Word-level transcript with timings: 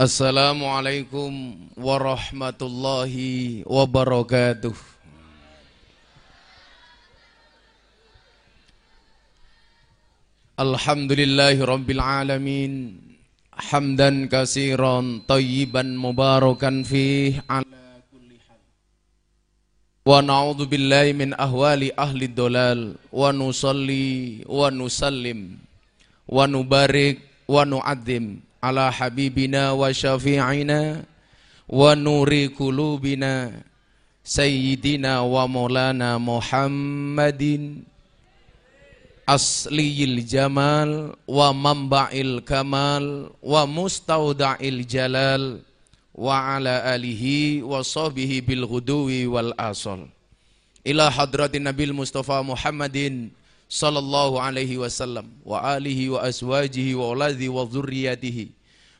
Assalamualaikum 0.00 1.60
warahmatullahi 1.76 3.60
wabarakatuh. 3.68 4.72
Alhamdulillahi 10.56 11.60
rabbil 11.60 12.00
alamin. 12.00 12.96
Hamdan 13.52 14.24
kasiran 14.32 15.20
tayyiban 15.28 15.92
mubarakan 16.00 16.80
fih 16.80 17.36
ala 17.44 18.00
kulli 18.08 18.40
hal. 18.48 18.56
Wa 20.08 20.24
na'udzu 20.24 20.64
billahi 20.64 21.12
min 21.12 21.36
ahwali 21.36 21.92
ahli 21.92 22.24
dolal 22.24 22.96
wa 23.12 23.36
nusalli 23.36 24.48
wa 24.48 24.72
nusallim 24.72 25.60
wa 26.24 26.48
nubarik 26.48 27.20
wa 27.44 27.68
nu'adzim 27.68 28.48
ala 28.60 28.92
habibina 28.92 29.72
wa 29.74 29.88
syafi'ina 29.92 31.04
wa 31.68 31.94
nuri 31.96 32.48
kulubina 32.52 33.52
sayyidina 34.22 35.24
wa 35.24 35.48
maulana 35.48 36.20
Muhammadin 36.20 37.82
asliyil 39.26 40.26
jamal 40.26 41.14
wa 41.24 41.54
mamba'il 41.54 42.42
kamal 42.44 43.30
wa 43.40 43.62
mustauda'il 43.64 44.84
jalal 44.84 45.62
wa 46.12 46.58
ala 46.58 46.84
alihi 46.90 47.62
wa 47.64 47.80
sahbihi 47.80 48.42
bil 48.44 48.66
ghuduwi 48.68 49.24
wal 49.30 49.54
asal. 49.56 50.04
Ila 50.84 51.08
hadratin 51.08 51.64
nabil 51.64 51.94
mustafa 51.94 52.42
Muhammadin 52.42 53.30
sallallahu 53.70 54.42
alaihi 54.42 54.82
wasallam 54.82 55.30
wa 55.46 55.62
alihi 55.62 56.10
wa 56.10 56.26
aswajihi 56.26 56.98
wa 56.98 57.14
auladhi 57.14 57.46
wa 57.46 57.62
dhurriyyatihi 57.62 58.50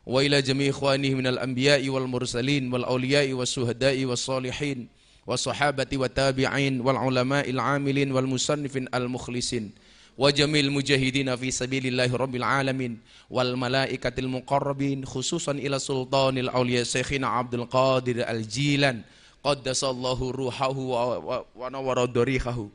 wa 0.06 0.23
ila 0.23 0.38
jami' 0.38 0.70
ikhwanihi 0.70 1.19
minal 1.19 1.43
anbiya'i 1.43 1.91
wal 1.91 2.06
mursalin 2.06 2.70
wal 2.70 2.87
awliya'i 2.87 3.34
was 3.34 3.51
suhada'i 3.51 4.06
was 4.06 4.23
salihin 4.23 4.87
was 5.27 5.43
sahabati 5.43 5.99
wa 5.99 6.07
tabi'in 6.07 6.87
wal 6.87 6.95
ulama'il 6.95 7.59
amilin 7.59 8.15
wal 8.15 8.30
musannifin 8.30 8.87
al 8.95 9.10
mukhlisin 9.10 9.74
wa 10.15 10.30
jamil 10.30 10.71
mujahidina 10.71 11.34
fi 11.34 11.51
sabilillahi 11.51 12.15
rabbil 12.15 12.46
alamin 12.46 13.02
wal 13.27 13.59
malaikatil 13.59 14.30
muqarrabin 14.30 15.02
khususan 15.02 15.59
ila 15.59 15.82
sultanil 15.82 16.46
awliya 16.55 16.87
syekhina 16.87 17.27
Abdul 17.43 17.66
Qadir 17.66 18.23
Al 18.23 18.46
Jilan. 18.46 19.02
Qaddasallahu 19.40 20.37
ruhahu 20.37 20.93
wa, 20.93 21.16
wa 21.57 21.66
nawara 21.73 22.05
darihahu 22.05 22.68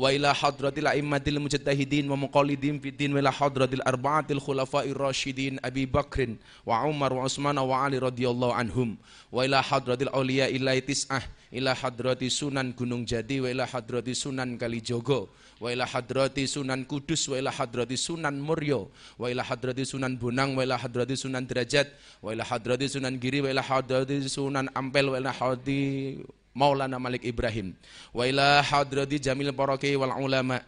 wa 0.00 0.08
ila 0.08 0.32
hadratil 0.32 0.88
a'immatil 0.88 1.36
mujtahidin 1.36 2.08
wa 2.08 2.16
muqallidin 2.16 2.80
fid 2.80 2.96
din 2.96 3.12
wa 3.12 3.20
ila 3.20 3.28
hadratil 3.28 3.84
arba'atil 3.84 4.40
khulafa'ir 4.40 4.96
rasyidin 4.96 5.60
Abi 5.60 5.84
Bakrin 5.84 6.40
wa 6.64 6.88
Umar 6.88 7.12
wa 7.12 7.28
Utsman 7.28 7.60
wa 7.60 7.84
Ali 7.84 8.00
radhiyallahu 8.00 8.56
anhum. 8.56 8.96
Wa 9.28 9.44
ila 9.44 9.60
hadratil 9.60 10.08
auliya 10.08 10.48
ila 10.48 10.72
tis'ah 10.80 11.20
ila 11.52 11.76
hadrati 11.76 12.32
Sunan 12.32 12.72
Gunung 12.72 13.04
Jati 13.04 13.44
wa 13.44 13.52
ila 13.52 13.68
hadrati 13.68 14.16
Sunan 14.16 14.56
Kalijogo 14.56 15.28
wa 15.60 15.68
ila 15.68 15.84
hadrati 15.84 16.48
Sunan 16.48 16.88
Kudus 16.88 17.28
wa 17.28 17.36
ila 17.36 17.52
hadrati 17.52 18.00
Sunan 18.00 18.40
Muryo 18.40 18.88
wa 19.20 19.28
ila 19.28 19.44
hadrati 19.44 19.84
Sunan 19.84 20.16
Bonang 20.16 20.56
wa 20.56 20.64
ila 20.64 20.80
hadrati 20.80 21.12
Sunan 21.20 21.44
Derajat 21.44 21.92
wa 22.24 22.32
ila 22.32 22.48
hadrati 22.48 22.88
Sunan 22.88 23.20
Giri 23.20 23.44
wa 23.44 23.52
ila 23.52 23.60
hadrati 23.60 24.24
Sunan 24.24 24.72
Ampel 24.72 25.12
wa 25.12 25.20
ila 25.20 25.28
hadrati 25.28 26.16
Maulana 26.56 26.98
Malik 26.98 27.22
Ibrahim. 27.22 27.74
Wa 28.10 28.26
ila 28.26 28.62
hadrati 28.62 29.22
Jamil 29.22 29.54
Paraki 29.54 29.94
wal 29.94 30.14
ulama. 30.18 30.60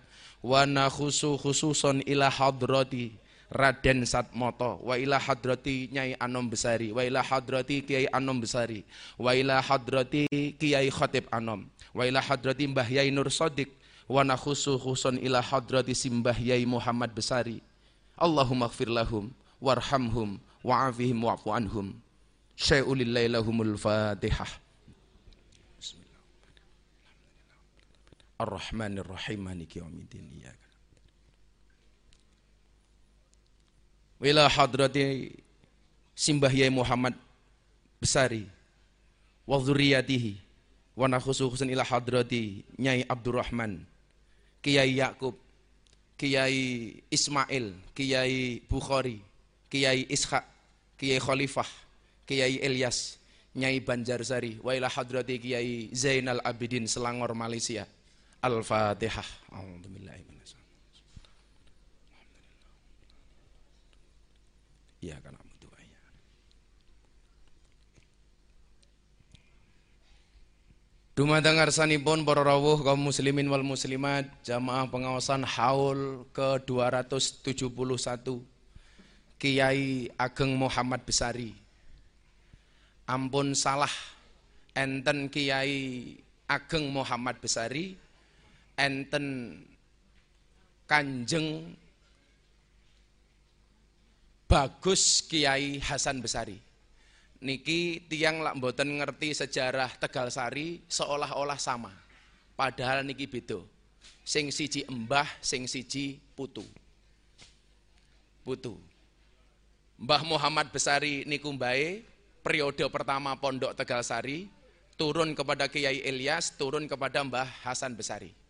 Wa 0.43 0.67
nakhusu 0.67 1.39
khususon 1.39 2.03
ila 2.07 2.31
hadrati 2.31 3.15
Raden 3.53 4.09
Satmoto 4.09 4.81
wa 4.81 4.97
ila 4.97 5.21
hadrati 5.21 5.93
Nyai 5.93 6.17
Anom 6.17 6.49
Besari. 6.49 6.89
Wa 6.91 7.05
ila 7.05 7.21
hadrati 7.23 7.85
Kiai 7.85 8.09
Anom 8.09 8.41
Besari. 8.41 8.81
Wa 9.21 9.37
ila 9.37 9.61
hadrati 9.61 10.27
Kiai 10.57 10.89
Khatib 10.89 11.29
Anom. 11.29 11.69
Wa 11.93 12.09
ila 12.09 12.25
hadrati 12.25 12.65
Mbah 12.65 12.89
Yai 12.89 13.13
Nur 13.13 13.29
Sodik 13.29 13.69
wa 14.09 14.25
nakhusu 14.25 14.81
khususon 14.81 15.21
ila 15.21 15.45
hadrati 15.45 15.93
Simbah 15.93 16.39
Yai 16.41 16.65
Muhammad 16.65 17.13
Besari. 17.13 17.61
Allahumma 18.17 18.73
gfir 18.73 18.89
lahum 18.89 19.31
warhamhum 19.61 20.41
wa'afihim 20.65 21.19
wa'fu 21.21 21.53
anhum. 21.53 21.93
Fatihah 23.77 24.62
Ar-Rahmanir 28.43 29.07
Rahim 29.07 29.47
Maliki 29.47 29.79
Yaumiddin 29.79 30.27
Iyyaka 30.35 30.69
Wila 34.19 34.51
hadrati 34.51 35.31
Simbah 36.15 36.51
Yai 36.51 36.71
Muhammad 36.71 37.15
Besari 38.03 38.47
wa 39.47 39.59
dzurriyyatihi 39.59 40.39
wa 40.99 41.07
nakhususun 41.11 41.71
ila 41.71 41.87
hadrati 41.87 42.67
Nyai 42.79 43.07
Abdurrahman 43.07 43.83
Kiai 44.63 44.99
Yakub 44.99 45.35
Kiai 46.19 46.99
Ismail 47.11 47.75
Kiai 47.95 48.63
Bukhari 48.67 49.19
Kiai 49.71 50.07
Ishaq 50.11 50.47
Kiai 50.99 51.19
Khalifah 51.19 51.67
Kiai 52.27 52.59
Ilyas 52.63 53.19
Nyai 53.55 53.83
Banjarsari 53.83 54.63
wa 54.63 54.75
hadrati 54.75 55.39
Kiai 55.43 55.91
Zainal 55.95 56.43
Abidin 56.47 56.87
Selangor 56.91 57.35
Malaysia 57.35 57.87
Al-Fatihah. 58.43 59.29
Iya 65.03 65.19
kan 65.19 65.35
Dumateng 71.13 71.61
ngarsanipun 71.61 72.25
para 72.25 72.41
rawuh 72.41 72.81
kaum 72.81 73.13
muslimin 73.13 73.45
wal 73.53 73.61
muslimat 73.61 74.33
jamaah 74.41 74.89
pengawasan 74.89 75.45
haul 75.45 76.25
ke-271 76.33 77.69
Kiai 79.37 80.09
Ageng 80.17 80.57
Muhammad 80.57 81.05
Besari. 81.05 81.53
Ampun 83.05 83.53
salah 83.53 83.93
enten 84.73 85.29
Kiai 85.29 86.17
Ageng 86.49 86.89
Muhammad 86.89 87.37
Besari 87.45 87.93
enten 88.77 89.59
Kanjeng 90.89 91.77
Bagus 94.53 95.25
Kiai 95.25 95.81
Hasan 95.81 96.21
Besari. 96.21 96.61
Niki 97.41 98.05
tiang 98.05 98.45
lak 98.45 98.61
mboten 98.61 99.01
ngerti 99.01 99.33
sejarah 99.33 99.89
Tegal 99.97 100.29
Sari 100.29 100.85
seolah-olah 100.93 101.57
sama. 101.57 101.91
Padahal 102.53 103.01
niki 103.01 103.25
beda. 103.25 103.65
Sing 104.23 104.53
siji 104.53 104.85
embah, 104.85 105.27
sing 105.41 105.65
siji 105.65 106.21
putu. 106.37 106.63
Putu. 108.45 108.77
Mbah 109.97 110.23
Muhammad 110.29 110.69
Besari 110.69 111.25
niku 111.25 111.49
mbae 111.49 112.05
periode 112.45 112.85
pertama 112.93 113.33
Pondok 113.41 113.73
Tegal 113.73 114.05
Sari 114.05 114.47
turun 115.01 115.33
kepada 115.33 115.67
Kiai 115.73 116.05
Ilyas, 116.05 116.55
turun 116.61 116.85
kepada 116.85 117.25
Mbah 117.25 117.49
Hasan 117.65 117.97
Besari. 117.97 118.42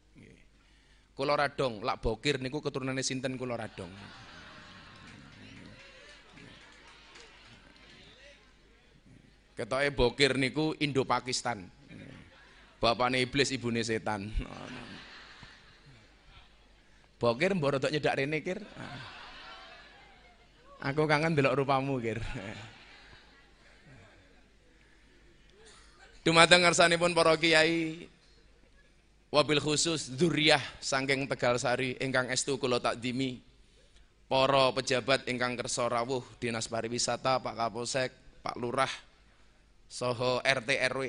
Kulo 1.22 1.38
Radong, 1.38 1.86
lak 1.86 2.02
bokir 2.02 2.42
niku 2.42 2.58
keturunannya 2.58 3.06
sinten 3.06 3.38
Kulo 3.38 3.54
Radong. 3.54 3.94
Ketoke 9.54 9.94
bokir 9.94 10.34
niku 10.34 10.74
Indo 10.82 11.06
Pakistan. 11.06 11.62
Bapaknya 12.82 13.22
iblis, 13.22 13.54
ibune 13.54 13.86
setan. 13.86 14.34
Bokir 17.22 17.54
mbok 17.54 17.78
rodok 17.78 17.94
nyedak 17.94 18.18
rene 18.18 18.42
kir. 18.42 18.58
Aku 20.82 21.06
kangen 21.06 21.38
delok 21.38 21.54
rupamu 21.54 22.02
kir. 22.02 22.18
Dumateng 26.26 26.66
ngarsanipun 26.66 27.14
para 27.14 27.38
kiai 27.38 28.10
wabil 29.32 29.64
khusus 29.64 30.12
dzurriyyah 30.12 30.61
saking 30.76 31.25
Tegal 31.25 31.56
Sari 31.56 31.96
ingkang 32.05 32.29
estu 32.29 32.61
kula 32.61 32.84
takdimi 32.84 33.40
para 34.29 34.69
pejabat 34.76 35.25
ingkang 35.25 35.56
kersa 35.56 35.88
rawuh 35.88 36.20
Dinas 36.37 36.69
Pariwisata 36.69 37.40
Pak 37.40 37.56
Kapolsek 37.56 38.12
Pak 38.44 38.61
Lurah 38.61 38.93
soho 39.88 40.44
RT 40.44 40.69
RW 40.93 41.00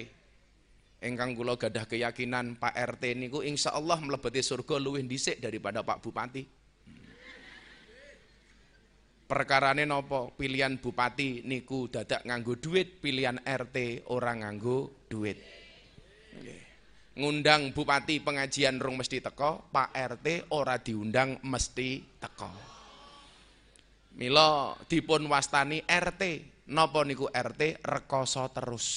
ingkang 1.04 1.36
kula 1.36 1.60
gadah 1.60 1.84
keyakinan 1.84 2.56
Pak 2.56 2.72
RT 2.96 3.20
niku 3.20 3.44
insyaallah 3.44 4.00
mlebeti 4.00 4.40
surga 4.40 4.80
luwih 4.80 5.04
dhisik 5.04 5.44
daripada 5.44 5.84
Pak 5.84 6.00
Bupati. 6.00 6.64
Perkarane 9.24 9.84
nopo 9.84 10.32
pilihan 10.36 10.80
bupati 10.80 11.44
niku 11.44 11.92
dadak 11.92 12.24
nganggo 12.24 12.56
duit 12.56 13.04
pilihan 13.04 13.40
RT 13.44 14.08
orang 14.12 14.46
nganggo 14.46 15.08
duit 15.12 15.64
ngundang 17.14 17.74
bupati 17.74 18.18
pengajian 18.22 18.82
rung 18.82 18.98
mesti 18.98 19.22
teko, 19.22 19.70
Pak 19.70 19.94
RT 19.94 20.50
ora 20.54 20.82
diundang 20.82 21.38
mesti 21.46 22.02
teko. 22.18 22.50
Mila 24.14 24.78
dipun 24.86 25.26
wastani 25.26 25.82
RT, 25.86 26.54
Napa 26.64 27.04
niku 27.04 27.28
RT 27.28 27.84
rekoso 27.84 28.48
terus. 28.56 28.88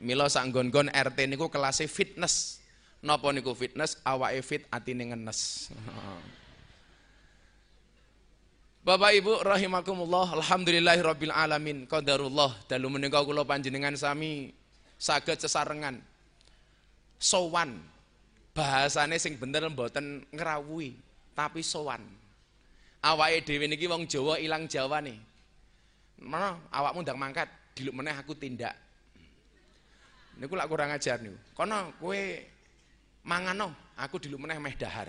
Mila 0.00 0.32
sak 0.32 0.48
nggon-nggon 0.48 0.88
RT 0.88 1.18
niku 1.28 1.52
kelasé 1.52 1.84
fitness. 1.84 2.64
Napa 3.04 3.28
niku 3.32 3.52
fitness 3.52 4.00
awake 4.08 4.40
fit 4.40 4.62
atine 4.72 5.12
ngenes. 5.12 5.68
Bapak 8.80 9.12
Ibu 9.12 9.44
rahimakumullah, 9.44 10.40
alhamdulillahirabbil 10.40 11.36
alamin. 11.36 11.84
Qadarullah 11.84 12.64
dalu 12.64 12.96
menika 12.96 13.20
kula 13.20 13.44
panjenengan 13.44 13.92
sami 13.92 14.56
saged 15.00 15.40
sesarengan. 15.40 15.96
Sowan. 17.16 17.80
Bahasane 18.52 19.16
sing 19.16 19.40
bener 19.40 19.64
mboten 19.72 20.28
ngrawuhi, 20.36 20.92
tapi 21.32 21.64
sowan. 21.64 22.04
Awake 23.00 23.48
dhewe 23.48 23.64
niki 23.64 23.88
wong 23.88 24.04
Jawa 24.04 24.36
ilang 24.36 24.68
Jawane. 24.68 25.16
Mana 26.20 26.60
awakmu 26.68 27.00
ndang 27.00 27.16
mangkat, 27.16 27.48
diluk 27.72 27.96
meneh 27.96 28.12
aku 28.12 28.36
tindak. 28.36 28.76
Niku 30.36 30.52
lak 30.52 30.68
kurang 30.68 30.92
ajar 30.92 31.16
niku. 31.24 31.38
Kono 31.56 31.96
kowe 31.96 32.20
mangano, 33.24 33.72
aku 33.96 34.20
diluk 34.20 34.44
meneh 34.44 34.60
meh 34.60 34.76
dahar. 34.76 35.08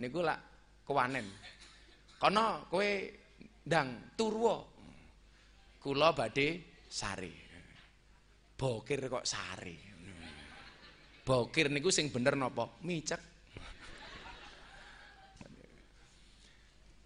Niku 0.00 0.24
lak 0.24 0.40
kewanen. 0.88 1.28
Kono 2.16 2.64
kowe 2.72 2.88
ndang 3.68 4.16
turwa. 4.16 4.64
Kula 5.84 6.16
badhe 6.16 6.64
sari. 6.88 7.47
Bokir 8.58 9.06
kok 9.06 9.22
sari. 9.22 9.78
Bokir 11.22 11.70
niku 11.70 11.94
sing 11.94 12.10
bener 12.10 12.34
napa? 12.34 12.66
Micek. 12.82 13.22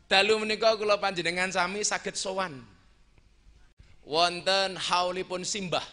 Dalu 0.09 0.41
menika 0.41 0.73
kula 0.81 0.97
panjenengan 0.97 1.53
sami 1.53 1.85
saged 1.85 2.17
sowan. 2.17 2.57
Wonten 4.09 4.81
haulipun 4.81 5.45
simbah. 5.45 5.85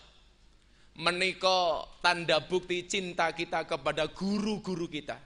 Menika 0.95 1.83
tanda 1.99 2.39
bukti 2.39 2.87
cinta 2.87 3.35
kita 3.35 3.67
kepada 3.67 4.07
guru-guru 4.07 4.87
kita. 4.87 5.19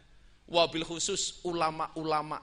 Wabil 0.50 0.86
khusus 0.86 1.46
ulama-ulama 1.46 2.42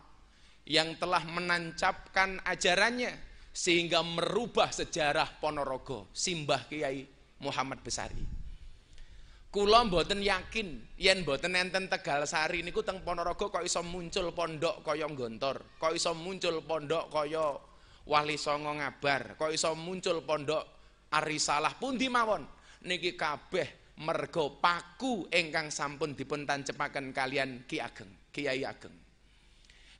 yang 0.63 0.95
telah 0.95 1.27
menancapkan 1.27 2.39
ajarannya 2.47 3.19
sehingga 3.51 4.03
merubah 4.07 4.71
sejarah 4.71 5.43
Ponorogo, 5.43 6.07
Simbah 6.15 6.67
Kiai 6.71 7.20
Muhammad 7.41 7.81
Besari. 7.81 8.23
Kula 9.51 9.83
mboten 9.83 10.23
yakin 10.23 10.95
yen 10.95 11.27
mboten 11.27 11.59
enten 11.59 11.91
Tegal 11.91 12.23
Sari 12.23 12.63
niku 12.63 12.87
teng 12.87 13.03
Ponorogo 13.03 13.51
kok 13.51 13.67
iso 13.67 13.83
muncul 13.83 14.31
pondok 14.31 14.87
kaya 14.87 15.11
Gontor, 15.11 15.75
kok 15.75 15.91
iso 15.91 16.15
muncul 16.15 16.63
pondok 16.63 17.11
kaya 17.11 17.59
Wali 18.07 18.39
Songo 18.39 18.79
Ngabar, 18.79 19.35
kok 19.35 19.51
iso 19.51 19.75
muncul 19.75 20.23
pondok 20.23 20.63
Arisalah 21.11 21.75
pundi 21.75 22.07
mawon. 22.07 22.47
Niki 22.87 23.19
kabeh 23.19 23.99
mergo 24.07 24.63
paku 24.63 25.27
ingkang 25.35 25.69
sampun 25.75 26.15
dipun 26.15 26.47
tancepaken 26.47 27.11
kalian 27.11 27.67
Ki 27.67 27.83
Ageng, 27.83 28.31
Kiai 28.31 28.63
Ageng. 28.63 28.95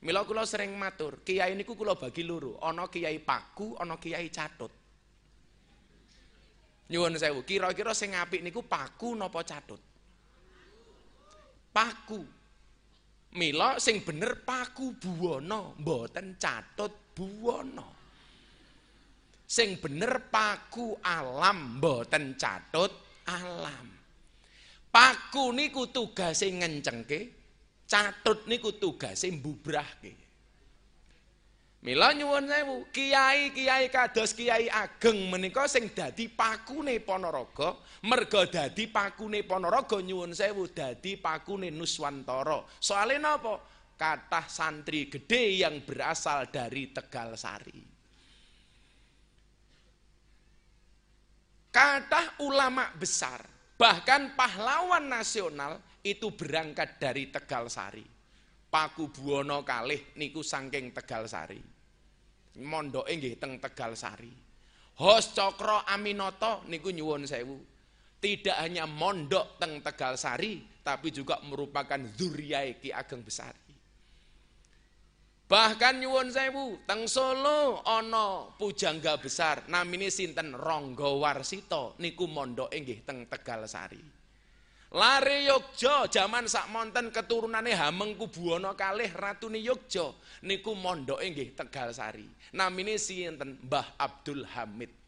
Mila 0.01 0.25
kula 0.25 0.49
sering 0.49 0.73
matur, 0.81 1.21
kiai 1.21 1.53
niku 1.53 1.77
kula 1.77 1.93
bagi 1.93 2.25
loro, 2.25 2.57
ana 2.57 2.89
kiai 2.89 3.21
paku, 3.21 3.77
ana 3.77 4.01
kiai 4.01 4.33
catut. 4.33 4.80
Nyuwun 6.91 7.15
sewu, 7.15 7.47
kira-kira 7.47 7.95
sing 7.95 8.11
apik 8.11 8.43
niku 8.43 8.67
paku 8.67 9.15
napa 9.15 9.47
catut? 9.47 9.79
Paku. 11.71 12.19
Mila 13.31 13.79
sing 13.79 14.03
bener 14.03 14.43
paku 14.43 14.99
buwana, 14.99 15.71
mboten 15.79 16.35
catut 16.35 16.91
buwana. 17.15 17.87
Sing 19.47 19.79
bener 19.79 20.27
paku 20.27 20.99
alam, 20.99 21.79
mboten 21.79 22.35
catut 22.35 22.91
alam. 23.23 23.87
Paku 24.91 25.55
niku 25.55 25.87
tugase 25.87 26.51
ngencengke, 26.51 27.19
catut 27.87 28.43
niku 28.51 28.75
tugase 28.75 29.31
mbubrahke. 29.31 30.20
Mila 31.81 32.13
nyuwun 32.13 32.45
sewu, 32.45 32.85
kiai-kiai 32.93 33.89
kados 33.89 34.37
kiai 34.37 34.69
ageng 34.69 35.33
menika 35.33 35.65
sing 35.65 35.89
dadi 35.89 36.29
pakune 36.29 37.01
Ponorogo, 37.01 37.81
merga 38.05 38.45
dadi 38.45 38.85
pakune 38.85 39.41
Ponorogo 39.41 39.97
nyuwun 39.97 40.29
sewu 40.29 40.69
dadi 40.69 41.17
pakune 41.17 41.73
Nuswantara. 41.73 42.61
Soale 42.77 43.17
napa? 43.17 43.57
Kathah 43.97 44.45
santri 44.45 45.09
gede 45.09 45.61
yang 45.65 45.81
berasal 45.81 46.53
dari 46.53 46.93
Tegal 46.93 47.33
Sari. 47.33 47.81
Kathah 51.73 52.45
ulama 52.45 52.93
besar, 52.93 53.41
bahkan 53.73 54.37
pahlawan 54.37 55.09
nasional 55.09 55.81
itu 56.05 56.29
berangkat 56.29 57.01
dari 57.01 57.33
Tegal 57.33 57.73
Sari. 57.73 58.20
Paku 58.71 59.11
Buwono 59.11 59.67
kalih 59.67 60.15
niku 60.15 60.39
saking 60.39 60.95
Tegal 60.95 61.27
Sari 61.27 61.81
mondoke 62.59 63.11
nggih 63.15 63.39
teng 63.39 63.61
Tegal 63.63 63.95
Sari. 63.95 64.33
Hos 64.99 65.31
Cokro 65.31 65.87
Aminoto 65.87 66.67
niku 66.67 66.91
nyuwun 66.91 67.23
sewu. 67.23 67.55
Tidak 68.21 68.57
hanya 68.59 68.85
mondok 68.85 69.57
teng 69.57 69.79
Tegal 69.81 70.19
Sari, 70.19 70.61
tapi 70.83 71.09
juga 71.09 71.39
merupakan 71.41 71.97
zuriyah 71.97 72.77
Ki 72.77 72.93
Ageng 72.93 73.25
Besari. 73.25 73.73
Bahkan 75.49 75.99
nyuwun 75.99 76.29
sewu, 76.29 76.79
teng 76.85 77.09
Solo 77.09 77.81
ana 77.81 78.45
pujangga 78.55 79.17
besar 79.17 79.67
namine 79.67 80.13
sinten 80.13 80.53
Ronggo 80.53 81.17
Warsito 81.19 81.97
niku 81.97 82.29
mondoke 82.29 82.77
nggih 82.77 83.01
teng 83.07 83.25
Tegal 83.25 83.65
Sari. 83.65 84.20
Lari 84.91 85.47
Yogja 85.47 86.03
zaman 86.11 86.51
sak 86.51 86.67
monten 86.67 87.15
keturunane 87.15 87.71
Hamengku 87.71 88.27
Buwono 88.27 88.75
kalih 88.75 89.07
ratune 89.15 89.55
Yogja 89.63 90.11
niku 90.43 90.75
mondoke 90.75 91.23
nggih 91.31 91.55
Tegal 91.55 91.95
Sari. 91.95 92.27
Namine 92.51 92.99
sinten 92.99 93.55
Mbah 93.63 93.95
Abdul 93.95 94.43
Hamid. 94.51 95.00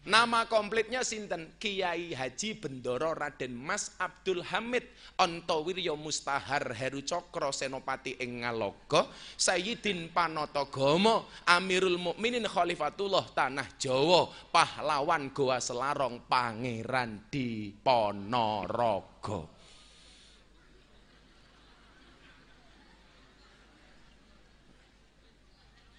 Nama 0.00 0.48
komplitnya 0.48 1.04
sinten? 1.04 1.60
Kiai 1.60 2.16
Haji 2.16 2.56
Bendoro 2.56 3.12
Raden 3.12 3.52
Mas 3.52 3.92
Abdul 4.00 4.40
Hamid 4.48 4.88
Antawirya 5.20 5.92
Mustahar 5.92 6.72
Heru 6.72 7.04
Cokro 7.04 7.52
Senopati 7.52 8.16
ing 8.16 8.40
Ngaloga 8.40 9.12
Sayyidin 9.36 10.08
Panatagama 10.08 11.28
Amirul 11.44 12.00
Mukminin 12.00 12.48
Khalifatullah 12.48 13.28
Tanah 13.36 13.68
Jawa 13.76 14.32
pahlawan 14.48 15.36
Goa 15.36 15.60
Selarong 15.60 16.24
Pangeran 16.24 17.28
di 17.28 17.68
Ponorogo 17.68 19.52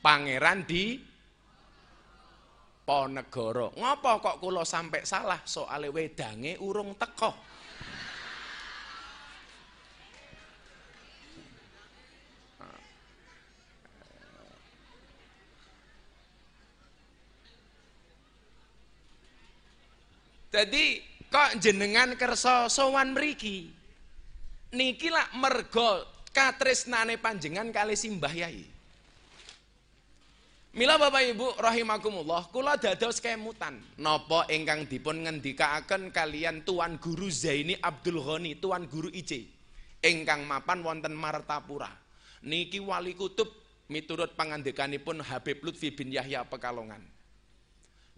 Pangeran 0.01 0.65
di 0.65 1.10
Ponegoro. 2.81 3.71
Ngopo 3.77 4.11
kok 4.19 4.37
kula 4.41 4.65
sampai 4.65 5.05
salah 5.05 5.39
soale 5.45 5.87
wedange 5.93 6.57
urung 6.57 6.97
teko. 6.97 7.31
Jadi 20.51 20.99
kok 21.31 21.63
jenengan 21.63 22.19
kersa 22.19 22.67
sowan 22.67 23.15
mriki. 23.15 23.71
Niki 24.75 25.07
lak 25.07 25.31
mergo 25.39 26.03
katresnane 26.35 27.15
panjenengan 27.15 27.71
kali 27.71 27.95
simbah 27.95 28.35
yai. 28.35 28.80
Mila 30.71 30.95
Bapak 30.95 31.35
Ibu 31.35 31.59
rahimakumullah, 31.59 32.47
kula 32.47 32.79
dados 32.79 33.19
kemutan 33.19 33.75
napa 33.99 34.47
ingkang 34.47 34.87
dipun 34.87 35.27
ngendikaaken 35.27 36.15
kalian 36.15 36.63
Tuan 36.63 36.95
Guru 36.95 37.27
Zaini 37.27 37.75
Abdul 37.75 38.23
Ghani, 38.23 38.55
Tuan 38.55 38.87
Guru 38.87 39.11
IC 39.11 39.51
ingkang 39.99 40.47
mapan 40.47 40.79
wonten 40.79 41.11
Martapura. 41.11 41.91
Niki 42.47 42.79
wali 42.79 43.19
kutub 43.19 43.51
miturut 43.91 44.31
pangandikanipun 44.39 45.19
Habib 45.19 45.59
Lutfi 45.59 45.91
bin 45.91 46.07
Yahya 46.07 46.47
Pekalongan. 46.47 47.03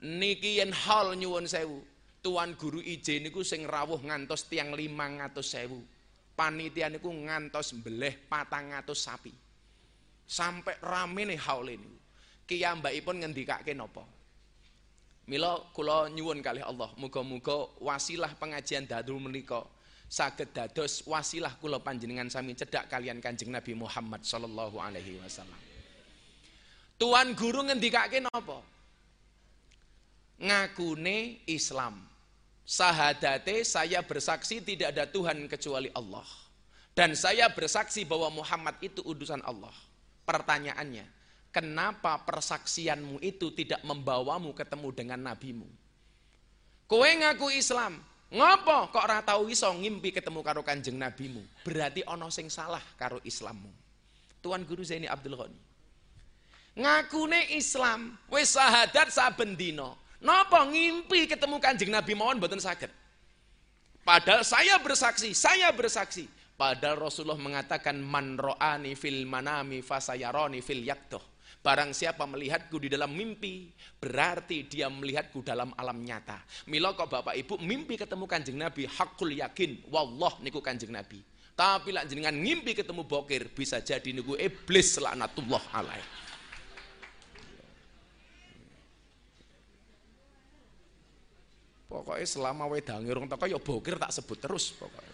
Niki 0.06 0.62
yen 0.62 0.78
hal 0.78 1.18
nyuwun 1.18 1.50
sewu, 1.50 1.82
Tuan 2.22 2.54
Guru 2.54 2.86
IJ 2.86 3.18
niku 3.26 3.42
sing 3.42 3.66
rawuh 3.66 3.98
ngantos 3.98 4.46
tiang 4.46 4.78
500.000. 4.78 6.38
Panitia 6.38 6.94
niku 6.94 7.10
ngantos 7.10 7.74
beleh 7.82 8.14
patang 8.30 8.78
sapi. 8.94 9.34
Sampai 10.30 10.78
rame 10.86 11.34
nih 11.34 11.42
haul 11.42 11.74
ini 11.74 12.03
kiyambakipun 12.50 13.24
ngendikake 13.24 13.74
napa? 13.74 14.04
Mila 15.24 15.56
kula 15.72 16.12
nyuwun 16.12 16.44
kalih 16.44 16.68
Allah, 16.68 16.92
muga-muga 17.00 17.72
wasilah 17.80 18.36
pengajian 18.36 18.84
dadul 18.84 19.24
menika 19.24 19.64
saged 20.12 20.52
dados 20.54 21.02
wasilah 21.10 21.56
kula 21.58 21.80
panjenengan 21.80 22.30
sami 22.30 22.54
cedhak 22.54 22.86
kalian 22.86 23.18
Kanjeng 23.18 23.50
Nabi 23.50 23.74
Muhammad 23.74 24.22
sallallahu 24.22 24.78
alaihi 24.78 25.18
wasallam. 25.18 25.58
Tuan 27.02 27.34
guru 27.34 27.66
ngendikake 27.66 28.22
napa? 28.22 28.62
Ngakune 30.38 31.42
Islam. 31.50 32.04
Sahadate 32.64 33.66
saya 33.68 34.00
bersaksi 34.06 34.64
tidak 34.64 34.96
ada 34.96 35.04
Tuhan 35.10 35.50
kecuali 35.52 35.92
Allah. 35.92 36.28
Dan 36.94 37.18
saya 37.18 37.50
bersaksi 37.50 38.06
bahwa 38.06 38.30
Muhammad 38.30 38.78
itu 38.80 39.02
utusan 39.02 39.42
Allah. 39.44 39.74
Pertanyaannya, 40.30 41.04
kenapa 41.54 42.18
persaksianmu 42.26 43.22
itu 43.22 43.54
tidak 43.54 43.80
membawamu 43.86 44.52
ketemu 44.58 44.90
dengan 44.90 45.20
nabimu? 45.22 45.70
Kowe 46.90 47.06
ngaku 47.06 47.54
Islam, 47.54 48.02
ngopo 48.34 48.90
kok 48.90 49.04
ora 49.06 49.22
tau 49.22 49.46
iso 49.48 49.70
ngimpi 49.70 50.10
ketemu 50.10 50.42
karo 50.42 50.66
Kanjeng 50.66 50.98
nabimu? 50.98 51.46
Berarti 51.62 52.02
ana 52.04 52.28
sing 52.34 52.50
salah 52.50 52.82
karo 52.98 53.22
Islammu. 53.22 53.70
Tuan 54.42 54.66
Guru 54.68 54.84
Zaini 54.84 55.08
Abdul 55.08 55.40
Ghani. 55.40 55.62
Ngakune 56.74 57.54
Islam, 57.54 58.18
wis 58.34 58.58
sahadat 58.58 59.14
saben 59.14 59.54
dina. 59.54 59.94
Napa 60.20 60.66
ngimpi 60.66 61.30
ketemu 61.30 61.62
Kanjeng 61.62 61.94
Nabi 61.94 62.18
mawon 62.18 62.42
mboten 62.42 62.60
saged? 62.60 62.90
Padahal 64.04 64.44
saya 64.44 64.76
bersaksi, 64.84 65.32
saya 65.32 65.72
bersaksi 65.72 66.28
Padahal 66.54 67.10
Rasulullah 67.10 67.42
mengatakan 67.42 67.98
man 67.98 68.38
ro'ani 68.38 68.94
fil 68.94 69.26
manami 69.26 69.82
fasayaroni 69.82 70.62
fil 70.62 70.86
yaktoh. 70.86 71.33
Barang 71.64 71.96
siapa 71.96 72.28
melihatku 72.28 72.76
di 72.76 72.92
dalam 72.92 73.16
mimpi, 73.16 73.72
berarti 73.96 74.68
dia 74.68 74.92
melihatku 74.92 75.40
dalam 75.40 75.72
alam 75.80 76.04
nyata. 76.04 76.44
Mila 76.68 76.92
kok 76.92 77.08
Bapak 77.08 77.40
Ibu 77.40 77.56
mimpi 77.64 77.96
ketemu 77.96 78.28
Kanjeng 78.28 78.60
Nabi, 78.60 78.84
hakul 78.84 79.40
yakin, 79.40 79.88
wallah 79.88 80.36
niku 80.44 80.60
Kanjeng 80.60 80.92
Nabi. 80.92 81.24
Tapi 81.56 81.96
lah 81.96 82.04
jenengan 82.04 82.36
mimpi 82.36 82.76
ketemu 82.76 83.08
bokir, 83.08 83.48
bisa 83.56 83.80
jadi 83.80 84.12
niku 84.12 84.36
iblis 84.36 85.00
laknatullah 85.00 85.64
alaih. 85.72 86.06
Pokoknya 91.88 92.28
selama 92.28 92.68
wedangi 92.68 93.08
orang 93.08 93.32
toko 93.32 93.48
ya 93.48 93.62
bokir 93.62 93.96
tak 93.96 94.12
sebut 94.12 94.36
terus 94.36 94.76
pokoknya. 94.76 95.13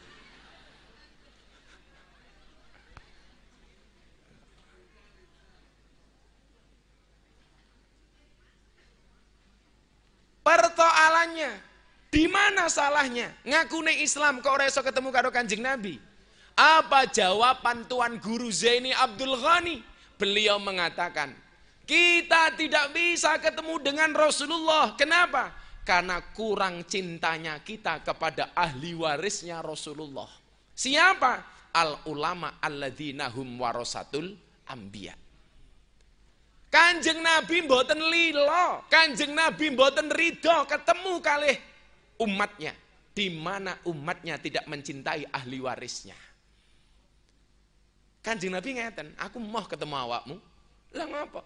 Persoalannya, 10.50 11.62
di 12.10 12.26
mana 12.26 12.66
salahnya? 12.74 13.30
Ngakune 13.46 14.02
Islam 14.02 14.42
kok 14.42 14.50
ora 14.50 14.66
ketemu 14.66 15.14
karo 15.14 15.30
Kanjeng 15.30 15.62
Nabi? 15.62 16.02
Apa 16.58 17.06
jawaban 17.06 17.86
Tuan 17.86 18.18
Guru 18.18 18.50
Zaini 18.50 18.90
Abdul 18.90 19.38
Ghani? 19.38 19.78
Beliau 20.18 20.58
mengatakan, 20.58 21.38
kita 21.86 22.58
tidak 22.58 22.90
bisa 22.98 23.38
ketemu 23.38 23.78
dengan 23.78 24.10
Rasulullah. 24.18 24.98
Kenapa? 24.98 25.54
Karena 25.86 26.18
kurang 26.34 26.82
cintanya 26.90 27.62
kita 27.62 28.02
kepada 28.02 28.50
ahli 28.58 28.98
warisnya 28.98 29.62
Rasulullah. 29.62 30.34
Siapa? 30.74 31.62
Al 31.78 32.10
ulama 32.10 32.58
alladzina 32.58 33.30
hum 33.30 33.62
warasatul 33.62 34.34
anbiya. 34.66 35.14
Kanjeng 36.70 37.26
Nabi 37.26 37.66
mboten 37.66 37.98
lilo, 37.98 38.86
Kanjeng 38.94 39.34
Nabi 39.34 39.74
mboten 39.74 40.14
ridho 40.14 40.70
ketemu 40.70 41.18
kalih 41.18 41.58
umatnya 42.22 42.78
di 43.10 43.34
mana 43.34 43.74
umatnya 43.90 44.38
tidak 44.38 44.70
mencintai 44.70 45.26
ahli 45.34 45.58
warisnya. 45.66 46.14
Kanjeng 48.22 48.54
Nabi 48.54 48.78
ngeten, 48.78 49.18
aku 49.18 49.42
mau 49.42 49.66
ketemu 49.66 49.98
awakmu. 49.98 50.38
Lah 50.94 51.08
ngapa? 51.10 51.42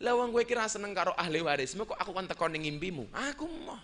Lah 0.00 0.16
wong 0.16 0.32
kowe 0.34 0.42
kira 0.42 0.66
seneng 0.66 0.96
karo 0.96 1.12
ahli 1.14 1.44
warismu 1.44 1.86
kok 1.86 1.98
aku 2.00 2.10
kan 2.10 2.26
teko 2.26 2.50
ning 2.50 2.66
ngimpimu. 2.66 3.06
Aku 3.30 3.46
mau. 3.46 3.78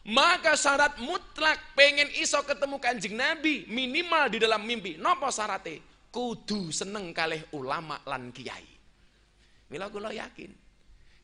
Maka 0.00 0.56
syarat 0.56 0.96
mutlak 1.00 1.76
pengen 1.76 2.08
iso 2.18 2.40
ketemu 2.44 2.76
kanjeng 2.80 3.16
Nabi 3.16 3.64
minimal 3.68 4.28
di 4.28 4.38
dalam 4.42 4.60
mimpi. 4.64 5.00
Nopo 5.00 5.28
syaratnya? 5.32 5.80
Kudu 6.10 6.74
seneng 6.74 7.14
kalih 7.14 7.46
ulama 7.54 8.02
lan 8.08 8.34
kiai. 8.34 8.79
Mila 9.70 9.86
kula 9.86 10.10
yakin 10.10 10.50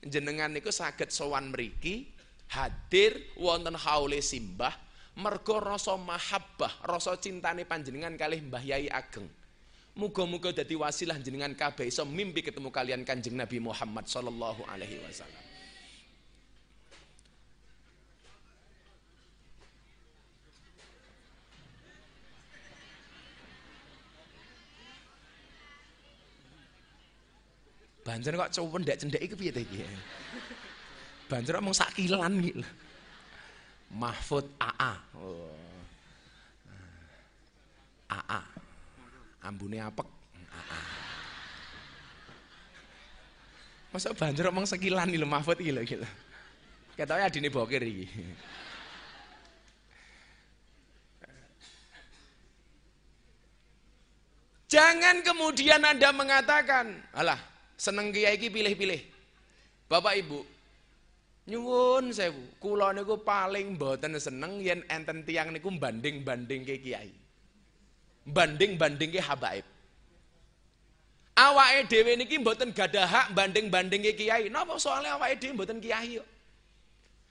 jenengan 0.07 0.55
niku 0.55 0.71
saged 0.71 1.11
sowan 1.11 1.51
mriki 1.51 2.07
hadir 2.55 3.19
wonten 3.35 3.75
haule 3.75 4.23
simbah 4.23 4.87
mergo 5.17 5.59
rasa 5.59 5.97
mahabbah, 5.97 6.85
rasa 6.85 7.17
cintane 7.17 7.65
panjenengan 7.65 8.15
kalih 8.21 8.45
Mbah 8.45 8.61
Yai 8.61 8.93
Ageng. 8.93 9.27
Muga-muga 9.97 10.53
dadi 10.53 10.77
wasilah 10.77 11.17
jenengan 11.25 11.57
kabeh 11.57 11.89
iso 11.89 12.05
mimpi 12.05 12.45
ketemu 12.45 12.69
kalian 12.69 13.01
Kanjeng 13.01 13.33
Nabi 13.33 13.57
Muhammad 13.65 14.05
sallallahu 14.05 14.69
alaihi 14.69 15.01
wasallam. 15.01 15.46
Banjur 28.07 28.39
kok 28.39 28.55
cendek 28.55 29.03
cendek 29.03 29.19
iku 29.19 29.35
piye 29.35 29.51
iki? 29.51 29.83
Banjur 31.27 31.59
mung 31.59 31.75
sak 31.75 31.91
kilan 31.99 32.39
iki. 32.39 32.63
Mahfud 33.91 34.47
AA. 34.63 34.95
Oh. 35.19 35.59
AA. 38.07 38.41
Ambune 39.43 39.83
apek. 39.83 40.07
AA. 40.55 40.81
Masa 43.91 44.15
banjur 44.15 44.55
mung 44.55 44.71
sekilan 44.71 45.11
iki 45.11 45.19
lho 45.19 45.27
Mahfud 45.27 45.59
iki 45.59 45.75
lho 45.75 45.83
iki 45.83 45.99
lho. 45.99 46.07
Ketoke 46.95 47.27
adine 47.27 47.51
bokir 47.51 47.83
iki. 47.83 48.07
Jangan 54.71 55.23
kemudian 55.23 55.79
Anda 55.79 56.11
mengatakan, 56.11 56.91
alah 57.15 57.56
seneng 57.77 58.11
kiai 58.11 58.41
iki 58.41 58.49
pilih-pilih. 58.49 59.01
Bapak 59.87 60.19
Ibu, 60.19 60.43
nyuwun 61.47 62.11
sewu, 62.11 62.59
kula 62.59 62.91
niku 62.91 63.23
paling 63.23 63.79
mboten 63.79 64.19
seneng 64.19 64.59
yen 64.59 64.83
enten 64.91 65.23
tiang 65.23 65.55
niku 65.55 65.71
banding-banding 65.71 66.67
ke 66.67 66.83
kiai. 66.83 67.13
Banding-banding 68.27 69.15
ke 69.15 69.23
habaib. 69.23 69.63
Awake 71.37 71.87
dhewe 71.93 72.17
niki 72.17 72.41
mboten 72.41 72.73
gadah 72.73 73.07
hak 73.07 73.27
banding-banding 73.37 74.03
ke 74.11 74.13
kiai. 74.19 74.49
Napa 74.51 74.81
soalnya 74.81 75.15
awake 75.15 75.39
dhewe 75.39 75.55
mboten 75.55 75.79
kiai 75.79 76.19
kok. 76.19 76.29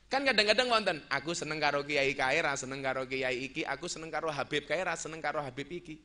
Kan 0.05 0.21
kadang-kadang 0.21 0.69
wonten, 0.69 1.01
aku 1.09 1.33
seneng 1.33 1.57
karo 1.57 1.81
kiai 1.81 2.13
kae, 2.13 2.37
ra 2.37 2.53
seneng 2.53 2.79
karo 2.85 3.09
kiai 3.09 3.49
iki, 3.49 3.65
aku 3.65 3.89
seneng 3.89 4.13
karo 4.13 4.29
Habib 4.29 4.69
kae, 4.69 4.77
ra 4.85 4.93
seneng 4.93 5.17
karo 5.17 5.41
Habib 5.41 5.65
iki. 5.65 5.97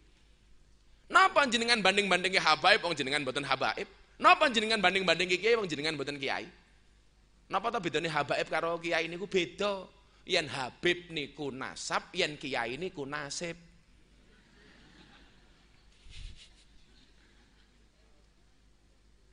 Napa 1.13 1.45
jenengan 1.47 1.85
banding-bandingi 1.85 2.41
habaib 2.41 2.81
wong 2.81 2.97
jenengan 2.97 3.21
mboten 3.21 3.45
habaib? 3.45 4.00
Napa 4.21 4.53
jenengan 4.53 4.85
banding-banding 4.85 5.33
kiai 5.33 5.57
wong 5.57 5.65
jenengan 5.65 5.97
mboten 5.97 6.21
kiai? 6.21 6.45
Napa 7.49 7.73
ta 7.73 7.81
bedane 7.81 8.07
habaib 8.13 8.47
karo 8.53 8.77
kiai 8.77 9.09
niku 9.09 9.25
beda? 9.25 9.89
Yen 10.29 10.47
Habib 10.47 11.09
niku 11.09 11.49
nasab, 11.49 12.13
yen 12.13 12.37
kiai 12.37 12.77
niku 12.77 13.09
nasib. 13.09 13.57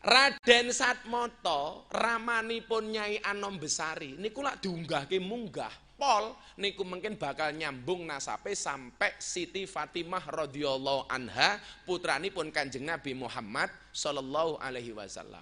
Raden 0.07 0.71
Satmoto 0.71 1.91
ramanipun 1.91 2.95
Nyai 2.95 3.19
Anom 3.27 3.59
Besari 3.59 4.15
niku 4.15 4.39
lak 4.39 4.63
diunggahke 4.63 5.19
munggah 5.19 5.86
pol 5.97 6.37
niku 6.61 6.85
mungkin 6.85 7.17
bakal 7.17 7.51
nyambung 7.51 8.05
nasape 8.05 8.53
sampai 8.53 9.17
Siti 9.17 9.65
Fatimah 9.65 10.23
radhiyallahu 10.29 11.09
anha 11.09 11.57
putrani 11.83 12.29
pun 12.29 12.53
Kanjeng 12.53 12.85
Nabi 12.85 13.17
Muhammad 13.17 13.73
sallallahu 13.89 14.61
alaihi 14.61 14.93
wasallam. 14.93 15.41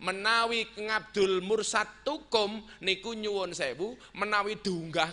Menawi 0.00 0.64
ngabdul 0.78 1.42
mursad 1.42 1.84
tukum 2.06 2.62
niku 2.80 3.12
nyuwun 3.12 3.52
sewu, 3.52 3.98
menawi 4.16 4.56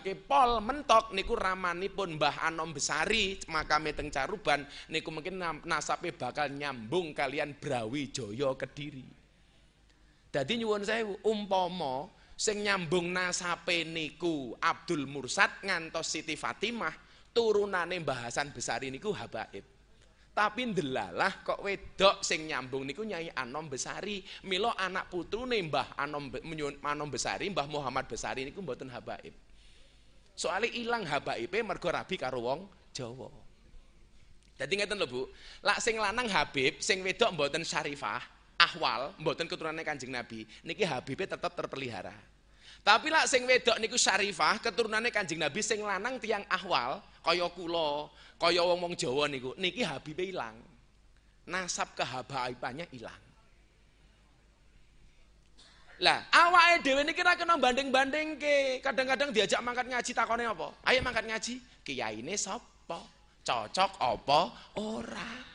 ke 0.06 0.14
pol 0.16 0.62
mentok 0.64 1.12
niku 1.12 1.36
ramanipun 1.36 2.16
Mbah 2.16 2.48
Anom 2.48 2.72
Besari 2.72 3.42
makame 3.50 3.92
teng 3.92 4.14
Caruban 4.14 4.64
niku 4.88 5.10
mungkin 5.10 5.42
nasape 5.66 6.14
bakal 6.16 6.54
nyambung 6.54 7.12
kalian 7.12 7.58
Brawijaya 7.58 8.56
Kediri. 8.56 9.04
Dadi 10.30 10.54
nyuwun 10.62 10.86
sewu 10.86 11.18
umpama 11.26 12.08
sing 12.34 12.66
nyambung 12.66 13.14
nasape 13.14 13.86
niku 13.86 14.58
Abdul 14.58 15.06
Mursad 15.06 15.64
ngantos 15.64 16.10
Siti 16.10 16.34
Fatimah 16.34 16.94
turunane 17.34 17.98
Mbah 18.02 18.30
Hasan 18.30 18.54
Besari 18.54 18.94
niku 18.94 19.14
habaib. 19.14 19.66
Tapi 20.34 20.66
ndelalah 20.66 21.46
kok 21.46 21.62
wedok 21.62 22.26
sing 22.26 22.50
nyambung 22.50 22.90
niku 22.90 23.06
Nyai 23.06 23.30
Anom 23.38 23.70
Besari. 23.70 24.26
Milo 24.50 24.74
anak 24.74 25.14
putrune 25.14 25.62
Mbah 25.62 25.94
Anom 25.94 26.34
Anom 26.82 27.10
Besari 27.14 27.54
Mbah 27.54 27.70
Muhammad 27.70 28.10
Besari 28.10 28.42
niku 28.42 28.66
mboten 28.66 28.90
habaib. 28.90 29.34
Soalnya 30.34 30.74
ilang 30.74 31.06
habaibe 31.06 31.62
mergo 31.62 31.94
rabi 31.94 32.18
karo 32.18 32.42
wong 32.42 32.66
Jawa. 32.94 33.30
Jadi 34.58 34.74
ngeten 34.78 34.98
lho 35.02 35.10
Bu. 35.10 35.22
Lak 35.66 35.82
sing 35.82 35.98
lanang 35.98 36.30
Habib 36.30 36.82
sing 36.82 37.02
wedok 37.02 37.34
mboten 37.34 37.66
syarifah 37.66 38.22
ahwal, 38.64 39.12
mboten 39.20 39.44
keturunannya 39.52 39.84
Kanjeng 39.84 40.12
Nabi, 40.16 40.48
niki 40.64 40.88
Habibe 40.88 41.28
tetap 41.28 41.52
terpelihara. 41.52 42.16
Tapi 42.84 43.08
lah 43.12 43.28
sing 43.28 43.44
wedok 43.44 43.80
niku 43.80 44.00
Syarifah, 44.00 44.64
keturunannya 44.64 45.12
Kanjeng 45.12 45.40
Nabi 45.40 45.60
sing 45.60 45.84
lanang 45.84 46.20
tiang 46.20 46.48
ahwal, 46.48 47.04
kaya 47.24 47.48
kula, 47.52 48.08
kaya 48.40 48.64
wong-wong 48.64 48.96
Jawa 48.96 49.28
niku, 49.28 49.52
niki 49.60 49.84
Habibe 49.84 50.24
ilang. 50.24 50.56
Nasab 51.44 51.92
kehabaibannya 52.00 52.88
hilang. 52.92 53.24
Lah, 56.04 56.26
awake 56.32 56.84
dhewe 56.84 57.04
niki 57.06 57.22
ra 57.24 57.36
kena 57.40 57.56
banding-bandingke. 57.56 58.84
Kadang-kadang 58.84 59.32
diajak 59.32 59.60
mangkat 59.64 59.88
ngaji 59.88 60.12
takone 60.12 60.44
apa? 60.44 60.68
Ayo 60.88 61.00
mangkat 61.00 61.24
ngaji. 61.28 61.54
Kiyaine 61.84 62.36
sapa? 62.36 63.00
Cocok 63.44 63.92
apa 64.00 64.40
ora? 64.80 65.53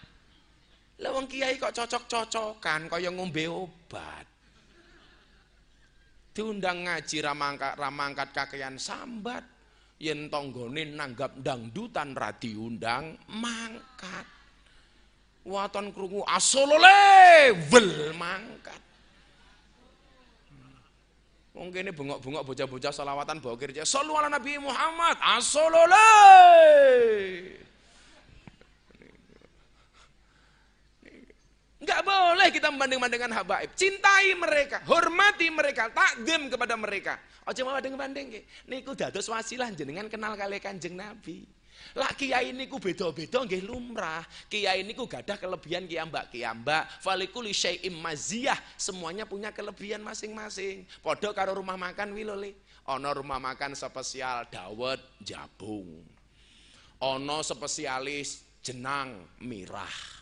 Lah 0.99 1.11
wong 1.15 1.31
kiai 1.31 1.55
kok 1.59 1.71
cocok-cocokan 1.71 2.91
kaya 2.91 3.11
ngombe 3.15 3.47
obat. 3.47 4.27
Diundang 6.35 6.87
ngaji 6.87 7.17
ra 7.23 7.35
mangkat 7.35 7.75
ra 7.79 7.91
mangkat 7.91 8.29
kakean 8.35 8.79
sambat. 8.79 9.43
Yen 9.99 10.31
tanggane 10.31 10.87
nanggap 10.95 11.39
dangdutan 11.43 12.15
ra 12.15 12.31
diundang 12.35 13.15
mangkat. 13.31 14.27
Waton 15.47 15.95
krungu 15.95 16.23
asolole 16.27 17.55
wel 17.71 18.15
mangkat. 18.15 18.83
Mungkin 21.59 21.91
ini 21.91 21.91
bengok-bengok 21.91 22.47
bocah-bocah 22.47 22.95
salawatan 22.95 23.43
bawa 23.43 23.59
kerja. 23.59 23.83
Sallu 23.83 24.15
ala 24.15 24.31
Nabi 24.31 24.63
Muhammad. 24.63 25.19
Asolole. 25.19 26.07
Enggak 31.83 32.07
boleh 32.39 32.55
kita 32.55 32.71
membanding-bandingkan 32.71 33.35
habaib. 33.35 33.75
Cintai 33.75 34.31
mereka, 34.39 34.79
hormati 34.87 35.51
mereka, 35.51 35.91
takdim 35.91 36.47
kepada 36.47 36.79
mereka. 36.79 37.19
Ojo 37.51 37.67
mau 37.67 37.75
banding-banding. 37.75 38.47
Niku 38.71 38.95
dados 38.95 39.27
wasilah 39.27 39.75
jenengan 39.75 40.07
kenal 40.07 40.39
kali 40.39 40.63
kanjeng 40.63 40.95
Nabi. 40.95 41.43
Lah 41.99 42.15
kiai 42.15 42.55
niku 42.55 42.79
beda-beda 42.79 43.43
nggih 43.43 43.67
lumrah. 43.67 44.23
Kiai 44.47 44.87
niku 44.87 45.11
gadah 45.11 45.35
kelebihan 45.35 45.91
kiambak 45.91 46.31
kiambak. 46.31 46.87
Falikuli 47.03 47.51
syai'im 47.51 47.99
maziyah. 47.99 48.59
Semuanya 48.79 49.27
punya 49.27 49.51
kelebihan 49.51 49.99
masing-masing. 50.07 50.87
Padha 51.03 51.35
karo 51.35 51.59
rumah 51.59 51.75
makan 51.75 52.15
wilole. 52.15 52.55
Ana 52.87 53.11
rumah 53.19 53.43
makan 53.43 53.75
spesial 53.75 54.47
dawet 54.47 55.03
jabung. 55.25 56.07
Ana 57.03 57.43
spesialis 57.43 58.47
jenang 58.63 59.27
mirah. 59.43 60.18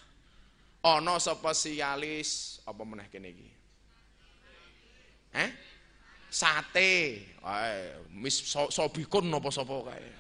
Ana 0.87 1.19
spesialis 1.19 2.63
apa 2.63 2.83
meneh 2.87 3.11
kene 3.11 3.35
iki? 3.35 3.49
Eh? 5.35 5.51
Sate. 6.31 6.95
Ae, 7.43 8.07
mis 8.15 8.39
so, 8.39 8.71
sobikun 8.71 9.27
napa 9.27 9.51
sapa 9.51 9.75
kae. 9.91 10.11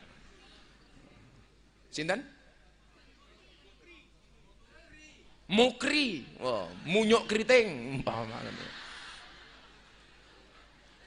Sinten? 1.95 2.19
Mukri. 5.47 6.27
Oh, 6.43 6.67
munyuk 6.83 7.31
keriting 7.31 8.03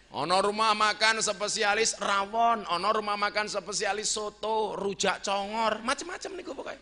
Ono 0.10 0.38
rumah 0.42 0.74
makan 0.74 1.22
spesialis 1.22 2.00
rawon, 2.02 2.66
ono 2.66 2.90
rumah 2.90 3.14
makan 3.14 3.46
spesialis 3.46 4.10
soto, 4.10 4.74
rujak 4.74 5.22
congor, 5.22 5.86
macam-macam 5.86 6.32
niku 6.34 6.58
pokoknya. 6.58 6.82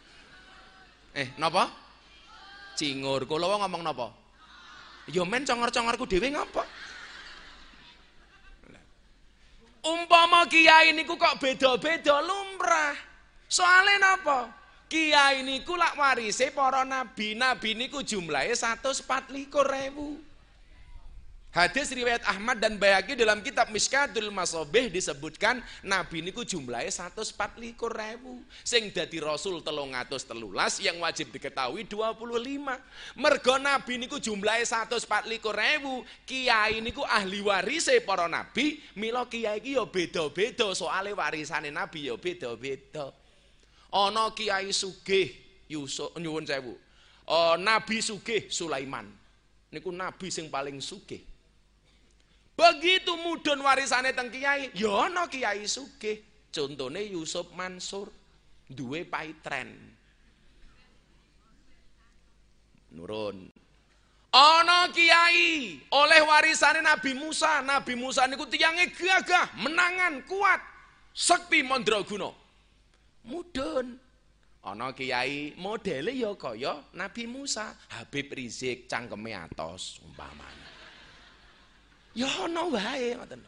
Eh, 1.11 1.35
napa? 1.35 1.86
Cingur. 2.77 3.25
Kula 3.25 3.49
ngomong 3.57 3.81
napa? 3.81 4.13
Yo 5.09 5.25
men 5.25 5.41
congor-congorku 5.41 6.05
dhewe 6.05 6.29
ngapa? 6.29 6.61
Umpama 9.87 10.45
kiai 10.45 10.93
niku 10.93 11.17
kok 11.17 11.41
beda-beda 11.41 12.21
lumrah. 12.21 12.93
Soalnya 13.49 13.97
napa? 13.97 14.51
Kiai 14.91 15.41
niku 15.41 15.73
lak 15.73 15.97
warise 15.97 16.51
para 16.53 16.85
nabi. 16.85 17.33
Nabi 17.33 17.73
niku 17.73 18.03
jumlahnya 18.05 18.53
144 18.53 19.49
ribu. 19.73 20.26
Hadis 21.57 21.89
riwayat 21.89 22.21
Ahmad 22.29 22.61
dan 22.61 22.77
Bayaki 22.77 23.17
dalam 23.17 23.41
kitab 23.41 23.73
Miskatul 23.73 24.29
Masobeh 24.29 24.93
disebutkan 24.93 25.57
Nabi 25.81 26.21
niku 26.21 26.45
jumlahnya 26.45 26.93
144 26.93 27.73
ribu. 27.97 28.45
Sing 28.61 28.93
dadi 28.93 29.17
Rasul 29.17 29.65
telung 29.65 29.89
atus 29.97 30.21
telulas 30.21 30.77
yang 30.77 31.01
wajib 31.01 31.33
diketahui 31.33 31.89
25. 31.89 32.61
Mergo 33.17 33.57
Nabi 33.57 33.97
niku 33.97 34.21
jumlahnya 34.21 34.85
144 34.85 35.17
ribu. 35.57 36.05
Kiai 36.29 36.77
niku 36.77 37.01
ahli 37.01 37.41
warise 37.41 38.05
para 38.05 38.29
Nabi. 38.29 38.77
Milo 38.93 39.25
kiai 39.25 39.57
iki 39.57 39.81
ya 39.81 39.89
beda-beda 39.89 40.69
soalnya 40.77 41.17
warisane 41.17 41.73
Nabi 41.73 42.05
ya 42.05 42.21
beda-beda. 42.21 43.09
Ana 43.89 44.29
Kiai 44.37 44.69
Sugih 44.69 45.33
Yusuf 45.65 46.13
nyuwun 46.21 46.45
sewu. 46.45 46.77
Nabi 47.57 47.97
Sugih 48.05 48.45
Sulaiman. 48.53 49.09
Niku 49.73 49.89
nabi 49.89 50.29
sing 50.29 50.53
paling 50.53 50.77
sugih. 50.77 51.33
Begitu 52.57 53.13
mudun 53.21 53.61
warisane 53.61 54.17
teng 54.17 54.33
kiai, 54.33 54.73
ya 54.73 55.05
ana 55.05 55.29
kiai 55.29 55.69
sugih. 55.69 56.25
Contone 56.49 57.05
Yusuf 57.05 57.53
Mansur 57.53 58.09
duwe 58.65 59.05
paitren. 59.05 59.77
Nurun. 62.97 63.45
Ana 64.33 64.89
kiai 64.89 65.77
oleh 65.93 66.21
warisane 66.25 66.81
Nabi 66.81 67.13
Musa. 67.13 67.61
Nabi 67.61 67.93
Musa 67.93 68.25
niku 68.25 68.49
tiyange 68.49 68.89
gagah, 68.89 69.53
menangan, 69.61 70.25
kuat, 70.25 70.57
sekti 71.13 71.61
mandraguna 71.61 72.33
mudun. 73.21 74.01
Ana 74.65 74.97
kiai 74.97 75.53
modele 75.61 76.09
ya 76.11 76.33
kaya 76.33 76.81
Nabi 76.97 77.29
Musa, 77.29 77.77
Habib 77.93 78.33
Rizik 78.33 78.89
cangkeme 78.89 79.31
atos 79.37 80.01
umpamane. 80.01 80.66
Ya 82.17 82.25
ana 82.41 82.65
wae 82.65 83.13
ngoten. 83.13 83.41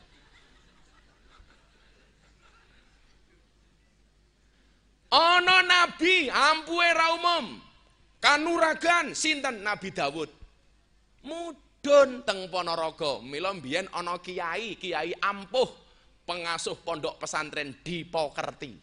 Ana 5.10 5.66
nabi 5.66 6.30
ampuhe 6.30 6.90
ra 6.94 7.18
umum. 7.18 7.46
Kanuragan 8.22 9.18
sinten 9.18 9.66
Nabi 9.66 9.90
Dawud. 9.90 10.30
Mudun 11.26 12.22
teng 12.28 12.46
Ponorogo. 12.52 13.26
Mila 13.26 13.56
mbiyen 13.58 13.90
ana 13.90 14.22
kiai, 14.22 14.78
kiai 14.78 15.18
ampuh 15.18 15.66
pengasuh 16.30 16.78
pondok 16.86 17.18
pesantren 17.18 17.74
di 17.82 18.06
Pokerti. 18.06 18.76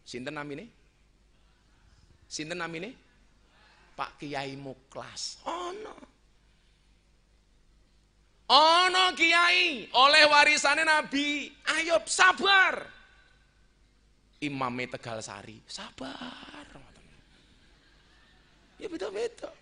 Sinten 0.00 0.32
namine? 0.32 0.64
Sinten 2.24 2.56
namine? 2.62 2.96
Pak 3.92 4.16
Kiai 4.16 4.56
Muklas. 4.56 5.44
Ono. 5.44 6.09
Ono 8.50 9.14
Kiai 9.14 9.86
oleh 9.94 10.24
warisannya 10.26 10.82
Nabi 10.82 11.46
Ayub 11.78 12.02
sabar. 12.10 12.82
Imame 14.42 14.90
Tegal 14.90 15.22
Sari 15.22 15.62
sabar. 15.70 16.66
Ya 18.80 18.88
beda-beda. 18.88 19.52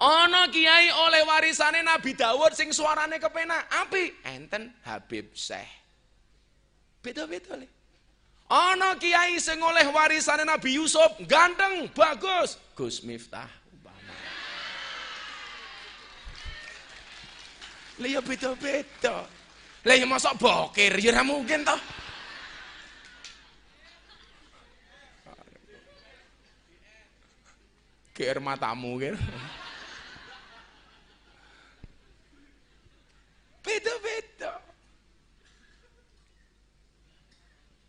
Ono 0.00 0.42
kiai 0.48 0.88
oleh 0.88 1.20
warisannya 1.26 1.84
Nabi 1.84 2.16
Dawud 2.16 2.56
sing 2.56 2.72
suarane 2.72 3.20
kepenak. 3.20 3.68
Api 3.84 4.24
enten 4.24 4.72
Habib 4.88 5.36
Syekh. 5.36 5.68
Beda-beda 7.04 7.60
le. 7.60 7.68
Ana 8.48 8.96
kiai 8.96 9.36
sing 9.36 9.60
oleh 9.60 9.84
warisane 9.92 10.40
Nabi 10.40 10.80
Yusuf, 10.80 11.20
ganteng, 11.28 11.92
bagus, 11.92 12.56
Gus 12.72 13.04
Miftah 13.04 13.44
umpama. 13.68 14.16
Lah 17.98 18.08
ya 18.08 18.20
beda-beda. 18.22 19.26
Lah 19.82 19.94
ya 19.94 20.06
mosok 20.06 20.34
bokir 20.38 20.94
ya 20.98 21.10
ora 21.14 21.22
mungkin 21.26 21.66
toh. 21.66 21.80
GR 28.18 28.38
matamu 28.42 28.98
kan. 28.98 29.14
Beda-beda. 33.62 34.52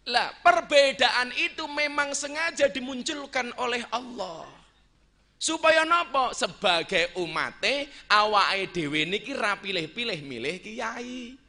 Lah, 0.10 0.34
perbedaan 0.42 1.34
itu 1.38 1.66
memang 1.70 2.18
sengaja 2.18 2.66
dimunculkan 2.70 3.54
oleh 3.58 3.86
Allah. 3.94 4.59
Supaya 5.40 5.88
napa? 5.88 6.36
Sebagai 6.36 7.16
umate 7.16 7.88
awake 8.12 8.76
dhewe 8.76 9.08
niki 9.08 9.32
ra 9.32 9.56
pilih-pilih 9.56 10.20
milih 10.20 10.60
kiai. 10.60 11.40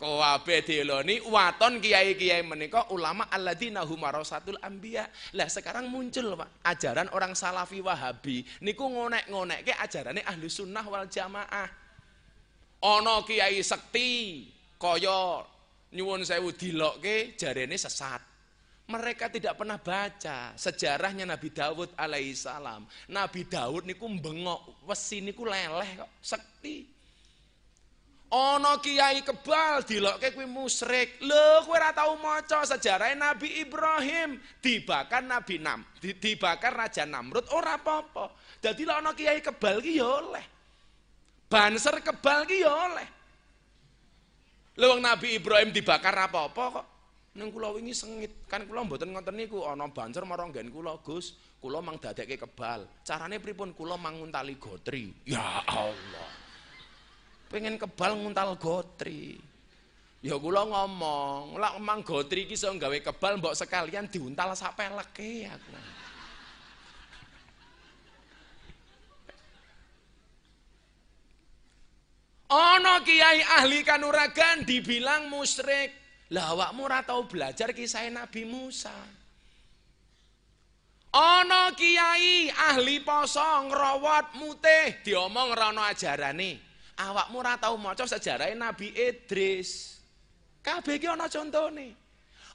Kuwabe 0.00 0.64
dieloni 0.64 1.20
waton 1.28 1.76
kiai-kiai 1.80 2.40
menika 2.44 2.88
ulama 2.92 3.28
alladzina 3.32 3.80
hum 3.84 4.00
anbiya. 4.04 5.08
Lah 5.36 5.48
sekarang 5.48 5.88
muncul 5.92 6.36
Pak 6.36 6.48
ajaran 6.64 7.08
orang 7.12 7.36
Salafi 7.36 7.84
Wahabi 7.84 8.44
niku 8.64 8.88
ngonek-ngonekke 8.88 9.76
ajarane 9.76 10.24
ahli 10.24 10.48
sunnah 10.48 10.84
wal 10.88 11.04
jamaah. 11.04 11.68
Ana 12.80 13.24
kiai 13.28 13.60
sekti 13.60 14.48
kaya 14.80 15.44
nyuwun 15.92 16.24
sewu 16.24 16.52
dilokke 16.52 17.36
jarene 17.36 17.76
sesat. 17.76 18.29
Mereka 18.90 19.30
tidak 19.30 19.54
pernah 19.54 19.78
baca 19.78 20.50
sejarahnya 20.58 21.22
Nabi 21.22 21.54
Dawud 21.54 21.94
alaihissalam. 21.94 22.90
Nabi 23.06 23.46
Dawud 23.46 23.86
niku 23.86 24.10
bengok 24.10 24.82
wesi 24.82 25.22
niku 25.22 25.46
leleh 25.46 25.94
kok 25.94 26.10
sekti. 26.18 26.90
Ana 28.30 28.78
kiai 28.78 29.22
kebal 29.26 29.82
dilokke 29.86 30.34
kuwi 30.34 30.46
musyrik. 30.46 31.22
Lho, 31.22 31.66
kowe 31.66 31.74
ora 31.74 31.90
tau 31.94 32.14
maca 32.18 32.62
Nabi 33.14 33.62
Ibrahim 33.62 34.38
dibakar 34.62 35.22
Nabi 35.22 35.58
Nam, 35.58 35.86
dibakar 35.98 36.74
Raja 36.74 37.06
Namrud 37.06 37.46
ora 37.50 37.78
apa-apa. 37.78 38.30
Dadi 38.58 38.86
lek 38.86 38.96
ana 39.02 39.14
kiai 39.14 39.42
kebal 39.42 39.82
ki 39.82 39.98
ya 39.98 40.06
oleh. 40.06 40.46
Banser 41.46 41.98
kebal 42.02 42.46
ki 42.46 42.62
ya 42.62 42.70
oleh. 42.70 43.08
Lho 44.78 44.98
Nabi 44.98 45.38
Ibrahim 45.38 45.74
dibakar 45.74 46.14
apa-apa 46.14 46.64
kok. 46.74 46.86
Nang 47.30 47.54
kula 47.54 47.70
wingi 47.70 47.94
sengit, 47.94 48.46
kan 48.50 48.66
kula 48.66 48.82
mboten 48.82 49.14
ngoten 49.14 49.38
niku 49.38 49.62
ana 49.62 49.86
banser 49.86 50.26
marang 50.26 50.50
nggen 50.50 50.74
kula 50.74 50.98
Gus, 51.06 51.38
kula 51.62 51.78
mang 51.78 52.00
dadekke 52.02 52.34
kebal. 52.42 52.90
Carane 53.06 53.38
pripun 53.38 53.70
kula 53.70 53.94
manguntali 53.94 54.58
gotri. 54.58 55.14
Ya 55.22 55.62
Allah 55.62 56.40
pengen 57.50 57.76
kebal 57.76 58.14
nguntal 58.14 58.54
gotri. 58.56 59.36
Ya 60.22 60.38
kula 60.38 60.64
ngomong, 60.68 61.58
lak 61.58 61.80
emang 61.80 62.06
gotri 62.06 62.46
iki 62.46 62.54
iso 62.54 62.70
gawe 62.70 62.98
kebal 63.02 63.40
mbok 63.42 63.56
sekalian 63.58 64.06
diuntal 64.06 64.54
sak 64.54 64.78
peleke 64.78 65.50
aku. 65.50 65.72
Ono 72.50 72.94
kiai 73.06 73.40
ahli 73.62 73.80
kanuragan 73.86 74.66
dibilang 74.66 75.30
musyrik. 75.30 75.99
Lah 76.30 76.54
awakmu 76.54 76.86
ora 76.86 77.02
tau 77.02 77.26
belajar 77.26 77.74
kisah 77.74 78.06
Nabi 78.06 78.46
Musa. 78.46 78.94
Ono 81.10 81.62
kiai 81.74 82.46
ahli 82.70 83.02
poso 83.02 83.42
ngrawat 83.42 84.38
mutih 84.38 85.02
diomong 85.02 85.58
ora 85.58 85.74
ajarane 85.90 86.70
awakmu 87.00 87.40
ora 87.40 87.56
tau 87.56 87.74
maca 87.80 88.04
sejarah 88.04 88.52
Nabi 88.52 88.92
Idris. 88.92 89.98
Kabeh 90.60 91.00
iki 91.00 91.08
ana 91.08 91.26
contone. 91.32 91.96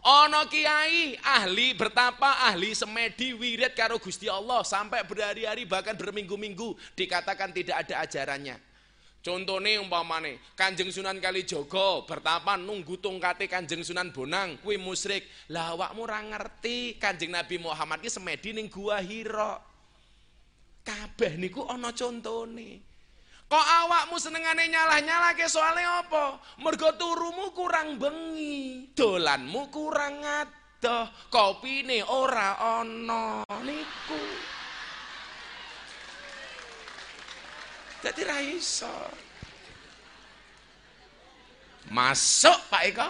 Ana 0.05 0.45
kiai 0.45 1.17
ahli 1.17 1.73
bertapa, 1.73 2.45
ahli 2.45 2.77
semedi 2.77 3.33
wirid 3.33 3.73
karo 3.73 3.97
Gusti 3.97 4.29
Allah 4.29 4.61
sampai 4.61 5.01
berhari-hari 5.01 5.65
bahkan 5.65 5.97
berminggu-minggu 5.97 6.77
dikatakan 6.93 7.49
tidak 7.49 7.81
ada 7.81 8.05
ajarannya. 8.05 8.55
Contohnya 9.25 9.81
umpamane 9.81 10.37
Kanjeng 10.53 10.93
Sunan 10.93 11.17
Kalijogo 11.17 12.05
bertapa 12.05 12.61
nunggu 12.61 13.01
tungkate 13.01 13.49
Kanjeng 13.49 13.81
Sunan 13.81 14.13
Bonang 14.13 14.61
kuwi 14.61 14.77
musyrik. 14.77 15.25
Lah 15.49 15.73
awakmu 15.73 16.05
ora 16.05 16.21
ngerti 16.21 17.01
Kanjeng 17.01 17.33
Nabi 17.33 17.57
Muhammad 17.57 18.05
ki 18.05 18.13
semedi 18.13 18.53
ning 18.53 18.69
Gua 18.69 19.01
Hira. 19.01 19.57
Kabeh 20.85 21.41
niku 21.41 21.65
ana 21.65 21.89
contone. 21.89 22.85
Kok 23.49 23.65
awakmu 23.81 24.21
senengane 24.21 24.69
nyalah-nyalah 24.69 25.33
ke 25.33 25.49
soalnya 25.49 26.05
apa? 26.05 26.37
Mergo 26.61 26.93
turumu 26.93 27.49
kurang 27.49 27.97
bengi, 27.97 28.93
dolanmu 28.93 29.73
kurang 29.73 30.21
adoh, 30.21 31.09
kopine 31.33 32.05
ora 32.05 32.81
ono 32.81 33.41
niku. 33.65 34.53
Ra 38.05 38.37
iso. 38.37 38.89
Masuk 41.89 42.59
Pak 42.69 42.83
Eko. 42.85 43.09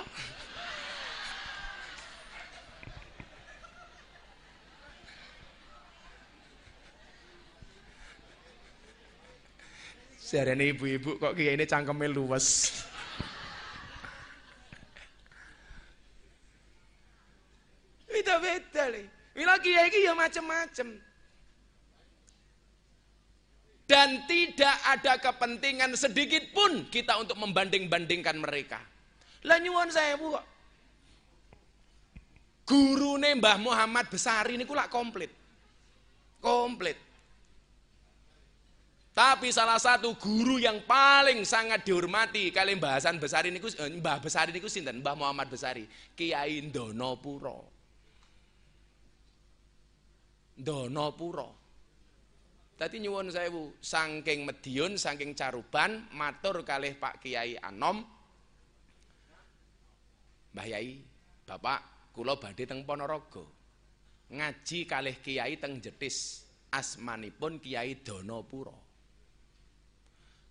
Jarene 10.36 10.76
ibu-ibu 10.76 11.16
kok 11.16 11.32
kiai 11.32 11.56
ini 11.56 11.64
cangkeme 11.64 12.12
luwes. 12.12 12.76
Beda-beda 18.12 18.92
nih. 18.92 19.08
Mila 19.32 19.56
kiai 19.64 20.04
ya 20.04 20.12
macem-macem. 20.12 21.05
Dan 23.86 24.26
tidak 24.26 24.78
ada 24.82 25.22
kepentingan 25.22 25.94
sedikit 25.94 26.42
pun 26.50 26.90
kita 26.90 27.22
untuk 27.22 27.38
membanding-bandingkan 27.38 28.34
mereka. 28.42 28.82
Lah 29.46 29.62
nyuwun 29.62 29.94
saya 29.94 30.18
bu. 30.18 30.34
Guru 32.66 33.22
Mbah 33.22 33.62
Muhammad 33.62 34.10
Besari 34.10 34.58
ini 34.58 34.66
kulak 34.66 34.90
komplit. 34.90 35.30
Komplit. 36.42 36.98
Tapi 39.16 39.48
salah 39.48 39.80
satu 39.80 40.12
guru 40.20 40.60
yang 40.60 40.84
paling 40.84 41.48
sangat 41.48 41.88
dihormati 41.88 42.52
kalian 42.52 42.84
bahasan 42.84 43.16
besar 43.16 43.48
ini 43.48 43.64
eh, 43.64 43.92
Mbah 44.02 44.20
Besari 44.20 44.52
niku 44.52 44.68
sinten? 44.68 45.00
Mbah 45.00 45.16
Muhammad 45.16 45.48
Besari, 45.48 45.88
Kiai 46.18 46.60
Ndonopuro. 46.68 47.64
Ndonopuro. 50.60 51.65
Tadi 52.76 53.00
nyuwun 53.00 53.32
sewu, 53.32 53.72
saking 53.80 54.44
Medion, 54.44 55.00
saking 55.00 55.32
Caruban, 55.32 56.12
matur 56.12 56.60
kalih 56.68 57.00
Pak 57.00 57.24
Kiai 57.24 57.56
Anom. 57.56 58.04
Mbah 60.52 60.68
Yai, 60.68 61.00
Bapak, 61.48 62.12
kula 62.12 62.36
badhe 62.36 62.68
teng 62.68 62.84
Ponorogo. 62.84 63.48
Ngaji 64.28 64.84
kalih 64.84 65.16
Kiai 65.24 65.56
teng 65.56 65.80
Jetis. 65.80 66.44
Asmanipun 66.76 67.64
Kiai 67.64 68.04
Donopuro. 68.04 68.76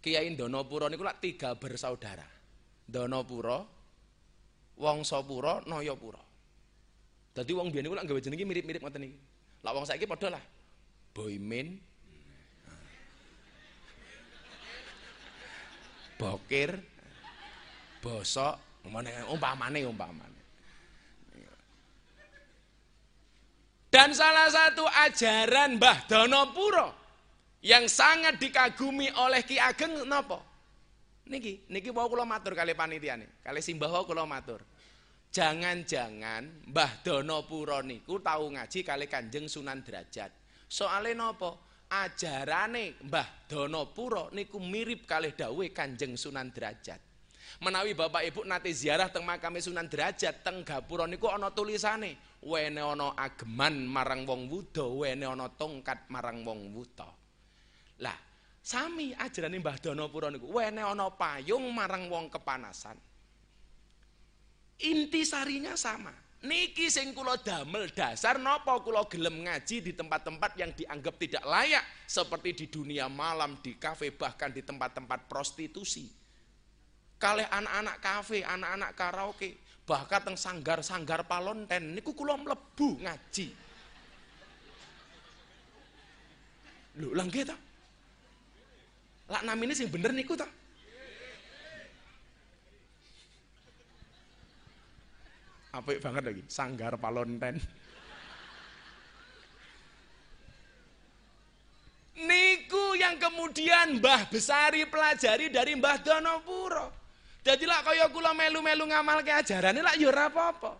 Kiai 0.01 0.33
Ndonopuro 0.33 0.89
niku 0.89 1.05
lak 1.05 1.21
tiga 1.21 1.61
bersaudara. 1.61 2.25
Ndonopuro, 2.89 3.59
Wongsopuro, 4.81 5.69
Noyopuro. 5.69 6.21
Dadi 7.37 7.53
wong 7.53 7.69
biyen 7.69 7.85
niku 7.85 7.97
lak 8.01 8.09
gawe 8.09 8.21
jenenge 8.21 8.49
mirip-mirip 8.49 8.81
ngoten 8.81 9.01
niki. 9.05 9.19
Lah 9.61 9.77
wong 9.77 9.85
saiki 9.85 10.09
padha 10.09 10.33
lah. 10.33 10.45
Boymin, 11.13 11.77
Bokir, 16.15 16.71
Bosok, 18.03 18.87
umpamane 19.31 19.83
umpamane. 19.89 20.35
Dan 23.95 24.11
salah 24.11 24.51
satu 24.51 24.83
ajaran 24.91 25.79
Mbah 25.79 26.11
Donopuro 26.11 26.89
yang 27.63 27.87
sangat 27.87 28.43
dikagumi 28.43 29.07
oleh 29.23 29.47
Ki 29.47 29.55
Ageng 29.55 30.03
napa? 30.03 30.43
Niki, 31.31 31.71
niki 31.71 31.95
mau 31.95 32.11
kula 32.11 32.27
matur 32.27 32.59
kali 32.59 32.75
panitia 32.75 33.15
nih, 33.15 33.41
kali 33.47 33.63
simbah 33.63 33.95
kula 34.03 34.27
matur. 34.27 34.67
Jangan-jangan 35.31 36.75
Mbah 36.75 37.07
Donopuro 37.07 37.87
niku 37.87 38.19
tahu 38.19 38.59
ngaji 38.59 38.83
kali 38.83 39.07
Kanjeng 39.07 39.47
Sunan 39.47 39.87
Derajat. 39.87 40.35
Soalnya 40.67 41.31
napa? 41.31 41.55
Ajarane 41.95 42.99
Mbah 43.07 43.47
Donopuro 43.47 44.35
niku 44.35 44.59
mirip 44.59 45.07
kali 45.07 45.31
dawe 45.31 45.67
Kanjeng 45.71 46.19
Sunan 46.19 46.51
Derajat. 46.51 46.99
Menawi 47.63 47.95
Bapak 47.95 48.27
Ibu 48.27 48.43
nate 48.43 48.75
ziarah 48.75 49.15
teng 49.15 49.23
makame 49.23 49.63
Sunan 49.63 49.87
Derajat 49.87 50.43
teng 50.43 50.67
gapura 50.67 51.07
niku 51.07 51.31
ana 51.31 51.55
tulisane, 51.55 52.43
wene 52.43 52.83
ana 52.83 53.15
ageman 53.15 53.87
marang 53.87 54.27
wong 54.27 54.51
wuda, 54.51 54.83
wene 54.91 55.23
ana 55.23 55.47
tongkat 55.55 56.11
marang 56.11 56.43
wong. 56.43 56.75
Lah, 58.03 58.19
sami 58.59 59.15
ajarane 59.15 59.63
Mbah 59.63 59.79
Danapura 59.79 60.35
niku 60.35 60.51
wene 60.51 60.83
ana 60.83 61.15
payung 61.15 61.71
marang 61.71 62.11
wong 62.11 62.27
kepanasan. 62.27 62.99
Inti 64.83 65.23
sarinya 65.23 65.79
sama. 65.79 66.24
Niki 66.45 66.93
sing 66.93 67.17
kula 67.17 67.41
damel 67.41 67.89
dasar 67.89 68.37
napa 68.37 68.77
kula 68.85 69.09
gelem 69.09 69.49
ngaji 69.49 69.81
di 69.81 69.93
tempat-tempat 69.97 70.53
yang 70.61 70.77
dianggap 70.77 71.17
tidak 71.17 71.41
layak 71.41 71.81
seperti 72.05 72.53
di 72.53 72.67
dunia 72.69 73.09
malam, 73.09 73.57
di 73.65 73.81
kafe 73.81 74.13
bahkan 74.13 74.53
di 74.53 74.61
tempat-tempat 74.61 75.25
prostitusi. 75.25 76.05
Kalih 77.17 77.49
anak-anak 77.49 77.97
kafe, 77.97 78.45
anak-anak 78.45 78.93
karaoke, 78.93 79.57
bahkan 79.89 80.21
teng 80.21 80.37
sanggar-sanggar 80.37 81.25
palonten 81.25 81.97
niku 81.97 82.13
kula 82.13 82.37
mlebu 82.37 83.01
ngaji. 83.01 83.49
Lho, 87.01 87.09
lah 87.17 87.25
nggih 87.25 87.45
ta? 87.49 87.57
Lak 89.33 89.43
namine 89.49 89.73
sing 89.73 89.89
bener 89.89 90.13
niku 90.13 90.37
ta? 90.37 90.45
Apik 95.75 95.99
banget 95.99 96.23
lagi, 96.23 96.43
Sanggar 96.47 96.95
Palonten. 96.95 97.59
Niku 102.15 102.95
yang 102.95 103.19
kemudian 103.19 103.99
Mbah 103.99 104.31
Besari 104.31 104.87
pelajari 104.87 105.51
dari 105.51 105.75
Mbah 105.75 105.99
Donopuro. 105.99 106.95
Jadi 107.43 107.67
lah 107.67 107.83
kaya 107.83 108.07
kula 108.07 108.31
melu-melu 108.33 108.87
ngamal 108.87 109.27
ke 109.27 109.35
ajaran 109.35 109.83
lah 109.83 109.99
ya 109.99 110.15
apa-apa. 110.15 110.79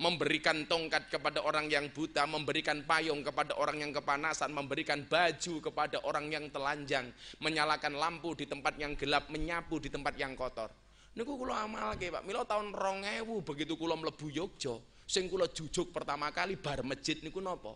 Memberikan 0.00 0.64
tongkat 0.64 1.12
kepada 1.12 1.44
orang 1.44 1.68
yang 1.68 1.92
buta, 1.92 2.24
memberikan 2.24 2.86
payung 2.88 3.20
kepada 3.20 3.52
orang 3.58 3.84
yang 3.84 3.92
kepanasan, 3.92 4.48
memberikan 4.48 5.04
baju 5.04 5.54
kepada 5.60 6.00
orang 6.08 6.32
yang 6.32 6.48
telanjang, 6.48 7.12
menyalakan 7.42 7.98
lampu 7.98 8.32
di 8.32 8.48
tempat 8.48 8.80
yang 8.80 8.96
gelap, 8.96 9.28
menyapu 9.28 9.76
di 9.76 9.92
tempat 9.92 10.16
yang 10.16 10.32
kotor. 10.32 10.72
Niku 11.10 11.34
kula 11.34 11.66
amalke, 11.66 12.06
Pak. 12.10 12.22
Mila 12.22 12.46
tahun 12.46 12.70
2000 12.70 13.42
begitu 13.42 13.74
kula 13.74 13.98
mlebu 13.98 14.30
Yogya, 14.30 14.78
sing 15.10 15.26
kula 15.26 15.50
jujuk 15.50 15.90
pertama 15.90 16.30
kali 16.30 16.54
bar 16.54 16.86
masjid 16.86 17.18
niku 17.18 17.42
napa? 17.42 17.74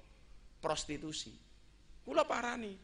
Prostitusi. 0.62 1.34
Kula 2.06 2.22
parani. 2.22 2.78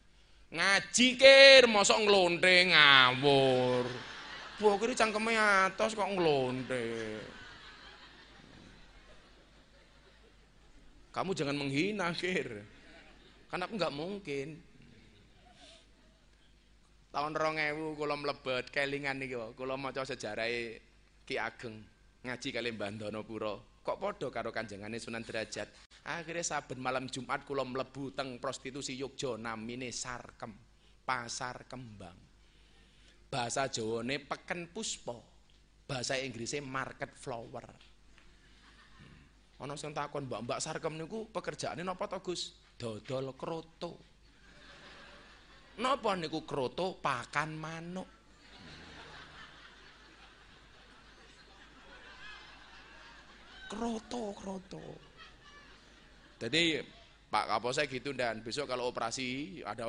Ngaji 0.51 1.07
kir, 1.15 1.63
mosok 1.71 2.03
nglonte 2.03 2.51
ngawur. 2.67 3.87
Bokir 4.59 4.91
cangkeme 4.93 5.33
atos 5.39 5.95
kok 5.95 6.11
nglonte. 6.11 6.83
Kamu 11.15 11.31
jangan 11.31 11.55
menghina 11.55 12.11
kir. 12.11 12.63
Karena 13.47 13.67
aku 13.67 13.79
nggak 13.79 13.95
mungkin. 13.95 14.59
Tahun 17.11 17.35
2000 17.35 17.99
kula 17.99 18.15
mlebet 18.15 18.71
kelingan 18.71 19.19
niki 19.19 19.35
kula 19.59 19.75
maca 19.75 20.07
sejarah 20.07 20.47
Ki 21.27 21.35
Ageng 21.35 21.83
ngaji 22.23 22.49
kali 22.55 22.71
Mbah 22.71 23.19
Pura. 23.27 23.59
Kok 23.81 23.97
padha 23.99 24.31
karo 24.31 24.53
kanjengane 24.55 24.95
Sunan 24.95 25.25
Derajat. 25.25 25.67
Akhirnya 26.07 26.45
saben 26.45 26.79
malam 26.79 27.11
Jumat 27.11 27.43
kula 27.43 27.67
mlebu 27.67 28.15
teng 28.15 28.39
prostitusi 28.39 28.95
Yogya 28.95 29.35
namine 29.35 29.91
Sarkem, 29.91 30.55
Pasar 31.03 31.67
Kembang. 31.67 32.15
Bahasa 33.27 33.67
Jawane 33.67 34.21
peken 34.23 34.71
puspa. 34.71 35.17
Bahasa 35.83 36.15
Inggrisnya 36.15 36.63
market 36.63 37.11
flower. 37.19 37.67
Ana 39.59 39.75
sing 39.75 39.91
takon 39.91 40.31
Mbak-mbak 40.31 40.63
Sarkem 40.63 40.95
niku 40.95 41.27
pekerjaane 41.27 41.83
napa 41.83 42.07
to 42.07 42.23
Gus? 42.23 42.55
Dodol 42.79 43.35
kroto. 43.35 44.10
Napa 45.79 46.19
niku 46.19 46.43
kroto 46.43 46.99
pakan 46.99 47.55
manuk? 47.55 48.09
Kroto, 53.71 54.35
kroto. 54.35 54.83
Jadi 56.35 56.83
Pak 57.31 57.47
Kapolsek 57.47 57.87
gitu 57.87 58.11
dan 58.11 58.43
besok 58.43 58.67
kalau 58.67 58.91
operasi 58.91 59.61
ada 59.63 59.87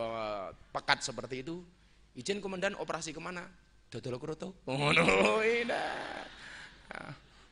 pekat 0.71 1.03
seperti 1.03 1.42
itu, 1.42 1.59
izin 2.14 2.38
komandan 2.38 2.79
operasi 2.79 3.11
ke 3.11 3.18
mana? 3.18 3.42
Dodol 3.90 4.23
kroto. 4.23 4.55
Oh 4.71 4.95
no, 4.95 5.42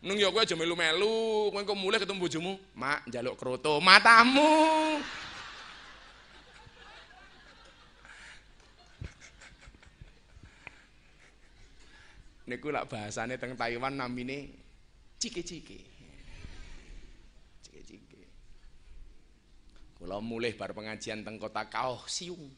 Nung 0.01 0.17
ya 0.17 0.33
kowe 0.33 0.41
aja 0.41 0.57
melu-melu, 0.57 1.53
kowe 1.53 1.61
kok 1.61 1.77
mulai 1.77 2.01
ketemu 2.01 2.25
bojomu, 2.25 2.53
"Mak, 2.73 3.13
njaluk 3.13 3.37
kroto." 3.37 3.85
Matamu. 3.85 4.97
Niku 12.49 12.73
lak 12.73 12.89
bahasane 12.89 13.37
teng 13.37 13.59
Taiwan 13.59 13.97
namine 13.97 14.53
cike-cike. 15.21 15.81
Cike-cike. 17.61 18.21
Kula 20.01 20.23
mulih 20.25 20.57
bar 20.57 20.73
pengajian 20.73 21.21
teng 21.21 21.37
kota 21.37 21.69
Kaohsiung. 21.69 22.49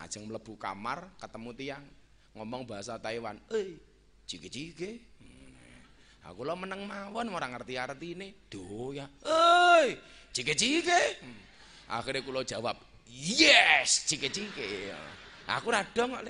Ajeng 0.00 0.24
mlebu 0.24 0.56
kamar 0.56 1.12
ketemu 1.20 1.50
tiang 1.52 1.84
ngomong 2.32 2.64
bahasa 2.64 2.96
Taiwan. 2.96 3.36
"Eh, 3.52 3.76
cike-cike." 4.24 5.12
Aku 6.22 6.46
lo 6.46 6.54
meneng 6.54 6.86
mawon 6.86 7.34
ora 7.34 7.50
ngerti 7.50 7.74
artine. 7.76 8.46
Doya. 8.48 9.10
"Eh, 9.20 9.98
cike-cike." 10.32 11.20
Akhirnya 11.92 12.24
kula 12.24 12.40
jawab, 12.46 12.80
"Yes, 13.10 14.08
cike-cike." 14.08 14.94
Aku 15.50 15.68
radong 15.68 16.16
kok, 16.16 16.24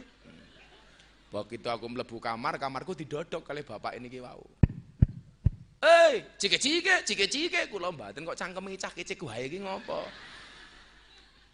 Begitu 1.33 1.65
aku 1.73 1.89
melebu 1.89 2.21
kamar, 2.21 2.61
kamarku 2.61 2.93
didodok 2.93 3.41
kali 3.41 3.65
bapak 3.65 3.97
ini 3.97 4.13
wau. 4.21 4.45
Eh, 5.83 6.37
cike-cike, 6.37 7.03
cike-cike, 7.09 7.73
kula 7.73 7.89
mbaten 7.91 8.23
kok 8.23 8.37
cangkeme 8.37 8.77
cah-cicik 8.77 9.19
wae 9.25 9.49
iki 9.49 9.59
ngopo? 9.65 10.05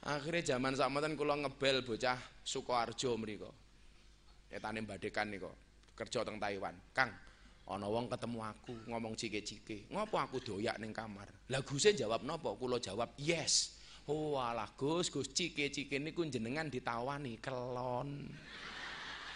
Akhirnya 0.04 0.52
zaman 0.52 0.74
sakmeten 0.74 1.14
kula 1.14 1.38
ngebel 1.38 1.86
bocah 1.86 2.18
Sukoharjo 2.44 3.16
mriku. 3.16 3.48
Etane 4.50 4.82
mbadekan 4.82 5.30
niku, 5.30 5.48
kerja 5.94 6.26
teng 6.26 6.36
Taiwan. 6.42 6.74
Kang, 6.92 7.08
ana 7.70 7.86
wong 7.86 8.10
ketemu 8.10 8.38
aku 8.44 8.74
ngomong 8.90 9.14
cike-cike. 9.14 9.88
Ngopo 9.94 10.20
aku 10.20 10.42
doyak 10.42 10.76
ning 10.82 10.90
kamar? 10.90 11.30
Lah 11.48 11.62
Guse 11.62 11.94
jawab 11.94 12.26
napa? 12.26 12.52
Kula 12.58 12.82
jawab, 12.82 13.14
"Yes." 13.16 13.78
Oh 14.08 14.40
alah 14.40 14.72
Gus, 14.76 15.12
Gus 15.12 15.32
cike-cike 15.32 16.00
niku 16.00 16.24
jenengan 16.28 16.68
ditawani 16.68 17.40
kelon. 17.40 18.28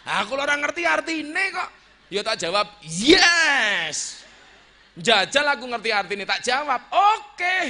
Aku 0.03 0.35
orang 0.35 0.59
ngerti 0.59 0.83
artinya 0.83 1.43
kok. 1.55 1.69
Ya 2.11 2.21
tak 2.21 2.43
jawab, 2.43 2.67
yes. 2.83 4.21
Jajal 4.99 5.47
aku 5.57 5.65
ngerti 5.65 5.89
artinya, 5.89 6.27
tak 6.27 6.43
jawab, 6.45 6.81
oke. 6.91 7.33
Okay. 7.33 7.65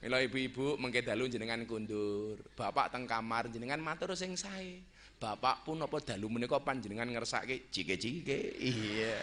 Mila 0.00 0.16
ibu-ibu 0.24 0.80
mengke 0.80 1.04
dalu 1.04 1.28
jenengan 1.28 1.60
kundur. 1.68 2.40
Bapak 2.56 2.88
teng 2.88 3.04
kamar 3.04 3.52
jenengan 3.52 3.76
matur 3.84 4.16
sing 4.16 4.32
sae. 4.32 4.80
Bapak 5.20 5.68
pun 5.68 5.76
apa 5.84 6.00
dalu 6.00 6.32
menika 6.32 6.56
panjenengan 6.56 7.04
ngersake 7.04 7.68
cike-cike. 7.68 8.56
Iya. 8.56 9.20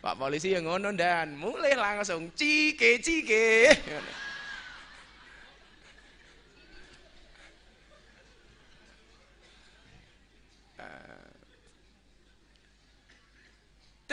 Pak 0.00 0.16
polisi 0.16 0.56
yang 0.56 0.64
ngono 0.64 0.96
dan 0.96 1.36
mulai 1.36 1.76
langsung 1.76 2.32
cike-cike. 2.32 3.76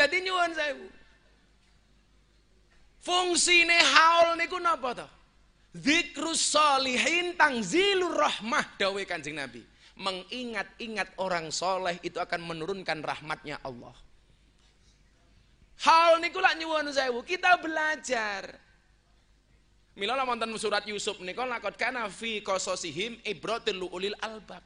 Jadi 0.05 0.21
nyuwun 0.21 0.53
sewu. 0.53 0.87
Fungsine 3.01 3.73
haul 3.73 4.37
niku 4.37 4.61
napa 4.61 4.93
to? 5.01 5.07
Zikrus 5.73 6.53
solihin 6.53 7.33
tangzilur 7.33 8.13
rahmah 8.13 8.77
dawe 8.77 9.01
Kanjeng 9.09 9.41
Nabi. 9.41 9.65
Mengingat-ingat 9.97 11.17
orang 11.17 11.49
soleh 11.49 11.97
itu 12.05 12.21
akan 12.21 12.45
menurunkan 12.45 13.01
rahmatnya 13.01 13.57
Allah. 13.65 13.97
Hal 15.81 16.21
niku 16.21 16.37
lak 16.37 16.53
nyuwun 16.61 16.93
sewu, 16.93 17.25
kita 17.25 17.57
belajar. 17.57 18.61
Mila 19.97 20.21
wonten 20.21 20.53
surat 20.61 20.85
Yusuf 20.85 21.17
niku 21.17 21.41
lakot 21.49 21.73
kana 21.81 22.13
fi 22.13 22.45
qasasihim 22.45 23.25
ibratul 23.25 23.89
ulil 23.89 24.13
albab. 24.21 24.61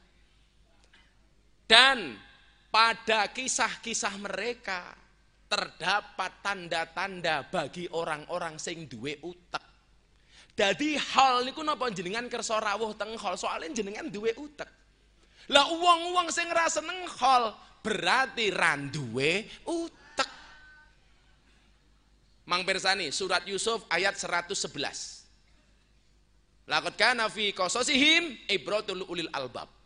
Dan 1.64 2.12
pada 2.68 3.24
kisah-kisah 3.32 4.20
mereka 4.20 4.99
terdapat 5.50 6.30
tanda-tanda 6.46 7.42
bagi 7.50 7.90
orang-orang 7.90 8.54
sing 8.54 8.86
duwe 8.86 9.18
utek. 9.18 9.64
Jadi 10.54 10.94
hal 10.94 11.42
niku 11.42 11.66
napa 11.66 11.90
jenengan 11.90 12.30
kersa 12.30 12.62
rawuh 12.62 12.94
teng 12.94 13.18
hal 13.18 13.34
soalnya 13.34 13.82
jenengan 13.82 14.06
duwe 14.06 14.30
utek. 14.38 14.70
Lah 15.50 15.66
uang-uang 15.66 16.30
sing 16.30 16.46
ra 16.54 16.70
seneng 16.70 17.02
hal 17.18 17.50
berarti 17.82 18.54
randuwe 18.54 19.50
utek. 19.66 20.30
Mang 22.46 22.62
Persani 22.62 23.10
surat 23.10 23.42
Yusuf 23.50 23.82
ayat 23.90 24.14
111. 24.14 24.54
Laqad 26.70 26.94
kana 26.94 27.26
fi 27.26 27.50
qasasihim 27.50 28.46
ibratul 28.46 29.02
ulil 29.10 29.26
albab. 29.34 29.79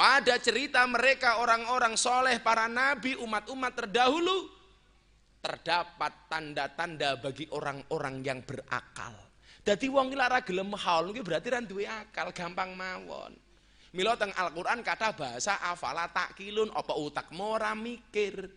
Pada 0.00 0.40
cerita 0.40 0.80
mereka 0.88 1.44
orang-orang 1.44 1.92
soleh, 1.92 2.40
para 2.40 2.64
nabi, 2.72 3.20
umat-umat 3.20 3.84
terdahulu, 3.84 4.48
terdapat 5.44 6.24
tanda-tanda 6.24 7.20
bagi 7.20 7.44
orang-orang 7.52 8.24
yang 8.24 8.40
berakal. 8.40 9.12
Jadi 9.60 9.92
wong 9.92 10.16
lara 10.16 10.40
gelem 10.40 10.72
haul 10.72 11.12
berarti 11.20 11.52
ran 11.52 11.68
duwe 11.68 11.84
akal, 11.84 12.32
gampang 12.32 12.72
mawon. 12.72 13.36
Mila 13.92 14.16
teng 14.16 14.32
Al-Qur'an 14.32 14.80
kata 14.80 15.12
bahasa 15.12 15.60
afala 15.68 16.08
takilun 16.08 16.72
apa 16.72 16.96
utak 16.96 17.28
mora 17.36 17.76
mikir. 17.76 18.48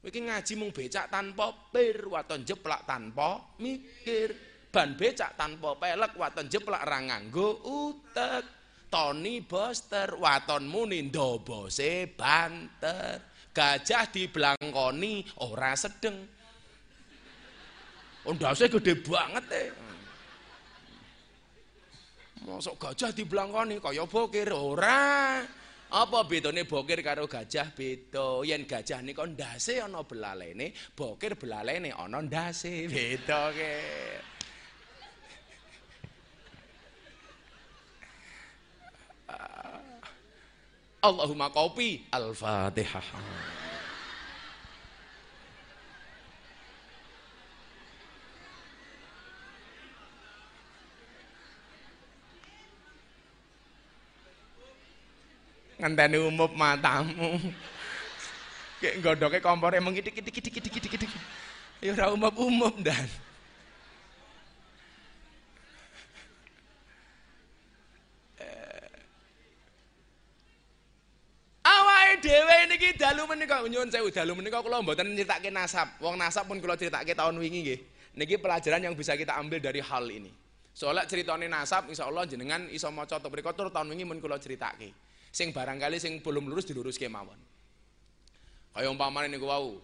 Iki 0.00 0.32
ngaji 0.32 0.52
mung 0.56 0.72
becak 0.72 1.12
tanpa 1.12 1.52
pir, 1.68 2.08
waton 2.08 2.40
jeplak 2.40 2.88
tanpa 2.88 3.52
mikir. 3.60 4.32
Ban 4.72 4.96
becak 4.96 5.36
tanpa 5.36 5.76
pelek, 5.76 6.16
waton 6.16 6.48
jeplak 6.48 6.88
ra 6.88 7.04
nganggo 7.04 7.60
utek. 7.68 8.55
Tony 8.96 9.44
Boster 9.44 10.16
waton 10.16 10.72
muni 10.72 11.12
ndobose 11.12 12.16
banter 12.16 13.20
gajah 13.52 14.08
diblangkoni 14.08 15.20
ora 15.44 15.76
sedeng. 15.76 16.16
Ondase 18.24 18.72
gede 18.72 18.96
banget 19.04 19.44
eh. 19.52 19.68
Masuk 22.48 22.80
gajah 22.80 23.12
diblangkoni 23.12 23.84
kaya 23.84 24.08
bokir 24.08 24.48
ora. 24.56 25.44
Apa 25.92 26.24
bedane 26.24 26.64
bokir 26.64 27.04
karo 27.04 27.28
gajah 27.28 27.68
beda? 27.76 28.48
Yen 28.48 28.64
gajah 28.64 29.04
nika 29.04 29.28
ndase 29.28 29.76
ana 29.76 30.08
belalene, 30.08 30.72
bokir 30.96 31.36
belalene 31.36 31.92
ana 31.92 32.24
ndase. 32.24 32.88
Beda 32.88 33.52
ke. 33.52 33.72
Allahumma 41.02 41.52
kopi 41.52 42.04
Al-Fatihah. 42.10 43.06
ngenteni 55.86 56.18
umup 56.18 56.52
matamu. 56.56 57.38
Kayak 58.80 58.96
godoknya 59.00 59.40
kompore 59.40 59.78
mengidik 59.80 60.18
idik 60.20 60.36
idik 60.42 60.54
idik 60.60 60.74
idik 60.82 60.92
idik. 61.00 61.12
Ya 61.80 61.92
ora 61.92 62.12
umup-umup 62.12 62.74
dan. 62.80 63.06
Awake 71.66 72.05
dhewe 72.20 72.56
niki 72.68 72.96
dalu 72.96 73.24
menika 73.28 73.62
nyuwun 73.62 73.88
sewu 73.88 74.08
dalu 74.10 74.32
menika 74.36 74.60
kula 74.64 74.82
mboten 74.82 75.12
nyritake 75.12 75.52
nasab. 75.52 75.96
Wong 76.00 76.16
nasab 76.16 76.48
pun 76.48 76.60
kula 76.60 76.74
critake 76.74 77.12
tahun 77.12 77.36
wingi 77.38 77.60
nggih. 77.62 77.80
Niki 78.16 78.40
pelajaran 78.40 78.80
yang 78.80 78.94
bisa 78.96 79.16
kita 79.16 79.36
ambil 79.36 79.60
dari 79.60 79.80
hal 79.84 80.04
ini. 80.08 80.32
Soalnya 80.76 81.08
ceritane 81.08 81.48
nasab 81.48 81.88
insyaallah 81.88 82.28
jenengan 82.28 82.68
iso 82.68 82.88
maca 82.92 83.16
to 83.16 83.28
mriku 83.32 83.52
tur 83.56 83.72
tahun 83.72 83.92
wingi 83.92 84.04
mun 84.04 84.20
kula 84.20 84.36
critake 84.36 84.92
sing 85.36 85.52
barangkali 85.52 86.00
sing 86.00 86.24
belum 86.24 86.48
lurus 86.48 86.64
dilurus 86.64 86.96
mawon. 87.12 87.36
Kaya 88.72 88.88
umpamane 88.92 89.28
niku 89.32 89.48
wau, 89.48 89.80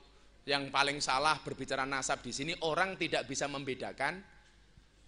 yang 0.48 0.68
paling 0.68 1.00
salah 1.00 1.40
berbicara 1.40 1.84
nasab 1.84 2.24
di 2.24 2.32
sini 2.32 2.52
orang 2.64 2.96
tidak 2.96 3.28
bisa 3.28 3.48
membedakan 3.48 4.20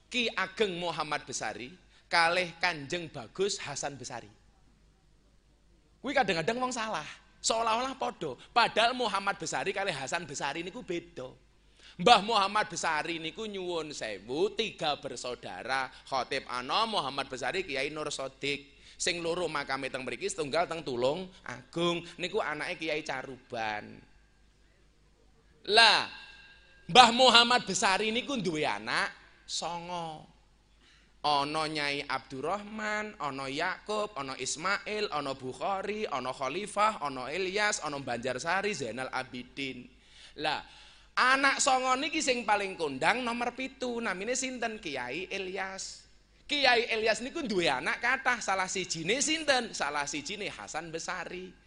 Ki 0.08 0.28
Ageng 0.32 0.76
Muhammad 0.78 1.24
Besari 1.24 1.72
kalih 2.08 2.54
Kanjeng 2.60 3.08
Bagus 3.08 3.58
Hasan 3.60 3.96
Besari. 3.96 4.43
Kuwi 6.04 6.12
kadang-kadang 6.12 6.60
wong 6.60 6.68
salah, 6.68 7.08
seolah-olah 7.40 7.96
podo. 7.96 8.36
Padahal 8.52 8.92
Muhammad 8.92 9.40
Besari 9.40 9.72
kalih 9.72 9.96
Hasan 9.96 10.28
Besari 10.28 10.60
niku 10.60 10.84
beda. 10.84 11.32
Mbah 11.96 12.20
Muhammad 12.20 12.68
Besari 12.68 13.16
niku 13.16 13.48
nyuwun 13.48 13.88
sewu 13.96 14.52
tiga 14.52 15.00
bersaudara 15.00 15.88
Khotib 16.04 16.44
Ano 16.50 16.90
Muhammad 16.90 17.30
Besari 17.30 17.62
Kiai 17.62 17.88
Nur 17.88 18.10
Sodik 18.10 18.74
Sing 18.98 19.22
loro 19.22 19.46
makame 19.46 19.88
teng 19.94 20.02
mriki 20.02 20.26
setunggal 20.26 20.66
teng 20.66 20.82
Tulung 20.84 21.24
Agung 21.46 22.04
niku 22.20 22.42
anake 22.44 22.84
Kiai 22.84 23.00
Caruban. 23.00 23.96
Lah 25.72 26.04
Mbah 26.92 27.10
Muhammad 27.16 27.64
Besari 27.64 28.12
niku 28.12 28.36
duwe 28.36 28.68
anak 28.68 29.08
songo. 29.48 30.33
Ana 31.24 31.64
Nyai 31.64 32.04
Abdurrahman, 32.04 33.16
ana 33.16 33.48
Yakub, 33.48 34.12
ana 34.12 34.36
Ismail, 34.36 35.08
ana 35.08 35.32
Bukhari, 35.32 36.04
ana 36.04 36.36
Khalifah, 36.36 37.00
ana 37.00 37.32
Ilyas, 37.32 37.80
ana 37.80 37.96
Banjarsari, 37.96 38.76
Zainal 38.76 39.08
Abidin. 39.08 39.88
Lah 40.36 40.60
anak 41.16 41.64
songo 41.64 41.96
niki 41.96 42.20
sing 42.20 42.44
paling 42.44 42.76
kondang 42.76 43.24
nomor 43.24 43.56
pitu 43.56 44.04
namine 44.04 44.36
sinten 44.36 44.76
Kiai 44.76 45.32
Ilyas. 45.32 46.04
Kiai 46.44 46.92
Elias 46.92 47.24
niku 47.24 47.40
duwe 47.40 47.72
anak 47.72 48.04
kathah 48.04 48.44
salah 48.44 48.68
sijine 48.68 49.24
sinten? 49.24 49.72
Salah 49.72 50.04
sijine 50.04 50.52
Hasan 50.52 50.92
Besari. 50.92 51.63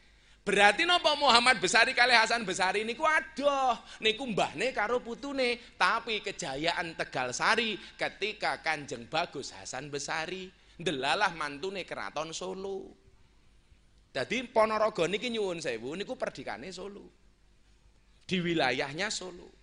Berarti 0.47 0.87
napa 0.87 1.11
Muhammad 1.19 1.59
Besari 1.59 1.91
kali 1.91 2.15
Hasan 2.15 2.47
Besari 2.47 2.87
niku 2.87 3.03
adoh, 3.03 3.75
niku 3.99 4.23
mbahne 4.31 4.71
karo 4.71 5.03
putune, 5.03 5.59
tapi 5.75 6.23
kejayaan 6.23 6.95
Tegal 6.95 7.35
Sari 7.35 7.75
ketika 7.99 8.63
Kanjeng 8.63 9.11
Bagus 9.11 9.51
Hasan 9.51 9.91
Besari 9.91 10.47
ndelalah 10.79 11.35
mantune 11.35 11.83
keraton 11.83 12.31
Solo. 12.31 12.95
Jadi 14.15 14.47
Ponorogo 14.47 15.03
niki 15.03 15.27
nyuwun 15.27 15.59
sewu 15.59 15.99
niku 15.99 16.15
perdikane 16.15 16.71
Solo. 16.71 17.03
Di 18.23 18.39
wilayahnya 18.39 19.11
Solo. 19.11 19.56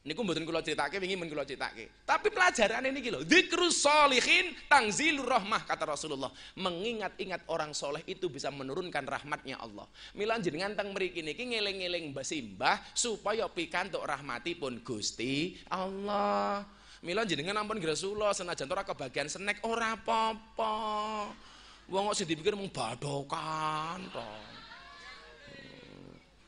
Niku 0.00 0.24
mboten 0.24 0.48
kula 0.48 0.64
critake 0.64 0.96
wingi 0.96 1.12
men 1.12 1.28
kula 1.28 1.44
critake. 1.44 2.08
Tapi 2.08 2.32
pelajaran 2.32 2.88
ini 2.88 3.04
lho, 3.12 3.20
dzikrus 3.20 3.84
sholihin 3.84 4.56
tangzilur 4.64 5.28
rahmah 5.28 5.68
kata 5.68 5.84
Rasulullah. 5.84 6.32
Mengingat-ingat 6.56 7.44
orang 7.52 7.76
soleh 7.76 8.00
itu 8.08 8.32
bisa 8.32 8.48
menurunkan 8.48 9.04
rahmatnya 9.04 9.60
Allah. 9.60 9.84
Mila 10.16 10.40
jenengan 10.40 10.72
teng 10.72 10.96
mriki 10.96 11.20
niki 11.20 11.44
ngeling-eling 11.44 12.16
simbah 12.24 12.80
supaya 12.96 13.44
pikantuk 13.52 14.00
rahmatipun 14.00 14.80
Gusti 14.80 15.60
Allah. 15.68 16.64
Mila 17.04 17.28
jenengan 17.28 17.60
ampun 17.60 17.76
gresula 17.76 18.32
senajan 18.32 18.72
ora 18.72 18.88
kebagian 18.88 19.28
snack 19.28 19.60
ora 19.68 20.00
apa-apa. 20.00 20.76
Wong 21.92 22.08
kok 22.08 22.16
sing 22.16 22.24
dipikir 22.24 22.56
mung 22.56 22.72
badokan 22.72 24.00
to. 24.16 24.49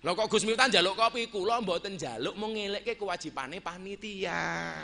Lho 0.02 0.18
kok 0.18 0.34
Gus 0.34 0.42
Miftah 0.42 0.66
njaluk 0.66 0.98
kopi, 0.98 1.30
kula 1.30 1.62
mboten 1.62 1.94
njaluk 1.94 2.34
mung 2.34 2.58
ngelekke 2.58 2.98
kewajibane 2.98 3.62
panitia. 3.62 4.74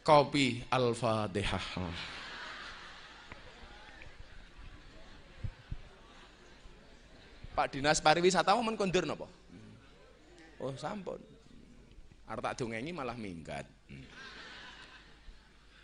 Kopi 0.00 0.64
Al-Fatihah. 0.72 1.68
Pak 7.52 7.76
Dinas 7.76 8.00
Pariwisata 8.00 8.56
mau 8.56 8.72
kondur 8.72 9.04
napa? 9.04 9.28
Oh, 10.56 10.72
sampun. 10.80 11.31
Arep 12.32 12.48
tak 12.48 12.64
dongengi 12.64 12.96
malah 12.96 13.12
minggat. 13.12 13.68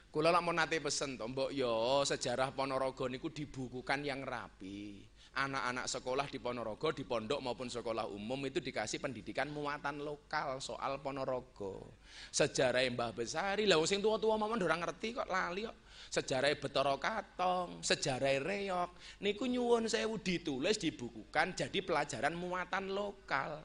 Kula 0.08 0.32
lak 0.32 0.40
mau 0.40 0.56
pesen 0.56 1.20
to, 1.20 1.28
Mbok 1.28 1.52
yo 1.52 2.00
sejarah 2.08 2.56
Ponorogo 2.56 3.04
niku 3.12 3.28
dibukukan 3.28 4.00
yang 4.00 4.24
rapi. 4.24 5.04
Anak-anak 5.36 5.84
sekolah 5.84 6.26
di 6.32 6.40
Ponorogo, 6.40 6.88
di 6.90 7.04
pondok 7.04 7.44
maupun 7.44 7.68
sekolah 7.68 8.08
umum 8.08 8.48
itu 8.48 8.58
dikasih 8.64 8.98
pendidikan 8.98 9.52
muatan 9.52 10.00
lokal 10.00 10.64
soal 10.64 11.04
Ponorogo. 11.04 12.00
Sejarah 12.32 12.80
Mbah 12.88 13.12
Besari, 13.12 13.68
lah 13.68 13.76
sing 13.84 14.00
tua-tua 14.00 14.40
mawon 14.40 14.58
ora 14.64 14.80
ngerti 14.80 15.20
kok 15.20 15.28
lali 15.28 15.68
kok. 15.68 15.76
Sejarah 16.08 16.50
Betoro 16.56 16.96
Katong, 16.96 17.84
sejarah 17.84 18.40
Reok, 18.40 19.20
niku 19.20 19.44
nyuwun 19.44 19.92
sewu 19.92 20.16
ditulis 20.16 20.80
dibukukan 20.80 21.52
jadi 21.52 21.78
pelajaran 21.84 22.32
muatan 22.32 22.96
lokal 22.96 23.60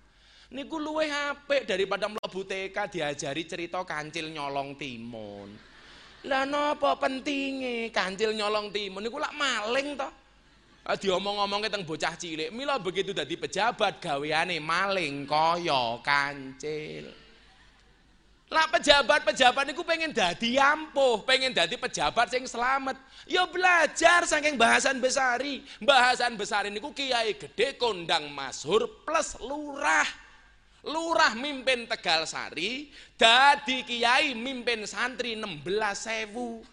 niku 0.53 0.77
luwih 0.77 1.09
apik 1.09 1.65
daripada 1.65 2.05
mlebu 2.05 2.45
TK 2.45 2.77
diajari 2.93 3.43
cerita 3.49 3.81
kancil 3.81 4.29
nyolong 4.29 4.77
timun. 4.77 5.49
Lah 6.29 6.45
napa 6.47 6.95
pentinge 7.01 7.89
kancil 7.89 8.31
nyolong 8.37 8.69
timun 8.69 9.01
niku 9.01 9.17
lak 9.17 9.33
maling 9.33 9.97
to. 9.97 10.09
Diomong-omongke 10.83 11.71
teng 11.71 11.87
bocah 11.87 12.11
cilik, 12.19 12.51
mila 12.51 12.75
begitu 12.75 13.15
dadi 13.15 13.39
pejabat 13.39 14.03
gaweane 14.03 14.59
maling 14.59 15.23
kaya 15.23 15.97
kancil. 16.03 17.07
Lah 18.51 18.69
pejabat-pejabat 18.69 19.63
niku 19.65 19.81
pengen 19.81 20.13
dadi 20.13 20.59
ampuh, 20.61 21.25
pengen 21.25 21.55
dadi 21.55 21.79
pejabat 21.79 22.29
sing 22.29 22.45
selamat. 22.45 22.99
Ya 23.25 23.47
belajar 23.49 24.27
saking 24.29 24.59
bahasan 24.59 25.01
besari. 25.01 25.63
Bahasan 25.81 26.37
besari 26.37 26.69
niku 26.69 26.93
kiai 26.93 27.33
gede 27.33 27.79
kondang 27.79 28.29
masyhur 28.29 28.85
plus 29.07 29.39
lurah 29.41 30.22
lurah 30.83 31.33
mimpin 31.35 31.87
Tegal 31.87 32.27
Sari, 32.27 32.91
dadi 33.15 33.87
kiai 33.87 34.35
mimpin 34.35 34.83
santri 34.83 35.35
16 35.39 35.63
sewu. 35.95 36.63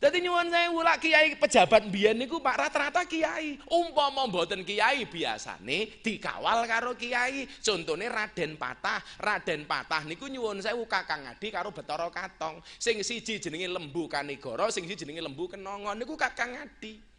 Dadi 0.00 0.24
nyuwun 0.24 0.48
sewu 0.48 0.80
lak 0.80 0.96
kiai 1.04 1.36
pejabat 1.36 1.92
mbiyen 1.92 2.16
niku 2.16 2.40
Pak 2.40 2.56
rata-rata 2.56 3.04
kiai. 3.04 3.60
Umpama 3.68 4.24
mboten 4.24 4.64
kiai 4.64 5.04
biasane 5.04 6.00
dikawal 6.00 6.64
karo 6.64 6.96
kiai. 6.96 7.44
Contone 7.60 8.08
Raden 8.08 8.56
Patah, 8.56 9.04
Raden 9.20 9.68
Patah 9.68 10.08
niku 10.08 10.24
nyuwun 10.32 10.64
sewu 10.64 10.88
Kakang 10.88 11.28
Adi 11.28 11.52
karo 11.52 11.68
Betara 11.68 12.08
Katong. 12.08 12.64
Sing 12.80 13.04
siji 13.04 13.36
jenenge 13.36 13.68
Lembu 13.68 14.08
Kanigara, 14.08 14.72
sing 14.72 14.88
siji 14.88 15.04
jenenge 15.04 15.20
Lembu 15.20 15.52
Kenongo 15.52 15.92
niku 15.92 16.16
Kakang 16.16 16.56
Adi. 16.56 17.09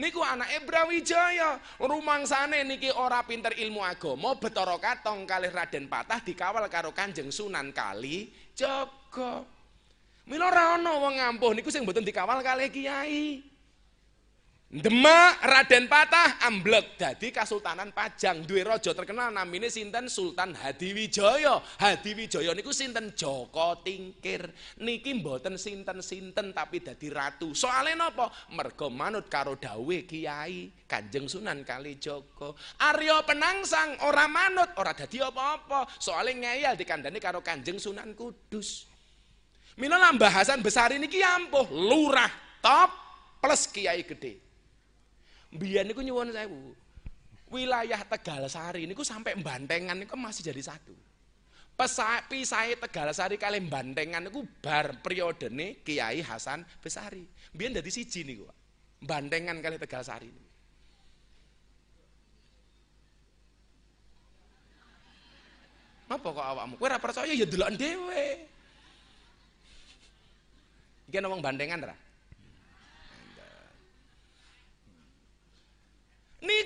Niku 0.00 0.24
anak 0.24 0.48
Brawijaya, 0.64 1.60
rumangsane 1.76 2.64
niki 2.64 2.88
ora 2.88 3.20
pinter 3.20 3.52
ilmu 3.52 3.84
agama, 3.84 4.32
Betara 4.32 4.80
Katong 4.80 5.28
kalih 5.28 5.52
Raden 5.52 5.92
Patah 5.92 6.24
dikawal 6.24 6.64
karo 6.72 6.96
Kanjeng 6.96 7.28
Sunan 7.28 7.68
Kali 7.68 8.32
Jaga. 8.56 9.44
Mila 10.24 10.48
ora 10.48 10.80
ana 10.80 10.96
wong 10.96 11.20
ngampuh 11.20 11.52
niku 11.52 11.68
sing 11.68 11.84
mboten 11.84 12.00
dikawal 12.00 12.40
kalih 12.40 12.72
kiai. 12.72 13.49
Demak 14.70 15.42
Raden 15.42 15.90
Patah 15.90 16.46
amblek 16.46 16.94
dadi 16.94 17.34
Kasultanan 17.34 17.90
Pajang 17.90 18.46
duwe 18.46 18.62
raja 18.62 18.94
terkenal 18.94 19.34
namine 19.34 19.66
sinten 19.66 20.06
Sultan 20.06 20.54
Hadiwijaya. 20.54 21.58
Hadiwijaya 21.82 22.54
niku 22.54 22.70
sinten 22.70 23.10
Joko 23.18 23.82
Tingkir. 23.82 24.46
Niki 24.78 25.18
mboten 25.18 25.58
sinten-sinten 25.58 26.54
tapi 26.54 26.86
dadi 26.86 27.10
ratu. 27.10 27.50
Soale 27.50 27.98
napa? 27.98 28.30
Mergo 28.54 28.94
manut 28.94 29.26
karo 29.26 29.58
dawuhe 29.58 30.06
Kiai 30.06 30.70
Kanjeng 30.86 31.26
Sunan 31.26 31.66
Kalijaga. 31.66 32.54
Arya 32.78 33.26
Penangsang 33.26 34.06
ora 34.06 34.30
manut, 34.30 34.70
ora 34.78 34.94
dadi 34.94 35.18
apa-apa. 35.18 35.98
Soale 35.98 36.30
ngeyel 36.30 36.78
dikandani 36.78 37.18
karo 37.18 37.42
Kanjeng 37.42 37.82
Sunan 37.82 38.14
Kudus. 38.14 38.86
Mila 39.82 39.98
bahasan 40.14 40.62
besar 40.62 40.94
ini 40.94 41.10
ampuh 41.10 41.66
lurah 41.74 42.30
top 42.62 42.94
plus 43.42 43.66
kiai 43.66 44.06
gede. 44.06 44.49
Biyen 45.50 45.90
niku 45.90 46.02
nyuwun 46.02 46.30
sewu. 46.30 46.74
Wilayah 47.50 48.06
Tegal 48.06 48.46
Sari 48.46 48.86
niku 48.86 49.02
sampai 49.02 49.34
Bantengan 49.34 49.98
niku 49.98 50.14
masih 50.14 50.46
jadi 50.46 50.62
satu. 50.62 50.94
Pesapi 51.74 52.46
saya 52.46 52.78
Tegal 52.78 53.10
Sari 53.10 53.34
kali 53.34 53.58
Bantengan 53.58 54.30
niku 54.30 54.46
bar 54.62 55.02
periodene 55.02 55.82
Kiai 55.82 56.22
Hasan 56.22 56.62
Besari. 56.78 57.26
Biyen 57.50 57.74
dadi 57.74 57.90
siji 57.90 58.22
niku. 58.22 58.46
Bantengan 59.02 59.58
kali 59.58 59.82
Tegal 59.82 60.06
Sari. 60.06 60.30
Apa 66.10 66.26
kok 66.26 66.42
awakmu? 66.42 66.74
Kowe 66.74 66.90
ora 66.90 66.98
percaya 66.98 67.30
ya 67.30 67.46
delok 67.46 67.70
dhewe. 67.78 68.26
Iki 71.06 71.18
ngomong 71.22 71.42
Bantengan 71.42 71.90
ra? 71.90 71.94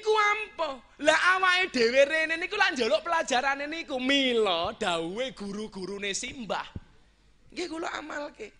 Niku 0.05 0.21
ampo. 0.21 0.69
Lah 1.01 1.17
awake 1.41 1.73
dhewe 1.73 2.05
rene 2.05 2.37
niku 2.37 2.61
lak 2.61 2.77
njaluk 2.77 3.01
pelajarane 3.01 3.65
niku 3.65 3.97
mila 3.97 4.77
dawuhe 4.77 5.33
guru-gurune 5.33 6.13
Simbah. 6.13 6.69
Nggih 7.49 7.73
kula 7.73 7.89
amalke. 7.89 8.53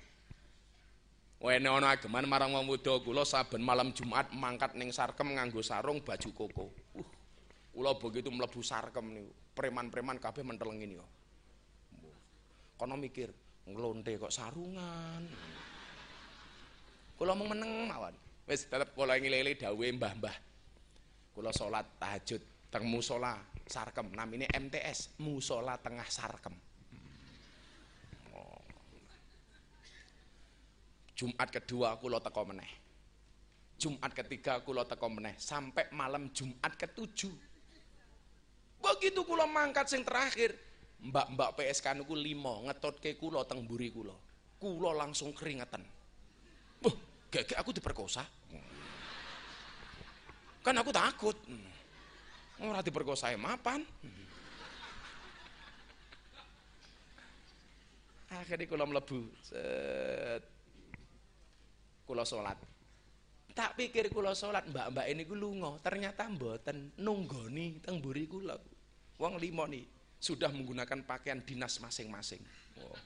Wene 1.45 1.69
ana 1.69 1.93
ageman 1.93 2.25
marang 2.25 2.57
wong 2.57 2.65
muda 2.65 2.97
kula 3.05 3.29
saben 3.29 3.61
malam 3.61 3.93
Jumat 3.93 4.33
mangkat 4.33 4.73
ning 4.73 4.89
sarkem 4.89 5.37
nganggo 5.37 5.61
sarung 5.61 6.01
baju 6.01 6.29
koko. 6.33 6.73
Uh, 6.97 7.05
kula 7.77 7.93
begitu 8.01 8.33
mlebu 8.33 8.65
sarkem 8.65 9.13
niku, 9.13 9.29
preman-preman 9.53 10.17
kabeh 10.17 10.41
mentelengi 10.49 10.97
niku. 10.97 11.05
Kono 12.81 12.97
mikir, 12.97 13.29
nglonte 13.69 14.17
kok 14.17 14.33
sarungan. 14.33 15.29
Kula 17.21 17.37
mau 17.37 17.45
meneng 17.53 17.85
mawon. 17.85 18.17
Wis 18.49 18.65
tetep 18.65 18.97
kula 18.97 19.21
ngilele 19.21 19.53
dawuhe 19.61 19.93
mbah-mbah. 19.93 20.54
Kula 21.35 21.51
salat 21.51 21.99
tahajud 21.99 22.71
teng 22.71 22.87
musola 22.87 23.35
Sarkem 23.67 24.13
namine 24.15 24.47
MTS, 24.47 25.19
musola 25.19 25.75
tengah 25.81 26.07
Sarkem. 26.07 26.55
Oh. 28.31 28.63
Jumat 31.19 31.49
kedua 31.51 31.99
kula 31.99 32.23
teko 32.23 32.45
meneh. 32.47 32.71
Jumat 33.81 34.15
ketiga 34.15 34.63
kula 34.63 34.87
teko 34.87 35.11
meneh 35.11 35.35
sampai 35.41 35.91
malam 35.91 36.31
Jumat 36.31 36.77
ketujuh. 36.79 37.35
Begitu 38.85 39.21
kula 39.25 39.49
mangkat 39.49 39.89
sing 39.89 40.05
terakhir, 40.05 40.55
mbak-mbak 41.01 41.57
PSK 41.57 41.99
niku 41.99 42.13
lima 42.13 42.69
ngetotke 42.69 43.17
kula 43.17 43.43
teng 43.49 43.65
mburi 43.65 43.89
kula. 43.91 44.15
Kula 44.61 44.93
langsung 44.93 45.33
keringetan. 45.33 45.83
Wah, 46.85 46.95
gak 47.33 47.57
aku 47.57 47.73
diperkosa. 47.73 48.23
Kan 50.65 50.81
aku 50.81 50.89
takut. 50.89 51.37
Ora 52.65 52.81
diperkosa 52.81 53.29
mapan. 53.37 53.85
Akhirnya 58.33 58.65
kula 58.65 58.89
mlebu. 58.89 59.21
Kula 62.09 62.25
salat. 62.25 62.57
Tak 63.55 63.79
pikir 63.79 64.11
kula 64.11 64.35
salat, 64.35 64.67
mbak-mbak 64.67 65.07
ini 65.07 65.23
ku 65.23 65.39
lunga, 65.39 65.79
ternyata 65.79 66.27
mboten 66.27 66.91
nunggoni 66.99 67.79
teng 67.79 68.03
mburi 68.03 68.27
kula. 68.27 68.59
Wong 69.21 69.39
limo 69.39 69.63
nih 69.71 69.87
sudah 70.19 70.51
menggunakan 70.51 71.07
pakaian 71.07 71.39
dinas 71.39 71.79
masing-masing. 71.79 72.43
Oh. 72.83 72.99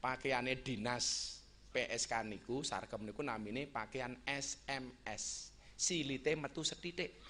Pakaiannya 0.00 0.56
dinas 0.64 1.37
PSK 1.78 2.26
niku 2.26 2.66
sarkem 2.66 3.06
niku 3.06 3.22
namine 3.22 3.70
pakaian 3.70 4.18
SMS. 4.26 5.54
Silite 5.78 6.34
metu 6.34 6.66
setitik. 6.66 7.22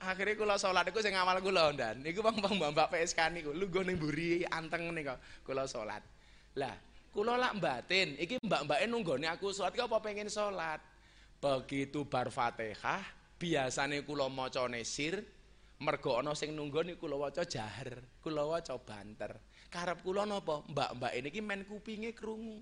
Akhirnya 0.00 0.32
kula 0.32 0.56
sholat 0.56 0.88
niku 0.88 1.04
sing 1.04 1.12
ngamal 1.12 1.44
kula 1.44 1.76
ndan. 1.76 2.00
Niku 2.00 2.24
bang 2.24 2.40
bang 2.40 2.72
mbak 2.72 2.88
PSK 2.88 3.20
niku 3.36 3.52
lungguh 3.52 3.84
ning 3.84 4.00
mburi 4.00 4.48
anteng 4.48 4.88
niku 4.96 5.12
kula 5.44 5.68
sholat. 5.68 6.00
Lah, 6.56 6.72
kula 7.12 7.36
lak 7.36 7.60
batin, 7.60 8.16
iki 8.16 8.40
mbak-mbake 8.40 8.88
nunggone 8.88 9.28
aku 9.28 9.52
sholat 9.52 9.76
kok 9.76 9.92
apa 9.92 10.00
pengen 10.00 10.32
sholat. 10.32 10.80
Begitu 11.36 12.08
bar 12.08 12.32
Fatihah, 12.32 13.04
biasane 13.36 14.00
kula 14.08 14.32
maca 14.32 14.64
nesir, 14.72 15.20
mergo 15.80 16.20
ana 16.20 16.36
sing 16.36 16.52
nunggoni 16.52 17.00
kula 17.00 17.16
waca 17.16 17.42
jahar, 17.48 18.04
kula 18.20 18.44
waca 18.44 18.76
banter. 18.76 19.32
Karep 19.72 20.04
kula 20.04 20.28
napa? 20.28 20.60
Mbak-mbak 20.68 21.12
ini 21.16 21.40
men 21.40 21.60
kupinge 21.64 22.12
krungu. 22.12 22.60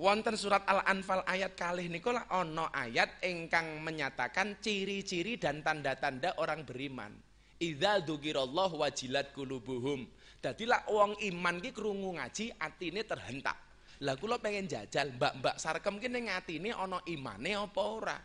Wonten 0.00 0.32
surat 0.36 0.64
Al-Anfal 0.64 1.24
ayat 1.28 1.56
kalih 1.56 1.88
niku 1.88 2.12
ana 2.12 2.72
ayat 2.72 3.20
ingkang 3.20 3.84
menyatakan 3.84 4.56
ciri-ciri 4.60 5.36
dan 5.36 5.60
tanda-tanda 5.60 6.36
orang 6.40 6.64
beriman. 6.64 7.12
Idza 7.60 8.00
dzukirallahu 8.00 8.80
wajilat 8.80 9.36
qulubuhum. 9.36 10.08
Dadi 10.40 10.64
lak 10.64 10.88
wong 10.88 11.20
iman 11.20 11.60
ki 11.60 11.76
krungu 11.76 12.16
ngaji 12.16 12.56
atine 12.56 13.04
terhentak. 13.04 13.56
Lah 14.00 14.16
kula 14.16 14.40
pengen 14.40 14.64
jajal 14.64 15.12
mbak-mbak 15.20 15.60
sarkem 15.60 16.00
ki 16.00 16.08
ning 16.08 16.32
atine 16.32 16.72
ana 16.72 17.04
imane 17.04 17.52
apa 17.52 17.82
ora. 17.84 18.16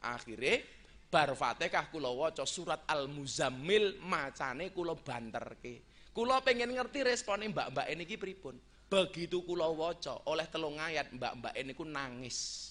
Akhire 0.00 0.77
bar 1.08 1.32
Fatihah 1.32 1.88
kula 1.88 2.12
waca 2.12 2.44
surat 2.44 2.84
Al-Muzammil 2.84 4.00
macane 4.04 4.70
kula 4.76 4.92
banterke. 4.96 5.84
Kula 6.12 6.44
pengen 6.44 6.76
ngerti 6.76 7.04
respone 7.04 7.48
mbak-mbak 7.48 7.86
ini 7.88 8.04
pripun. 8.16 8.56
Begitu 8.88 9.44
kula 9.44 9.68
waca 9.72 10.24
oleh 10.28 10.44
telung 10.48 10.76
ayat 10.76 11.12
mbak-mbak 11.12 11.52
ini 11.56 11.72
ku 11.72 11.84
nangis. 11.84 12.70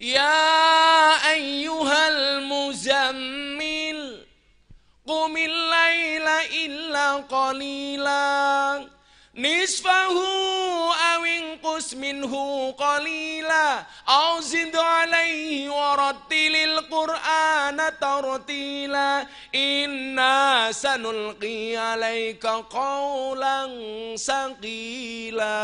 Ya 0.00 0.32
ayyuhal 1.28 2.40
muzammil 2.48 4.24
Qumil 5.04 5.50
laila 5.52 6.38
illa 6.54 7.06
qalilan 7.26 8.99
nisfahu 9.42 10.26
awin 11.12 11.58
qus 11.64 11.86
minhu 12.02 12.74
qalila. 12.82 13.86
Aw 14.06 14.40
zid 14.40 14.74
alaihi 14.74 15.68
warattilil 15.68 16.76
qur'ana 16.92 17.88
tartila. 18.02 19.24
Inna 19.52 20.68
sanulqi 20.82 21.76
alaika 21.76 22.62
qawlan 22.76 23.72
saqila 24.28 25.56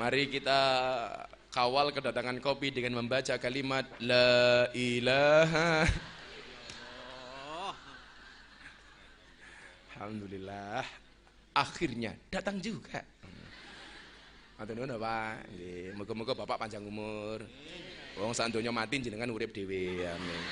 Mari 0.00 0.32
kita 0.32 0.60
kawal 1.52 1.92
kedatangan 1.92 2.40
kopi 2.40 2.72
dengan 2.72 3.04
membaca 3.04 3.36
kalimat 3.36 3.84
La 4.00 4.64
ilaha 4.72 5.84
Alhamdulillah 10.00 10.88
Akhirnya 11.52 12.16
datang 12.32 12.64
juga 12.64 13.04
nuwun 14.60 14.92
Pak. 14.96 15.32
Muga-muga 15.96 16.32
Bapak 16.36 16.60
panjang 16.60 16.84
umur. 16.84 17.44
Wong 18.20 18.32
sak 18.36 18.52
donya 18.52 18.68
mati 18.68 19.00
jenengan 19.00 19.32
urip 19.32 19.56
dhewe. 19.56 20.04
Amin. 20.04 20.44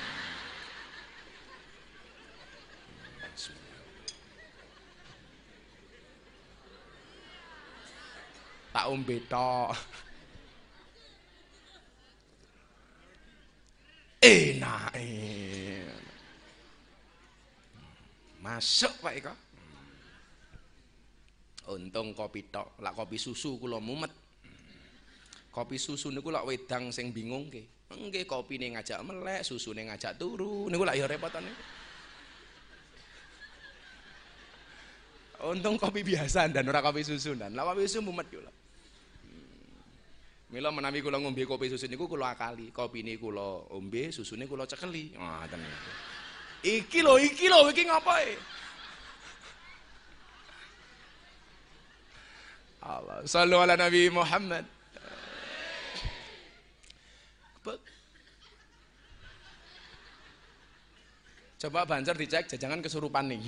Tak 8.79 8.95
ombe 8.95 9.19
tok. 9.27 9.75
Enak. 14.23 14.95
Masuk 18.39 18.95
Pak 19.03 19.13
Eko. 19.19 19.33
Untung 21.75 22.15
kopi 22.15 22.47
tok, 22.47 22.79
lak 22.79 22.95
kopi 22.95 23.19
susu 23.19 23.59
kula 23.59 23.83
mumet. 23.83 24.15
Kopi 25.51 25.75
susu 25.75 26.07
niku 26.07 26.31
lak 26.31 26.47
wedang 26.47 26.87
sing 26.95 27.11
bingung 27.11 27.51
ke. 27.51 27.91
Nggih 27.91 28.23
kopine 28.23 28.79
ngajak 28.79 29.03
melek, 29.03 29.43
susune 29.43 29.91
ngajak 29.91 30.15
turu. 30.15 30.71
Niku 30.71 30.87
lak 30.87 30.95
ya 30.95 31.03
repotan 31.03 31.43
niku. 31.43 31.63
Untung 35.51 35.75
kopi 35.75 35.99
biasa 35.99 36.47
dan 36.47 36.63
ora 36.63 36.79
kopi 36.79 37.03
susu 37.03 37.35
dan. 37.35 37.51
Lah 37.51 37.67
kopi 37.67 37.83
susu 37.83 38.07
mumet 38.07 38.31
kula. 38.31 38.55
Mila 40.49 40.73
menawi 40.73 41.05
kula 41.05 41.21
ngombe 41.21 41.45
kopi 41.45 41.69
susu 41.69 41.85
niku 41.85 42.09
kula 42.09 42.33
akali. 42.33 42.73
Kopine 42.73 43.17
kula 43.21 43.69
ombe, 43.69 44.09
susune 44.09 44.49
kula 44.49 44.65
cekeli. 44.65 45.13
Ngoten 45.13 45.61
niku. 45.61 45.91
Iki 46.65 46.99
lho, 47.05 47.15
iki 47.21 47.45
lho, 47.47 47.69
iki 47.69 47.85
ngapae? 47.85 48.33
Allah. 52.81 53.21
Sallu 53.29 53.61
ala 53.61 53.77
Nabi 53.77 54.09
Muhammad. 54.09 54.65
Coba 61.59 61.83
banjar 61.83 62.15
dicek 62.15 62.47
jajangan 62.47 62.79
kesurupan 62.79 63.27
nih. 63.35 63.43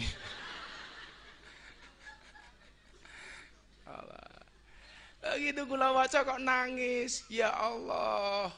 Begitu 5.21 5.69
kula 5.69 5.93
waca 5.93 6.25
kok 6.25 6.41
nangis. 6.41 7.21
Ya 7.29 7.53
Allah. 7.53 8.49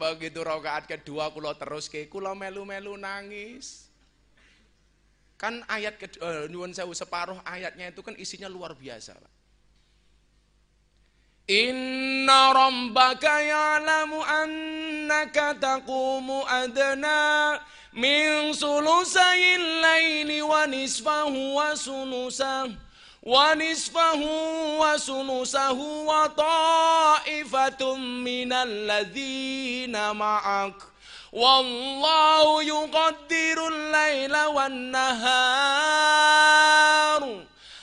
Begitu 0.00 0.40
rakaat 0.40 0.88
kedua 0.88 1.28
kula 1.28 1.52
terus 1.52 1.86
ke 1.92 2.08
kula 2.08 2.32
melu-melu 2.32 2.96
nangis. 2.96 3.92
Kan 5.36 5.62
ayat 5.68 6.00
kedua, 6.00 6.48
uh, 6.48 6.72
sewu 6.74 6.96
separuh 6.96 7.38
ayatnya 7.46 7.92
itu 7.92 8.02
kan 8.02 8.16
isinya 8.18 8.50
luar 8.50 8.74
biasa, 8.74 9.14
Pak. 9.14 9.32
Inna 11.48 12.52
rabbaka 12.52 13.40
ya'lamu 13.40 14.20
annaka 14.20 15.56
taqumu 15.56 16.44
adna 16.44 17.56
min 17.96 18.52
sulusayil 18.52 19.80
laili 19.80 20.44
wa 20.44 20.68
nisfahu 20.68 21.56
wa 21.56 21.72
sunusahu 21.72 22.87
wa 23.28 23.52
nisfahu 23.54 24.80
wa 24.80 24.96
sunusahu 24.96 26.08
wa 26.08 26.28
ta'ifatum 26.32 28.24
minal 28.24 28.64
ladzina 28.88 30.16
ma'ak 30.16 30.72
wallahu 31.32 32.62
yuqaddirul 32.64 33.92
laila 33.92 34.48
wan 34.56 34.72
nahar 34.96 35.20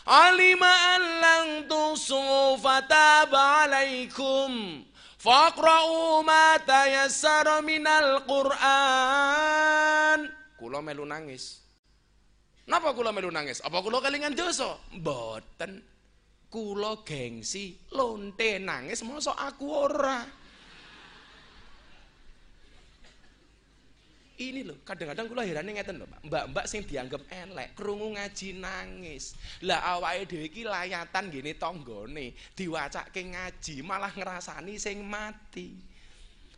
alima 0.09 0.73
an 0.97 1.03
lan 1.21 1.45
tusu 1.69 2.57
fataba 2.57 3.69
alaikum 3.69 4.81
faqra'u 5.21 6.25
ma 6.25 6.57
tayassara 6.65 7.61
minal 7.61 8.17
qur'an 8.25 10.25
kula 10.57 10.81
melu 10.81 11.05
nangis 11.05 11.64
napa 12.65 12.93
kula 12.93 13.13
melu 13.13 13.29
nangis? 13.33 13.61
Apa 13.61 13.81
kula 13.81 14.01
kelingan 14.01 14.33
dosa? 14.37 14.77
Mboten. 14.93 15.81
Kula 16.49 17.03
gengsi 17.03 17.75
lonte 17.91 18.61
nangis 18.61 19.03
mosok 19.03 19.35
aku 19.35 19.65
ora. 19.67 20.23
Ini 24.35 24.67
loh 24.67 24.83
kadang-kadang 24.83 25.31
kula 25.31 25.47
herane 25.47 25.71
ngeten 25.71 25.95
loh 25.95 26.11
mbak-mbak 26.27 26.67
sing 26.67 26.83
dianggap 26.83 27.23
elek 27.31 27.71
krungu 27.71 28.15
ngaji 28.19 28.59
nangis. 28.59 29.35
Lah 29.63 29.95
awake 29.95 30.27
dhewe 30.27 30.51
iki 30.51 30.67
layatan 30.67 31.31
gini 31.31 31.55
tanggane 31.55 32.35
diwacake 32.51 33.31
ngaji 33.31 33.75
malah 33.83 34.11
ngrasani 34.11 34.75
sing 34.75 35.07
mati. 35.07 35.71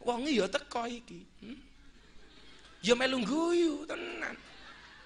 Wong 0.02 0.26
ya 0.26 0.50
teko 0.50 0.90
iki. 0.90 1.22
Hmm? 1.42 1.68
ya 2.88 2.94
melu 2.94 3.20
guyu 3.26 3.84
tenan 3.90 4.36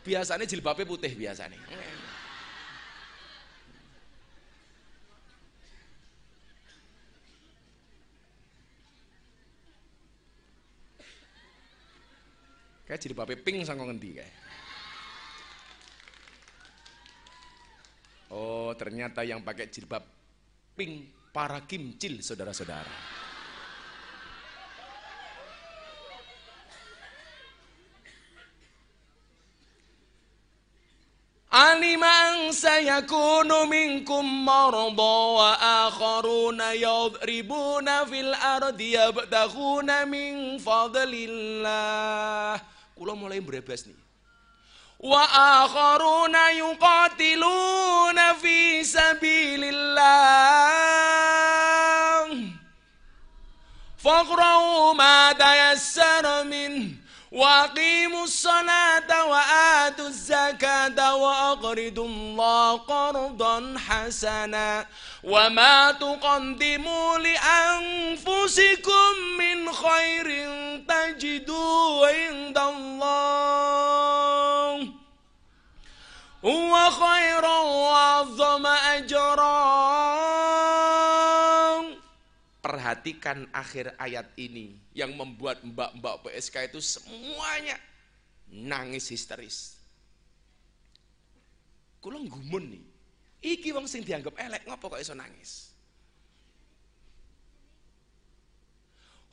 biasanya 0.02 0.46
jilbabe 0.50 0.84
putih 0.84 1.14
biasanya 1.14 1.58
Kayak 12.92 13.24
bape 13.24 13.40
ping 13.40 13.64
sangko 13.64 13.88
ngendi 13.88 14.20
kayak. 14.20 14.36
Oh, 18.36 18.76
ternyata 18.76 19.24
yang 19.24 19.48
pakai 19.48 19.72
jilbab 19.72 20.04
pink 20.76 21.08
para 21.32 21.64
kimcil 21.64 22.20
saudara-saudara. 22.20 23.21
Alimang 31.52 32.56
sayakunu 32.56 33.68
minkum 33.68 34.24
marada 34.24 35.36
wa 35.36 35.52
akharuna 35.84 36.72
yadribuna 36.80 38.08
fil 38.08 38.32
ardi 38.32 38.96
yabtaghuna 38.96 40.08
min 40.08 40.56
fadlillah 40.64 42.56
Kula 42.96 43.20
mulai 43.20 43.44
berebas 43.44 43.84
nih. 43.84 44.00
Wa 45.04 45.28
akharuna 45.66 46.56
yuqatiluna 46.56 48.40
fi 48.40 48.86
sabilillah. 48.88 50.08
Faqra'u 54.00 54.96
ma 54.96 55.36
tayassara 55.36 56.48
min 56.48 57.01
وأقيموا 57.32 58.24
الصلاة 58.24 59.26
وآتوا 59.26 60.08
الزكاة 60.08 61.16
وأقرضوا 61.16 62.06
الله 62.06 62.78
قرضا 62.78 63.76
حسنا 63.88 64.86
وما 65.24 65.92
تقدموا 65.92 67.18
لأنفسكم 67.18 68.72
من 69.38 69.72
خير 69.72 70.28
تجدوا 70.88 72.08
عند 72.08 72.58
الله. 72.58 73.02
هو 76.46 76.90
خير 76.90 77.46
وأعظم 77.46 78.66
أجرا. 78.66 80.11
Perhatikan 83.02 83.50
akhir 83.50 83.98
ayat 83.98 84.30
ini 84.38 84.78
yang 84.94 85.18
membuat 85.18 85.58
mbak-mbak 85.66 86.22
PSK 86.22 86.70
itu 86.70 86.78
semuanya 86.78 87.74
nangis 88.54 89.10
histeris. 89.10 89.74
Kulo 91.98 92.22
gumun 92.30 92.78
nih. 92.78 92.86
Iki 93.42 93.74
wong 93.74 93.90
sing 93.90 94.06
dianggap 94.06 94.38
elek 94.38 94.70
ngopo 94.70 94.94
kok 94.94 95.02
iso 95.02 95.18
nangis? 95.18 95.74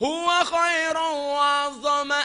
Huwa 0.01 0.49
khairu 0.49 1.11
wa 1.37 1.69
azama 1.69 2.21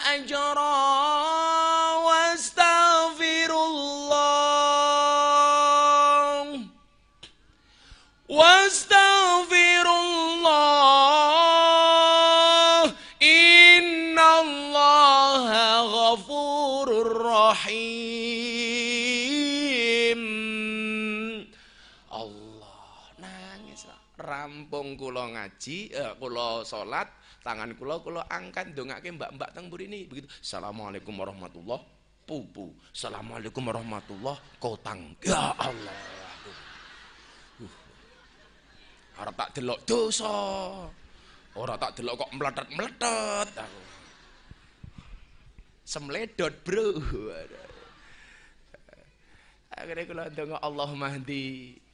ngaji, 25.54 25.94
eh, 25.94 26.14
kula 26.18 26.66
salat, 26.66 27.06
tangan 27.46 27.78
kula 27.78 28.02
kula 28.02 28.26
angkat 28.26 28.74
ndongake 28.74 29.14
mbak-mbak 29.14 29.54
teng 29.54 29.70
ini 29.70 30.10
begitu. 30.10 30.26
Assalamualaikum 30.42 31.14
warahmatullah 31.14 31.78
pupu. 32.26 32.74
Assalamualaikum 32.90 33.62
warahmatullah 33.70 34.34
kotang. 34.58 35.14
Ya 35.22 35.54
Allah. 35.54 35.98
Uh. 37.62 37.74
Harap 39.22 39.36
tak 39.38 39.50
delok 39.62 39.80
dosa. 39.86 40.34
Ora 41.54 41.78
tak 41.78 42.02
delok 42.02 42.26
kok 42.26 42.32
meletet-meletet. 42.34 43.50
Semledot, 45.86 46.54
Bro. 46.66 46.98
Akhirnya 49.74 50.10
kula 50.10 50.24
ndonga 50.34 50.58
Allahumma 50.66 51.14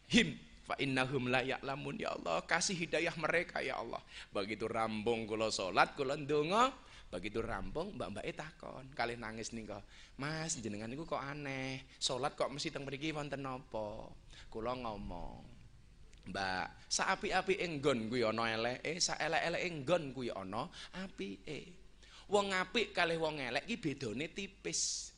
him 0.07 0.48
fa 0.69 0.77
innahum 0.77 1.33
la 1.33 1.41
ya'lamun 1.41 1.97
ya 1.97 2.13
Allah 2.13 2.45
kasih 2.45 2.77
hidayah 2.77 3.17
mereka 3.17 3.57
ya 3.65 3.81
Allah. 3.81 3.97
Begitu 4.29 4.69
rambung 4.69 5.25
kula 5.25 5.49
salat 5.49 5.97
kula 5.97 6.13
ndonga 6.13 6.69
begitu 7.09 7.41
rampung 7.41 7.97
mbak-mbak 7.97 8.29
takon. 8.37 8.85
Kali 8.93 9.17
nangis 9.17 9.49
nih 9.49 9.65
kok 9.65 9.81
mas 10.21 10.61
jenengan 10.61 10.93
itu 10.93 11.09
kok 11.09 11.17
aneh? 11.17 11.81
Salat 11.97 12.37
kok 12.37 12.53
mesti 12.53 12.69
teng 12.69 12.85
mriki 12.85 13.09
wonten 13.09 13.41
napa 13.41 14.13
kula 14.53 14.77
ngomong 14.77 15.57
mbak 16.29 16.85
saapi-api 16.85 17.57
enggon 17.65 18.05
kuwi 18.05 18.21
ana 18.21 18.53
eleke 18.53 19.01
sa 19.01 19.17
elek-elek 19.17 19.61
enggon 19.65 20.03
kuwi 20.13 20.29
ana 20.29 20.69
apike 21.01 21.73
wong 22.29 22.53
apik 22.53 22.93
kalih 22.93 23.17
wong 23.17 23.41
elek 23.41 23.65
iki 23.65 23.81
bedane 23.81 24.29
tipis 24.29 25.09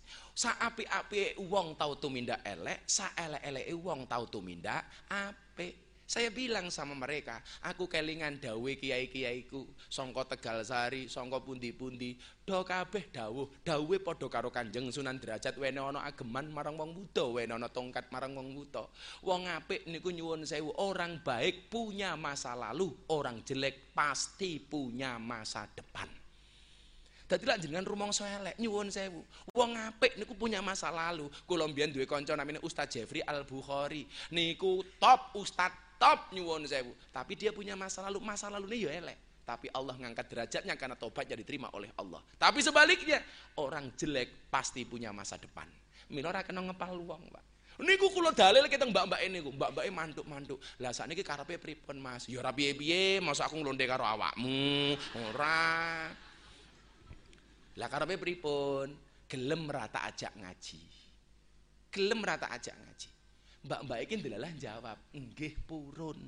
Sa 0.41 0.57
api-api 0.57 1.37
wong 1.37 1.77
tau 1.77 2.01
tumindak 2.01 2.41
elek, 2.41 2.89
sa 2.89 3.13
elek-elek 3.13 3.77
wong 3.77 4.09
tau 4.09 4.25
tumindak 4.25 4.81
apik. 5.05 5.93
Saya 6.09 6.33
bilang 6.33 6.73
sama 6.73 6.97
mereka, 6.97 7.45
aku 7.61 7.85
kelingan 7.85 8.41
dawe 8.41 8.71
kiai-kiaiku, 8.73 9.63
songko 9.85 10.25
Tegal 10.25 10.65
Sari, 10.65 11.05
songko 11.05 11.45
pundi-pundi, 11.45 12.17
do 12.41 12.57
kabeh 12.65 13.13
dawuh, 13.13 13.47
dawe 13.61 13.95
padha 14.01 14.27
karo 14.33 14.49
Kanjeng 14.49 14.89
Sunan 14.89 15.21
Derajat 15.21 15.55
wene 15.61 15.77
ana 15.77 16.03
ageman 16.09 16.49
marang 16.49 16.75
wong 16.75 16.97
buta, 16.97 17.31
wene 17.31 17.53
tongkat 17.69 18.09
marang 18.09 18.33
wong 18.33 18.51
buta. 18.57 18.89
Wong 19.21 19.45
apik 19.45 19.85
niku 19.87 20.09
nyuwun 20.09 20.43
sewu, 20.43 20.73
orang 20.81 21.21
baik 21.21 21.69
punya 21.69 22.17
masa 22.17 22.57
lalu, 22.57 22.91
orang 23.13 23.45
jelek 23.45 23.93
pasti 23.93 24.57
punya 24.57 25.15
masa 25.21 25.69
depan. 25.69 26.20
Dadi 27.31 27.47
lak 27.47 27.63
jenengan 27.63 27.87
rumangsa 27.87 28.27
elek 28.27 28.59
nyuwun 28.59 28.91
sewu. 28.91 29.23
Wong 29.55 29.71
apik 29.79 30.19
niku 30.19 30.35
punya 30.35 30.59
masa 30.59 30.91
lalu. 30.91 31.31
Kula 31.47 31.63
mbiyen 31.63 31.95
kanca 32.03 32.35
namanya 32.35 32.59
Ustaz 32.59 32.91
Jeffrey 32.91 33.23
Al 33.23 33.47
Bukhari. 33.47 34.03
Niku 34.35 34.83
top 34.99 35.31
ustaz 35.39 35.71
top 35.95 36.35
nyuwun 36.35 36.67
sewu. 36.67 36.91
Tapi 37.15 37.39
dia 37.39 37.55
punya 37.55 37.79
masa 37.79 38.03
lalu. 38.03 38.19
Masa 38.19 38.51
lalunya 38.51 38.91
ya 38.91 38.99
elek. 38.99 39.47
Tapi 39.47 39.71
Allah 39.71 39.95
ngangkat 39.95 40.27
derajatnya 40.27 40.75
karena 40.75 40.99
tobatnya 40.99 41.39
diterima 41.39 41.71
oleh 41.71 41.87
Allah. 41.95 42.19
Tapi 42.35 42.59
sebaliknya, 42.59 43.23
orang 43.63 43.95
jelek 43.95 44.51
pasti 44.51 44.83
punya 44.83 45.15
masa 45.15 45.39
depan. 45.39 45.65
Mila 46.11 46.35
ora 46.35 46.43
kena 46.43 46.59
ngepal 46.67 46.99
wong, 46.99 47.31
Pak. 47.31 47.43
Niku 47.81 48.11
kula 48.13 48.35
dalil 48.35 48.67
kita 48.67 48.83
mbak-mbak 48.85 49.23
ini, 49.23 49.39
mbak-mbak 49.41 49.87
mantuk-mantuk. 49.89 50.59
Lah 50.83 50.91
sakniki 50.91 51.23
karepe 51.23 51.57
pripun 51.57 51.97
Mas? 51.97 52.27
Ya 52.27 52.43
piye-piye, 52.43 53.23
masa 53.23 53.47
aku 53.47 53.57
nglonde 53.57 53.87
karo 53.87 54.03
awakmu. 54.03 54.99
Ora. 55.31 56.11
Lah 57.79 57.87
karepe 57.87 58.19
pripun? 58.19 58.91
Gelem 59.31 59.63
rata 59.71 60.03
ajak 60.11 60.35
ngaji. 60.35 60.81
Gelem 61.87 62.19
rata 62.19 62.51
ajak 62.51 62.75
ngaji. 62.75 63.09
Mbak-mbak 63.61 63.99
iki 64.03 64.13
ndelalah 64.19 64.51
jawab, 64.57 64.97
"Nggih 65.13 65.53
purun." 65.63 66.19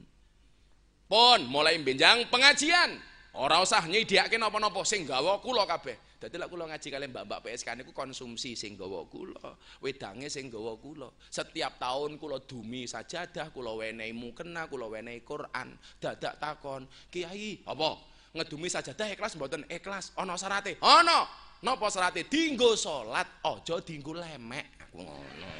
Pun 1.09 1.39
mulai 1.49 1.75
benjang 1.83 2.23
pengajian. 2.31 2.95
Ora 3.33 3.57
usah 3.65 3.81
nyediake 3.89 4.37
napa-napa 4.37 4.85
sing 4.85 5.09
gawa 5.09 5.41
kula 5.41 5.65
kabeh. 5.65 5.97
Dadi 6.21 6.37
lek 6.39 6.47
kula 6.47 6.69
ngaji 6.69 6.87
kalian 6.87 7.11
mbak-mbak 7.11 7.39
PSK 7.43 7.75
niku 7.75 7.91
konsumsi 7.91 8.55
sing 8.55 8.77
gawa 8.79 9.03
kula, 9.09 9.57
wedange 9.83 10.29
sing 10.29 10.47
gawa 10.47 10.77
kula. 10.79 11.09
Setiap 11.27 11.81
tahun 11.81 12.21
kula 12.21 12.45
dumi 12.45 12.87
sajadah, 12.87 13.51
kula 13.51 13.75
wenehi 13.75 14.13
mukena, 14.15 14.69
kula 14.69 14.87
wenehi 14.87 15.25
Quran. 15.25 15.75
Dadak 15.99 16.39
takon, 16.39 16.87
"Kiai, 17.11 17.59
apa? 17.65 18.12
Ngedumi 18.33 18.65
sajadah 18.65 19.13
ikhlas 19.13 19.37
mboten 19.37 19.61
ikhlas. 19.69 20.09
Ana 20.17 20.33
syarate 20.33 20.81
ana 20.81 21.29
napa 21.61 21.87
syarate 21.93 22.25
dinggo 22.25 22.73
salat 22.73 23.29
aja 23.45 23.77
dinggo 23.85 24.17
lemek. 24.17 24.89
Aku 24.89 25.05
ngono. 25.05 25.51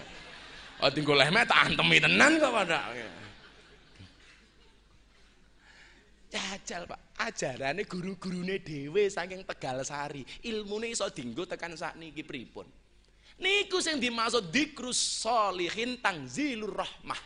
Oh 0.81 0.89
dinggo 0.89 1.13
lemek 1.13 1.45
tak 1.45 1.69
antemi 1.69 2.01
tenan 2.01 2.41
kok 2.41 2.49
pada 2.49 2.81
jajal 6.33 6.89
Pak. 6.89 6.99
Ajarane 7.21 7.85
guru-gurune 7.85 8.57
dhewe 8.65 9.05
saking 9.05 9.45
Tegal 9.45 9.85
Sari. 9.85 10.25
Ilmune 10.49 10.89
iso 10.89 11.05
dinggo 11.13 11.45
tekan 11.45 11.77
sakniki 11.77 12.25
pripun? 12.25 12.65
Niku 13.37 13.77
sing 13.77 14.01
dimaksud 14.01 14.49
dikrus 14.49 14.97
solihin 14.97 16.01
tangzilur 16.01 16.73
rahmah. 16.73 17.21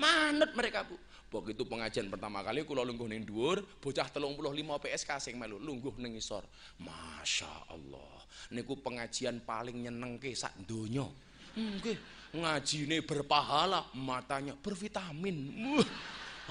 Manut 0.00 0.56
mereka 0.56 0.88
Bu 0.88 0.96
Begitu 1.30 1.62
pengajian 1.62 2.10
pertama 2.10 2.42
kali 2.42 2.66
kula 2.66 2.82
lungguh 2.82 3.06
ning 3.06 3.22
dhuwur, 3.22 3.62
bocah 3.78 4.10
35 4.10 4.50
PSK 4.82 5.10
sing 5.22 5.34
melu 5.38 5.62
lungguh 5.62 5.94
ning 6.02 6.18
isor. 6.18 6.42
Masya 6.82 7.70
Allah. 7.70 8.26
Niku 8.50 8.74
pengajian 8.82 9.38
paling 9.46 9.86
nyenengke 9.86 10.34
sak 10.34 10.58
donya. 10.66 11.06
Nggih, 11.54 11.98
ngajine 12.34 13.06
berpahala, 13.06 13.86
matanya 13.94 14.58
bervitamin. 14.58 15.38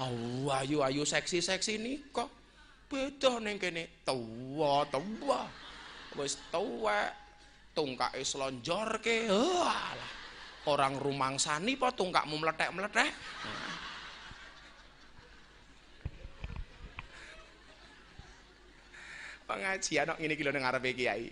Wah, 0.00 0.64
ayu 0.64 0.80
ayu 0.80 1.04
seksi-seksi 1.04 1.76
nika. 1.76 2.24
Beda 2.88 3.36
ning 3.36 3.60
kene 3.60 4.00
tuwa, 4.00 4.88
tuwa. 4.88 5.44
Wis 6.16 6.40
tuwa, 6.48 7.04
tungkake 7.76 8.24
slonjorke. 8.24 9.28
Walah. 9.28 10.12
Orang 10.72 10.96
rumangsani 10.96 11.76
apa 11.76 11.92
tungkakmu 11.92 12.36
meletek-meletek? 12.40 13.12
Nah. 13.44 13.89
Pengajian 19.50 20.06
kok 20.14 20.18
ngene 20.22 20.34
iki 20.38 20.46
lho 20.46 20.52
ning 20.54 20.62
ngarepe 20.62 20.90
kiai. 20.94 21.26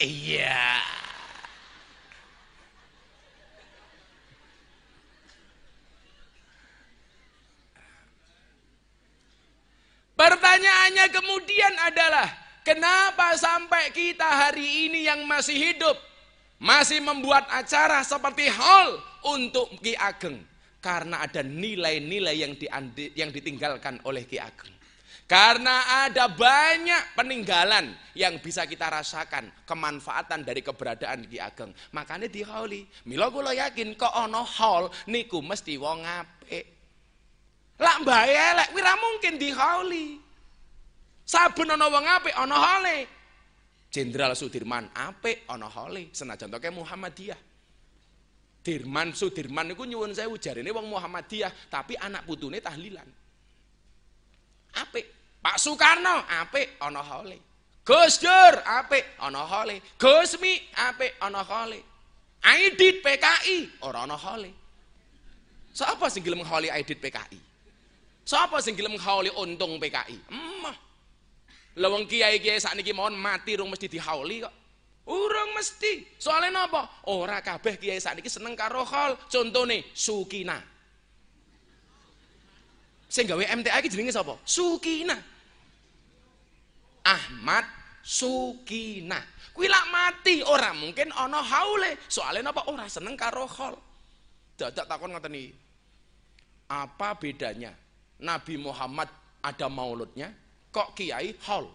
Iya. 0.00 0.80
Pertanyaannya 10.14 11.06
kemudian 11.12 11.74
adalah 11.84 12.28
kenapa 12.64 13.36
sampai 13.36 13.92
kita 13.92 14.24
hari 14.24 14.88
ini 14.88 15.04
yang 15.04 15.26
masih 15.28 15.58
hidup 15.58 15.98
masih 16.62 17.02
membuat 17.04 17.44
acara 17.50 18.00
seperti 18.00 18.48
hall 18.48 19.02
untuk 19.26 19.68
Ki 19.84 19.92
Ageng 19.98 20.40
karena 20.78 21.26
ada 21.26 21.42
nilai-nilai 21.44 22.40
yang, 22.40 22.54
yang 23.12 23.30
ditinggalkan 23.34 24.00
oleh 24.06 24.24
Ki 24.24 24.40
Ageng. 24.40 24.72
Karena 25.24 26.04
ada 26.04 26.28
banyak 26.28 27.16
peninggalan 27.16 27.96
yang 28.12 28.36
bisa 28.44 28.68
kita 28.68 28.92
rasakan 28.92 29.48
kemanfaatan 29.64 30.44
dari 30.44 30.60
keberadaan 30.60 31.24
Ki 31.24 31.40
Ageng. 31.40 31.72
Makanya 31.96 32.28
di 32.28 32.44
hauli. 32.44 32.84
Milo 33.08 33.32
kula 33.32 33.56
yakin 33.56 33.96
kok 33.96 34.12
ono 34.12 34.44
hall 34.44 34.92
niku 35.08 35.40
mesti 35.40 35.80
wong 35.80 36.04
apik. 36.04 36.64
Lah 37.80 37.96
mbae 38.04 38.34
elek 38.36 38.68
kuwi 38.76 38.84
mungkin 38.84 39.34
di 39.40 39.48
hauli. 39.48 40.06
Saben 41.24 41.72
ana 41.72 41.88
wong 41.88 42.04
apik 42.04 42.36
ana 42.36 42.56
hole. 42.60 42.98
Jenderal 43.88 44.36
Sudirman 44.36 44.92
apik 44.92 45.48
ana 45.48 45.72
hole 45.72 46.12
senajan 46.12 46.52
toke 46.52 46.68
Muhammadiyah. 46.68 47.40
Dirman 48.60 49.16
Sudirman 49.16 49.72
niku 49.72 49.88
nyuwun 49.88 50.12
sewu 50.12 50.36
jarene 50.36 50.68
wong 50.68 50.88
Muhammadiyah, 50.88 51.72
tapi 51.72 51.96
anak 51.96 52.28
putune 52.28 52.60
tahlilan. 52.60 53.23
Apik. 54.80 55.06
Pak 55.44 55.60
Soekarno 55.60 56.24
apik 56.40 56.80
ana 56.80 57.02
hole. 57.04 57.36
Gus 57.84 58.16
Dur 58.16 58.54
apik 58.64 59.04
ana 59.20 59.44
hole. 59.44 59.76
Gus 60.00 60.40
Mi 60.40 60.56
apik 60.72 61.20
ana 61.20 61.44
hole. 61.44 61.78
Aidit 62.44 63.04
PKI 63.04 63.84
ora 63.84 64.08
ana 64.08 64.16
hole. 64.16 64.50
Sapa 65.74 66.08
sing 66.08 66.24
gelem 66.24 66.40
hole 66.46 66.72
Aidit 66.72 66.96
PKI? 66.96 67.38
Sapa 68.24 68.60
sing 68.64 68.72
gelem 68.72 68.96
hole 68.96 69.28
untung 69.36 69.76
PKI? 69.76 70.16
Emah. 70.32 70.76
Lah 71.74 71.88
wong 71.90 72.06
kiai-kiai 72.06 72.62
sakniki 72.62 72.94
mohon 72.94 73.18
mati 73.18 73.58
rung 73.58 73.68
mesti 73.68 73.90
dihauli 73.90 74.46
kok. 74.46 74.54
Urung 75.04 75.52
mesti. 75.52 76.16
Soalnya 76.16 76.64
napa? 76.64 77.04
Ora 77.12 77.44
kabeh 77.44 77.76
kiai 77.76 78.00
sakniki 78.00 78.32
seneng 78.32 78.56
karo 78.56 78.86
hol. 78.86 79.18
Contone 79.28 79.92
Sukina. 79.92 80.56
Sing 83.14 83.30
gawe 83.30 83.46
MTA 83.46 83.78
iki 83.78 83.94
jenenge 83.94 84.10
sapa? 84.10 84.34
Sukina. 84.42 85.14
Ahmad 87.06 87.62
Sukina. 88.02 89.22
Kuwi 89.54 89.70
lak 89.70 89.86
mati 89.94 90.42
ora 90.42 90.74
mungkin 90.74 91.14
ana 91.14 91.38
haule. 91.38 91.94
Soale 92.10 92.42
napa 92.42 92.66
ora 92.66 92.90
seneng 92.90 93.14
karo 93.14 93.46
khol. 93.46 93.78
Dadak 94.58 94.90
takon 94.90 95.14
ngoten 95.14 95.30
iki. 95.30 95.54
Apa 96.66 97.14
bedanya 97.14 97.70
Nabi 98.18 98.58
Muhammad 98.58 99.06
ada 99.46 99.70
mauludnya, 99.70 100.34
kok 100.74 100.98
kiai 100.98 101.38
haul? 101.46 101.70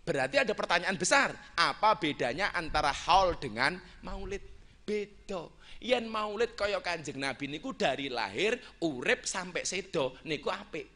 Berarti 0.00 0.40
ada 0.40 0.56
pertanyaan 0.56 0.96
besar. 0.96 1.36
Apa 1.60 2.00
bedanya 2.00 2.56
antara 2.56 2.88
haul 2.88 3.36
dengan 3.36 3.76
maulid? 4.00 4.40
Beda. 4.88 5.44
Yen 5.84 6.08
maulid 6.08 6.56
kaya 6.56 6.80
Kanjeng 6.80 7.20
Nabi 7.20 7.44
niku 7.44 7.76
dari 7.76 8.08
lahir 8.08 8.56
urip 8.80 9.28
sampai 9.28 9.68
sedo 9.68 10.16
niku 10.24 10.48
apik. 10.48 10.88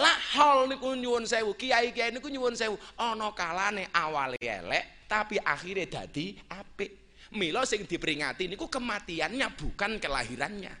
Lah 0.00 0.16
hal 0.32 0.72
niku 0.72 0.96
nyuwun 0.96 1.28
sewu, 1.28 1.52
kiai-kiai 1.52 2.16
niku 2.16 2.32
nyuwun 2.32 2.56
sewu, 2.56 2.80
ana 2.96 3.28
kalane 3.36 3.92
awale 3.92 4.40
elek 4.40 5.04
tapi 5.04 5.36
akhirnya 5.36 5.84
dadi 6.00 6.32
apik. 6.48 7.20
Mila 7.36 7.68
sing 7.68 7.84
diperingati 7.84 8.48
niku 8.48 8.72
kematiannya 8.72 9.52
bukan 9.52 10.00
kelahirannya. 10.00 10.72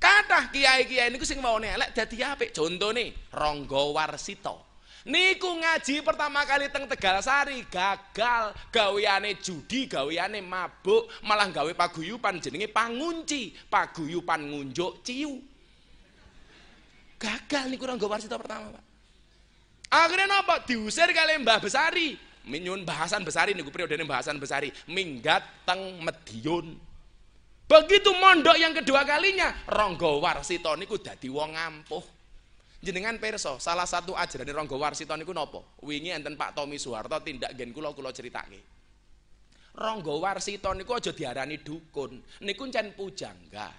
Kathah 0.00 0.48
kiai-kiai 0.48 1.12
niku 1.12 1.28
sing 1.28 1.44
maune 1.44 1.68
elek 1.68 1.92
dadi 1.92 2.24
apik. 2.24 2.56
Contone 2.56 3.28
Rangga 3.36 3.82
Warsita. 3.92 4.71
Niku 5.02 5.58
ngaji 5.58 5.98
pertama 6.06 6.46
kali 6.46 6.70
teng 6.70 6.86
Tegal 6.86 7.18
Sari 7.18 7.66
gagal 7.66 8.54
gaweane 8.70 9.34
judi, 9.42 9.90
gaweane 9.90 10.38
mabuk, 10.38 11.10
malah 11.26 11.50
gawe 11.50 11.74
paguyupan 11.74 12.38
jenenge 12.38 12.70
pangunci, 12.70 13.50
paguyupan 13.66 14.46
ngunjuk 14.46 15.02
ciu. 15.02 15.42
Gagal 17.18 17.70
niku 17.70 17.86
Rangga 17.86 18.06
Warsita 18.06 18.38
pertama, 18.38 18.74
Pak. 18.74 18.84
Akhirnya 19.90 20.26
napa? 20.26 20.62
Diusir 20.62 21.10
kali 21.10 21.38
Mbah 21.42 21.58
Besari. 21.58 22.18
Minyun 22.42 22.82
bahasan 22.82 23.22
Besari 23.22 23.54
niku 23.54 23.70
periode 23.70 23.94
bahasan 24.02 24.38
Besari, 24.38 24.70
minggat 24.90 25.66
teng 25.66 26.02
Medion. 26.02 26.74
Begitu 27.66 28.10
mondok 28.18 28.58
yang 28.58 28.74
kedua 28.74 29.06
kalinya, 29.06 29.50
Rangga 29.66 30.10
Warsita 30.18 30.74
niku 30.78 30.98
dadi 30.98 31.30
wong 31.30 31.54
ampuh. 31.54 32.02
Jenengan 32.82 33.14
perso, 33.22 33.62
salah 33.62 33.86
satu 33.86 34.18
ajaran 34.18 34.50
Rangga 34.50 34.74
Warsita 34.74 35.14
niku 35.14 35.30
napa? 35.30 35.62
Wingi 35.86 36.10
enten 36.10 36.34
Pak 36.34 36.58
Tommy 36.58 36.82
Soeharto 36.82 37.14
tindak 37.22 37.54
gen 37.54 37.70
kula 37.70 37.94
kula 37.94 38.10
critake. 38.10 38.58
Rangga 39.78 40.10
Warsita 40.18 40.74
niku 40.74 40.98
aja 40.98 41.14
diarani 41.14 41.62
dukun, 41.62 42.18
niku 42.42 42.66
cen 42.74 42.90
pujangga. 42.90 43.70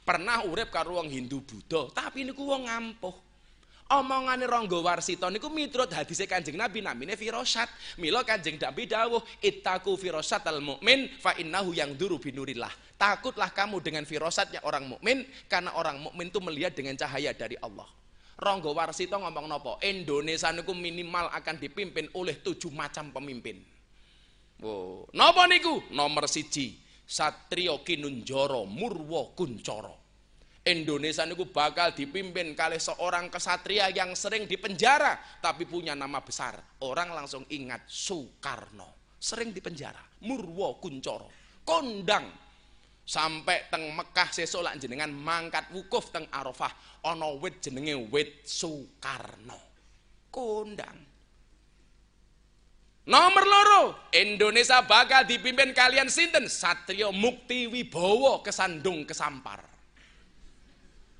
Pernah 0.00 0.48
urip 0.48 0.72
karo 0.72 0.96
wong 0.96 1.12
Hindu 1.12 1.44
Buddha, 1.44 1.92
tapi 1.92 2.24
niku 2.24 2.48
wong 2.48 2.64
ngampuh. 2.64 3.16
Omongane 3.92 4.48
Rangga 4.48 4.80
Warsita 4.80 5.28
niku 5.28 5.52
miturut 5.52 5.92
hadise 5.92 6.24
Kanjeng 6.24 6.56
Nabi 6.56 6.80
namine 6.80 7.12
firasat. 7.12 7.68
Mila 8.00 8.24
Kanjeng 8.24 8.56
Nabi 8.56 8.88
dawuh, 8.88 9.20
"Ittaqu 9.44 10.00
firasatal 10.00 10.64
mukmin 10.64 11.12
fa 11.20 11.36
innahu 11.36 11.76
yang 11.76 11.92
duru 11.92 12.16
binurillah." 12.16 12.72
Takutlah 12.96 13.52
kamu 13.52 13.84
dengan 13.84 14.08
firasatnya 14.08 14.64
orang 14.64 14.96
mukmin 14.96 15.28
karena 15.44 15.76
orang 15.76 16.00
mukmin 16.00 16.32
itu 16.32 16.40
melihat 16.40 16.72
dengan 16.72 16.96
cahaya 16.96 17.36
dari 17.36 17.60
Allah. 17.60 18.05
Ronggo 18.36 18.76
Warsito 18.76 19.16
ngomong 19.16 19.48
nopo, 19.48 19.80
Indonesia 19.80 20.52
niku 20.52 20.76
minimal 20.76 21.32
akan 21.32 21.56
dipimpin 21.56 22.12
oleh 22.12 22.36
tujuh 22.44 22.68
macam 22.68 23.08
pemimpin. 23.08 23.64
Wow. 24.60 25.08
Nopo 25.16 25.42
niku? 25.48 25.74
Nomor 25.96 26.28
siji, 26.28 26.76
Satrio 27.08 27.80
Kinunjoro 27.80 28.68
Murwo 28.68 29.32
Kuncoro. 29.32 30.04
Indonesia 30.66 31.22
niku 31.22 31.48
bakal 31.48 31.94
dipimpin 31.94 32.52
kali 32.58 32.76
seorang 32.76 33.30
kesatria 33.30 33.86
yang 33.94 34.18
sering 34.18 34.50
dipenjara 34.50 35.14
tapi 35.38 35.62
punya 35.64 35.94
nama 35.94 36.18
besar. 36.20 36.58
Orang 36.82 37.14
langsung 37.14 37.46
ingat 37.48 37.86
Soekarno. 37.86 39.16
Sering 39.16 39.54
dipenjara. 39.54 40.02
Murwo 40.26 40.76
Kuncoro. 40.82 41.30
Kondang 41.62 42.45
sampai 43.06 43.70
teng 43.70 43.94
Mekah 43.94 44.34
sesuk 44.34 44.66
lak 44.66 44.82
jenengan 44.82 45.14
mangkat 45.14 45.70
wukuf 45.70 46.10
teng 46.10 46.26
Arafah 46.26 46.74
ana 47.06 47.30
wit 47.38 47.62
jenenge 47.62 47.94
wit 48.10 48.42
Soekarno 48.42 49.56
kondang 50.34 51.06
Nomor 53.06 53.46
loro, 53.46 53.82
Indonesia 54.10 54.82
bakal 54.82 55.22
dipimpin 55.22 55.70
kalian 55.70 56.10
sinten? 56.10 56.50
Satrio 56.50 57.14
Mukti 57.14 57.70
Wibowo 57.70 58.42
kesandung 58.42 59.06
kesampar. 59.06 59.62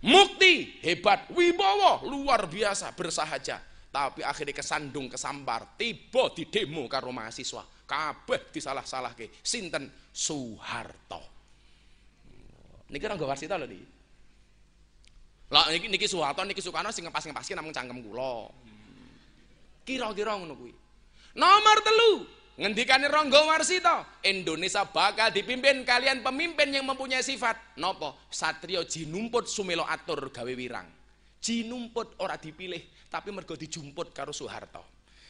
Mukti 0.03 0.83
hebat, 0.83 1.31
Wibowo 1.31 2.11
luar 2.11 2.51
biasa 2.51 2.91
bersahaja. 2.91 3.63
Tapi 3.95 4.27
akhirnya 4.27 4.59
kesandung 4.59 5.07
kesampar, 5.07 5.79
tiba 5.79 6.27
di 6.35 6.51
demo 6.51 6.91
karo 6.91 7.15
mahasiswa. 7.15 7.63
Kabeh 7.87 8.51
disalah-salah 8.51 9.15
ke. 9.15 9.31
Sinten 9.39 9.87
Soeharto. 10.11 11.36
Niki 12.91 13.05
Rangga 13.07 13.27
Warsita 13.27 13.59
lho 13.59 13.67
niki. 13.67 13.87
Lah 15.51 15.67
niki 15.71 15.87
niki 15.91 16.07
Soeharto 16.07 16.43
niki 16.43 16.63
Soekarno 16.63 16.91
sing 16.91 17.07
ngepas-ngepaske 17.07 17.55
namung 17.55 17.75
cangkem 17.75 18.03
kula. 18.03 18.51
Kira-kira 19.87 20.35
ngono 20.35 20.55
kuwi. 20.59 20.75
Nomor 21.39 21.79
telu, 21.85 22.27
ngendikane 22.59 23.07
Rangga 23.07 23.47
Warsita, 23.47 24.03
Indonesia 24.27 24.83
bakal 24.89 25.31
dipimpin 25.31 25.87
kalian 25.87 26.25
pemimpin 26.25 26.75
yang 26.75 26.87
mempunyai 26.87 27.23
sifat 27.23 27.79
nopo? 27.79 28.27
Satrio 28.31 28.83
jinumput 28.83 29.47
sumelo 29.47 29.87
atur 29.87 30.35
gawe 30.35 30.53
wirang. 30.57 30.87
Jinumput 31.39 32.19
ora 32.19 32.35
dipilih, 32.35 33.07
tapi 33.07 33.31
mergo 33.31 33.55
dijumput 33.55 34.11
karo 34.11 34.35
Soeharto. 34.35 34.83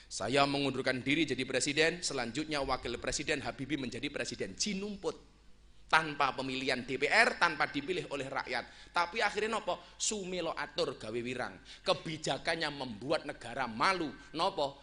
Saya 0.07 0.47
mengundurkan 0.47 1.03
diri 1.03 1.27
jadi 1.27 1.43
presiden, 1.43 1.99
selanjutnya 2.01 2.63
wakil 2.63 2.95
presiden 3.03 3.43
Habibie 3.43 3.77
menjadi 3.77 4.07
presiden. 4.09 4.55
Jinumput 4.55 5.36
tanpa 5.87 6.35
pemilihan 6.35 6.83
DPR 6.83 7.39
tanpa 7.39 7.71
dipilih 7.71 8.11
oleh 8.11 8.27
rakyat. 8.27 8.91
Tapi 8.91 9.23
akhirnya 9.23 9.59
nopo? 9.59 9.95
Sumilo 9.95 10.53
atur 10.53 10.99
gawe 10.99 11.21
wirang. 11.23 11.55
Kebijakannya 11.87 12.71
membuat 12.75 13.25
negara 13.27 13.71
malu. 13.71 14.11
Nopo? 14.35 14.83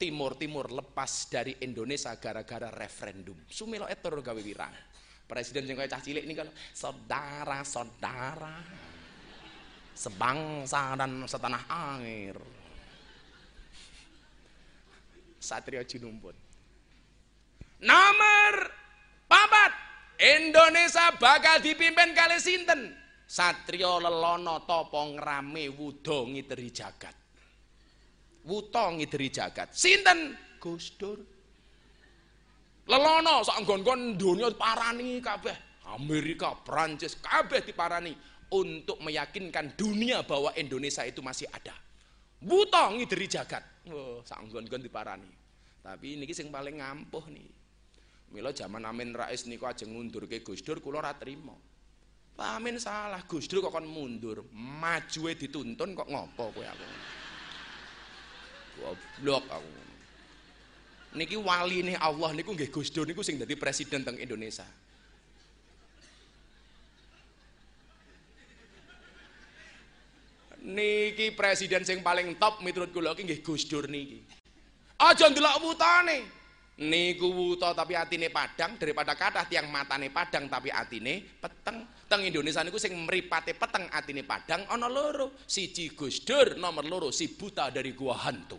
Timur 0.00 0.36
Timur 0.40 0.72
lepas 0.72 1.28
dari 1.28 1.60
Indonesia 1.60 2.16
gara-gara 2.16 2.72
referendum. 2.72 3.36
Sumilo 3.48 3.84
atur 3.84 4.20
gawe 4.24 4.40
wirang. 4.40 4.72
Presiden 5.28 5.68
yang 5.68 5.78
cah 5.86 6.02
cilik 6.02 6.26
ini 6.26 6.34
kalau 6.34 6.50
saudara-saudara 6.74 8.56
sebangsa 9.94 10.96
dan 10.96 11.22
setanah 11.28 11.64
air. 12.00 12.36
Satrio 15.40 15.80
Jinumpun 15.88 16.36
nomor 17.80 18.54
papat 19.24 19.72
Indonesia 20.20 21.16
bakal 21.16 21.64
dipimpin 21.64 22.12
kali 22.12 22.36
sinten? 22.36 22.92
Satrio 23.24 23.96
lelono 23.96 24.68
topo 24.68 25.16
ngrame 25.16 25.72
wudo 25.72 26.28
ngiteri 26.28 26.68
jagat. 26.68 27.16
Wuto 28.44 28.84
ngiteri 29.00 29.32
jagat. 29.32 29.72
Sinten? 29.72 30.36
Gus 30.60 30.92
Dur. 31.00 31.16
Lelono 32.84 33.40
sak 33.40 33.64
nggon-nggon 33.64 34.20
dunia 34.20 34.52
parani 34.52 35.24
kabeh. 35.24 35.56
Amerika, 35.88 36.52
Prancis, 36.52 37.16
kabeh 37.18 37.64
diparani 37.64 38.14
untuk 38.52 39.00
meyakinkan 39.00 39.74
dunia 39.74 40.22
bahwa 40.22 40.52
Indonesia 40.54 41.02
itu 41.06 41.24
masih 41.24 41.48
ada. 41.48 41.72
Wuto 42.44 42.92
ngiteri 42.92 43.24
jagat. 43.24 43.64
Oh, 43.88 44.20
sak 44.20 44.44
nggon-nggon 44.44 44.84
diparani. 44.84 45.30
Tapi 45.80 46.20
ini 46.20 46.28
sing 46.34 46.52
paling 46.52 46.76
ngampuh 46.76 47.24
nih. 47.32 47.59
Mila 48.30 48.54
zaman 48.54 48.86
Amin 48.86 49.10
Rais 49.10 49.42
niku 49.50 49.66
ajeng 49.66 49.90
ngundurke 49.90 50.38
Gus 50.46 50.62
Dur 50.62 50.78
kula 50.78 51.02
ora 51.02 51.12
trima. 51.18 51.54
Amin 52.40 52.80
salah, 52.80 53.20
Gus 53.26 53.50
Dur 53.50 53.60
kok 53.60 53.74
kon 53.74 53.84
mundur, 53.84 54.48
majue 54.54 55.36
dituntun 55.36 55.92
kok 55.92 56.08
ngopo 56.08 56.54
kowe 56.54 56.64
aku. 56.64 56.86
Goblok 58.80 59.44
aku. 59.50 59.72
Niki 61.20 61.36
wali 61.36 61.84
nih 61.84 61.98
Allah 61.98 62.30
niku 62.32 62.54
nggih 62.54 62.70
Gus 62.70 62.88
Dur 62.94 63.04
niku 63.04 63.20
sing 63.26 63.36
dadi 63.36 63.58
presiden 63.58 64.06
teng 64.06 64.16
Indonesia. 64.16 64.64
Niki 70.64 71.34
presiden 71.34 71.82
sing 71.82 72.00
paling 72.00 72.38
top 72.38 72.62
miturut 72.62 72.94
kula 72.94 73.12
iki 73.12 73.26
nggih 73.26 73.40
Gus 73.42 73.66
Dur 73.66 73.90
niki. 73.90 74.22
Aja 74.96 75.28
ndelok 75.28 75.60
wutane 75.60 76.39
niku 76.80 77.28
wuta 77.28 77.76
tapi 77.76 77.92
atine 77.92 78.32
padang 78.32 78.80
daripada 78.80 79.12
kathah 79.12 79.44
tiang 79.44 79.68
matane 79.68 80.08
padang 80.08 80.48
tapi 80.48 80.72
atine 80.72 81.20
peteng. 81.20 81.84
Teng 82.10 82.26
Indonesia 82.26 82.64
niku 82.66 82.80
sing 82.80 82.96
mripate 83.06 83.54
peteng 83.54 83.86
atine 83.92 84.24
padang 84.24 84.64
ana 84.66 84.88
loro. 84.88 85.36
Siji 85.44 85.92
Gus 85.92 86.24
Dur 86.24 86.56
nomor 86.56 86.82
loro 86.88 87.12
si 87.12 87.30
buta 87.30 87.68
dari 87.70 87.92
gua 87.92 88.16
hantu. 88.26 88.58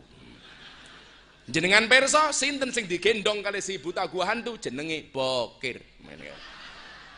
Jenengan 1.49 1.89
perso 1.89 2.31
sinten 2.31 2.69
sing 2.71 2.85
digendong 2.87 3.41
kali 3.41 3.59
si 3.59 3.81
buta 3.81 4.05
gua 4.07 4.31
hantu? 4.31 4.55
Jenenge 4.61 5.09
Bokir. 5.09 5.81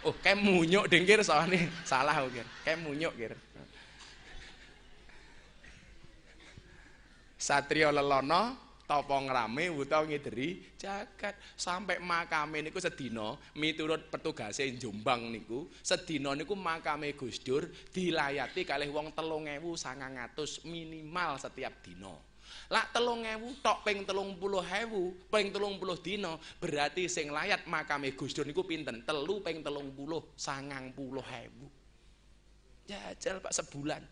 Oh 0.08 0.16
kayak 0.18 0.40
munyuk 0.40 0.88
dengkir 0.88 1.20
soalnya. 1.22 1.68
Salah 1.84 2.16
kira 2.32 2.48
kayak 2.64 2.80
munyuk 2.82 3.14
kira 3.14 3.38
Satrio 7.44 7.92
Lelono 7.92 8.63
topo 8.84 9.16
ngrame 9.16 9.72
utawa 9.72 10.06
ngideri 10.08 10.76
jagat. 10.78 11.36
Sampai 11.56 12.00
makame 12.04 12.62
niku 12.62 12.78
sedina 12.78 13.36
miturut 13.58 14.12
petugase 14.12 14.68
Jombang 14.76 15.32
niku 15.32 15.68
sedina 15.82 16.36
niku 16.36 16.54
makame 16.54 17.16
Gus 17.16 17.40
Dur 17.42 17.68
dilayati 17.92 18.68
kalih 18.68 18.92
wong 18.92 19.16
3900 19.16 20.68
minimal 20.68 21.40
setiap 21.40 21.74
dina. 21.82 22.14
Lak 22.70 22.94
telung 22.94 23.26
ewu 23.26 23.56
tok 23.66 23.82
ping 23.82 24.06
telung 24.06 24.38
puluh 24.38 24.62
ewu 24.62 25.16
ping 25.32 25.50
telung 25.50 25.82
puluh 25.82 25.98
dino 25.98 26.38
berarti 26.62 27.10
sing 27.10 27.34
layat 27.34 27.66
makame 27.66 28.14
Gus 28.14 28.36
Dur 28.36 28.46
niku 28.46 28.62
pinten? 28.68 29.02
Telu 29.02 29.42
ping 29.42 29.66
telung 29.66 29.90
puluh 29.96 30.36
sangang 30.38 30.94
puluh 30.94 31.24
ewu. 31.24 31.66
Jajal 32.84 33.40
pak 33.40 33.56
sebulan 33.56 34.04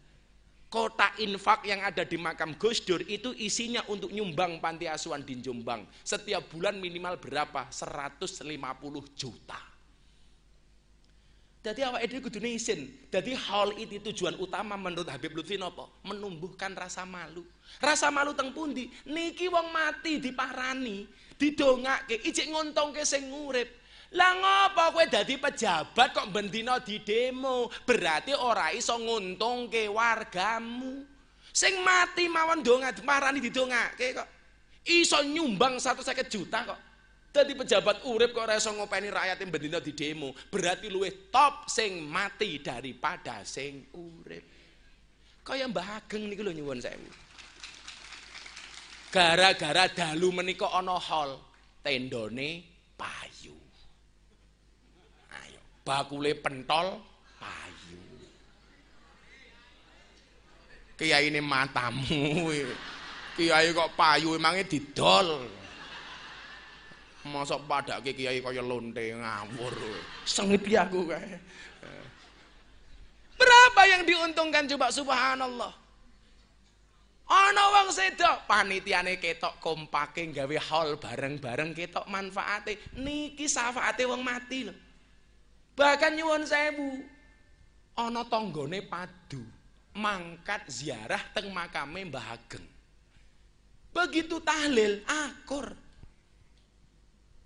Kota 0.71 1.11
infak 1.19 1.67
yang 1.67 1.83
ada 1.83 2.07
di 2.07 2.15
makam 2.15 2.55
Gus 2.55 2.79
Dur 2.79 3.03
itu 3.03 3.35
isinya 3.35 3.83
untuk 3.91 4.07
nyumbang 4.07 4.63
panti 4.63 4.87
asuhan 4.87 5.19
di 5.19 5.35
Jombang. 5.43 5.83
Setiap 5.99 6.47
bulan 6.47 6.79
minimal 6.79 7.19
berapa? 7.19 7.67
150 7.67 8.47
juta. 9.11 9.59
Jadi 11.59 11.83
awak 11.83 12.07
itu 12.07 12.23
kudu 12.23 12.39
isin. 12.47 12.87
Jadi 13.11 13.35
hal 13.35 13.75
itu 13.75 13.99
tujuan 13.99 14.39
utama 14.39 14.79
menurut 14.79 15.11
Habib 15.11 15.35
Lutfi 15.35 15.59
apa? 15.59 15.91
Menumbuhkan 16.07 16.71
rasa 16.71 17.03
malu. 17.03 17.43
Rasa 17.83 18.07
malu 18.07 18.31
teng 18.31 18.55
pundi? 18.55 18.87
Niki 19.05 19.51
wong 19.51 19.75
mati 19.75 20.23
diparani, 20.23 21.03
didongake, 21.35 22.23
ijik 22.31 22.47
ngontongke 22.47 23.03
sing 23.03 23.27
urip. 23.27 23.80
Lah 24.11 24.31
ngapa 24.35 24.91
kowe 24.91 25.05
dadi 25.07 25.39
pejabat 25.39 26.11
kok 26.11 26.27
bendina 26.35 26.83
di 26.83 26.99
demo? 26.99 27.71
Berarti 27.87 28.35
ora 28.35 28.75
iso 28.75 28.99
nguntungke 28.99 29.87
wargamu. 29.87 31.07
Sing 31.55 31.79
mati 31.79 32.27
mawon 32.27 32.59
donga 32.59 32.91
marani 33.07 33.39
didongake 33.39 34.11
kok. 34.11 34.27
Iso 34.83 35.23
nyumbang 35.23 35.79
150 35.79 36.27
juta 36.27 36.59
kok. 36.67 36.79
Dadi 37.31 37.55
pejabat 37.55 38.03
urip 38.11 38.35
kok 38.35 38.43
ora 38.43 38.59
iso 38.59 38.75
ngopeni 38.75 39.07
rakyat 39.07 39.39
yang 39.39 39.47
bendina 39.47 39.79
di 39.79 39.95
demo. 39.95 40.35
Berarti 40.51 40.91
luwih 40.91 41.31
top 41.31 41.71
sing 41.71 42.03
mati 42.03 42.59
daripada 42.59 43.47
sing 43.47 43.95
urip. 43.95 44.43
Kaya 45.39 45.71
Mbah 45.71 46.03
Ageng 46.03 46.27
niku 46.27 46.43
lho 46.43 46.51
nyuwun 46.51 46.83
sewu. 46.83 47.09
Gara-gara 49.07 49.87
dalu 49.87 50.35
menika 50.35 50.67
ana 50.67 50.99
hall 50.99 51.39
tendone 51.83 52.63
payu 52.99 53.30
bakule 55.81 56.37
pentol 56.37 57.01
payu. 57.41 58.01
Kiai 60.97 61.33
ini 61.33 61.41
matamu 61.41 62.53
kiai 63.33 63.73
kok 63.73 63.93
payu 63.97 64.37
emangnya 64.37 64.65
didol? 64.69 65.49
Masa 67.21 67.57
padake 67.57 68.17
kiai 68.17 68.41
kaya 68.41 68.61
lonte 68.65 69.13
ngawur 69.13 69.73
sengit 70.25 70.65
ya 70.65 70.89
aku 70.89 71.05
kayak 71.05 71.41
berapa 73.37 73.81
yang 73.89 74.01
diuntungkan 74.05 74.69
coba 74.69 74.93
subhanallah? 74.93 75.73
Ana 77.31 77.63
wong 77.79 77.95
sedo 77.95 78.27
panitiane 78.43 79.15
ketok 79.15 79.57
kompake 79.63 80.35
gawe 80.35 80.57
hall 80.67 80.99
bareng-bareng 80.99 81.71
ketok 81.71 82.03
manfaate. 82.11 82.91
Niki 82.99 83.47
syafaate 83.47 84.03
wong 84.03 84.19
mati 84.19 84.67
lho 84.67 84.90
Bahkan 85.81 86.13
nyuwun 86.13 86.45
sewu. 86.45 87.01
Ana 87.97 88.21
tanggane 88.29 88.85
padu 88.85 89.41
mangkat 89.97 90.69
ziarah 90.69 91.19
teng 91.33 91.49
makame 91.49 92.05
Mbah 92.05 92.37
Ageng. 92.37 92.63
Begitu 93.91 94.39
tahlil 94.45 95.01
akur. 95.03 95.73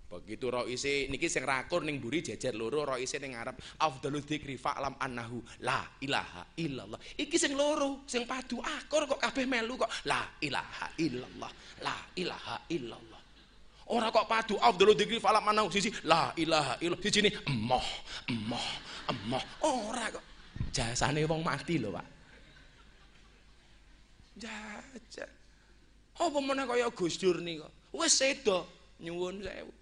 Begitu 0.06 0.46
ro 0.52 0.70
isi 0.70 1.10
niki 1.10 1.26
sing 1.26 1.42
rakur 1.42 1.82
ning 1.82 1.98
buri 1.98 2.22
jejer 2.22 2.54
loro 2.54 2.86
ro 2.86 2.94
isi 2.94 3.18
ning 3.18 3.34
ngarep 3.34 3.58
afdhalu 3.82 4.22
dzikri 4.22 4.54
fa'lam 4.54 4.94
annahu 5.02 5.42
la 5.66 5.82
ilaha 5.98 6.46
illallah. 6.54 7.00
Iki 7.18 7.36
sing 7.40 7.58
loro, 7.58 8.06
sing 8.06 8.22
padu 8.22 8.62
akur 8.62 9.10
kok 9.10 9.18
kabeh 9.18 9.50
melu 9.50 9.74
kok 9.74 9.90
la 10.06 10.22
ilaha 10.38 10.94
illallah, 11.02 11.50
la 11.82 11.96
ilaha 12.14 12.56
illallah. 12.70 13.15
Ora 13.86 14.10
kok 14.10 14.26
padu 14.26 14.58
afdalu 14.58 14.98
dzikri 14.98 15.22
fala 15.22 15.38
manau 15.38 15.70
sisi 15.70 15.94
la 16.02 16.34
ilaha 16.34 16.74
illallah. 16.82 17.02
Sisi 17.06 17.22
ini 17.22 17.30
emoh 17.46 17.86
emoh 18.26 18.68
emoh. 19.06 19.42
Ora 19.62 20.10
kok. 20.10 20.24
Jasane 20.74 21.22
wong 21.22 21.46
mati 21.46 21.78
lho 21.78 21.94
Pak. 21.94 22.06
Jajan 24.36 25.30
apa 26.16 26.38
meneh 26.40 26.64
kaya 26.64 26.88
Gus 26.90 27.20
Dur 27.20 27.38
nika 27.44 27.68
wis 27.94 28.18
sedo 28.18 28.66
nyuwun 28.98 29.44
sewu. 29.44 29.72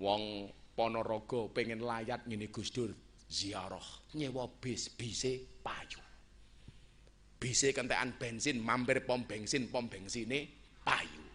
Wong 0.00 0.50
Ponorogo 0.74 1.52
pengen 1.52 1.84
layat 1.84 2.26
ngene 2.26 2.50
Gus 2.50 2.74
Dur 2.74 2.90
ziarah. 3.30 3.86
Nyewa 4.18 4.50
bis 4.58 4.90
bise 4.90 5.62
payu. 5.62 6.02
Bise 7.38 7.70
kentekan 7.70 8.18
bensin 8.18 8.58
mampir 8.58 9.06
pom 9.06 9.22
bensin 9.22 9.70
pom 9.70 9.86
bensine 9.86 10.50
payu 10.82 11.29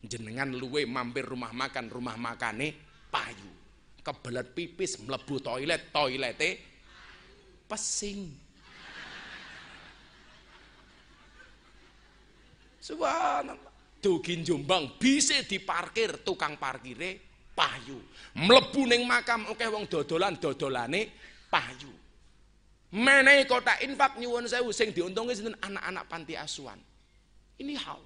jenengan 0.00 0.48
luwe 0.48 0.88
mampir 0.88 1.28
rumah 1.28 1.52
makan 1.52 1.92
rumah 1.92 2.16
makane 2.16 2.72
payu. 3.12 3.50
Kebelet 4.00 4.56
pipis 4.56 4.96
mlebu 5.04 5.44
toilet 5.44 5.92
toilete 5.92 6.50
pesing. 7.68 8.32
Subhanallah. 12.80 13.68
Dugin 14.00 14.40
jombang 14.40 14.96
bisa 14.96 15.36
diparkir 15.44 16.24
tukang 16.24 16.56
parkire 16.56 17.20
payu. 17.52 18.00
Mlebu 18.40 18.88
ning 18.88 19.04
makam 19.04 19.44
oke 19.52 19.68
wong 19.68 19.84
dodolan 19.84 20.40
dodolane 20.40 21.12
payu. 21.52 21.92
Menehi 22.90 23.44
kota 23.44 23.76
infak 23.84 24.16
nyuwun 24.16 24.48
sewu 24.48 24.72
sing 24.72 24.90
diuntungke 24.90 25.36
sinten? 25.36 25.54
Anak-anak 25.60 26.08
panti 26.10 26.34
asuhan. 26.34 26.80
Ini 27.60 27.76
hal 27.76 28.00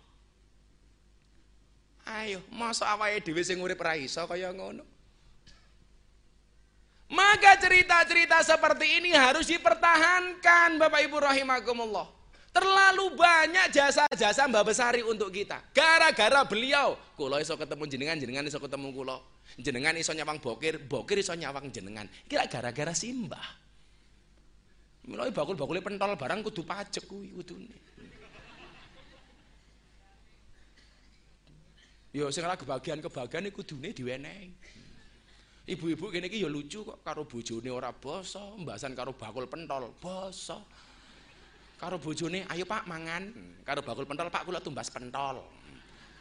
Ayo, 2.05 2.45
masa 2.53 2.93
awake 2.93 3.25
dhewe 3.25 3.41
sing 3.41 3.57
urip 3.65 3.81
ra 3.81 3.97
iso 3.97 4.21
kaya 4.29 4.53
ngono. 4.53 4.85
Maka 7.09 7.57
cerita-cerita 7.61 8.41
seperti 8.45 9.01
ini 9.01 9.13
harus 9.13 9.49
dipertahankan 9.49 10.77
Bapak 10.81 11.01
Ibu 11.05 11.17
rahimakumullah. 11.21 12.09
Terlalu 12.55 13.19
banyak 13.19 13.67
jasa-jasa 13.75 14.47
Mbak 14.47 14.65
Besari 14.71 15.03
untuk 15.03 15.35
kita. 15.35 15.59
Gara-gara 15.75 16.47
beliau, 16.47 16.95
kula 17.19 17.43
iso 17.43 17.59
ketemu 17.59 17.83
jenengan, 17.91 18.17
jenengan 18.21 18.47
iso 18.47 18.63
ketemu 18.63 18.95
kula. 18.95 19.19
Jenengan 19.59 19.95
iso 19.99 20.15
nyawang 20.15 20.39
bokir, 20.39 20.79
bokir 20.87 21.19
iso 21.19 21.35
nyawang 21.35 21.75
jenengan. 21.75 22.07
Kira 22.31 22.47
gara-gara 22.47 22.95
simbah. 22.95 23.43
Mulai 25.11 25.35
bakul-bakule 25.35 25.83
pentol 25.83 26.15
barang 26.15 26.41
kudu 26.47 26.63
pajak 26.63 27.05
kuwi 27.11 27.35
kudune. 27.35 27.94
Ya 32.15 32.31
sing 32.31 32.47
ora 32.47 32.55
kebagian-kebagian 32.55 33.51
iku 33.51 33.67
kudune 33.67 33.91
diwenehi. 33.91 34.55
Ibu-ibu 35.67 36.15
kene 36.15 36.31
iki 36.31 36.47
ya 36.47 36.49
lucu 36.53 36.87
kok 36.87 37.03
karo 37.03 37.27
bojone 37.27 37.67
ora 37.75 37.91
basa, 37.91 38.55
mbasan 38.55 38.95
karo 38.95 39.19
bakul 39.19 39.51
pentol 39.51 39.91
basa. 39.99 40.63
Karo 41.75 41.99
bojone, 41.99 42.47
"Ayo 42.55 42.63
Pak 42.71 42.87
mangan." 42.87 43.35
Karo 43.67 43.83
bakul 43.83 44.07
pentol, 44.07 44.31
"Pak 44.31 44.47
kula 44.47 44.63
tumbas 44.63 44.95
pentol." 44.95 45.43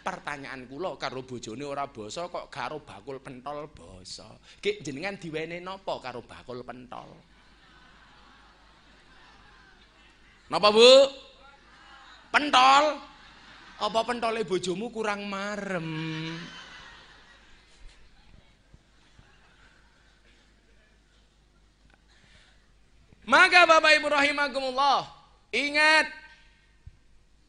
Pertanyaan 0.01 0.65
kula 0.65 0.97
karo 0.97 1.21
bojone 1.21 1.61
ora 1.61 1.85
basa 1.85 2.25
kok 2.25 2.49
karo 2.49 2.81
bakul 2.81 3.21
pentol 3.21 3.69
basa. 3.69 4.33
Ki 4.57 4.81
jenengan 4.81 5.13
diwene 5.13 5.61
napa 5.61 6.01
karo 6.01 6.25
bakul 6.25 6.65
pentol? 6.65 7.13
Napa 10.49 10.73
Bu? 10.73 10.89
Pentol. 12.33 13.12
Apa 13.81 14.05
pentole 14.05 14.45
bojomu 14.45 14.91
kurang 14.93 15.25
marem? 15.25 15.87
Maka 23.23 23.63
Bapak 23.63 23.95
Ibu 24.03 24.07
rahimakumullah, 24.11 25.07
ingat 25.55 26.11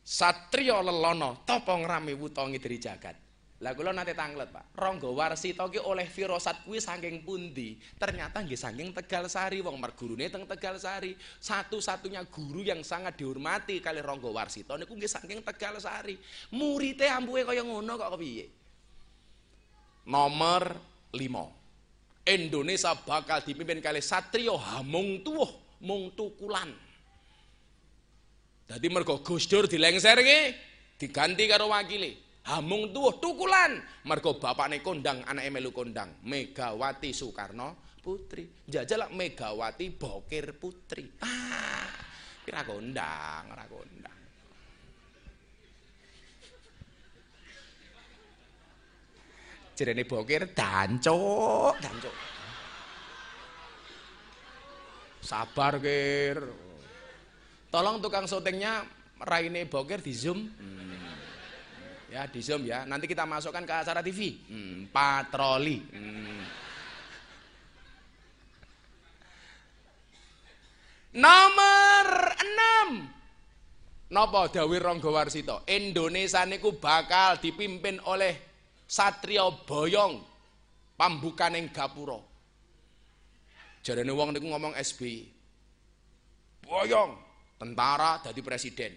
satrio 0.07 0.79
lelono 0.79 1.43
topong 1.43 1.83
rame 1.83 2.14
wutongi 2.14 2.62
dari 2.62 2.79
jagat. 2.79 3.24
Lah 3.64 3.72
kula 3.72 3.96
nate 3.96 4.12
tanglet, 4.12 4.52
Pak. 4.52 4.76
Rangga 4.76 5.08
Warsita 5.08 5.64
ki 5.72 5.80
oleh 5.80 6.04
firasat 6.04 6.68
kuwi 6.68 6.84
saking 6.84 7.24
pundi? 7.24 7.80
Ternyata 7.96 8.44
nggih 8.44 8.60
saking 8.60 8.92
Tegal 8.92 9.24
Sari 9.24 9.64
wong 9.64 9.80
mergurune 9.80 10.28
teng 10.28 10.44
Tegal 10.44 10.76
Sari. 10.76 11.16
Satu-satunya 11.40 12.28
guru 12.28 12.60
yang 12.60 12.84
sangat 12.84 13.16
dihormati 13.16 13.80
kali 13.80 14.04
Rangga 14.04 14.28
Warsita 14.28 14.76
niku 14.76 14.92
nggih 14.92 15.08
saking 15.08 15.40
Tegal 15.40 15.80
Sari. 15.80 16.20
Murite 16.52 17.08
ampuhe 17.08 17.40
kaya 17.48 17.64
ngono 17.64 17.96
kok 17.96 18.20
kepiye? 18.20 18.46
Nomor 20.12 20.76
5. 21.16 22.28
Indonesia 22.28 22.92
bakal 23.00 23.40
dipimpin 23.48 23.80
kali 23.80 24.04
Satrio 24.04 24.60
Hamung 24.60 25.24
Tuwuh 25.24 25.80
Mung 25.80 26.12
Tukulan. 26.12 26.68
Dadi 28.68 28.92
mergo 28.92 29.24
Gus 29.24 29.48
Dur 29.48 29.64
dilengser 29.64 30.20
diganti 31.00 31.48
karo 31.48 31.72
wakile 31.72 32.24
hamung 32.45 32.92
tuh 32.92 33.16
tukulan. 33.20 33.80
Mergo 34.05 34.36
bapakne 34.36 34.84
kondang 34.84 35.24
anake 35.24 35.49
melu 35.49 35.72
kondang. 35.72 36.20
Megawati 36.24 37.11
Soekarno 37.16 37.97
Putri. 38.05 38.68
Jajalak 38.68 39.12
Megawati 39.16 39.86
Bokir 39.97 40.53
Putri. 40.61 41.09
Ah 41.24 41.88
kira 42.45 42.61
kondang 42.68 43.45
ora 43.49 43.64
kondang. 43.64 44.20
Jerene 49.74 50.05
Bokir 50.05 50.53
dancuk 50.53 51.74
dancuk. 51.80 52.16
Sabar 55.24 55.80
kir. 55.80 56.36
Tolong 57.72 57.99
tukang 58.05 58.28
syutingnya 58.28 58.84
Raine 59.24 59.64
Boker 59.64 60.05
di 60.05 60.12
Zoom. 60.12 60.53
Hmm. 60.53 60.84
Ya, 62.12 62.28
di 62.28 62.40
Zoom 62.44 62.68
ya. 62.68 62.84
Nanti 62.84 63.09
kita 63.09 63.24
masukkan 63.24 63.64
ke 63.64 63.74
acara 63.74 64.05
TV. 64.05 64.36
Hmm, 64.48 64.88
patroli. 64.92 65.78
Hmm. 65.92 66.42
Nomor 71.14 72.07
6. 74.11 74.11
Napa 74.11 74.50
dawuh 74.50 74.78
Rangga 74.82 75.11
Warsita? 75.11 75.62
Indonesia 75.70 76.42
niku 76.46 76.76
bakal 76.78 77.38
dipimpin 77.38 78.02
oleh 78.07 78.34
Satrio 78.84 79.64
Boyong 79.64 80.20
pambukaning 80.98 81.70
gapura. 81.70 82.18
Jarene 83.82 84.12
wong 84.14 84.34
niku 84.34 84.46
ngomong 84.50 84.74
SBY. 84.74 85.26
Boyong 86.66 87.11
tentara 87.59 88.18
jadi 88.22 88.40
presiden. 88.42 88.92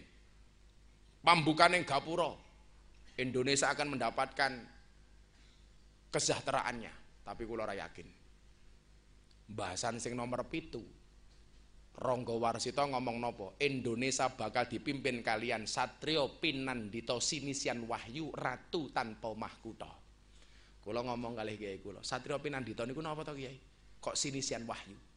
Pambukan 1.22 1.76
yang 1.76 1.84
gapura. 1.84 2.47
Indonesia 3.18 3.70
akan 3.74 3.98
mendapatkan 3.98 4.52
kesejahteraannya. 6.14 6.94
Tapi 7.26 7.44
kula 7.44 7.68
yakin. 7.74 8.08
Bahasan 9.52 10.00
sing 10.00 10.16
nomor 10.16 10.48
pitu. 10.48 10.80
Ronggo 11.98 12.38
Warsito 12.38 12.86
ngomong 12.86 13.18
nopo, 13.18 13.58
Indonesia 13.58 14.30
bakal 14.30 14.70
dipimpin 14.70 15.26
kalian 15.26 15.66
Satrio 15.66 16.38
Pinandito 16.38 17.18
Sinisian 17.18 17.90
Wahyu 17.90 18.30
Ratu 18.30 18.94
tanpa 18.94 19.34
mahkuto. 19.34 19.90
Kula 20.78 21.02
ngomong 21.02 21.34
kali 21.34 21.58
kiai 21.58 21.82
kula, 21.82 22.06
Satrio 22.06 22.38
Pinandito 22.38 22.86
niku 22.86 23.02
napa 23.02 23.26
to 23.26 23.34
kiai? 23.34 23.58
Kok 23.98 24.14
Sinisian 24.14 24.70
Wahyu? 24.70 25.08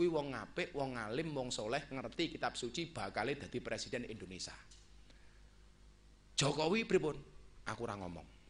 kuwi 0.00 0.08
wong 0.08 0.32
apik, 0.32 0.72
wong 0.72 0.96
alim, 0.96 1.28
wong 1.36 1.52
soleh, 1.52 1.84
ngerti 1.92 2.32
kitab 2.32 2.56
suci 2.56 2.88
bakal 2.88 3.28
dadi 3.36 3.60
presiden 3.60 4.08
Indonesia. 4.08 4.56
Jokowi 6.40 6.88
pripun? 6.88 7.20
Aku 7.68 7.84
ora 7.84 7.96
ngomong. 8.00 8.40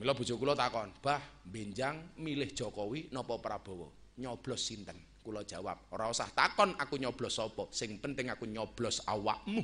Mila 0.00 0.16
bojo 0.16 0.40
kula 0.40 0.56
takon, 0.56 0.88
"Bah, 1.04 1.20
benjang 1.44 2.16
milih 2.16 2.56
Jokowi 2.56 3.12
napa 3.12 3.36
Prabowo?" 3.36 4.16
Nyoblos 4.16 4.64
sinten? 4.64 4.96
Kula 5.20 5.44
jawab, 5.44 5.92
"Ora 5.92 6.08
usah 6.08 6.32
takon 6.32 6.72
aku 6.80 6.96
nyoblos 6.96 7.36
sapa, 7.36 7.68
sing 7.68 8.00
penting 8.00 8.32
aku 8.32 8.48
nyoblos 8.48 9.04
awakmu." 9.04 9.60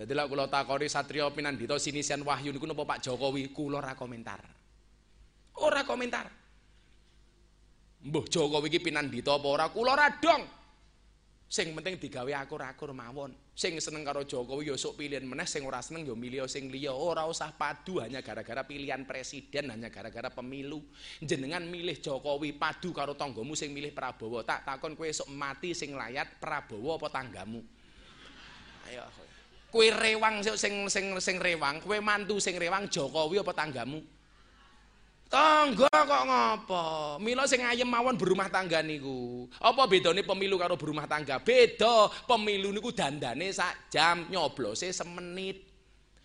Jadi 0.00 0.16
lah 0.16 0.24
kalau 0.24 0.48
takori 0.48 0.88
Satrio 0.88 1.28
Pinandito 1.28 1.76
Sinisian 1.76 2.24
Wahyu 2.24 2.56
niku 2.56 2.64
napa 2.64 2.88
Pak 2.88 3.04
Jokowi 3.04 3.52
kula 3.52 3.84
ora 3.84 3.92
komentar. 3.92 4.40
Ora 5.60 5.84
komentar. 5.84 6.39
Mbah 8.00 8.24
Jokowi 8.32 8.72
iki 8.72 8.80
Pinandito 8.80 9.28
apa 9.28 9.44
ora 9.44 9.66
kula 9.68 9.92
ora 9.92 10.08
dong. 10.16 10.42
Sing 11.50 11.74
penting 11.74 11.98
digawe 11.98 12.30
akur-akur 12.46 12.94
mawon. 12.94 13.34
Sing 13.58 13.76
seneng 13.82 14.06
karo 14.06 14.22
Jokowi 14.22 14.70
ya 14.70 14.78
sok 14.78 15.02
pilihan 15.02 15.26
meneh, 15.26 15.44
sing 15.44 15.66
ora 15.66 15.82
seneng 15.82 16.06
ya 16.06 16.14
milih 16.14 16.46
sing 16.46 16.70
liya. 16.70 16.94
Ora 16.94 17.26
usah 17.26 17.50
padu 17.52 17.98
hanya 17.98 18.22
gara-gara 18.22 18.62
pilihan 18.62 19.02
presiden, 19.02 19.68
hanya 19.68 19.90
gara-gara 19.90 20.30
pemilu. 20.30 20.80
Jenengan 21.18 21.66
milih 21.66 21.98
Jokowi 21.98 22.54
padu 22.54 22.94
karo 22.94 23.18
tanggamu 23.18 23.52
sing 23.58 23.74
milih 23.74 23.90
Prabowo. 23.90 24.46
Tak 24.46 24.62
takon 24.62 24.94
kowe 24.94 25.04
esuk 25.04 25.26
mati 25.28 25.74
sing 25.74 25.92
layat 25.98 26.38
Prabowo 26.38 26.96
apa 26.96 27.10
tanggamu. 27.10 27.60
Ayo. 28.88 29.04
Kue 29.74 29.90
rewang 29.90 30.46
sing 30.46 30.86
sing 30.86 31.04
sing 31.18 31.36
rewang, 31.36 31.82
kue 31.82 31.98
mantu 31.98 32.38
sing 32.38 32.56
rewang 32.56 32.86
Jokowi 32.86 33.42
apa 33.42 33.52
tanggamu? 33.52 34.00
Tangga 35.30 35.86
kok 35.86 36.24
ngopo? 36.26 36.84
Mila 37.22 37.46
sing 37.46 37.62
ayem 37.62 37.86
mawon 37.86 38.18
berumah 38.18 38.50
tangga 38.50 38.82
niku. 38.82 39.46
Apa 39.62 39.86
bedane 39.86 40.26
pemilu 40.26 40.58
karo 40.58 40.74
berumah 40.74 41.06
tangga? 41.06 41.38
Beda. 41.38 42.10
Pemilu 42.26 42.74
niku 42.74 42.90
dandane 42.90 43.46
sak 43.54 43.94
jam, 43.94 44.26
nyoblose 44.26 44.90
semenit. 44.90 45.62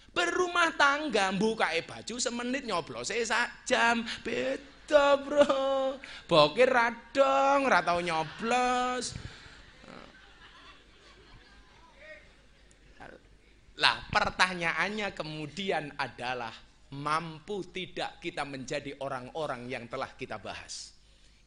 Berumah 0.09 0.73
tangga 0.73 1.29
mbukake 1.29 1.85
baju 1.85 2.17
semenit 2.17 2.65
nyoblose 2.65 3.13
sak 3.21 3.69
jam. 3.69 4.01
Beda, 4.25 5.21
Bro. 5.21 6.01
Bokir 6.25 6.73
radong, 6.73 7.69
ora 7.69 7.85
nyoblos. 8.01 9.13
Lah 13.77 14.01
pertanyaannya 14.09 15.13
kemudian 15.13 15.93
adalah 15.93 16.64
mampu 16.95 17.67
tidak 17.75 18.23
kita 18.23 18.47
menjadi 18.47 18.95
orang-orang 19.03 19.67
yang 19.67 19.91
telah 19.91 20.15
kita 20.15 20.39
bahas. 20.39 20.95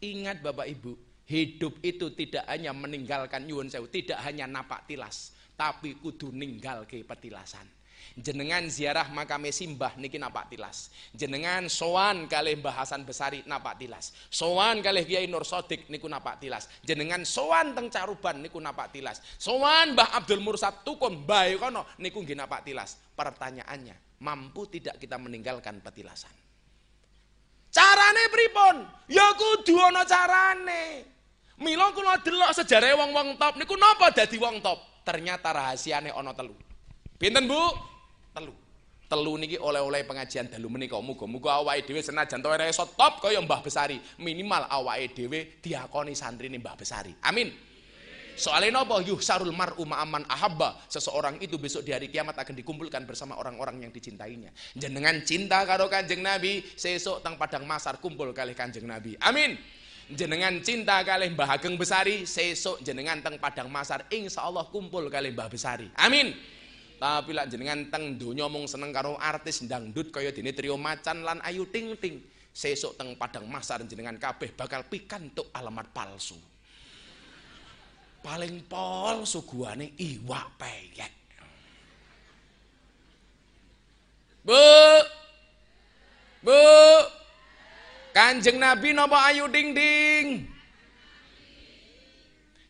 Ingat 0.05 0.45
Bapak 0.45 0.69
Ibu, 0.69 1.25
hidup 1.25 1.81
itu 1.81 2.13
tidak 2.13 2.45
hanya 2.47 2.77
meninggalkan 2.77 3.49
nyuwun 3.49 3.73
sewu, 3.73 3.89
tidak 3.89 4.21
hanya 4.23 4.45
napak 4.45 4.85
tilas, 4.85 5.33
tapi 5.57 5.97
kudu 5.97 6.31
ninggal 6.31 6.85
ke 6.85 7.01
petilasan 7.03 7.78
jenengan 8.17 8.65
ziarah 8.71 9.11
makam 9.13 9.45
simbah 9.53 9.93
niki 9.99 10.17
napak 10.17 10.49
tilas. 10.49 10.89
Jenengan 11.13 11.67
sowan 11.67 12.31
kalih 12.31 12.57
Mbah 12.63 12.85
Hasan 12.85 13.05
Besari 13.05 13.45
napak 13.45 13.77
tilas. 13.77 14.17
Sowan 14.33 14.81
kalih 14.81 15.05
Kiai 15.05 15.29
Nur 15.29 15.45
Sodik 15.45 15.91
niku 15.93 16.09
napak 16.09 16.41
tilas. 16.41 16.71
Jenengan 16.81 17.27
sowan 17.27 17.77
teng 17.77 17.93
Caruban 17.93 18.41
niku 18.41 18.63
napak 18.63 18.95
tilas. 18.95 19.21
Sowan 19.37 19.93
Mbah 19.93 20.17
Abdul 20.17 20.41
Mursad 20.41 20.87
Tukun 20.87 21.29
bae 21.29 21.59
kono 21.61 21.85
niku 22.01 22.25
nggih 22.25 22.39
napak 22.39 22.65
tilas. 22.65 22.97
Pertanyaannya 23.19 24.23
mampu 24.23 24.67
tidak 24.71 24.99
kita 25.03 25.19
meninggalkan 25.19 25.83
petilasan? 25.83 26.31
Carane 27.69 28.25
pripun? 28.33 28.77
Ya 29.13 29.29
kudu 29.37 29.77
ana 29.77 30.03
carane. 30.09 31.05
Mila 31.59 31.91
kula 31.91 32.23
delok 32.23 32.55
sejarah 32.55 32.95
wong-wong 32.95 33.35
top 33.35 33.59
niku 33.59 33.75
napa 33.75 34.15
dadi 34.15 34.39
wong 34.39 34.63
top? 34.63 35.03
Ternyata 35.03 35.51
rahasiane 35.51 36.15
ana 36.15 36.33
telu. 36.33 36.55
Pinten 37.19 37.51
Bu? 37.51 37.59
Telu 39.09 39.41
niki 39.41 39.57
oleh-oleh 39.57 40.05
pengajian 40.05 40.53
dalu 40.53 40.69
menika 40.69 41.01
muga-muga 41.01 41.65
awake 41.65 41.89
dhewe 41.89 42.05
senajan 42.05 42.45
to 42.45 42.49
ora 42.53 42.69
iso 42.69 42.85
top 42.93 43.25
kaya 43.25 43.41
Mbah 43.41 43.65
Besari 43.65 43.97
minimal 44.21 44.69
awake 44.69 45.17
dhewe 45.17 45.59
diakoni 45.65 46.13
santrine 46.13 46.61
Mbah 46.61 46.77
Besari 46.77 47.17
amin 47.25 47.69
Soalnya 48.39 48.71
napa 48.71 49.03
yuhsarul 49.03 49.51
mar'u 49.51 49.83
ma'aman 49.83 50.23
ahabba. 50.31 50.79
Seseorang 50.87 51.43
itu 51.43 51.59
besok 51.59 51.83
di 51.83 51.91
hari 51.91 52.07
kiamat 52.07 52.39
akan 52.39 52.55
dikumpulkan 52.55 53.03
bersama 53.03 53.35
orang-orang 53.35 53.83
yang 53.83 53.91
dicintainya. 53.91 54.55
Jenengan 54.79 55.27
cinta 55.27 55.67
karo 55.67 55.91
Kanjeng 55.91 56.23
Nabi, 56.23 56.63
sesuk 56.79 57.19
teng 57.27 57.35
padang 57.35 57.67
masar 57.67 57.99
kumpul 57.99 58.31
kali 58.31 58.55
Kanjeng 58.55 58.87
Nabi. 58.87 59.19
Amin. 59.27 59.59
Jenengan 60.07 60.55
cinta 60.63 61.03
kali 61.03 61.35
Mbah 61.35 61.59
Ageng 61.59 61.75
Besari, 61.75 62.31
sesuk 62.31 62.79
jenengan 62.79 63.19
teng 63.19 63.43
padang 63.43 63.67
masar 63.75 64.07
insyaallah 64.07 64.71
kumpul 64.71 65.11
kali 65.11 65.35
Mbah 65.35 65.51
Besari. 65.51 65.91
Amin. 65.99 66.31
Tapi 66.99 67.31
lak 67.31 67.47
jenengan 67.47 67.87
teng 67.95 68.19
donya 68.19 68.51
mung 68.51 68.67
seneng 68.67 68.91
karo 68.91 69.15
artis 69.15 69.63
dangdut 69.63 70.11
kaya 70.11 70.35
dene 70.35 70.51
trio 70.51 70.75
macan 70.75 71.23
lan 71.23 71.39
ayu 71.47 71.63
ting 71.71 71.95
ting. 72.03 72.19
Sesuk 72.51 72.99
teng 72.99 73.15
padang 73.15 73.47
masar 73.47 73.87
jenengan 73.87 74.19
kabeh 74.19 74.51
bakal 74.51 74.83
pikantuk 74.91 75.47
alamat 75.55 75.95
palsu. 75.95 76.35
Paling 78.19 78.67
pol 78.67 79.23
suguhane 79.23 79.95
iwak 79.95 80.59
peyek. 80.59 81.13
Bu. 84.43 84.67
Bu. 86.43 86.63
Kanjeng 88.11 88.59
Nabi 88.59 88.91
napa 88.91 89.31
ayu 89.31 89.47
ding 89.47 89.71
ding? 89.71 90.51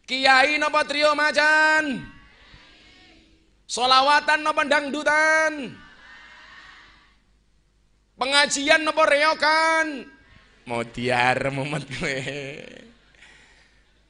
Kiai 0.04 0.60
napa 0.60 0.84
trio 0.84 1.16
macan? 1.16 2.17
Solawatan 3.68 4.40
napa 4.40 4.64
dangdutan? 4.64 5.76
Pengajian 8.16 8.80
napa 8.80 9.04
reokan? 9.04 10.08
Modiar 10.64 11.52
mumet 11.52 11.84
kowe. 11.84 12.20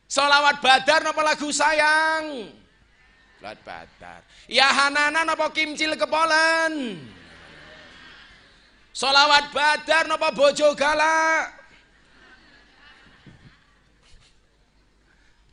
Solawat 0.07 0.63
badar 0.63 1.03
napa 1.03 1.27
lagu 1.27 1.51
sayang? 1.51 2.55
Solawat 3.43 3.59
badar. 3.67 4.21
Ya 4.47 4.71
Hanana 4.71 5.27
napa 5.27 5.51
kimcil 5.51 5.99
kepolen? 5.99 7.03
Solawat 8.95 9.51
badar 9.51 10.07
napa 10.07 10.31
bojo 10.31 10.71
galak? 10.79 11.51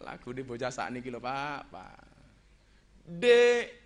Lagu 0.05 0.29
ini 0.29 0.45
bocah 0.45 0.69
ini 0.93 1.01
lho 1.09 1.17
Pak, 1.17 1.73
Pak. 1.73 1.97
Dek 3.09 3.84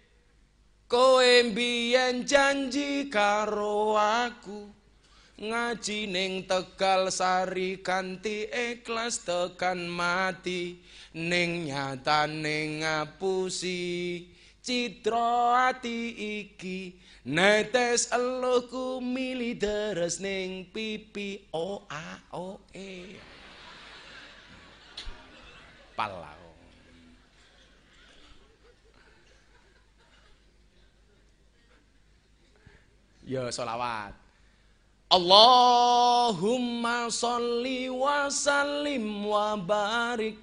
Kowe 0.90 1.44
mbiyen 1.44 2.26
janji 2.26 3.14
karo 3.14 3.94
aku 3.94 4.74
ngaji 5.38 6.10
ning 6.10 6.50
Tegal 6.50 7.14
Sari 7.14 7.78
kanthi 7.78 8.50
ikhlas 8.50 9.22
tekan 9.22 9.86
mati 9.86 10.82
ning 11.14 11.70
nyatane 11.70 12.82
ngapusi. 12.82 13.86
Citra 14.66 15.70
ati 15.70 16.10
iki 16.42 16.98
netes 17.30 18.10
eluhku 18.10 18.98
mili 18.98 19.54
deres 19.54 20.18
ning 20.18 20.74
pipi 20.74 21.46
o 21.54 21.86
a 21.86 22.18
o 22.34 22.58
e. 22.74 23.14
Pala 25.94 26.39
Ya 33.30 33.46
solawat 33.54 34.18
Allahumma 35.14 37.14
salli 37.14 37.86
wa 37.86 38.26
sallim 38.26 39.22
wa 39.22 39.54
barik 39.54 40.34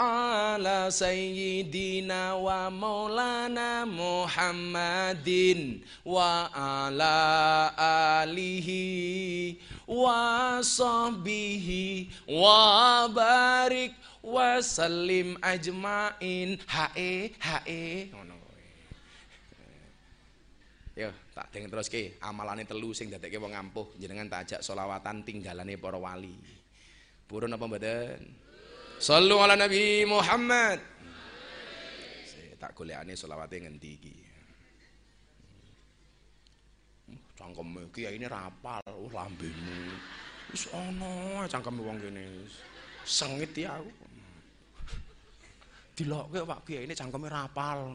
ala 0.00 0.88
sayyidina 0.88 2.32
wa 2.40 2.72
maulana 2.72 3.84
Muhammadin 3.84 5.84
wa 6.00 6.48
ala 6.48 7.76
alihi 8.24 9.60
wa 9.84 10.64
sahbihi 10.64 12.08
wa 12.24 13.04
barik 13.12 13.92
wa 14.24 14.64
sallim 14.64 15.36
ajmain. 15.44 16.56
Hae 16.64 17.36
hae. 17.36 18.08
ngono 18.16 18.38
Yo, 20.98 21.14
tak 21.38 21.54
deng 21.54 21.70
terus 21.70 21.86
ke 21.86 22.18
amalane 22.18 22.66
telu 22.66 22.90
sing 22.90 23.14
dadekke 23.14 23.38
wong 23.38 23.54
ampuh 23.54 23.94
jenengan 23.94 24.26
tak 24.26 24.42
ajak 24.42 24.60
selawatan 24.66 25.22
tinggalane 25.22 25.78
para 25.78 25.94
wali. 25.94 26.34
Purun 27.30 27.54
apa 27.54 27.62
mboten? 27.62 28.18
Sallu 28.98 29.38
ala 29.38 29.54
Nabi 29.54 30.02
Muhammad. 30.02 30.82
Tak 32.58 32.74
golekane 32.74 33.14
selawate 33.14 33.62
ngendi 33.62 33.90
iki. 33.94 34.16
Cangkem 37.38 37.86
iki 37.86 38.02
ini 38.10 38.26
rapal, 38.26 38.82
oh 38.90 39.06
lambemu. 39.14 39.94
Wis 40.50 40.66
ana 40.74 41.46
cangkem 41.46 41.78
wong 41.78 42.02
kene. 42.02 42.50
Sengit 43.06 43.54
ya 43.54 43.78
aku. 43.78 43.94
Dilokke 45.94 46.42
Pak 46.42 46.60
Kiai 46.66 46.82
ini 46.82 46.98
cangkeme 46.98 47.30
rapal. 47.30 47.94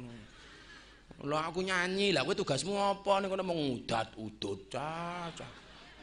Lah 1.21 1.53
aku 1.53 1.61
nyanyi, 1.61 2.09
lah 2.09 2.25
kowe 2.25 2.33
tugasmu 2.33 2.73
apa? 2.73 3.21
Ning 3.21 3.29
kono 3.29 3.45
mengudat 3.45 4.17
udut. 4.17 4.65
Caca. 4.73 5.45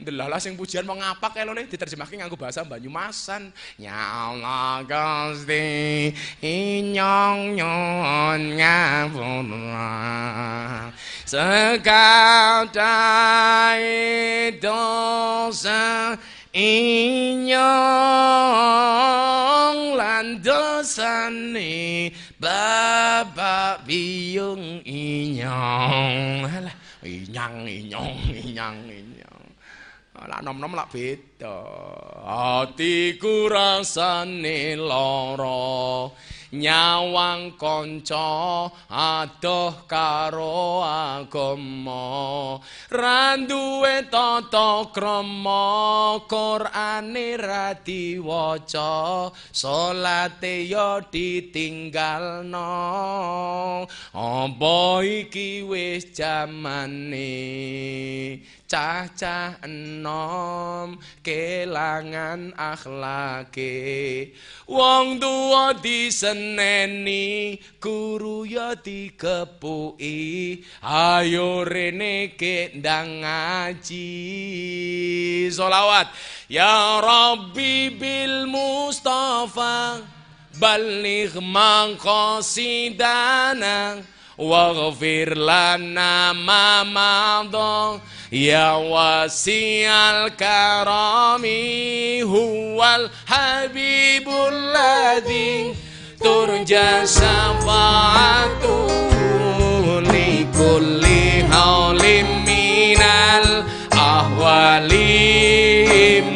Delala 0.00 0.40
sing 0.40 0.56
pujian 0.56 0.88
mau 0.88 0.96
ngapak 0.96 1.44
nih 1.44 1.68
diterjemahke 1.68 2.16
nganggo 2.16 2.32
bahasa 2.32 2.64
Banyumasan. 2.64 3.52
Ya 3.76 3.92
Allah 3.92 4.80
Gusti 4.88 6.08
inyong 6.40 7.60
nyon 7.60 8.56
ngapura. 8.56 9.92
Sekadai 11.28 11.76
dosa 14.56 16.16
inyong 16.50 17.70
lan 19.94 20.42
dosane 20.42 22.10
babak 22.40 23.86
biyung 23.86 24.82
inyong. 24.82 26.44
Alah 26.50 26.74
inyang 27.06 27.66
inyong 27.66 28.18
inyang 28.34 28.78
inyong. 28.86 29.46
Lah 30.20 30.44
nom-nom 30.44 30.76
lak 30.76 30.92
beda. 30.92 31.64
Atiku 32.28 33.48
rasane 33.48 34.76
lara. 34.76 36.12
Nyawang 36.50 37.54
kanca 37.54 38.66
adoh 38.90 39.86
karo 39.86 40.82
agama. 40.82 42.58
Randuwe 42.90 44.10
tata 44.10 44.90
krama 44.90 46.18
Qur'ane 46.26 47.38
ra 47.38 47.70
diwaca, 47.78 49.30
salate 49.54 50.66
ya 50.66 50.98
ditinggalno. 51.06 52.66
Apa 54.10 55.06
iki 55.06 55.62
wis 55.62 56.10
jamane? 56.10 57.30
Cah-cah 58.70 59.58
enom 59.66 60.94
kelangan 61.26 62.54
akhlake. 62.54 64.30
Wong 64.70 65.18
tuwa 65.18 65.74
diseneni 65.74 67.58
guru 67.82 68.46
ya 68.46 68.78
dikepuki 68.78 70.62
ayo 70.86 71.66
rene 71.66 72.38
ke 72.38 72.78
ndang 72.78 73.26
ngaji. 73.26 74.06
Solawat 75.50 76.14
ya 76.46 77.02
rabbi 77.02 77.90
bil 77.90 78.46
mustafa 78.46 79.98
baligh 80.54 81.42
maqasidana 81.42 84.06
waghfir 84.40 85.36
lana 85.36 86.32
ma 86.32 86.80
madha 86.86 88.00
يا 88.32 88.72
واسع 88.72 90.10
الكرم 90.10 91.44
هو 92.30 92.84
الحبيب 92.84 94.28
الذي 94.28 95.74
ترجى 96.20 97.06
شفاعته 97.06 98.86
لكل 100.00 101.06
حول 101.52 102.02
من 102.24 103.02
الأهوال 103.42 104.92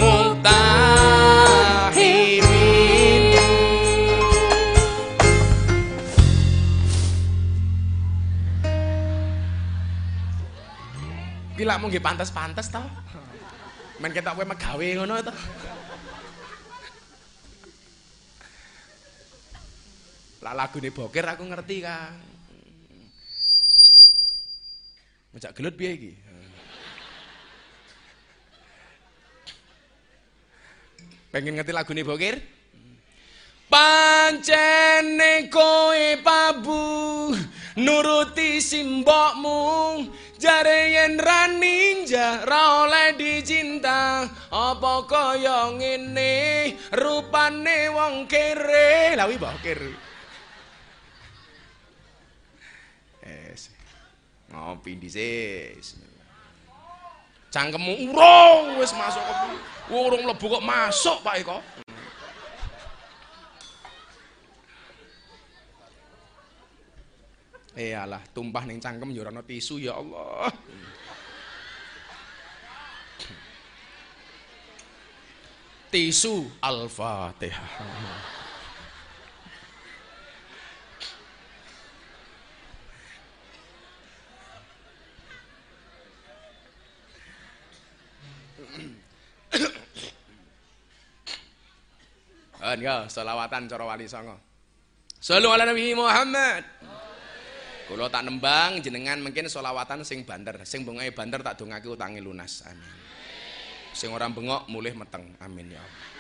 مطاع 0.01 1.24
Gila 11.75 11.91
mau 11.91 11.91
pantas-pantas 11.91 12.71
tau. 12.71 12.87
Men 13.99 14.15
kita 14.15 14.31
kowe 14.31 14.47
megawe 14.47 14.87
ngono 14.95 15.19
to. 15.27 15.35
Lah 20.47 20.55
lagune 20.55 20.95
bokir 20.95 21.27
aku 21.27 21.43
ngerti, 21.43 21.83
Kang. 21.83 22.15
Ngejak 25.35 25.51
gelut 25.59 25.75
piye 25.75 25.91
iki? 25.99 26.13
Pengen 31.35 31.59
ngerti 31.59 31.75
lagune 31.75 32.07
bokir? 32.07 32.39
Pancene 33.71 35.49
kowe 35.49 36.07
pabu 36.21 37.33
nuruti 37.81 38.61
simbokmu. 38.61 39.61
Jare 40.39 40.93
yen 40.93 41.17
ra 41.17 41.49
ninja 41.49 42.45
ra 42.45 42.85
oleh 42.85 43.17
dicinta. 43.17 44.29
Apa 44.53 45.09
kaya 45.09 45.73
ngene? 45.73 46.77
Rupane 46.93 47.89
wong 47.89 48.29
kere. 48.29 49.17
Lha 49.17 49.25
wi 49.25 49.41
bokir 49.41 49.81
Es. 53.25 53.73
Ngopi 54.53 55.01
dhisik 55.01 55.81
Cangkemmu 57.55 58.11
urung 58.11 58.83
wis 58.83 58.91
masuk 58.99 59.23
kok. 59.23 59.39
Urung 59.95 60.27
mlebu 60.27 60.59
kok 60.59 60.67
masuk 60.67 61.23
Pak 61.23 61.39
Eko. 61.39 61.63
Iyalah, 67.75 68.23
tumpah 68.31 68.63
ning 68.71 68.79
cangkem 68.79 69.11
ya 69.11 69.27
ora 69.27 69.43
tisu 69.43 69.83
ya 69.83 69.99
Allah. 69.99 70.47
Tisu 75.91 76.47
Al-Fatihah. 76.63 77.71
Kan 92.65 92.83
ya, 92.83 93.07
selawatan 93.07 93.71
cara 93.71 93.87
wali 93.87 94.11
songo. 94.11 94.35
Sallu 95.23 95.47
ala 95.47 95.63
Nabi 95.63 95.95
Muhammad. 95.95 96.67
Kula 97.85 98.09
tak 98.09 98.25
nembang 98.25 98.81
jenengan 98.81 99.21
mungkin 99.21 99.45
selawatan 99.45 100.09
sing 100.09 100.25
banter, 100.25 100.57
sing 100.65 100.89
bengoke 100.89 101.13
banter 101.13 101.45
tak 101.45 101.61
dongake 101.61 101.85
utangi 101.85 102.25
lunas. 102.25 102.65
Amin. 102.65 102.97
Sing 103.93 104.09
ora 104.09 104.25
bengok 104.27 104.67
mulih 104.73 104.97
meteng. 104.97 105.37
Amin 105.39 105.71
ya 105.71 105.79
Allah. 105.79 106.15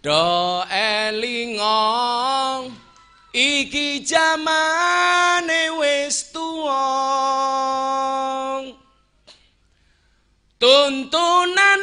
Do 0.00 0.64
elingong 0.72 2.72
iki 3.36 4.00
jamane 4.00 5.76
wis 5.76 6.32
tuwa 6.32 6.88
tuntunan 10.56 11.80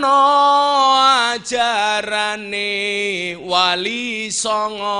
lakonono 0.00 0.96
ajarane 1.36 2.70
wali 3.36 4.32
songo 4.32 4.96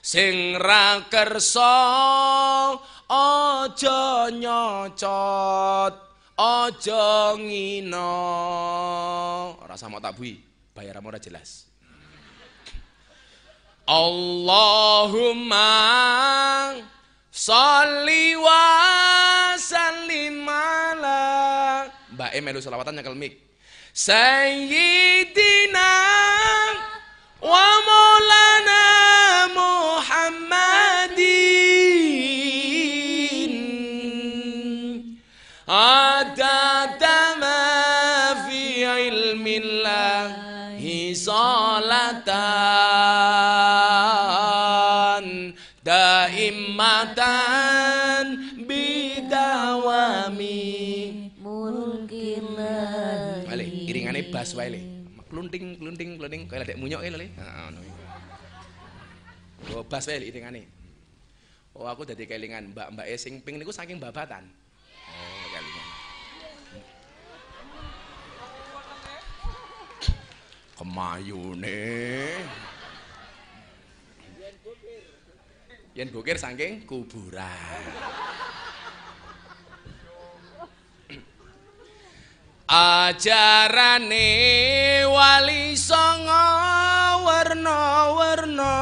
sing 0.00 0.56
ra 0.56 1.04
kersa 1.10 1.72
aja 3.08 4.30
nyocot 4.32 5.94
Aja 6.42 7.36
ngina. 7.38 8.08
Ora 9.62 9.76
sama 9.76 10.00
tak 10.00 10.16
bui, 10.16 10.40
bayar 10.74 10.98
ora 10.98 11.20
jelas. 11.20 11.70
Allahumma 13.86 15.70
sholli 17.30 18.34
wa 18.34 18.64
sallim 19.60 20.48
ala 20.48 21.41
eh 22.32 22.40
melu 22.40 22.60
selawatan 22.64 22.96
nyekel. 22.96 23.14
Sayyidina 23.92 25.90
wa 27.44 27.66
maulana 27.84 28.82
Muhammadin 29.52 31.12
ada 35.68 36.96
ma 37.36 37.60
fi 38.48 38.80
ilmillah 39.12 40.32
salatan 41.12 42.91
Klunting, 55.52 55.76
klunting, 55.76 56.10
klunting, 56.16 56.42
kaya 56.48 56.64
ledek 56.64 56.80
munyok 56.80 57.04
le. 57.12 57.28
Heeh, 57.28 57.52
ngono. 57.68 57.80
Oh, 59.76 59.84
bass 59.84 60.08
wae. 60.08 60.32
Oh, 61.76 61.84
aku 61.84 62.08
dadi 62.08 62.24
kelingan 62.24 62.72
mbak-mbak 62.72 63.04
e 63.04 63.20
sing 63.20 63.44
ping 63.44 63.60
niku 63.60 63.68
saking 63.68 64.00
babatan. 64.00 64.48
kemayune 70.82 71.78
yen 75.94 76.08
bukir 76.10 76.34
saking 76.34 76.82
kuburan 76.88 77.84
ajarane 82.68 84.28
wali 85.06 85.76
songo 85.76 86.46
warna-warna 87.26 88.74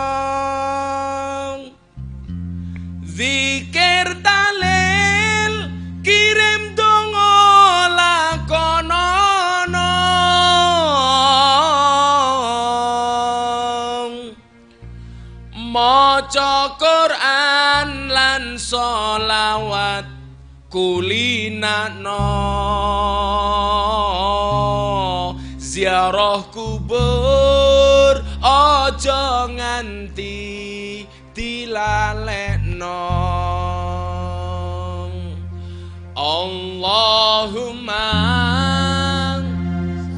zikir 3.05 4.09
talil 4.25 5.55
kirim 6.05 6.61
maca 15.71 16.75
Quran 16.75 18.11
lan 18.11 18.59
solawat 18.59 20.07
kulinakno 20.67 22.27
ziarah 26.11 26.43
kubur 26.51 28.15
aja 28.43 29.47
nganti 29.47 31.07
dilalekno. 31.31 33.07
Allahumma 36.19 38.11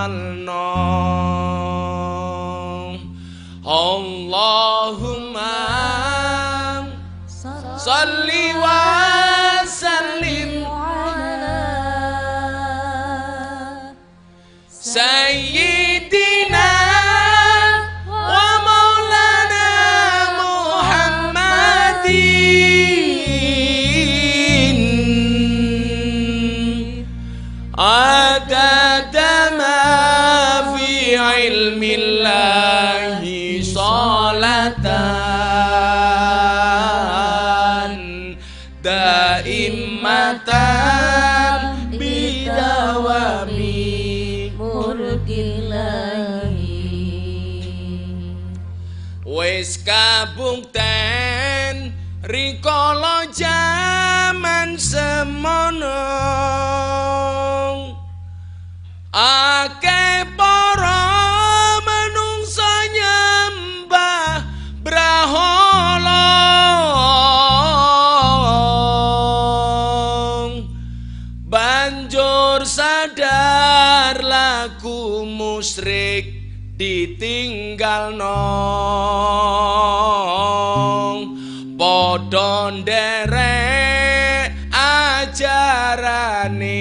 Allahumma 3.68 5.60
salli 7.76 8.56
wa 8.56 9.68
sallim. 9.68 10.64
Ala 10.64 11.60
nong. 78.12 78.36
Padha 81.80 82.72
nderek 82.72 84.52
ajarane 84.72 86.72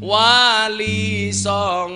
wali 0.00 1.32
song 1.32 1.95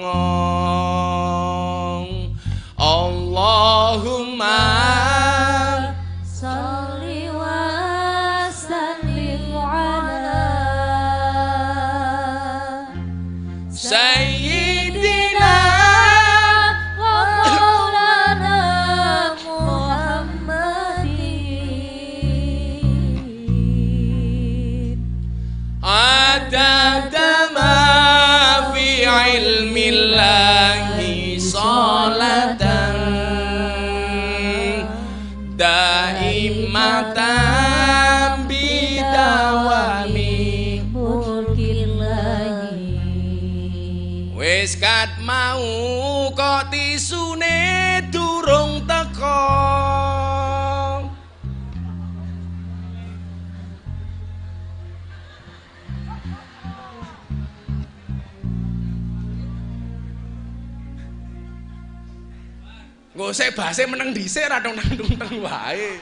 Saya 63.30 63.54
bahas 63.54 63.78
saya 63.78 63.86
menang 63.86 64.10
di 64.10 64.26
ra 64.26 64.58
tong 64.58 64.74
nang 64.74 64.90
teng 64.94 65.34
wae. 65.42 65.98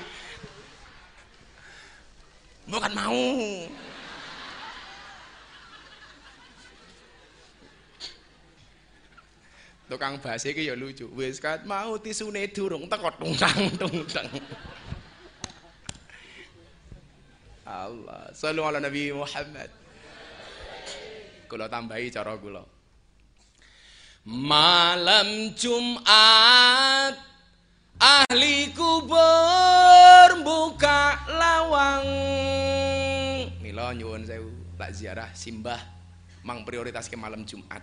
kan 2.69 2.93
mau. 2.93 3.25
Tukang 9.89 10.21
bahasa 10.21 10.53
iki 10.53 10.69
ya 10.69 10.77
lucu. 10.77 11.09
Wis 11.17 11.41
kat 11.41 11.65
mau 11.65 11.97
tisune 11.97 12.45
durung 12.53 12.85
teko 12.93 13.09
tungkang 13.17 13.73
tungteng. 13.81 14.29
Allah, 17.69 18.33
sallu 18.33 18.65
ala 18.65 18.81
Nabi 18.81 19.13
Muhammad. 19.13 19.69
Kalau 21.49 21.67
tambahi 21.69 22.13
cara 22.13 22.37
kula. 22.37 22.78
Malam 24.29 25.57
Jumat 25.57 27.17
ahli 27.97 28.69
kubur 28.77 30.45
buka 30.45 31.17
lawang. 31.33 32.05
Mila 33.65 33.97
nyuwun 33.97 34.29
sewu, 34.29 34.53
tak 34.77 34.93
ziarah 34.93 35.33
Simbah 35.33 35.81
mang 36.45 36.61
prioritas 36.69 37.09
ke 37.09 37.17
malam 37.17 37.49
Jumat. 37.49 37.81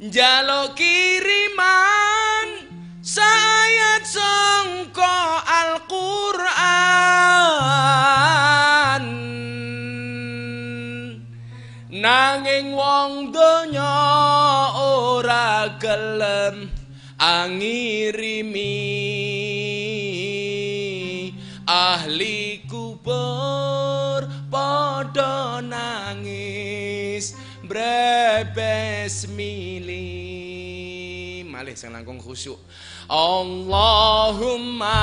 Jalo 0.00 0.72
kiriman 0.72 2.48
saya 3.04 4.00
songko 4.00 5.16
Al-Qur'an 5.44 6.64
Nanging 11.92 12.72
wong 12.72 13.28
donya 13.28 14.35
dalam 15.96 16.68
angirimi. 17.16 18.76
Ahli 21.66 22.62
kubur 22.68 24.22
podo 24.52 25.58
nangis 25.64 27.34
brebes 27.66 29.26
mili 29.34 30.22
malih 31.42 31.74
sing 31.74 31.90
langkung 31.90 32.22
khusyuk. 32.22 32.60
Allahumma 33.10 35.02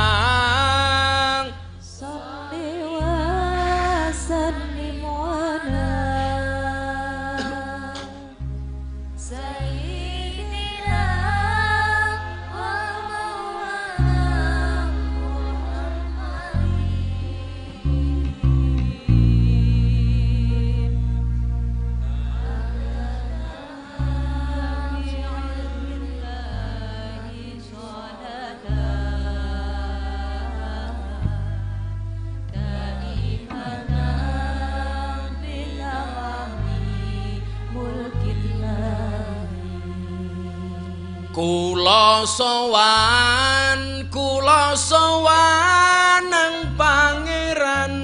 Kula 41.34 42.30
sowan, 42.30 44.06
kula 44.14 44.78
sowan 44.78 46.30
nang 46.30 46.78
pangeran. 46.78 47.98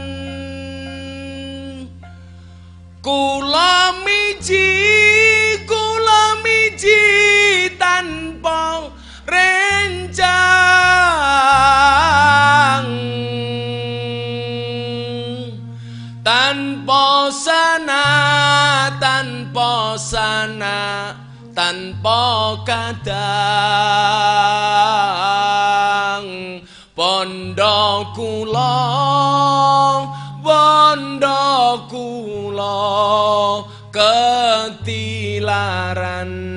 Kula 3.06 4.02
miji, 4.02 5.62
kula 5.70 6.42
miji 6.42 7.70
tanpa 7.78 8.90
rencang. 9.30 10.50
Tanpa 16.26 17.30
sana, 17.30 18.10
tanpa 18.98 20.02
sana. 20.02 21.19
tanpa 21.60 22.56
kadang. 22.64 23.20
Bondo 26.96 28.08
kula 28.16 28.80
Bondo 30.40 31.84
kula 31.92 32.80
Ketilaran. 33.92 36.49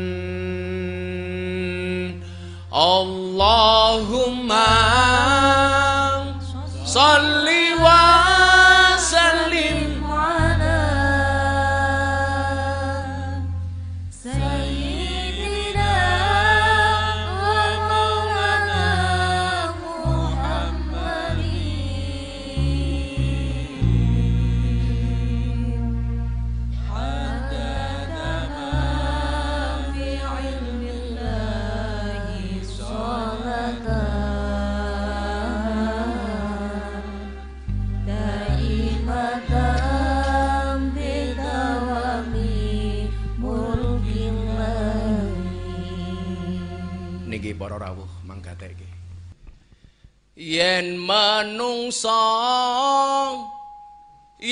Yen 50.62 50.88
manungsa 51.08 52.22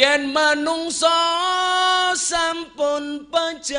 yen 0.00 0.22
manungsa 0.34 1.16
sampun 2.28 3.04
pecah 3.30 3.78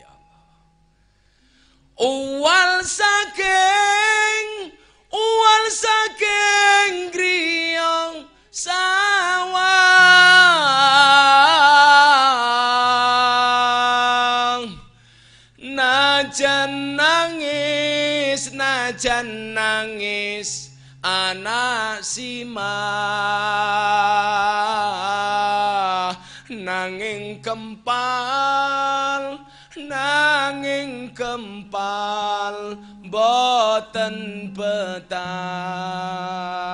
ya 0.00 0.10
Allah. 0.12 0.44
Uwal 1.96 2.84
saking 2.84 4.05
anak 21.36 22.00
sima. 22.00 22.80
Nanging 26.48 27.44
kempal 27.44 29.44
nanging 29.76 31.12
kempal 31.12 32.80
boten 33.12 34.48
betah 34.56 36.65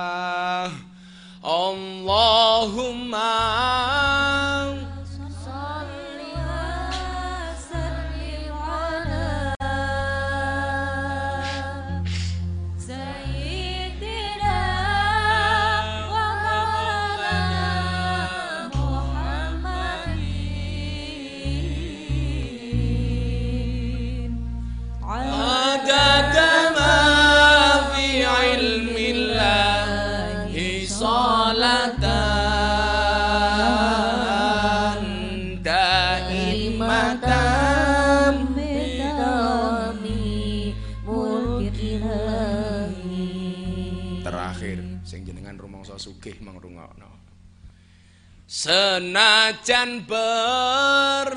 senajan 48.63 50.07
ber 50.07 51.27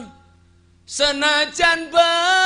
senajan 0.86 1.90
berbondo-bondo 1.90 2.45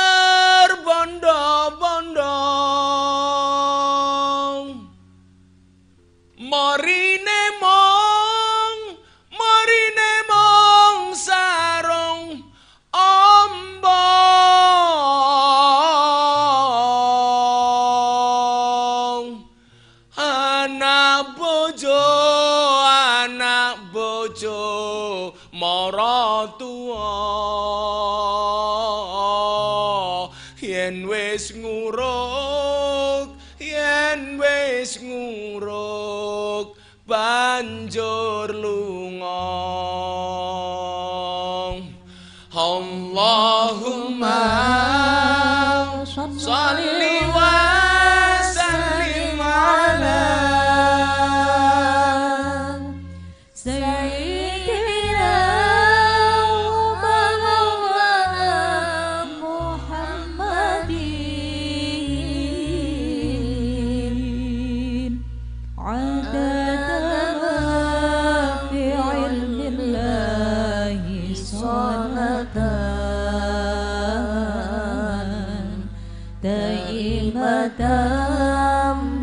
دائمة 76.42 77.80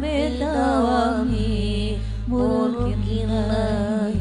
بدوام 0.02 1.34
ملك 2.28 3.08
الله 3.08 4.18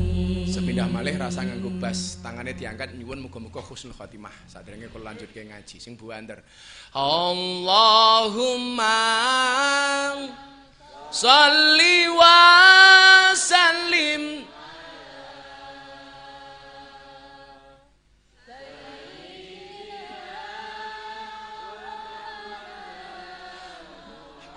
Sepindah 0.53 0.85
malih 0.85 1.17
rasa 1.17 1.49
nganggo 1.49 1.73
bas, 1.81 2.21
tangane 2.21 2.53
diangkat 2.53 2.93
nyuwun 2.93 3.25
muga-muga 3.25 3.65
husnul 3.65 3.97
khotimah. 3.97 4.37
Sadurunge 4.45 4.93
kula 4.93 5.17
lanjutke 5.17 5.49
ngaji 5.49 5.81
sing 5.81 5.97
buanter. 5.97 6.45
Allahumma 6.93 9.01
sholli 11.09 12.13
wa 12.13 12.37
sallim 13.33 14.45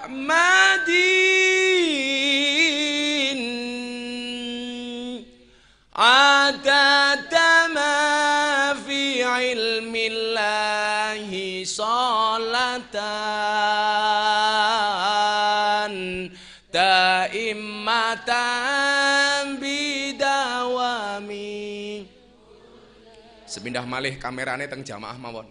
Madin 0.09 1.45
عدد 5.95 7.31
ما 7.71 8.75
في 8.83 9.23
علم 9.23 9.95
الله 9.95 11.31
صلاة 11.63 12.95
دائمة 16.75 18.31
bidawami 19.55 21.55
Sepindah 23.47 23.87
malih 23.87 24.19
kamerane 24.19 24.67
teng 24.67 24.83
jamaah 24.83 25.15
mawon. 25.15 25.47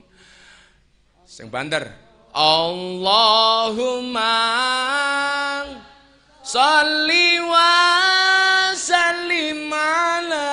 Sing 1.25 1.49
banter 1.49 1.89
Allahumma 2.34 4.22
salli 6.46 7.40
wa 7.42 8.74
sallim 8.78 9.74
ala 9.74 10.50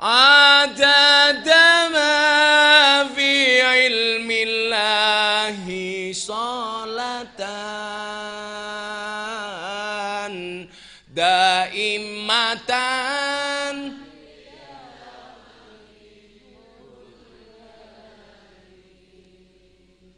Adam 0.00 1.09
salatan 6.30 7.42
daimatan. 11.10 12.54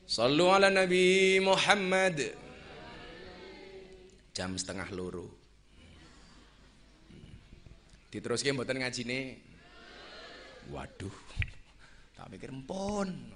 Sallu 0.05 0.52
ala 0.52 0.68
Nabi 0.68 1.40
Muhammad. 1.40 2.36
Jam 4.36 4.60
setengah 4.60 4.93
loro. 4.93 5.32
Buatan 8.12 8.76
ngaji 8.84 9.09
nih. 9.09 9.40
Waduh 10.70 11.10
Tak 12.14 12.30
pikir 12.30 12.55
empon 12.55 13.31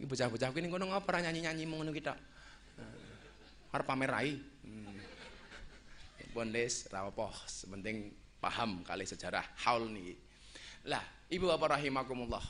ini 0.00 0.08
bocah-bocah 0.08 0.48
ini 0.56 0.72
ngono 0.72 0.88
ngapa 0.96 1.20
nyanyi-nyanyi 1.20 1.68
ngono 1.68 1.92
kita. 1.92 2.16
Arep 3.76 3.84
pamer 3.84 4.08
rai. 4.08 4.32
Hmm. 4.64 4.96
Pun 6.32 6.48
sepenting 7.44 8.08
paham 8.40 8.80
kali 8.80 9.04
sejarah 9.04 9.44
haul 9.68 9.92
niki. 9.92 10.16
Lah, 10.88 11.04
Ibu 11.28 11.52
Bapak 11.52 11.76
rahimakumullah. 11.76 12.40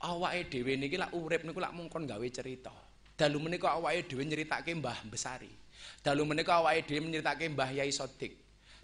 Awake 0.00 0.48
dhewe 0.48 0.80
niki 0.80 0.96
lak 0.96 1.12
urip 1.12 1.44
niku 1.44 1.60
lak 1.60 1.76
mungkon 1.76 2.08
gawe 2.08 2.26
cerita. 2.32 2.72
Dalu 3.20 3.36
menika 3.36 3.76
awake 3.76 4.08
dhewe 4.08 4.24
nyeritake 4.24 4.72
Mbah 4.80 5.04
Besari. 5.12 5.52
Dalu 6.00 6.24
menika 6.24 6.56
awake 6.56 6.88
dhewe 6.88 7.04
nyeritake 7.04 7.52
Mbah 7.52 7.68
Yai 7.76 7.92
Sodik. 7.92 8.32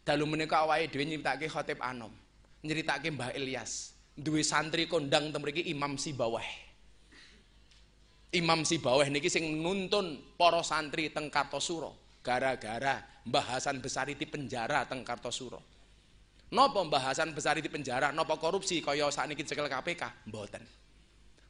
Dalu 0.05 0.29
menika 0.29 0.61
awake 0.61 0.93
dhewe 0.93 1.09
nyeritake 1.09 1.49
Khotib 1.49 1.81
Anom 1.81 2.13
nyeritake 2.61 3.09
Mbah 3.09 3.33
Ilyas 3.33 3.97
duwe 4.13 4.45
santri 4.45 4.85
kondang 4.87 5.33
temriki 5.33 5.67
Imam 5.73 5.97
Sibawah 5.97 6.45
Imam 8.33 8.65
Sibawah 8.65 9.05
niki 9.13 9.29
sing 9.29 9.61
nuntun 9.61 10.17
para 10.41 10.65
santri 10.65 11.13
teng 11.13 11.29
Kartosuro. 11.29 12.17
Gara-gara 12.25 12.97
Mbah 13.29 13.45
Hasan 13.57 13.85
Besari 13.85 14.17
di 14.17 14.25
penjara 14.25 14.89
teng 14.89 15.05
Kartosuro. 15.05 15.61
Napa 16.49 16.81
Mbah 16.81 17.13
Hasan 17.13 17.37
Besari 17.37 17.61
di 17.61 17.69
penjara? 17.69 18.09
Napa 18.09 18.41
korupsi 18.41 18.81
kaya 18.81 19.13
sakniki 19.13 19.45
cekel 19.45 19.69
KPK 19.69 20.33
mboten. 20.33 20.65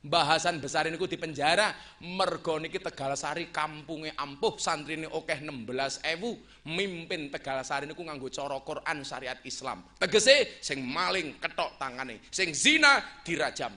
Mbah 0.02 0.34
Hasan 0.34 0.58
Besar 0.58 0.90
niku 0.90 1.06
di 1.06 1.14
penjara 1.14 1.70
mergo 2.02 2.58
niki 2.58 2.82
Tegalsari 2.82 3.54
kampunge 3.54 4.10
ampuh 4.18 4.58
santrine 4.58 5.06
akeh 5.06 5.38
16.000 5.38 6.66
mimpin 6.66 7.30
Tegalsari 7.30 7.86
niku 7.86 8.02
nganggo 8.02 8.26
cara 8.26 8.58
Quran 8.58 9.06
syariat 9.06 9.38
Islam. 9.46 9.86
Tegese 10.02 10.58
sing 10.58 10.82
maling 10.82 11.38
ketok 11.38 11.78
tangane 11.78 12.18
sing 12.34 12.50
zina 12.50 12.98
dirajam 13.22 13.70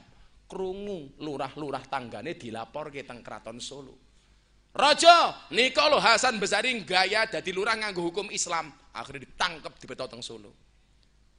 krungu 0.45 1.17
lurah-lurah 1.21 1.83
tanggane 1.89 2.37
dilaporke 2.37 3.01
teng 3.03 3.25
Kraton 3.25 3.57
Solo 3.57 3.95
Raja 4.75 5.47
nika 5.55 5.87
lho 5.87 5.97
Hasan 5.97 6.37
Besari 6.37 6.75
gaya 6.83 7.25
dadi 7.25 7.55
lurah 7.55 7.79
nganggo 7.79 8.05
hukum 8.11 8.27
Islam 8.29 8.69
akhirnya 8.93 9.25
ditangkep 9.29 9.73
di 9.81 9.85
teng 9.87 10.23
Solo 10.23 10.51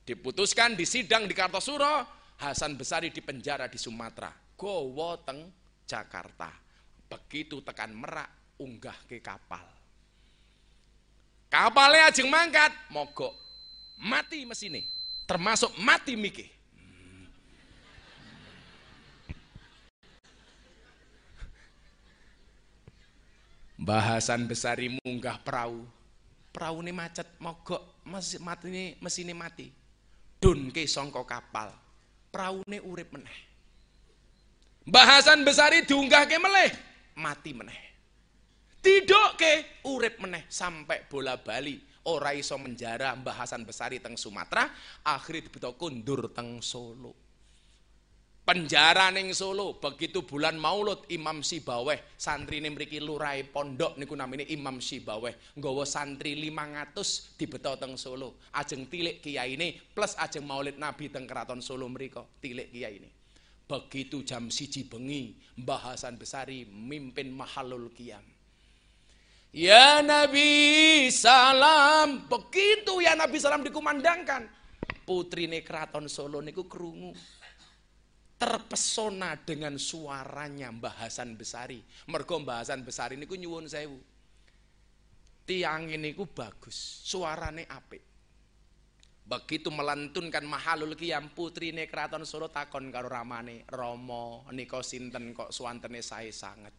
diputuskan 0.07 0.75
di 0.75 0.87
sidang 0.87 1.29
di 1.29 1.35
Kartosuro 1.35 2.07
Hasan 2.41 2.75
Besari 2.75 3.13
di 3.13 3.21
penjara 3.23 3.71
di 3.71 3.77
Sumatera 3.77 4.47
gowo 4.57 5.21
teng 5.23 5.53
Jakarta. 5.87 6.51
Begitu 7.07 7.63
tekan 7.63 7.95
Merak 7.95 8.59
unggah 8.59 8.97
ke 9.07 9.23
kapal. 9.23 9.63
Kapalnya 11.47 12.11
ajeng 12.11 12.27
mangkat, 12.27 12.75
mogok. 12.91 13.31
Mati 13.97 14.45
mesinnya, 14.45 14.83
termasuk 15.25 15.73
mati 15.81 16.19
miki. 16.19 16.45
Bahasan 23.77 24.49
besari 24.49 24.89
munggah 24.89 25.37
perahu. 25.45 25.85
Perahu 26.53 26.81
ini 26.81 26.93
macet, 26.97 27.29
mogok, 27.37 28.01
mati 28.09 28.97
mesinnya 28.97 29.37
mati. 29.37 29.69
Dun 30.41 30.73
ke 30.73 30.89
songko 30.89 31.29
kapal. 31.29 31.69
Perahu 32.33 32.65
ini 32.65 32.81
urip 32.81 33.13
meneh. 33.13 33.39
Bahasan 34.87 35.45
besari 35.45 35.85
diunggahke 35.85 36.41
meleh, 36.41 36.73
mati 37.21 37.53
meneh. 37.53 37.81
Tidak 38.81 39.29
ke 39.35 39.53
urip 39.91 40.23
meneh 40.23 40.47
sampai 40.47 41.05
bola 41.11 41.35
bali 41.37 41.77
ora 42.07 42.31
iso 42.33 42.55
menjara 42.55 43.13
bahasan 43.19 43.67
besari 43.67 43.99
teng 43.99 44.15
Sumatera, 44.15 44.71
akhirnya 45.03 45.51
dibeto 45.51 45.75
kundur 45.75 46.31
teng 46.31 46.63
Solo. 46.63 47.26
Penjara 48.47 49.11
ning 49.11 49.35
Solo, 49.35 49.75
begitu 49.83 50.23
bulan 50.23 50.55
Maulud 50.55 51.11
Imam 51.11 51.43
Sibaweh, 51.43 52.15
santri 52.15 52.63
mriki 52.63 53.03
lurai 53.03 53.43
pondok 53.43 53.99
niku 53.99 54.15
namine 54.15 54.47
Imam 54.47 54.79
Sibaweh, 54.79 55.35
nggawa 55.59 55.83
santri 55.83 56.39
500 56.39 57.35
dibeto 57.35 57.75
teng 57.75 57.99
Solo. 57.99 58.39
Ajeng 58.55 58.87
tilik 58.87 59.19
kiai 59.19 59.59
ini 59.59 59.75
plus 59.75 60.15
ajeng 60.15 60.47
Maulid 60.47 60.79
Nabi 60.79 61.11
teng 61.11 61.27
Keraton 61.27 61.59
Solo 61.59 61.91
mriko, 61.91 62.39
tilik 62.39 62.71
kiai 62.71 63.03
ini. 63.03 63.11
Begitu 63.67 64.23
jam 64.23 64.47
siji 64.47 64.87
bengi, 64.87 65.35
Mbah 65.59 65.91
Hasan 65.91 66.15
Besari 66.15 66.71
mimpin 66.71 67.35
mahalul 67.35 67.91
kiam. 67.99 68.23
Ya 69.51 70.07
Nabi 70.07 71.11
salam, 71.11 72.31
begitu 72.31 73.03
ya 73.03 73.19
Nabi 73.19 73.43
salam 73.43 73.67
dikumandangkan. 73.67 74.47
Putri 75.03 75.51
keraton 75.67 76.07
Solo 76.07 76.39
niku 76.39 76.71
kerungu. 76.71 77.11
Terpesona 78.37 79.33
dengan 79.41 79.81
suaranya 79.81 80.69
Mbah 80.69 81.09
Hasan 81.09 81.41
Besari. 81.41 81.81
Mergo 82.13 82.37
Mbah 82.37 82.61
Hasan 82.61 82.85
Besari 82.85 83.17
niku 83.17 83.33
nyuwun 83.33 83.65
sewu. 83.65 83.97
Tiang 85.47 85.89
ini 85.89 86.13
ku 86.13 86.29
bagus, 86.29 86.77
suarane 87.07 87.65
apik. 87.65 88.03
Begitu 89.27 89.75
melantunkan 89.75 90.47
mahalul 90.47 90.95
kiam 90.95 91.35
putrine 91.35 91.91
keraton 91.91 92.23
Solo 92.23 92.47
takon 92.47 92.95
karo 92.95 93.11
ramane, 93.11 93.67
Romo 93.67 94.47
nika 94.55 94.79
sinten 94.87 95.35
kok 95.35 95.51
suwantene 95.51 95.99
sae 95.99 96.31
sanget. 96.31 96.75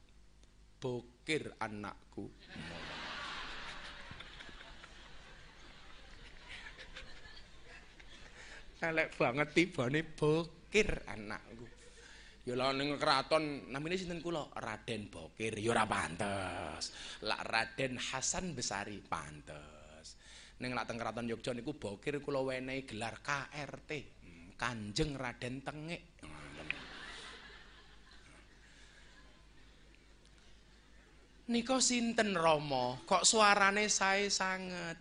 Bokir 0.80 1.58
anakku. 1.60 2.32
Elek 8.78 9.10
banget 9.18 9.50
tibane 9.58 10.06
bokir 10.68 10.92
anakku. 11.08 11.64
Ya 12.44 12.60
lha 12.60 12.76
ning 12.76 13.00
keraton 13.00 13.72
namine 13.72 13.96
sinten 13.96 14.20
kula? 14.20 14.52
Raden 14.52 15.08
Bokir. 15.08 15.56
Ya 15.56 15.72
ora 15.72 15.88
pantes. 15.88 16.92
Lak 17.24 17.44
Raden 17.48 17.96
Hasan 17.96 18.52
Besari 18.52 19.00
pantes. 19.00 20.20
Ning 20.60 20.76
lak 20.76 20.92
teng 20.92 21.00
Kraton 21.00 21.28
Yogya 21.32 21.56
niku 21.56 21.80
bokir 21.80 22.20
kula 22.20 22.44
wenehi 22.44 22.84
gelar 22.84 23.24
KRT. 23.24 23.92
Hmm, 24.28 24.48
Kanjeng 24.60 25.16
Raden 25.16 25.64
Tengik. 25.64 26.04
Niko 31.48 31.80
sinten 31.80 32.36
Romo? 32.36 33.08
Kok 33.08 33.24
suarane 33.24 33.88
sae 33.88 34.28
sanget? 34.28 35.00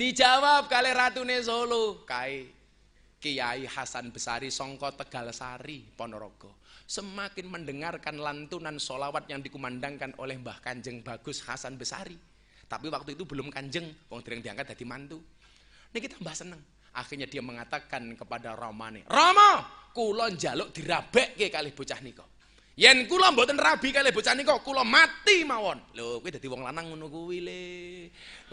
Dijawab 0.00 0.72
kali 0.72 0.88
ratune 0.96 1.36
Solo, 1.44 2.08
kai 2.08 2.59
Kiai 3.20 3.68
Hasan 3.68 4.08
Besari 4.08 4.48
Songko 4.48 4.96
Tegal 4.96 5.28
Sari 5.36 5.84
Ponorogo. 5.92 6.64
Semakin 6.88 7.46
mendengarkan 7.52 8.16
lantunan 8.16 8.80
solawat 8.80 9.28
yang 9.28 9.44
dikumandangkan 9.44 10.16
oleh 10.16 10.40
Mbah 10.40 10.64
Kanjeng 10.64 11.04
Bagus 11.04 11.44
Hasan 11.44 11.76
Besari 11.76 12.30
tapi 12.70 12.86
waktu 12.86 13.18
itu 13.18 13.26
belum 13.26 13.50
kanjeng, 13.50 13.90
wong 14.06 14.22
dereng 14.22 14.38
diangkat 14.46 14.78
jadi 14.78 14.86
mantu. 14.86 15.18
Ini 15.90 15.98
kita 15.98 16.22
mbah 16.22 16.36
seneng. 16.38 16.62
Akhirnya 16.94 17.26
dia 17.26 17.42
mengatakan 17.42 18.14
kepada 18.14 18.54
Romane, 18.54 19.02
Rama, 19.10 19.66
kula 19.90 20.30
njaluk 20.30 20.70
dirabekke 20.70 21.50
kali 21.50 21.74
bocah 21.74 21.98
nika. 21.98 22.22
Yen 22.80 23.04
kula 23.04 23.28
mboten 23.28 23.60
rabi 23.60 23.92
kali 23.92 24.08
bocah 24.08 24.32
nika, 24.32 24.56
kula 24.64 24.88
mati 24.88 25.44
mawon. 25.44 25.76
Lho, 25.92 26.24
kowe 26.24 26.32
dadi 26.32 26.48
wong 26.48 26.64
lanang 26.64 26.88
ngono 26.88 27.12
kuwi 27.12 27.44
le. 27.44 27.62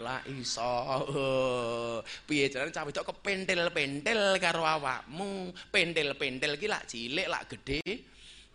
La 0.04 0.20
iso. 0.28 0.68
Piye 2.28 2.52
carane 2.52 2.68
cah 2.68 2.84
wedok 2.84 3.08
kepentel-pentel 3.08 4.36
karo 4.36 4.68
awakmu? 4.68 5.48
Pentel-pentel 5.72 6.60
ki 6.60 6.68
lak 6.68 6.84
cilik 6.84 7.24
lak 7.24 7.48
gedhe 7.48 7.80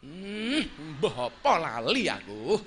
Hmm, 0.04 0.62
mbah 1.00 1.32
apa 1.32 1.54
lali 1.58 2.06
aku. 2.06 2.60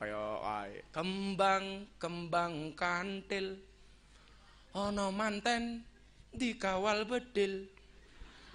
Kaya 0.00 0.24
wae 0.42 0.82
kembang-kembang 0.90 2.74
kantil 2.74 3.62
ana 4.74 5.14
manten 5.14 5.86
dikawal 6.34 7.06
bedil. 7.06 7.70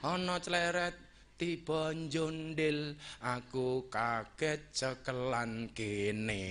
Ana 0.03 0.39
cleret 0.43 0.95
tiba 1.39 1.95
njondil. 1.95 2.99
Aku 3.23 3.87
kaget 3.87 4.61
cekelan 4.75 5.71
kene 5.71 6.43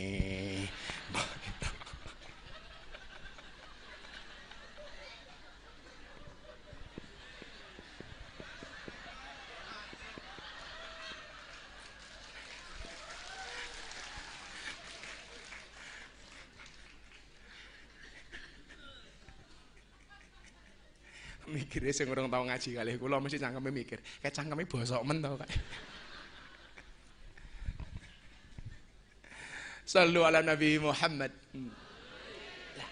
mikirnya 21.48 21.92
sing 21.92 22.06
urung 22.08 22.28
tau 22.28 22.44
ngaji 22.44 22.70
kali 22.76 22.90
kula 23.00 23.18
mesti 23.18 23.40
cangkeme 23.40 23.72
mikir 23.72 23.98
kayak 24.20 24.34
cangkeme 24.36 24.68
bosok 24.68 25.02
men 25.02 25.18
tau 25.24 25.34
kayak 25.40 25.56
Sallu 29.88 30.20
ala 30.20 30.44
Nabi 30.44 30.76
Muhammad. 30.76 31.32
Lah, 32.76 32.90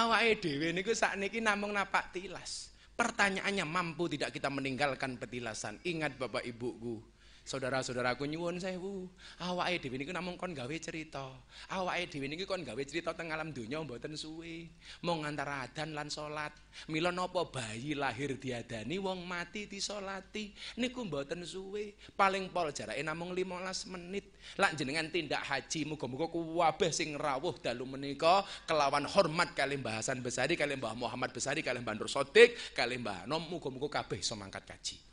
awake 0.00 0.40
dhewe 0.40 0.72
niku 0.72 0.96
sakniki 0.96 1.44
namung 1.44 1.76
napak 1.76 2.08
tilas. 2.16 2.72
Pertanyaannya 2.96 3.68
mampu 3.68 4.08
tidak 4.08 4.32
kita 4.32 4.48
meninggalkan 4.48 5.20
petilasan? 5.20 5.76
Ingat 5.84 6.16
Bapak 6.16 6.48
Ibuku, 6.48 7.04
Saudara-saudaraku 7.48 8.28
nyuwun 8.28 8.60
sewu, 8.60 9.08
awake 9.40 9.80
dhewe 9.80 9.96
niku 9.96 10.12
namung 10.12 10.36
kon 10.36 10.52
gawe 10.52 10.76
cerita. 10.76 11.32
Awake 11.72 12.12
dhewe 12.12 12.28
niki 12.28 12.44
kon 12.44 12.60
gawe 12.60 12.76
cerita 12.84 13.16
teng 13.16 13.32
alam 13.32 13.56
donya 13.56 13.80
mboten 13.80 14.12
suwe. 14.20 14.68
Mung 15.00 15.24
antara 15.24 15.64
adan 15.64 15.96
lan 15.96 16.12
salat. 16.12 16.52
Mila 16.92 17.08
napa 17.08 17.48
bayi 17.48 17.96
lahir 17.96 18.36
diadani 18.36 19.00
wong 19.00 19.24
mati 19.24 19.64
disolati 19.64 20.52
niku 20.76 21.08
mboten 21.08 21.40
suwe. 21.40 21.96
Paling 22.12 22.52
pol 22.52 22.68
jarake 22.68 23.00
namung 23.00 23.32
15 23.32 23.96
menit. 23.96 24.28
Lak 24.60 24.76
jenengan 24.76 25.08
tindak 25.08 25.40
haji 25.40 25.88
muga-muga 25.88 26.28
kuwabeh 26.28 26.92
sing 26.92 27.16
rawuh 27.16 27.56
dalu 27.64 27.88
menika 27.88 28.44
kelawan 28.68 29.08
hormat 29.08 29.56
kali 29.56 29.80
Mbah 29.80 30.04
Hasan 30.04 30.20
Besari 30.20 30.52
kali 30.52 30.76
Mbah 30.76 30.92
Muhammad 30.92 31.32
Besari 31.32 31.64
kali 31.64 31.80
Mbah 31.80 31.96
Nur 31.96 32.12
Sodik 32.12 32.76
kali 32.76 33.00
Mbah 33.00 33.24
Nom 33.24 33.40
muga-muga 33.40 34.04
kabeh 34.04 34.20
iso 34.20 34.36
mangkat 34.36 34.68
kaji. 34.68 35.07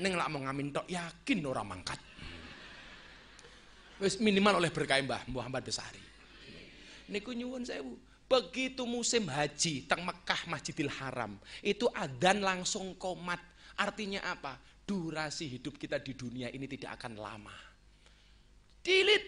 Ning 0.00 0.12
lak 0.18 0.28
mau 0.30 0.42
ngamin 0.42 0.74
tok 0.74 0.86
yakin 0.90 1.38
ora 1.46 1.62
mangkat. 1.62 1.98
Wis 4.02 4.18
minimal 4.18 4.58
oleh 4.58 4.74
berkah 4.74 4.98
Mbah 4.98 5.22
Muhammad 5.30 5.62
Besari. 5.62 6.02
Niku 7.10 7.30
nyuwun 7.30 7.62
sewu. 7.62 7.94
Begitu 8.24 8.82
musim 8.88 9.28
haji 9.28 9.84
teng 9.84 10.00
Mekah 10.02 10.48
Masjidil 10.48 10.88
Haram, 10.88 11.36
itu 11.60 11.84
adzan 11.92 12.40
langsung 12.40 12.96
komat. 12.96 13.38
Artinya 13.76 14.24
apa? 14.24 14.56
Durasi 14.84 15.46
hidup 15.46 15.76
kita 15.76 16.00
di 16.00 16.16
dunia 16.16 16.48
ini 16.48 16.64
tidak 16.64 16.98
akan 16.98 17.20
lama. 17.20 17.54
Dilit 18.80 19.24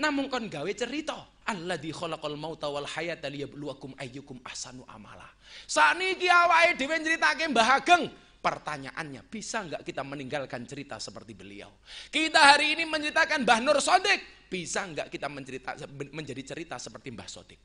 namun 0.00 0.26
kon 0.26 0.50
gawe 0.50 0.70
cerita. 0.74 1.40
Alladzi 1.46 1.90
khalaqal 1.90 2.38
mauta 2.38 2.70
wal 2.70 2.86
hayata 2.86 3.26
liyabluwakum 3.26 3.94
ayyukum 3.98 4.38
ahsanu 4.46 4.86
amala. 4.86 5.26
Saniki 5.66 6.26
awake 6.30 6.78
dhewe 6.78 6.96
nyritake 6.98 7.44
Mbah 7.50 7.82
Ageng, 7.82 8.06
Pertanyaannya, 8.40 9.20
bisa 9.28 9.60
nggak 9.60 9.84
kita 9.84 10.00
meninggalkan 10.00 10.64
cerita 10.64 10.96
seperti 10.96 11.36
beliau? 11.36 11.68
Kita 12.08 12.56
hari 12.56 12.72
ini 12.72 12.88
menceritakan 12.88 13.44
Mbah 13.44 13.60
Nur 13.60 13.76
Sodik. 13.84 14.48
Bisa 14.48 14.88
nggak 14.88 15.12
kita 15.12 15.28
mencerita, 15.28 15.76
menjadi 16.08 16.56
cerita 16.56 16.80
seperti 16.80 17.12
Mbah 17.12 17.28
Sodik? 17.28 17.60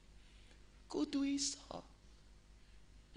Kudu 0.91 1.23
iso. 1.23 1.79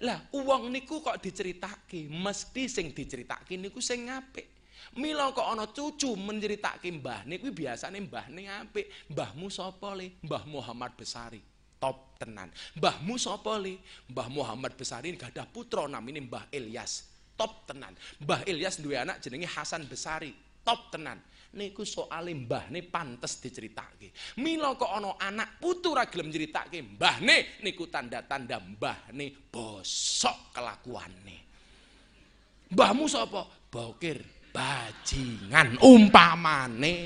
Lah, 0.07 0.31
uang 0.31 0.71
niku 0.71 1.03
kok 1.03 1.19
diceritake, 1.19 2.07
mesti 2.07 2.71
sing 2.71 2.95
diceritake 2.95 3.59
niku 3.59 3.83
sing 3.83 4.07
apik. 4.07 4.47
Mila 4.95 5.35
kok 5.35 5.43
ana 5.43 5.67
cucu 5.67 6.15
menceritake 6.15 6.95
mbah 6.95 7.27
niku 7.27 7.51
biasane 7.51 7.99
mbahne 8.07 8.47
apik. 8.47 8.87
Mbahmu 9.11 9.51
sapa 9.51 9.99
le? 9.99 10.23
Mbah 10.23 10.47
Muhammad 10.47 10.95
Besari. 10.95 11.43
Top 11.83 12.15
tenan. 12.23 12.55
Mbahmu 12.79 13.19
sapa 13.19 13.59
le? 13.59 13.83
Mbah 14.07 14.31
Muhammad 14.31 14.79
Besari 14.79 15.19
gak 15.19 15.35
ada 15.35 15.43
putra 15.51 15.91
namine 15.91 16.23
Mbah 16.23 16.47
Ilyas 16.55 17.08
top 17.39 17.71
tenan. 17.71 17.95
Mbah 18.19 18.43
Ilyas 18.51 18.83
duwe 18.83 18.99
anak 18.99 19.23
jenenge 19.23 19.47
Hasan 19.47 19.87
Besari, 19.87 20.35
top 20.67 20.91
tenan. 20.91 21.23
Niku 21.49 21.81
soal 21.89 22.29
mbah 22.29 22.69
nih 22.69 22.85
pantes 22.93 23.41
diceritake. 23.41 24.13
Mila 24.45 24.77
kok 24.77 24.93
ana 24.93 25.17
anak 25.17 25.57
putu 25.57 25.97
ra 25.97 26.05
gelem 26.05 26.29
nyritake 26.29 26.85
mbahne 26.85 27.65
niku 27.65 27.89
tanda-tanda 27.89 28.61
mbahne 28.61 29.49
bosok 29.49 30.53
kelakuane. 30.53 31.39
Mbahmu 32.69 33.05
sapa? 33.09 33.49
Bokir 33.73 34.21
bajingan 34.53 35.81
umpamane. 35.81 36.97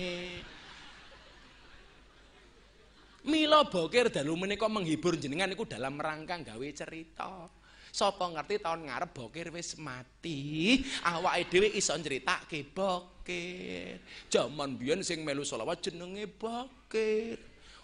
Mila 3.22 3.62
bokir 3.70 4.10
dalu 4.10 4.34
menika 4.34 4.66
menghibur 4.66 5.14
jenengan 5.14 5.46
niku 5.46 5.70
dalam 5.70 6.02
rangka 6.02 6.42
gawe 6.42 6.68
cerita. 6.74 7.46
Sapa 7.92 8.24
ngerti 8.24 8.56
tahun 8.56 8.88
ngarep 8.88 9.12
bokir 9.12 9.52
wis 9.52 9.76
mati, 9.76 10.80
awake 11.04 11.44
dhewe 11.52 11.68
iso 11.76 11.92
nyritake 11.92 12.64
bokir. 12.72 14.00
Jaman 14.32 14.80
biyen 14.80 15.04
sing 15.04 15.20
melu 15.20 15.44
selawat 15.44 15.84
jenenge 15.84 16.24
bokir. 16.24 17.36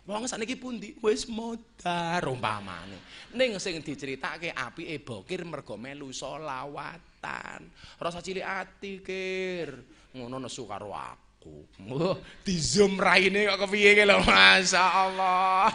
Wong 0.08 0.24
sakniki 0.24 0.56
pundi 0.56 0.96
wis 1.04 1.28
modar 1.28 2.24
umpamane. 2.24 2.96
Ning 3.36 3.60
sing 3.60 3.84
diceritake 3.84 4.48
apike 4.56 4.96
bokir 5.04 5.44
mergo 5.44 5.76
melu 5.76 6.08
selawatan. 6.08 7.68
Rasa 8.00 8.24
cilik 8.24 8.48
ati 8.48 9.04
kir. 9.04 9.76
Ngono 10.16 10.40
nesu 10.40 10.64
karo 10.64 10.96
aku. 10.96 11.68
Oh, 11.92 12.16
di 12.40 12.56
zoom 12.56 12.96
raine 12.96 13.44
kok 13.44 13.68
kepiye 13.68 13.92
ki 13.92 14.04
lho 14.08 14.24
masyaallah. 14.24 15.68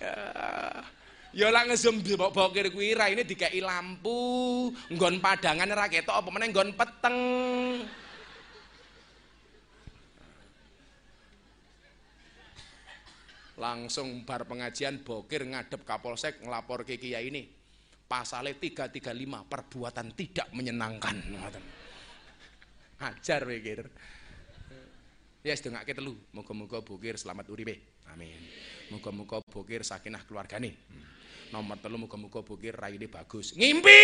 Ya. 0.00 0.16
Ya 1.34 1.50
lah 1.50 1.66
ngezoom 1.66 1.98
bokir 2.14 2.70
kuwi 2.70 2.94
raine 2.94 3.26
dikeki 3.26 3.58
lampu, 3.58 4.70
nggon 4.94 5.18
padangan 5.18 5.66
ora 5.66 5.90
ketok 5.90 6.14
apa 6.14 6.28
meneh 6.30 6.48
nggon 6.54 6.70
peteng. 6.78 7.18
Langsung 13.58 14.22
bar 14.22 14.46
pengajian 14.46 15.02
bokir 15.02 15.42
ngadep 15.42 15.82
Kapolsek 15.82 16.38
ngelapor 16.38 16.86
ke 16.86 17.02
kiai 17.02 17.26
ini. 17.26 17.42
Pasale 18.06 18.54
335 18.54 19.02
perbuatan 19.50 20.14
tidak 20.14 20.46
menyenangkan. 20.54 21.18
Ajar 23.02 23.42
pikir. 23.42 23.90
Ya 25.42 25.54
sedengake 25.58 25.98
telu. 25.98 26.14
Muga-muga 26.30 26.78
bokir 26.78 27.18
selamat 27.18 27.50
uripe. 27.50 27.98
Amin. 28.14 28.38
Muga-muga 28.94 29.42
bokir 29.42 29.82
sakinah 29.82 30.22
keluargane. 30.30 30.70
Hmm. 30.70 31.13
Nomor 31.54 31.78
telu 31.78 32.02
muga-muga 32.02 32.42
bukir 32.42 32.74
raine 32.74 33.06
bagus. 33.06 33.54
Ngimpi. 33.54 34.02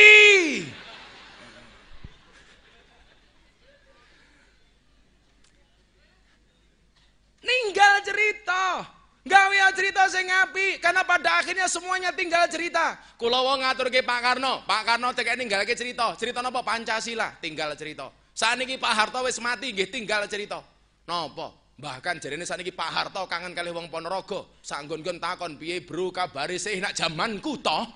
Ninggal 7.42 7.94
cerita. 8.06 8.86
Gawe 9.26 9.56
cerita 9.74 10.06
sing 10.08 10.30
ngapi 10.30 10.78
karena 10.78 11.02
pada 11.02 11.42
akhirnya 11.42 11.66
semuanya 11.66 12.14
tinggal 12.14 12.46
cerita. 12.46 12.94
Kula 13.18 13.42
wong 13.42 13.66
ngaturke 13.66 14.00
Pak 14.00 14.20
Karno, 14.22 14.62
Pak 14.64 14.82
Karno 14.86 15.10
tekek 15.10 15.34
ninggalke 15.34 15.74
cerita. 15.74 16.14
Cerita 16.16 16.40
napa 16.40 16.62
Pancasila, 16.62 17.34
tinggal 17.42 17.74
cerita. 17.74 18.14
Saniki 18.32 18.78
Pak 18.78 18.94
Harto 18.94 19.20
wis 19.26 19.42
mati 19.42 19.74
nggih 19.74 19.90
tinggal 19.92 20.24
cerita. 20.30 20.62
Napa? 21.04 21.59
Bahkan 21.80 22.20
jarene 22.20 22.44
saniki 22.44 22.76
Pak 22.76 22.90
Harto 22.92 23.24
kangen 23.24 23.56
kali 23.56 23.72
wong 23.72 23.88
Ponorogo. 23.88 24.60
Sanggon-gon 24.60 25.16
takon 25.16 25.56
piye 25.56 25.80
bro 25.80 26.12
kabare 26.12 26.60
sih 26.60 26.76
nak 26.76 26.92
jamanku 26.92 27.56
toh. 27.64 27.88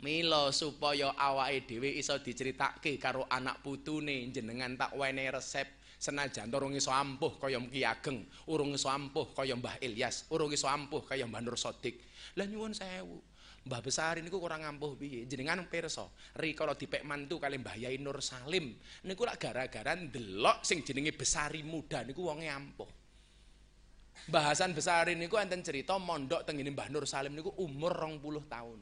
Milo 0.00 0.48
supaya 0.52 1.12
awake 1.12 1.68
dhewe 1.68 1.92
iso 1.96 2.16
diceritake 2.20 2.96
karo 2.96 3.28
anak 3.28 3.60
putune 3.60 4.32
jenengan 4.32 4.72
tak 4.72 4.96
wene 4.96 5.28
resep 5.28 5.68
senajan 6.00 6.48
urung 6.48 6.72
iso 6.72 6.88
ampuh 6.88 7.36
kaya 7.36 7.60
Ki 7.68 7.84
Ageng, 7.84 8.24
urung 8.48 8.72
iso 8.72 8.88
ampuh 8.88 9.36
kaya 9.36 9.52
Mbah 9.52 9.76
Ilyas, 9.84 10.24
urung 10.32 10.48
iso 10.56 10.64
ampuh 10.72 11.04
kaya 11.04 11.28
Mbah 11.28 11.44
Nur 11.44 11.60
Sodik. 11.60 12.00
Lah 12.40 12.48
nyuwun 12.48 12.72
sewu. 12.72 13.29
Mbah 13.70 13.86
Besar 13.86 14.18
niku 14.18 14.42
kurang 14.42 14.66
ampuh 14.66 14.98
piye? 14.98 15.30
Jenengan 15.30 15.62
pirsa, 15.70 16.10
rikala 16.34 16.74
dipek 16.74 17.06
mantu 17.06 17.38
kali 17.38 17.54
Mbah 17.62 17.78
Yai 17.78 18.02
Nur 18.02 18.18
Salim 18.18 18.74
niku 19.06 19.22
lak 19.22 19.38
gara-gara 19.38 19.94
ndelok 19.94 20.66
sing 20.66 20.82
jenenge 20.82 21.14
Besari 21.14 21.62
muda 21.62 22.02
niku 22.02 22.26
wonge 22.26 22.50
ampuh. 22.50 22.90
Bahasan 24.26 24.74
besar 24.74 25.06
ini 25.06 25.30
ku 25.30 25.38
enten 25.38 25.62
cerita 25.62 25.94
mondok 26.02 26.42
teng 26.42 26.58
Mbah 26.58 26.90
Nur 26.90 27.06
Salim 27.06 27.30
niku 27.30 27.54
umur 27.62 27.94
20 27.94 28.50
tahun. 28.50 28.80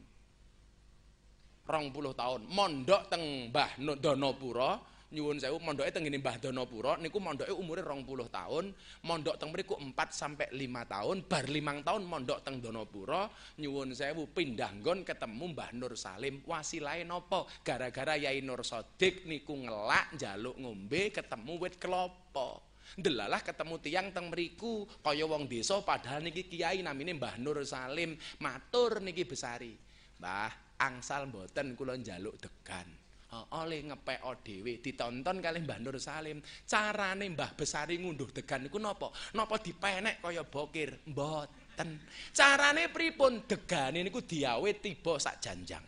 20 1.68 1.92
tahun. 2.16 2.40
Mondok 2.48 3.02
teng 3.12 3.52
Mbah 3.52 3.76
Donopuro 4.00 4.97
nyuwun 5.08 5.40
sewu 5.40 5.56
mondoke 5.64 5.88
teng 5.88 6.04
ngene 6.04 6.20
Mbah 6.20 6.36
Donopuro 6.36 7.00
niku 7.00 7.16
mondoke 7.16 7.48
umure 7.56 7.80
20 7.80 8.28
tahun, 8.28 8.64
mondok 9.08 9.40
teng 9.40 9.48
mriku 9.48 9.80
4 9.80 9.96
sampai 10.12 10.52
5 10.52 10.92
tahun, 10.92 11.16
bar 11.24 11.44
5 11.48 11.86
tahun 11.86 12.02
mondok 12.04 12.44
teng 12.44 12.60
Donopuro 12.60 13.32
nyuwun 13.56 13.96
sewu 13.96 14.28
pindah 14.28 14.76
nggon 14.84 15.08
ketemu 15.08 15.44
Mbah 15.56 15.70
Nur 15.72 15.96
Salim. 15.96 16.44
Wasilahe 16.44 17.08
napa? 17.08 17.48
Gara-gara 17.64 18.20
Yai 18.20 18.44
Nur 18.44 18.60
Sodik 18.60 19.24
niku 19.24 19.56
ngelak 19.56 20.12
njaluk 20.12 20.60
ngombe 20.60 21.08
ketemu 21.08 21.52
wit 21.56 21.80
kelapa. 21.80 22.60
Delalah 22.96 23.40
ketemu 23.44 23.74
tiang 23.80 24.08
teng 24.12 24.32
mriku 24.32 24.88
kaya 25.04 25.28
wong 25.28 25.44
desa 25.44 25.80
padahal 25.84 26.24
niki 26.24 26.48
kiai 26.48 26.84
namine 26.84 27.16
Mbah 27.16 27.40
Nur 27.40 27.64
Salim. 27.64 28.16
Matur 28.44 29.00
niki 29.00 29.24
besari. 29.24 29.72
Mbah, 30.20 30.76
angsal 30.82 31.30
mboten 31.32 31.72
kula 31.78 31.96
njaluk 31.96 32.36
degan. 32.42 32.97
Oleh 33.28 33.84
ngepek 33.84 34.20
dhewe 34.40 34.80
ditonton 34.80 35.44
kali 35.44 35.60
Mbah 35.60 35.78
Nur 35.84 36.00
Salim. 36.00 36.40
Carane 36.64 37.28
Mbah 37.28 37.52
Besari 37.52 38.00
ngunduh 38.00 38.32
degan 38.32 38.64
niku 38.64 38.80
napa? 38.80 39.12
Napa 39.36 39.60
dipenek 39.60 40.24
kaya 40.24 40.48
bokir? 40.48 41.04
Mboten. 41.12 41.88
Carane 42.32 42.88
pripun? 42.88 43.44
Degane 43.44 44.00
niku 44.00 44.24
diawe 44.24 44.70
tiba 44.80 45.20
sak 45.20 45.44
janjang. 45.44 45.84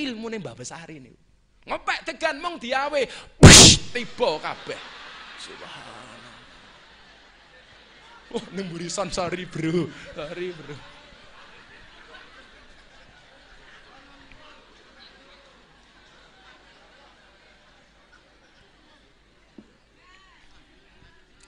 Ilmune 0.00 0.40
Mbah 0.40 0.56
Besari 0.56 0.96
niku. 1.04 1.20
Ngepek 1.68 2.00
degan 2.08 2.40
mong 2.40 2.56
diawe 2.56 3.00
tiba 3.92 4.30
kabeh. 4.40 4.80
Subhanallah. 5.36 6.00
Oh 8.32 8.44
nemburi 8.56 8.88
sorry 8.88 9.44
bro. 9.44 9.92
Sorry 10.16 10.48
bro 10.56 11.01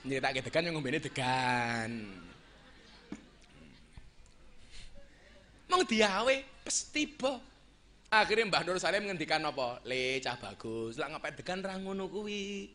nyritake 0.05 0.45
degan 0.45 0.65
yang 0.69 0.73
ngombene 0.77 1.01
degan. 1.01 1.91
Mong 5.65 5.83
diawe 5.89 6.35
pes 6.61 6.93
tiba. 6.93 7.41
Akhirnya 8.13 8.47
Mbah 8.47 8.63
Nur 8.63 8.77
Salim 8.77 9.09
ngendikan 9.09 9.43
apa? 9.43 9.81
Le 9.83 10.21
cah 10.21 10.37
bagus, 10.37 10.95
lak 10.95 11.11
ngepet 11.11 11.41
degan 11.41 11.59
ra 11.65 11.75
ngono 11.75 12.07
kuwi. 12.07 12.69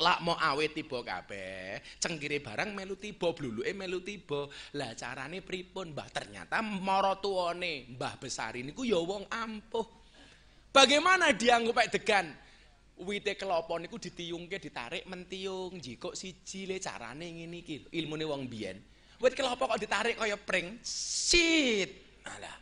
Lak 0.00 0.24
mau 0.24 0.32
awe 0.40 0.64
tiba 0.72 1.04
kabeh, 1.04 1.76
cengkire 2.00 2.40
barang 2.40 2.72
melu 2.72 2.96
tiba, 2.96 3.36
bluluke 3.36 3.68
melu 3.76 4.00
tiba. 4.00 4.48
Lah 4.72 4.96
carane 4.96 5.44
pripun, 5.44 5.92
Mbah? 5.92 6.08
Ternyata 6.08 6.64
mara 6.64 7.12
tuane 7.20 7.92
Mbah 7.92 8.16
ini 8.56 8.72
ku 8.72 8.88
ya 8.88 8.96
wong 8.96 9.28
ampuh. 9.28 9.84
Bagaimana 10.72 11.36
dia 11.36 11.60
ngopek 11.60 11.92
degan? 11.92 12.32
Wite 13.00 13.32
kelapa 13.38 13.80
niku 13.80 13.96
ditiyungke 13.96 14.60
ditarik 14.60 15.08
mentiung 15.08 15.80
jikok 15.80 16.12
siji 16.12 16.68
le 16.68 16.76
carane 16.76 17.24
ngene 17.24 17.56
iki 17.64 17.88
ilmune 17.96 18.28
wong 18.28 18.44
biyen. 18.50 18.76
Wit 19.22 19.38
kelapa 19.38 19.70
kok 19.70 19.80
ditarik 19.80 20.18
kaya 20.18 20.36
pring 20.36 20.82
sit. 20.82 21.90
Alah. 22.26 22.58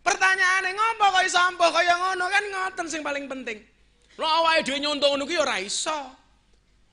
Pertanyaane 0.00 0.70
ngopo 0.72 1.04
kok 1.12 1.24
iso 1.26 1.38
ampuh 1.42 1.70
kaya 1.74 1.94
ngono 1.98 2.24
kan 2.30 2.44
ngoten 2.48 2.86
sing 2.88 3.02
paling 3.04 3.28
penting. 3.28 3.58
Lho 4.18 4.26
awake 4.26 4.64
dhewe 4.64 4.78
nyonto 4.80 5.10
ngono 5.10 5.26
ki 5.28 5.36
ora 5.36 5.58
iso. 5.60 5.98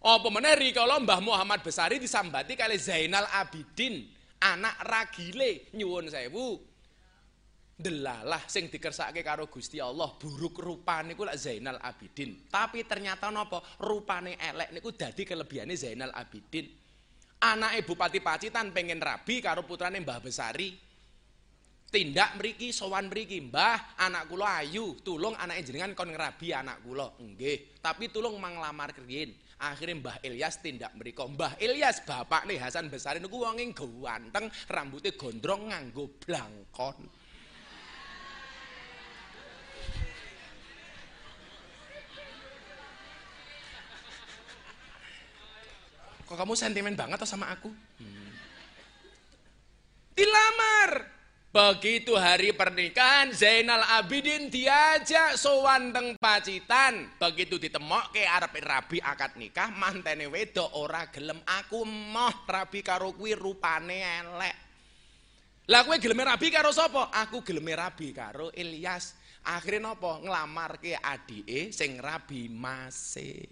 Apa 0.05 0.27
meneh 0.30 0.53
rikala 0.53 1.01
Mbah 1.01 1.17
Muhammad 1.17 1.65
Besari 1.65 1.97
disambati 1.97 2.53
kali 2.53 2.77
Zainal 2.77 3.26
Abidin 3.41 4.05
anak 4.38 4.77
ragile 4.85 5.73
nyuwun 5.73 6.13
sewu 6.13 6.61
delalah 7.76 8.39
sing 8.47 8.72
dikersake 8.72 9.19
karo 9.19 9.52
Gusti 9.52 9.84
Allah 9.84 10.07
buruk 10.15 10.64
rupane 10.64 11.11
niku 11.11 11.27
lak 11.27 11.35
Zainal 11.35 11.76
Abidin. 11.84 12.47
Tapi 12.47 12.88
ternyata 12.88 13.27
napa? 13.27 13.60
Rupane 13.84 14.39
elek 14.39 14.72
niku 14.72 14.95
dadi 14.95 15.27
kelebihane 15.27 15.76
Zainal 15.76 16.15
Abidin. 16.15 16.72
Anake 17.35 17.84
Bupati 17.84 18.23
Pacitan 18.23 18.72
pengen 18.72 19.03
rabi 19.03 19.43
karo 19.43 19.68
putrane 19.68 19.99
Mbah 19.99 20.23
Besari. 20.23 20.72
Tindak 21.85 22.39
mriki 22.39 22.72
sowan 22.72 23.11
mriki 23.11 23.43
Mbah 23.43 23.99
anak 24.02 24.31
kula 24.31 24.64
ayu 24.64 24.95
tulung 25.03 25.35
anake 25.35 25.68
jenengan 25.68 25.91
kon 25.93 26.15
ngrabi 26.15 26.56
anak 26.56 26.80
kula. 26.80 27.11
Nggih 27.19 27.84
tapi 27.84 28.07
tulung 28.07 28.39
manglamar 28.39 28.95
kriyin 28.95 29.35
akhirnya 29.60 29.99
Mbah 29.99 30.18
Ilyas 30.23 30.64
tindak 30.64 30.95
mriko. 30.95 31.27
Mbah 31.27 31.60
Ilyas 31.60 32.07
bapak 32.07 32.47
nih 32.47 32.56
Hasan 32.56 32.88
Besari 32.88 33.19
niku 33.19 33.43
wonge 33.43 33.68
ganteng 33.76 34.47
rambutnya 34.72 35.11
gondrong 35.14 35.76
nganggo 35.76 36.07
blangkon 36.23 37.03
Kok 46.26 46.38
kamu 46.38 46.57
sentimen 46.57 46.97
banget 46.97 47.22
atau 47.22 47.30
sama 47.30 47.53
aku? 47.53 47.69
Dilamar. 50.18 51.14
Begitu 51.56 52.11
hari 52.19 52.52
pernikahan 52.52 53.31
Zainal 53.31 53.80
Abidin 53.95 54.52
diajak 54.52 55.39
sowan 55.39 55.95
teng 55.95 56.19
Pacitan. 56.19 57.15
Begitu 57.15 57.56
ditemok 57.56 58.11
ke 58.11 58.27
arep 58.27 58.60
rabi 58.60 58.99
akad 58.99 59.39
nikah 59.39 59.72
mantene 59.72 60.27
wedok 60.27 60.76
ora 60.76 61.07
gelem 61.07 61.39
aku 61.47 61.88
moh 61.88 62.43
rabi 62.43 62.84
karo 62.84 63.15
kuwi 63.15 63.39
rupane 63.39 64.03
elek. 64.03 64.56
Lah 65.72 65.88
kowe 65.88 65.95
gelem 65.95 66.27
rabi 66.27 66.52
karo 66.52 66.76
sapa? 66.76 67.07
Aku 67.23 67.39
gelem 67.39 67.72
rabi 67.72 68.11
karo 68.11 68.52
Ilyas. 68.52 69.15
Akhirnya 69.47 69.95
napa? 69.95 70.19
Nglamar 70.19 70.84
ke 70.84 70.99
adike 70.99 71.72
sing 71.72 72.03
rabi 72.03 72.52
mase. 72.52 73.47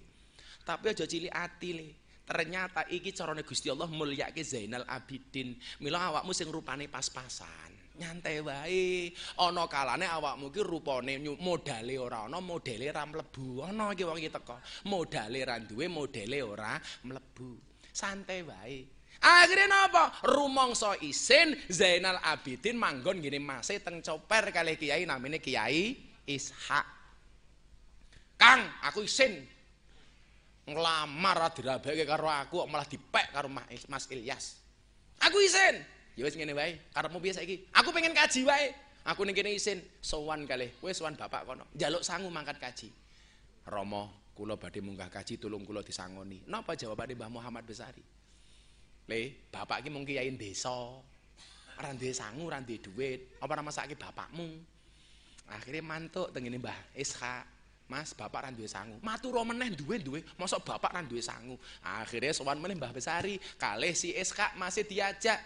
Tapi 0.68 0.91
aja 0.91 1.08
cilik 1.08 1.32
ati 1.32 1.70
le. 1.72 2.03
Ternyata 2.24 2.88
iki 2.88 3.12
carane 3.12 3.44
Gusti 3.44 3.68
Allah 3.68 3.91
mulyake 3.91 4.48
Zainal 4.48 4.88
Abidin. 4.88 5.60
Mila 5.84 6.08
awakmu 6.08 6.32
sing 6.32 6.48
rupane 6.48 6.88
pas-pasan. 6.88 8.00
Nyantai 8.00 8.40
wae. 8.40 9.12
Ana 9.44 9.68
kalane 9.68 10.08
awakmu 10.08 10.48
ki 10.48 10.64
rupane 10.64 11.20
modale 11.38 12.00
ora 12.00 12.26
ana, 12.26 12.40
modele 12.40 12.88
ra 12.90 13.04
mlebu. 13.04 13.68
Ana 13.68 13.91
iki 13.91 14.08
wong 14.08 14.18
iki 14.24 14.32
teko. 14.32 14.56
Modale 14.88 15.44
ra 15.44 15.60
duwe, 15.60 15.91
modele 15.91 16.40
ora 16.41 16.80
mlebu. 17.04 17.60
Santai 17.91 18.41
wae. 18.48 18.80
Akhirnya 19.24 19.68
napa? 19.72 20.20
Rumangsa 20.28 21.00
isin 21.00 21.56
Zainal 21.72 22.20
Abidin 22.24 22.76
manggon 22.76 23.24
gini 23.24 23.40
masih 23.40 23.80
teng 23.80 24.04
coper 24.04 24.52
kali 24.52 24.76
kiai 24.76 25.08
namanya 25.08 25.40
Kiai 25.40 25.95
Ishak. 26.28 26.88
Kang, 28.36 28.68
aku 28.84 29.08
isin 29.08 29.48
nglamar 30.64 31.52
dirabeke 31.52 32.07
karo 32.07 32.31
aku 32.31 32.64
malah 32.68 32.88
dipek 32.88 33.35
karo 33.35 33.52
Mas 33.52 34.06
Ilyas. 34.07 34.60
Aku 35.19 35.40
isin. 35.40 35.84
Ya 36.14 36.30
wis 36.30 36.38
ngene 36.38 36.53
wae, 36.53 36.77
karepmu 36.94 37.18
piye 37.18 37.34
saiki? 37.34 37.56
Aku 37.73 37.90
pengen 37.90 38.14
kaji 38.14 38.45
wae. 38.45 38.69
Aku 39.03 39.27
ning 39.27 39.35
kene 39.35 39.52
isin 39.52 39.84
sowan 39.99 40.48
kalih. 40.48 40.72
Kowe 40.80 40.94
sowan 40.95 41.19
bapak 41.19 41.44
kono. 41.44 41.68
Njaluk 41.76 42.06
sangu 42.06 42.31
mangkat 42.31 42.56
kaji. 42.56 42.88
Romo, 43.68 44.31
kula 44.31 44.56
badhe 44.56 44.80
munggah 44.80 45.11
kaji 45.11 45.35
tulung 45.41 45.68
kula 45.68 45.84
disangoni. 45.84 46.48
Napa 46.48 46.77
jawabane 46.80 47.18
Mbah 47.18 47.31
Muhammad 47.31 47.68
Besari? 47.68 48.03
Le, 49.10 49.22
bapak 49.52 49.84
iki 49.84 49.90
mung 49.91 50.07
kiai 50.07 50.31
desa. 50.40 50.72
Ora 51.73 51.90
duwe 51.98 52.14
sangu, 52.15 52.48
ora 52.48 52.64
duwe 52.64 52.80
dhuwit. 52.80 53.19
Apa 53.44 53.60
ora 53.60 53.64
masake 53.65 53.99
bapakmu? 53.99 54.48
Akhirnya 55.52 55.84
mantuk 55.84 56.31
tengene 56.31 56.61
Mbah 56.61 56.95
Ishak. 56.95 57.53
Mas, 57.94 58.18
bapak 58.18 58.41
ra 58.41 58.49
duwe 58.49 58.65
sangu. 58.65 58.98
Matur 59.06 59.38
meneh 59.45 59.70
duwe-duwe, 59.78 60.26
mosok 60.41 60.65
bapak 60.65 60.98
ra 60.98 61.06
duwe 61.06 61.22
sangu. 61.22 61.53
Akhirnya 61.86 62.34
sowan 62.34 62.57
meneh 62.57 62.74
Mbah 62.74 62.90
Besari, 62.90 63.38
kalih 63.61 63.94
si 63.94 64.18
SK 64.18 64.57
masih 64.57 64.90
diajak. 64.90 65.38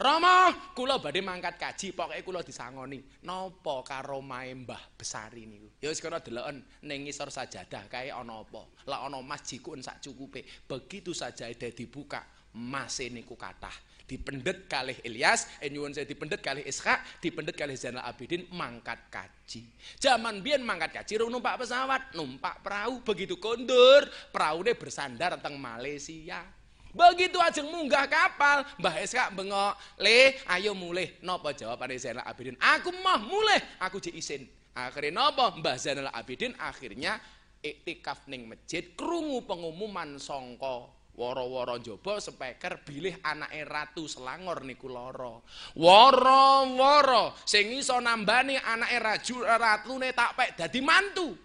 Rama, 0.00 0.48
kula 0.72 0.96
badhe 0.96 1.20
mangkat 1.20 1.60
kaji, 1.60 1.92
pokoke 1.92 2.24
kula 2.24 2.40
disangoni. 2.40 3.04
Napa 3.20 3.84
karomahe 3.84 4.56
Mbah 4.56 4.96
Besari 4.96 5.44
niku? 5.44 5.76
Ya 5.76 5.92
wis 5.92 6.00
kana 6.00 6.24
deloken 6.24 6.64
ning 6.88 7.04
ngisor 7.04 7.28
sajadah 7.28 7.84
kae 7.92 8.08
ana 8.08 8.40
apa? 8.40 8.64
Lah 8.88 9.04
ana 9.04 9.20
mas 9.20 9.44
jikun 9.44 9.84
sak 9.84 10.00
cukupe. 10.00 10.40
Begitu 10.64 11.12
saja 11.12 11.52
dibuka, 11.52 12.24
mas 12.56 12.96
niku 13.12 13.36
kathah. 13.36 13.76
Dipendet 14.10 14.66
kalih 14.66 14.98
Ilyas, 15.06 15.46
eh 15.62 15.70
nyuwun 15.70 15.94
saya 15.94 16.02
dipendet 16.02 16.42
kalih 16.42 16.66
Ishak, 16.66 17.22
dipendet 17.22 17.54
kalih 17.54 17.78
Zainal 17.78 18.02
Abidin 18.02 18.42
mangkat 18.50 18.98
kaji. 19.06 19.62
Zaman 20.02 20.42
biyen 20.42 20.66
mangkat 20.66 20.90
kaji 20.98 21.22
rung 21.22 21.30
numpak 21.30 21.62
pesawat, 21.62 22.10
numpak 22.18 22.58
perahu, 22.58 23.06
begitu 23.06 23.38
kondur, 23.38 24.02
perahu 24.34 24.66
ini 24.66 24.74
bersandar 24.74 25.38
teng 25.38 25.54
Malaysia. 25.62 26.42
Begitu 26.90 27.38
ajeng 27.38 27.70
munggah 27.70 28.10
kapal, 28.10 28.66
Mbah 28.82 28.98
Ishak 28.98 29.30
bengok, 29.38 29.78
"Le, 30.02 30.42
ayo 30.50 30.74
mulih." 30.74 31.22
Napa 31.22 31.54
jawabane 31.54 31.94
Zainal 31.94 32.26
Abidin? 32.26 32.58
"Aku 32.58 32.90
mah 32.98 33.22
mulih, 33.22 33.62
aku 33.78 34.02
jek 34.02 34.18
isin." 34.18 34.50
Akhirnya 34.74 35.30
napa? 35.30 35.54
Mbah 35.54 35.78
Zainal 35.78 36.10
Abidin 36.10 36.50
akhirnya 36.58 37.22
iktikaf 37.62 38.26
ning 38.26 38.50
masjid 38.50 38.90
krungu 38.98 39.46
pengumuman 39.46 40.18
sangka 40.18 40.99
wara-wara 41.16 41.76
njaba 41.78 42.20
speaker 42.20 42.80
bilih 42.86 43.16
anake 43.22 43.62
Ratu 43.64 44.08
Selangor 44.08 44.64
niku 44.64 44.88
lara. 44.88 45.38
Wara-wara 45.76 47.34
sing 47.44 47.76
iso 47.76 48.00
nambani 48.00 48.56
anake 48.56 48.98
raju 48.98 49.36
ratune 49.44 50.10
tak 50.16 50.36
pek 50.36 50.50
dadi 50.56 50.80
mantu. 50.80 51.36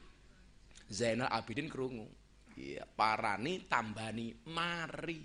Zainal 0.90 1.30
Abidin 1.34 1.70
krungu. 1.70 2.06
Iya, 2.56 2.88
parani 2.88 3.68
tambani 3.68 4.32
mari. 4.48 5.20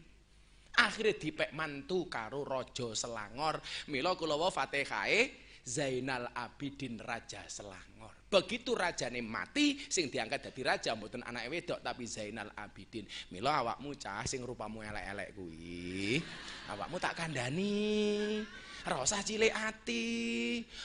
Akhirnya 0.81 1.15
dipek 1.15 1.51
mantu 1.55 2.11
karo 2.11 2.43
Raja 2.43 2.91
Selangor. 2.97 3.61
Mila 3.93 4.19
kula 4.19 4.35
wa 4.35 4.51
Fatihae 4.51 5.31
Zainal 5.63 6.27
Abidin 6.35 6.99
Raja 6.99 7.47
Selangor. 7.47 8.20
Begitu 8.31 8.79
rajane 8.79 9.19
mati 9.19 9.75
sing 9.91 10.07
diangkat 10.07 10.47
dadi 10.47 10.63
raja 10.63 10.95
mboten 10.95 11.27
anake 11.27 11.51
wedok 11.51 11.83
tapi 11.83 12.07
Zainal 12.07 12.55
Abidin. 12.55 13.03
Mila 13.35 13.59
awakmu 13.59 13.99
cah 13.99 14.23
sing 14.23 14.47
rupamu 14.47 14.87
elek-elek 14.87 15.35
kuwi. 15.35 16.23
Awakmu 16.71 16.97
tak 17.03 17.19
kandhani. 17.19 18.47
Ora 18.81 19.05
cilik 19.05 19.53
ati. 19.53 20.07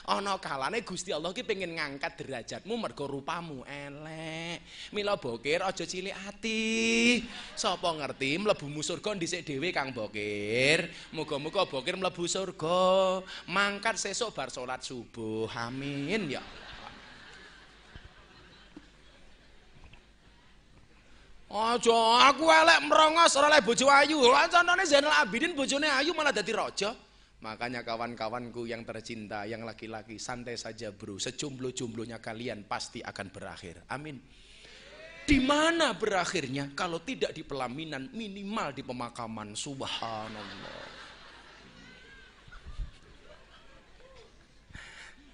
Ana 0.03 0.35
kalane 0.35 0.83
Gusti 0.83 1.15
Allah 1.15 1.31
ki 1.31 1.47
pengen 1.47 1.79
ngangkat 1.79 2.19
derajatmu 2.19 2.75
mergo 2.75 3.07
rupamu 3.07 3.63
elek. 3.63 4.59
Mila 4.91 5.15
bokir 5.15 5.63
aja 5.63 5.87
cilik 5.87 6.11
ati. 6.27 7.23
Sapa 7.55 7.95
ngerti 7.95 8.35
mlebu 8.35 8.67
surga 8.83 9.15
dhisik 9.15 9.47
dhewe 9.47 9.71
Kang 9.71 9.95
Bokir. 9.95 10.91
Muga-muga 11.15 11.63
bokir 11.63 11.95
mlebu 11.95 12.27
surga. 12.27 13.23
Mangkat 13.47 13.95
sesuk 13.95 14.35
bar 14.35 14.51
salat 14.51 14.83
subuh. 14.83 15.47
Amin 15.55 16.35
ya. 16.35 16.43
Aja 21.55 22.27
aku 22.35 22.51
elek 22.51 22.83
merongos 22.83 23.31
ora 23.39 23.47
oleh 23.47 23.63
bojo 23.63 23.87
ayu. 23.87 24.19
Lah 24.27 24.51
contohnya 24.51 24.83
Zainal 24.83 25.15
Abidin 25.23 25.55
bojone 25.55 25.87
ayu 25.87 26.11
malah 26.11 26.35
dadi 26.35 26.51
raja. 26.51 26.91
Makanya 27.39 27.85
kawan-kawanku 27.85 28.67
yang 28.67 28.83
tercinta, 28.83 29.47
yang 29.47 29.63
laki-laki, 29.63 30.19
santai 30.19 30.59
saja 30.59 30.91
bro. 30.91 31.15
Sejomblo-jomblonya 31.15 32.19
kalian 32.19 32.67
pasti 32.67 32.99
akan 32.99 33.27
berakhir. 33.31 33.87
Amin. 33.87 34.19
Di 35.23 35.39
mana 35.39 35.95
berakhirnya? 35.95 36.75
Kalau 36.75 36.99
tidak 36.99 37.31
di 37.31 37.47
pelaminan, 37.47 38.11
minimal 38.11 38.75
di 38.75 38.83
pemakaman. 38.83 39.55
Subhanallah. 39.55 40.83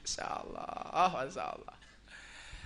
Masya 0.05 0.25
Allah, 0.27 1.09
Masya 1.15 1.45
Allah. 1.47 1.80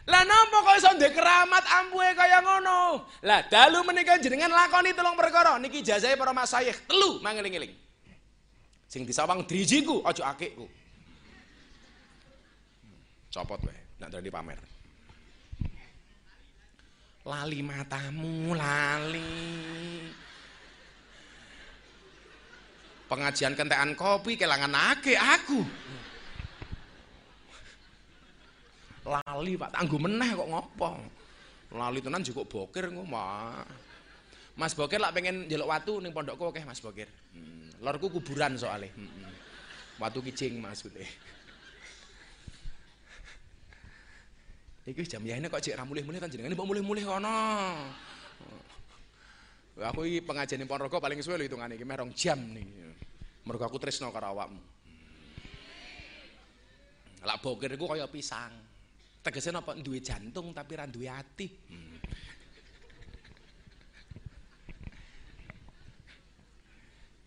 Lah 0.06 0.22
napa 0.22 0.57
kok 0.61 0.77
iso 0.77 0.90
ndek 0.94 1.18
keramat 1.18 1.65
ampuhe 1.65 2.14
kaya 2.14 2.38
ngono? 2.45 3.10
Lah 3.26 3.41
dalu 3.49 3.82
menika 3.82 4.22
jenengan 4.22 4.53
lakoni 4.53 4.94
telung 4.94 5.18
perkara 5.18 5.57
niki 5.57 5.82
jazahe 5.82 6.14
para 6.14 6.30
masayikh. 6.30 6.86
Telu 6.86 7.18
mangeling-eling. 7.26 7.73
Sing 8.86 9.02
disawang 9.02 9.49
drijiku 9.49 10.06
aja 10.06 10.30
akikku. 10.30 10.69
Copot 13.34 13.60
wae, 13.65 13.82
nak 13.98 14.14
dari 14.14 14.30
pamer. 14.30 14.61
Lali 17.26 17.60
matamu, 17.65 18.53
lali. 18.53 20.06
Pengajian 23.10 23.57
kentekan 23.57 23.98
kopi 23.98 24.38
kelangan 24.38 24.94
ake 24.94 25.18
aku. 25.18 25.65
Lali 29.06 29.53
Pak 29.53 29.69
tangguh 29.77 30.02
meneh 30.02 30.30
kok 30.34 30.49
ngopo 30.49 30.90
lali 31.77 31.99
tenan 32.02 32.26
juga 32.26 32.41
bokir 32.45 32.90
ngomong 32.90 33.86
Mas 34.56 34.72
Bokir 34.72 35.03
lah 35.03 35.11
pengen 35.11 35.52
jelok 35.52 35.68
watu 35.68 35.94
ning 35.99 36.15
pondokku 36.15 36.49
oke 36.49 36.64
Mas 36.64 36.80
Bokir 36.80 37.11
hmm. 37.36 37.84
lorku 37.84 38.07
kuburan 38.07 38.56
soalnya 38.56 38.88
hmm. 38.95 39.99
watu 39.99 40.23
kicing 40.23 40.57
maksudnya 40.64 41.03
Iki 44.86 45.02
jam 45.10 45.26
ini 45.26 45.49
kok 45.49 45.65
cek 45.65 45.82
ramulih-mulih 45.82 46.22
kan 46.22 46.30
jenengan 46.30 46.53
mbok 46.53 46.69
mulih-mulih 46.69 47.10
kono. 47.10 47.41
Aku 49.82 50.06
iki 50.06 50.22
pengajian 50.22 50.61
ning 50.61 50.69
Ponorogo 50.69 51.02
paling 51.02 51.26
suwe 51.26 51.41
lho 51.41 51.49
hitungane 51.49 51.73
iki 51.73 51.82
merong 51.82 52.14
jam 52.14 52.38
nih. 52.38 52.94
Mergo 53.49 53.65
aku 53.65 53.82
tresno 53.82 54.14
karo. 54.14 54.45
Lah 57.26 57.38
bokir 57.41 57.73
iku 57.73 57.90
kaya 57.90 58.06
pisang. 58.06 58.53
Tegesnya 59.26 59.57
apa 59.57 59.73
duwe 59.73 60.06
jantung 60.06 60.53
tapi 60.53 60.77
ra 60.77 60.85
duwe 60.85 61.10
ati. 61.10 61.49
Hmm. 61.49 61.97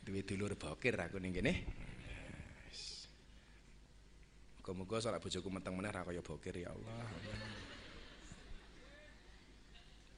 Duwe 0.07 0.23
dulur 0.23 0.55
bokir 0.55 0.95
aku 0.95 1.19
ning 1.19 1.35
kene. 1.35 1.53
Muga-muga 4.63 5.03
salat 5.03 5.19
bojoku 5.19 5.51
meteng 5.51 5.75
meneh 5.75 5.91
ra 5.91 6.07
kaya 6.07 6.23
bokir 6.23 6.63
ya 6.63 6.71
Allah. 6.71 7.03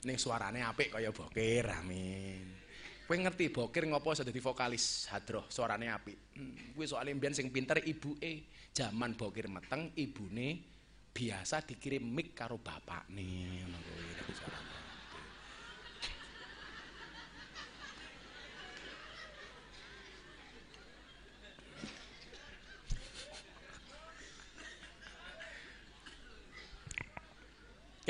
Ning 0.04 0.20
suarane 0.20 0.60
apik 0.60 0.92
kaya 0.92 1.16
bokir, 1.16 1.64
amin. 1.64 2.44
Kowe 3.08 3.16
ngerti 3.16 3.48
bokir 3.48 3.88
ngopo 3.88 4.12
iso 4.12 4.20
dadi 4.20 4.36
vokalis 4.36 5.08
hadroh, 5.08 5.48
suarane 5.48 5.88
apik. 5.88 6.36
Hmm, 6.36 6.76
kuwi 6.76 6.84
soalnya 6.84 7.16
mbiyen 7.16 7.32
sing 7.32 7.48
pinter 7.48 7.80
ibuke, 7.88 8.52
jaman 8.76 9.16
bokir 9.16 9.48
meteng 9.48 9.96
ibune 9.96 10.69
biasa 11.10 11.66
dikirim 11.66 12.06
mic 12.06 12.32
karo 12.32 12.56
bapak 12.56 13.10
nih 13.10 13.66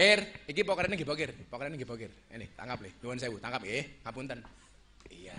Kir, 0.00 0.24
iki 0.48 0.64
pokerane 0.64 0.96
nggih 0.96 1.04
pokir, 1.04 1.28
pokerane 1.52 1.76
nggih 1.76 1.84
pokir. 1.84 2.08
Ini 2.32 2.56
tangkap 2.56 2.80
le, 2.80 2.96
nuwun 3.04 3.20
sewu, 3.20 3.36
tangkap 3.36 3.60
nggih, 3.60 4.00
ngapunten. 4.00 4.40
Iya. 5.12 5.36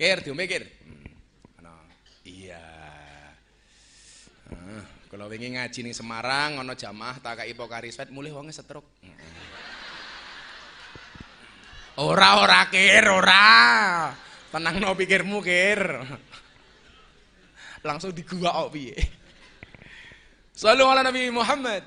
Kir, 0.00 0.24
diombe 0.24 0.48
kir. 0.48 0.64
Hmm. 0.64 1.60
Ana. 1.60 1.84
Iya. 2.24 2.64
Uh. 4.48 4.93
Kalau 5.14 5.30
wingi 5.30 5.54
ngaji 5.54 5.86
ning 5.86 5.94
Semarang 5.94 6.58
ana 6.58 6.74
jamaah 6.74 7.22
tak 7.22 7.46
pokari 7.54 7.94
sweat 7.94 8.10
mulih 8.10 8.34
wonge 8.34 8.50
setruk. 8.50 8.82
Ora 12.02 12.42
ora 12.42 12.66
kir 12.66 13.06
ora. 13.06 14.10
Tenang 14.50 14.82
no 14.82 14.90
pikirmu 14.98 15.38
kir. 15.38 15.78
Langsung 17.86 18.10
digua 18.10 18.66
kok 18.66 18.74
piye. 18.74 18.98
Ala 20.66 21.06
Nabi 21.06 21.30
Muhammad. 21.30 21.86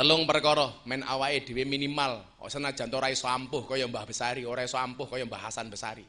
Telung 0.00 0.24
perkara 0.24 0.72
men 0.88 1.04
awake 1.04 1.44
dhewe 1.44 1.68
minimal, 1.68 2.24
senajan 2.48 2.88
ora 2.88 3.12
iso 3.12 3.28
ampuh 3.28 3.68
kaya 3.68 3.84
Mbah 3.84 4.08
Besari, 4.08 4.48
ora 4.48 4.64
iso 4.64 4.80
ampuh 4.80 5.12
kaya 5.12 5.28
Mbah 5.28 5.52
Hasan 5.52 5.68
Besari. 5.68 6.08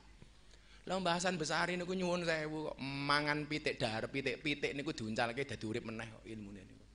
Lah 0.85 1.01
bahasan 1.01 1.33
besar 1.41 1.73
niku 1.73 1.97
nyuwun 1.97 2.29
sewu 2.29 2.69
kok 2.69 2.77
mangan 2.77 3.49
pitik 3.49 3.81
dahar 3.81 4.05
pitik-pitik 4.05 4.77
niku 4.77 4.93
diuncalke 4.93 5.41
dadi 5.41 5.65
urip 5.65 5.81
meneh 5.81 6.05
kok 6.13 6.25
ilmune 6.29 6.61
niku. 6.61 6.85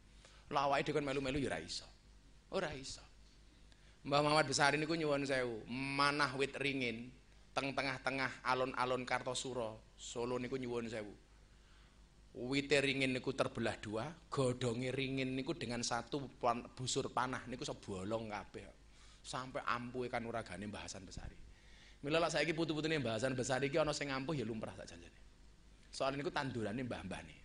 Lah 0.55 0.71
awake 0.71 0.87
dhewe 0.87 1.03
melu-melu 1.03 1.43
ya 1.43 1.51
ora 1.51 1.59
iso. 1.59 1.87
Ora 2.55 2.71
iso. 2.71 3.03
Mbah 4.07 4.23
Muhammad 4.23 4.47
Besari 4.47 4.79
niku 4.79 4.95
nyuwun 4.95 5.27
sewu, 5.27 5.67
manah 5.69 6.31
wit 6.39 6.55
ringin 6.57 7.11
teng 7.51 7.75
tengah-tengah 7.75 8.47
alun-alun 8.47 9.03
Kartosuro, 9.03 9.93
Solo 9.99 10.39
niku 10.39 10.55
nyuwun 10.55 10.87
sewu. 10.87 11.11
Wite 12.31 12.79
ringin 12.79 13.11
niku 13.11 13.35
terbelah 13.35 13.75
dua, 13.83 14.07
godonge 14.31 14.95
ringin 14.95 15.35
niku 15.35 15.59
dengan 15.59 15.83
satu 15.83 16.31
busur 16.79 17.11
panah 17.11 17.43
niku 17.51 17.67
sebolong 17.67 18.31
kabeh. 18.31 18.71
Sampai 19.19 19.67
ampuhe 19.67 20.07
kan 20.07 20.23
uragane 20.23 20.71
Mbah 20.71 20.87
Hasan 20.87 21.03
Besari. 21.03 21.50
Mila 22.01 22.17
lak 22.17 22.33
saiki 22.33 22.57
putu-putune 22.57 22.97
bahasan 22.97 23.37
besar 23.37 23.61
iki 23.61 23.77
ana 23.77 23.93
sing 23.93 24.09
ngampuh 24.09 24.33
ya 24.33 24.49
lumrah 24.49 24.73
sak 24.73 24.89
janjane. 24.89 25.21
Soal 25.93 26.17
niku 26.17 26.33
tandurane 26.33 26.81
mbah-mbahne. 26.81 27.37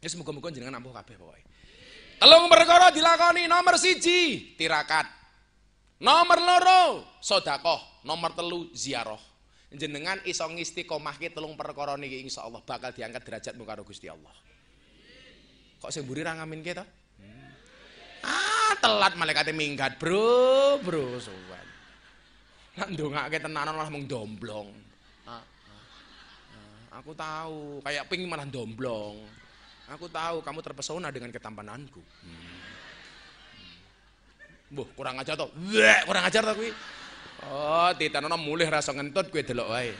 Ya 0.00 0.08
semoga-moga 0.08 0.48
jenengan 0.48 0.80
ampuh 0.80 0.94
kabeh 0.94 1.20
pokoke. 1.20 1.42
Telung 2.18 2.48
perkara 2.48 2.88
dilakoni 2.88 3.44
nomor 3.44 3.76
siji 3.76 4.54
tirakat. 4.56 5.06
Nomor 5.98 6.38
loro 6.38 6.82
sedekah, 7.18 8.06
nomor 8.06 8.32
telu 8.32 8.70
ziarah. 8.72 9.20
Jenengan 9.68 10.22
iso 10.24 10.46
ngistiqomahke 10.48 11.34
telung 11.34 11.58
perkara 11.58 11.98
niki 11.98 12.24
insyaallah 12.24 12.64
bakal 12.64 12.94
diangkat 12.94 13.20
derajatmu 13.20 13.68
karo 13.68 13.84
Gusti 13.84 14.08
Allah. 14.08 14.32
Kok 15.82 15.90
sing 15.92 16.08
mburi 16.08 16.24
ra 16.24 16.38
ngaminke? 16.38 16.72
Hmm. 16.72 17.50
Ah, 18.24 18.72
telat 18.80 19.14
malaikate 19.14 19.52
minggat, 19.52 20.00
Bro, 20.00 20.80
bro, 20.82 21.20
sowan. 21.20 21.57
Nak 22.78 22.94
ndongake 22.94 23.42
tenanan 23.42 23.74
malah 23.74 23.90
mung 23.90 24.06
domblong. 24.06 24.70
Ah, 25.26 25.42
ah, 25.42 25.42
ah. 25.42 27.02
Aku 27.02 27.10
tahu, 27.10 27.82
kayak 27.82 28.06
ping 28.06 28.22
malah 28.30 28.46
domblong. 28.46 29.18
Aku 29.90 30.06
tahu 30.06 30.38
kamu 30.46 30.62
terpesona 30.62 31.10
dengan 31.10 31.34
ketampananku. 31.34 31.98
Hmm. 32.22 32.58
Mbuh, 34.68 34.88
kurang 34.94 35.18
ajar 35.18 35.34
to. 35.34 35.48
Wek, 35.74 36.06
kurang 36.06 36.22
ajar 36.28 36.44
to 36.44 36.52
kuwi. 36.54 36.70
Oh, 37.48 37.90
ditanono 37.96 38.36
mulih 38.38 38.68
rasa 38.68 38.94
ngentut 38.94 39.32
kowe 39.32 39.42
delok 39.42 39.68
wae. 39.74 39.90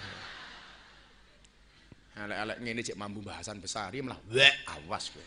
Alek-alek 2.18 2.58
ngene 2.62 2.82
cek 2.82 2.98
mampu 2.98 3.22
bahasan 3.22 3.62
besar, 3.62 3.94
ya 3.94 4.02
malah 4.04 4.20
wek 4.28 4.54
awas 4.68 5.08
kowe. 5.10 5.26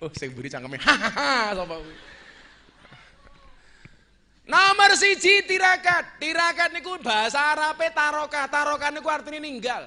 Oh, 0.00 0.10
sing 0.16 0.32
buri 0.32 0.48
cangkeme. 0.48 0.80
Hahaha, 0.80 1.52
sapa 1.58 1.76
kuwi? 1.76 1.96
Nomor 4.50 4.98
siji 4.98 5.46
tirakat. 5.46 6.18
Tirakat 6.18 6.74
niku 6.74 6.98
bahasa 6.98 7.54
Arabe 7.54 7.94
taroka. 7.94 8.50
Taroka 8.50 8.90
niku 8.90 9.06
artinya 9.06 9.38
ninggal. 9.38 9.86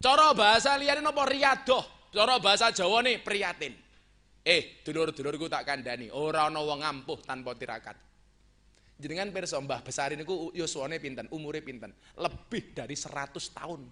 Cara 0.00 0.32
bahasa 0.32 0.72
liyane 0.80 1.04
napa 1.04 1.28
riadoh. 1.28 2.08
Cara 2.08 2.40
bahasa 2.40 2.72
Jawa 2.72 3.04
nih 3.04 3.20
priatin. 3.20 3.76
Eh, 4.48 4.80
dulur-dulurku 4.80 5.44
tak 5.44 5.68
kandhani, 5.68 6.08
ora 6.08 6.48
ana 6.48 6.64
wong 6.64 6.80
ampuh 6.80 7.20
tanpa 7.20 7.52
tirakat. 7.52 8.00
Jenengan 8.96 9.28
pirsa 9.28 9.60
Mbah 9.60 9.84
Besari 9.84 10.16
niku 10.16 10.48
yuswane 10.56 10.96
pinten? 10.96 11.28
Umure 11.28 11.60
pinten? 11.60 11.92
Lebih 12.16 12.72
dari 12.72 12.96
100 12.96 13.52
tahun. 13.52 13.84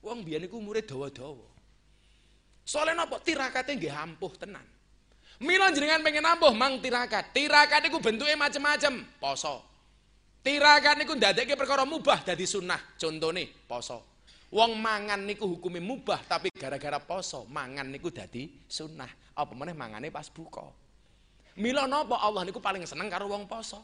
Wong 0.00 0.18
biyen 0.24 0.48
niku 0.48 0.56
umure 0.56 0.80
dawa-dawa. 0.80 1.44
Soalnya 2.64 3.04
napa? 3.04 3.20
Tirakate 3.20 3.76
nggih 3.76 3.92
ampuh 3.92 4.32
tenan. 4.40 4.64
Mila 5.38 5.70
jenengan 5.70 6.02
pengen 6.02 6.26
ampuh 6.26 6.50
mang 6.50 6.82
tirakat. 6.82 7.30
Tirakat 7.30 7.86
niku 7.86 8.02
bentuke 8.02 8.34
macem-macem, 8.34 9.06
poso. 9.22 9.62
Tirakat 10.42 10.98
niku 10.98 11.14
ndadekke 11.14 11.54
perkara 11.54 11.86
mubah 11.86 12.26
dadi 12.26 12.42
sunnah. 12.42 12.78
Contone 12.98 13.46
poso. 13.66 14.18
Wong 14.50 14.80
mangan 14.80 15.28
niku 15.28 15.44
hukume 15.44 15.78
mubah 15.78 16.24
tapi 16.24 16.48
gara-gara 16.50 16.98
poso 16.98 17.46
mangan 17.46 17.86
niku 17.86 18.10
dadi 18.10 18.50
sunnah. 18.66 19.06
Apa 19.38 19.54
meneh 19.54 19.78
mangane 19.78 20.10
pas 20.10 20.26
buka. 20.26 20.66
Mila 21.58 21.86
napa 21.86 22.18
Allah 22.18 22.42
niku 22.42 22.58
paling 22.58 22.82
seneng 22.82 23.06
karo 23.06 23.30
wong 23.30 23.46
poso. 23.46 23.78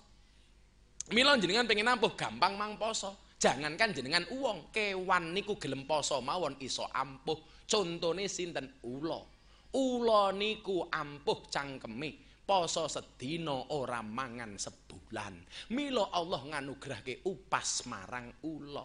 Mila 1.14 1.38
jenengan 1.38 1.68
pengen 1.70 1.86
ampuh 1.86 2.18
gampang 2.18 2.58
mang 2.58 2.74
poso. 2.74 3.14
Jangankan 3.38 3.92
jenengan 3.92 4.24
uang, 4.32 4.72
kewan 4.72 5.36
niku 5.36 5.60
gelem 5.60 5.84
poso 5.84 6.18
mawon 6.18 6.56
iso 6.64 6.88
ampuh. 6.90 7.36
Contone 7.68 8.24
sinten 8.26 8.80
ula. 8.82 9.33
Ula 9.74 10.30
niku 10.30 10.86
ampuh 10.86 11.50
cangkeme. 11.50 12.22
Poso 12.44 12.86
sedina 12.86 13.72
ora 13.72 14.04
mangan 14.04 14.60
sebulan. 14.60 15.34
Mila 15.72 16.12
Allah 16.12 16.44
nganugrahke 16.44 17.24
upas 17.24 17.88
marang 17.88 18.28
ula. 18.44 18.84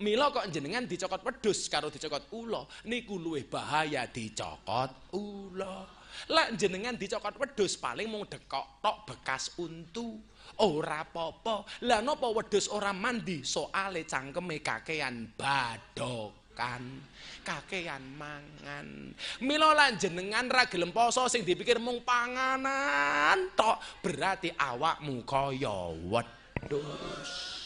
Mila 0.00 0.32
kok 0.32 0.48
jenengan 0.48 0.88
dicokot 0.88 1.22
wedhus 1.22 1.68
karo 1.68 1.92
dicokot 1.92 2.32
ula 2.32 2.64
niku 2.88 3.20
luwih 3.20 3.46
bahaya 3.46 4.08
dicokot 4.08 5.14
ula. 5.14 5.84
Lah 6.32 6.50
jenengan 6.58 6.98
dicokot 6.98 7.38
wedhus 7.38 7.78
paling 7.78 8.10
mung 8.10 8.26
dekok 8.26 8.82
tok 8.82 9.06
bekas 9.06 9.54
untu. 9.62 10.18
Ora 10.58 11.06
apa-apa. 11.06 11.86
Lah 11.86 12.02
napa 12.02 12.26
wedhus 12.34 12.66
ora 12.74 12.90
mandi 12.90 13.46
soale 13.46 14.02
cangkeme 14.08 14.58
kakean 14.58 15.38
badokan. 16.60 16.84
Kakean 17.40 18.04
mangan. 18.20 19.16
Mila 19.40 19.72
lan 19.72 19.96
jenengan 19.96 20.44
ra 20.52 20.68
gelem 20.68 20.92
poso 20.92 21.24
sing 21.24 21.40
dipikir 21.40 21.80
mung 21.80 22.04
panganan 22.04 23.48
tok 23.56 23.80
berarti 24.04 24.52
awakmu 24.52 25.24
kaya 25.24 25.88
wedhus. 26.04 27.59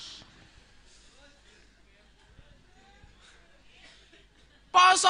Poso 4.75 5.07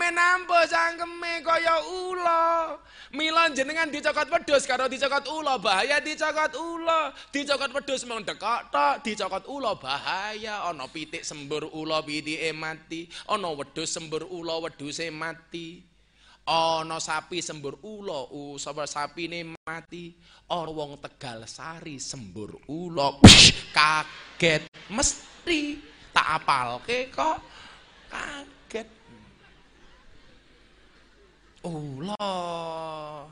menampo 0.00 0.56
cangkeme 0.64 1.44
kaya 1.44 1.76
ula. 2.08 2.72
Mila 3.12 3.52
jenengan 3.52 3.92
dicokot 3.92 4.32
wedhus 4.32 4.64
karo 4.64 4.88
dicokot 4.88 5.28
ula 5.28 5.60
bahaya 5.60 6.00
dicokot 6.00 6.56
ula. 6.56 7.12
Dicokot 7.28 7.68
wedhus 7.76 8.08
mung 8.08 8.24
dekok 8.24 8.72
tok, 8.72 9.04
dicokot 9.04 9.44
ula 9.44 9.76
bahaya. 9.76 10.64
Ana 10.64 10.88
pitik 10.88 11.20
sembur 11.20 11.68
ula 11.68 12.00
pitike 12.00 12.48
mati, 12.56 13.12
ana 13.28 13.52
wedhus 13.52 13.92
sembur 13.92 14.24
ula 14.24 14.56
wedhuse 14.56 15.12
mati. 15.12 15.84
Ana 16.48 16.96
sapi 16.96 17.44
sembur 17.44 17.84
ula, 17.84 18.24
sapa 18.56 18.88
sapine 18.88 19.52
mati. 19.68 20.16
Ana 20.48 20.72
wong 20.72 20.96
Tegal 20.96 21.44
Sari 21.44 22.00
sembur 22.00 22.56
ula. 22.72 23.20
Kaget 23.68 24.64
mesti 24.88 25.76
tak 26.08 26.40
apalke 26.40 27.12
kok. 27.12 27.36
Kaget. 28.08 28.56
Allah. 31.64 33.26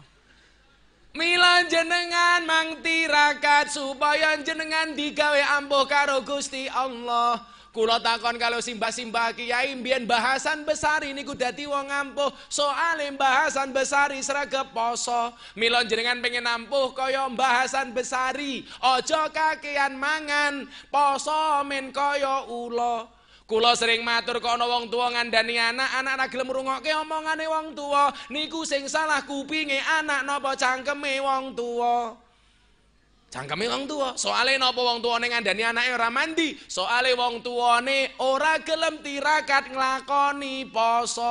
Mila 1.16 1.64
jenengan 1.64 2.44
mang 2.44 2.84
tirakat 2.84 3.72
supaya 3.72 4.36
jenengan 4.44 4.92
digawe 4.92 5.40
ampuh 5.56 5.88
karo 5.88 6.20
Gusti 6.20 6.68
Allah. 6.68 7.40
Kula 7.76 8.00
takon 8.00 8.40
kalau 8.40 8.56
simbah-simbah 8.60 9.36
kiai 9.36 9.76
mbiyen 9.76 10.08
bahasan 10.08 10.64
besar 10.64 11.04
ini 11.04 11.20
ku 11.24 11.36
dadi 11.36 11.68
wong 11.68 11.92
ampuh. 11.92 12.32
Soale 12.48 13.04
bahasan 13.16 13.72
besari 13.72 14.20
sregep 14.24 14.72
poso. 14.72 15.32
Mila 15.56 15.84
jenengan 15.84 16.20
pengen 16.24 16.48
ampuh 16.48 16.96
kaya 16.96 17.28
bahasan 17.32 17.92
besari. 17.92 18.64
Aja 18.80 19.28
kakean 19.28 19.92
mangan, 19.96 20.64
poso 20.88 21.60
men 21.68 21.92
kaya 21.92 22.48
ula. 22.48 23.15
Kula 23.46 23.78
sering 23.78 24.02
matur 24.02 24.42
kok 24.42 24.58
ana 24.58 24.66
wong 24.66 24.90
tuwa 24.90 25.14
ngandani 25.14 25.54
anak, 25.54 26.02
anak 26.02 26.18
ora 26.18 26.26
gelem 26.26 26.50
ngrungokke 26.50 26.90
omongane 26.98 27.46
wong 27.46 27.78
tuwa. 27.78 28.10
Niku 28.34 28.66
sing 28.66 28.90
salah 28.90 29.22
kupinge 29.22 29.78
anak 29.78 30.26
napa 30.26 30.58
cangkeme 30.58 31.22
wong 31.22 31.54
tuwa. 31.54 32.18
Cangkeme 33.30 33.70
wong 33.70 33.86
tuwa. 33.86 34.18
Soale 34.18 34.58
napa 34.58 34.82
wong 34.82 34.98
tuwane 34.98 35.30
ngandani 35.30 35.62
anake 35.62 35.94
ora 35.94 36.10
mandi? 36.10 36.58
Soale 36.66 37.14
wong 37.14 37.38
tuwane 37.46 38.18
ora 38.18 38.58
gelem 38.66 38.98
tirakat 38.98 39.70
nglakoni 39.70 40.66
poso. 40.66 41.30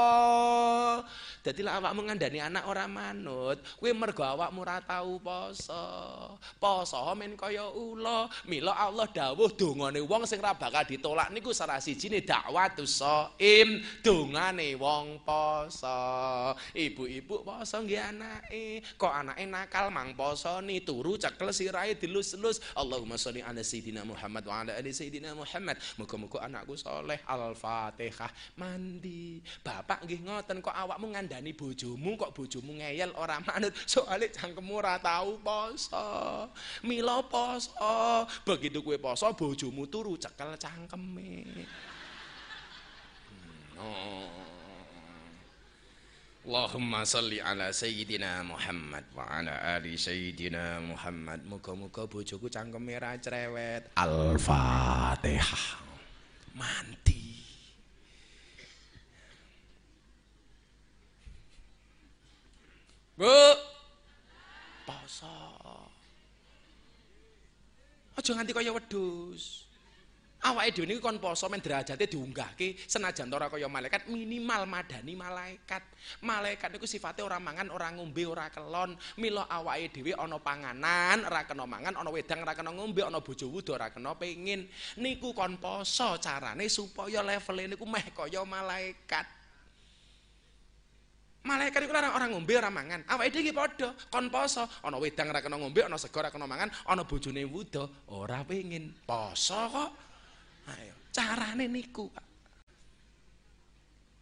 Dadi 1.45 1.61
lek 1.61 1.77
awakmu 1.77 2.09
ngandani 2.09 2.41
anak 2.41 2.65
ora 2.65 2.89
manut, 2.89 3.61
kuwi 3.77 3.93
mergo 3.93 4.25
awakmu 4.25 4.65
ora 4.65 4.81
tau 4.81 5.21
poso. 5.21 5.77
Poso 6.57 6.97
men 7.13 7.37
kaya 7.37 7.69
ula. 7.69 8.25
Mila 8.49 8.73
Allah 8.73 9.05
dawuh 9.05 9.53
dongane 9.53 10.01
wong 10.01 10.25
sing 10.25 10.41
bakal 10.41 10.81
ditolak 10.89 11.29
niku 11.29 11.53
salah 11.53 11.77
sijine 11.77 12.25
dakwatus 12.25 12.97
shaim, 12.97 13.77
dongane 14.01 14.73
wong 14.73 15.21
poso. 15.21 16.01
Ibu-ibu 16.73 17.45
poso 17.45 17.77
nggih 17.77 18.01
anake. 18.01 18.81
Kok 18.97 19.13
anake 19.13 19.45
nakal 19.45 19.93
mang 19.93 20.17
poso 20.17 20.65
ni 20.65 20.81
turu 20.81 21.13
cekel 21.21 21.53
sirahe 21.53 21.93
dilus-lus. 21.93 22.57
Allahumma 22.73 23.21
sholli 23.21 23.45
ala 23.45 23.61
sayidina 23.61 24.01
Muhammad 24.01 24.49
wa 24.49 24.65
ala 24.65 24.73
ali 24.73 24.89
sayidina 24.89 25.37
Muhammad. 25.37 25.77
Muga-muga 26.01 26.41
anakku 26.49 26.73
soleh. 26.73 27.21
Al-Fatihah. 27.29 28.33
Mandi. 28.57 29.45
Bapak 29.61 30.09
nggih 30.09 30.25
ngoten 30.25 30.65
kok 30.65 30.73
awakmu 30.73 31.13
ngandani 31.13 31.33
ngandani 31.35 31.51
bojomu 31.51 32.15
kok 32.15 32.31
bojomu 32.31 32.79
ngeyel? 32.79 33.11
Ora 33.19 33.43
manut. 33.43 33.75
Soalnya 33.83 34.31
cangkemmu 34.31 34.79
ora 34.79 34.95
tahu 34.95 35.35
poso. 35.43 36.47
Mila 36.87 37.19
poso. 37.27 38.23
Begitu 38.47 38.79
kue 38.79 38.95
poso 38.95 39.27
bojomu 39.35 39.83
turu 39.91 40.15
cekel 40.15 40.55
cangkeme. 40.55 41.43
Hmm, 43.75 43.83
oh. 43.83 44.31
Allahumma 46.45 47.01
salli 47.03 47.41
ala 47.41 47.73
sayyidina 47.73 48.45
Muhammad 48.45 49.03
wa 49.17 49.25
ala 49.27 49.75
ali 49.75 49.99
sayyidina 49.99 50.79
Muhammad. 50.79 51.43
Muga-muga 51.43 52.07
bojoku 52.07 52.47
cangkeme 52.47 52.95
ra 52.95 53.19
cerewet. 53.19 53.91
Al-Fatihah. 53.99 55.83
Mandi 56.55 57.34
Bu. 63.15 63.31
Poso. 64.83 65.31
Aja 68.15 68.31
nganti 68.35 68.51
kaya 68.51 68.71
wedhus. 68.75 69.65
Awake 70.45 70.77
dhewe 70.77 70.85
niku 70.85 71.01
kon 71.01 71.17
poso 71.17 71.49
men 71.49 71.57
derajate 71.57 72.05
diunggahke 72.05 72.77
senajan 72.85 73.33
ora 73.33 73.49
kaya 73.49 73.65
malaikat 73.65 74.05
minimal 74.05 74.69
madani 74.69 75.17
malaikat. 75.17 75.81
Malaikat 76.21 76.69
niku 76.69 76.85
sifate 76.85 77.25
ora 77.25 77.41
mangan, 77.41 77.73
ora 77.73 77.89
ngombe, 77.89 78.29
ora 78.29 78.53
kelon. 78.53 78.93
Mila 79.17 79.49
awake 79.49 79.89
dhewe 79.89 80.13
ana 80.13 80.37
panganan, 80.37 81.25
ora 81.25 81.49
kena 81.49 81.65
mangan, 81.65 81.97
ana 81.97 82.09
wedang 82.13 82.45
ora 82.45 82.53
kena 82.53 82.69
ngombe, 82.77 83.01
ana 83.01 83.25
bojo 83.25 83.49
wudo 83.49 83.73
ora 83.73 83.89
kena 83.89 84.13
pengin. 84.13 84.69
Niku 85.01 85.33
kon 85.33 85.57
poso 85.57 86.13
carane 86.21 86.69
supaya 86.69 87.25
levele 87.25 87.73
niku 87.73 87.89
meh 87.89 88.05
kaya 88.13 88.45
malaikat. 88.45 89.25
Malaikat 91.45 91.85
iku 91.85 91.93
ora 91.93 92.09
orang 92.09 92.33
ngombe 92.33 92.57
ora 92.57 92.73
mangan. 92.73 93.05
Awake 93.05 93.37
dhewe 93.37 93.53
padha, 93.53 93.93
kon 94.09 94.33
poso, 94.33 94.65
ana 94.81 94.97
wedang 94.97 95.29
ora 95.29 95.45
kena 95.45 95.61
ngombe, 95.61 95.85
ana 95.85 96.01
sego 96.01 96.17
ora 96.17 96.33
kena 96.33 96.49
mangan, 96.49 96.73
ana 96.89 97.05
bojone 97.05 97.45
wuda 97.45 97.85
ora 98.09 98.41
pengin 98.41 98.89
poso 99.05 99.69
kok. 99.69 99.89
Ayo, 100.73 100.93
carane 101.13 101.69
niku. 101.69 102.09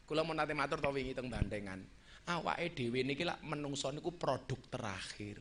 Kula 0.04 0.28
mau 0.28 0.36
nate 0.36 0.52
matur 0.52 0.84
to 0.84 0.92
wingi 0.92 1.16
Bandengan. 1.16 1.80
Awake 2.28 2.76
dhewe 2.76 3.08
niki 3.08 3.24
lak 3.24 3.40
menungso 3.40 3.88
niku 3.96 4.12
produk 4.20 4.60
terakhir. 4.68 5.40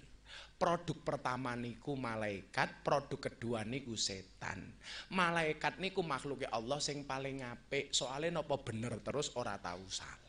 Produk 0.54 1.02
pertama 1.02 1.59
niku 1.59 1.98
malaikat, 1.98 2.86
produk 2.86 3.18
kedua 3.18 3.66
niku 3.66 3.98
setan. 3.98 4.70
Malaikat 5.10 5.82
niku 5.82 6.06
makhluknya 6.06 6.54
Allah 6.54 6.78
sing 6.78 7.02
paling 7.02 7.42
apik, 7.42 7.90
soalnya 7.90 8.38
nopo 8.38 8.62
bener 8.62 9.02
terus 9.02 9.34
ora 9.34 9.59
tahu 9.59 9.82
salah. 9.90 10.22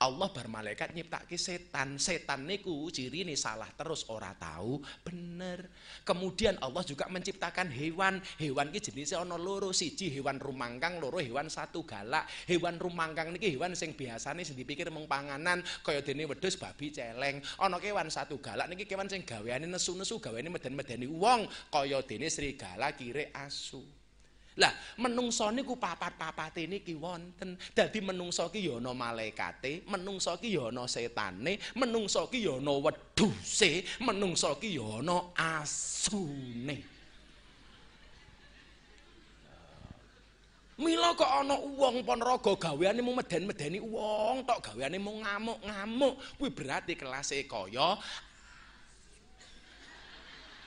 Allah 0.00 0.32
bar 0.32 0.48
malaikat 0.48 0.96
nyiptake 0.96 1.36
setan. 1.36 2.00
Setan 2.00 2.48
niku 2.48 2.88
ciri 2.88 3.20
nih 3.20 3.36
salah 3.36 3.68
terus 3.76 4.08
ora 4.08 4.32
tahu 4.32 4.80
bener. 5.04 5.68
Kemudian 6.08 6.56
Allah 6.64 6.80
juga 6.88 7.04
menciptakan 7.12 7.68
hewan. 7.68 8.16
Hewan 8.40 8.72
ki 8.72 8.80
jenisnya 8.80 9.20
ana 9.20 9.36
loro, 9.36 9.76
siji 9.76 10.08
hewan 10.08 10.40
rumangkang, 10.40 10.96
loro 11.04 11.20
hewan 11.20 11.52
satu 11.52 11.84
galak. 11.84 12.24
Hewan 12.48 12.80
rumangkang 12.80 13.36
niki 13.36 13.52
hewan 13.52 13.76
sing 13.76 13.92
biasane 13.92 14.40
sing 14.40 14.56
dipikir 14.56 14.88
mung 14.88 15.04
panganan 15.04 15.60
kaya 15.84 16.00
dene 16.00 16.24
wedhus, 16.24 16.56
babi, 16.56 16.88
celeng. 16.88 17.44
Ana 17.60 17.76
kewan 17.76 18.08
satu 18.08 18.40
galak 18.40 18.72
niki 18.72 18.88
kewan 18.88 19.12
sing 19.12 19.28
gaweane 19.28 19.68
nesu-nesu, 19.68 20.16
gaweane 20.16 20.48
meden-medeni 20.48 21.04
wong 21.12 21.44
kaya 21.68 22.00
dene 22.00 22.32
serigala, 22.32 22.96
kire, 22.96 23.28
asu. 23.36 23.99
Lah 24.60 24.72
menungso 25.00 25.48
niku 25.48 25.80
papat-papate 25.80 26.68
niki 26.68 26.92
wonten. 26.92 27.56
Dadi 27.72 28.04
menungso 28.04 28.52
ki 28.52 28.68
ya 28.68 28.76
ana 28.76 28.92
malaikate, 28.92 29.88
menungso 29.88 30.36
ki 30.36 30.52
ya 30.52 30.68
ana 30.68 30.84
setane, 30.84 31.56
menungso 31.80 32.28
ki 32.28 32.44
ya 32.44 32.60
ana 32.60 32.76
wedhuse, 32.76 33.88
menungso 34.04 34.60
ki 34.60 34.76
ya 34.76 34.84
ana 35.00 35.32
asune. 35.32 37.00
Mila 40.80 41.12
kok 41.12 41.28
ana 41.28 41.56
wong 41.56 42.04
Ponorogo 42.04 42.56
gaweane 42.56 43.00
mung 43.04 43.16
meden-medeni 43.16 43.80
wong 43.80 44.44
tok 44.48 44.60
gaweane 44.60 44.96
mung 44.96 45.24
ngamuk-ngamuk. 45.24 46.16
Kuwi 46.36 46.52
berarti 46.52 46.96
kelase 46.96 47.44
kaya 47.48 48.00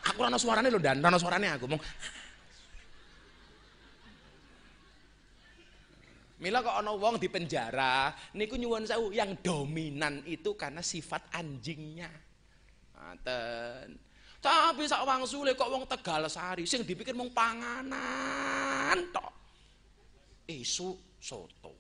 Aku 0.04 0.20
ana 0.20 0.36
suarane 0.36 0.68
lho, 0.68 0.78
Dan. 0.84 1.00
Ana 1.00 1.18
suarane 1.18 1.48
aku 1.50 1.66
mung 1.66 1.82
Mila 6.44 6.60
kok 6.60 6.76
ana 6.76 6.92
wong 6.92 7.16
di 7.16 7.32
penjara, 7.32 8.12
niku 8.36 8.60
nyuwun 8.60 8.84
sewu 8.84 9.16
yang 9.16 9.40
dominan 9.40 10.20
itu 10.28 10.60
karena 10.60 10.84
sifat 10.84 11.32
anjingnya. 11.32 12.12
Ngaten. 13.00 13.96
Tapi 14.44 14.84
sak 14.84 15.08
wangsule 15.08 15.56
kok 15.56 15.72
wong 15.72 15.88
Tegal 15.88 16.28
Sari 16.28 16.68
sing 16.68 16.84
dipikir 16.84 17.16
mung 17.16 17.32
panganan 17.32 19.00
tok. 19.16 19.32
Isu 20.52 21.16
soto, 21.16 21.72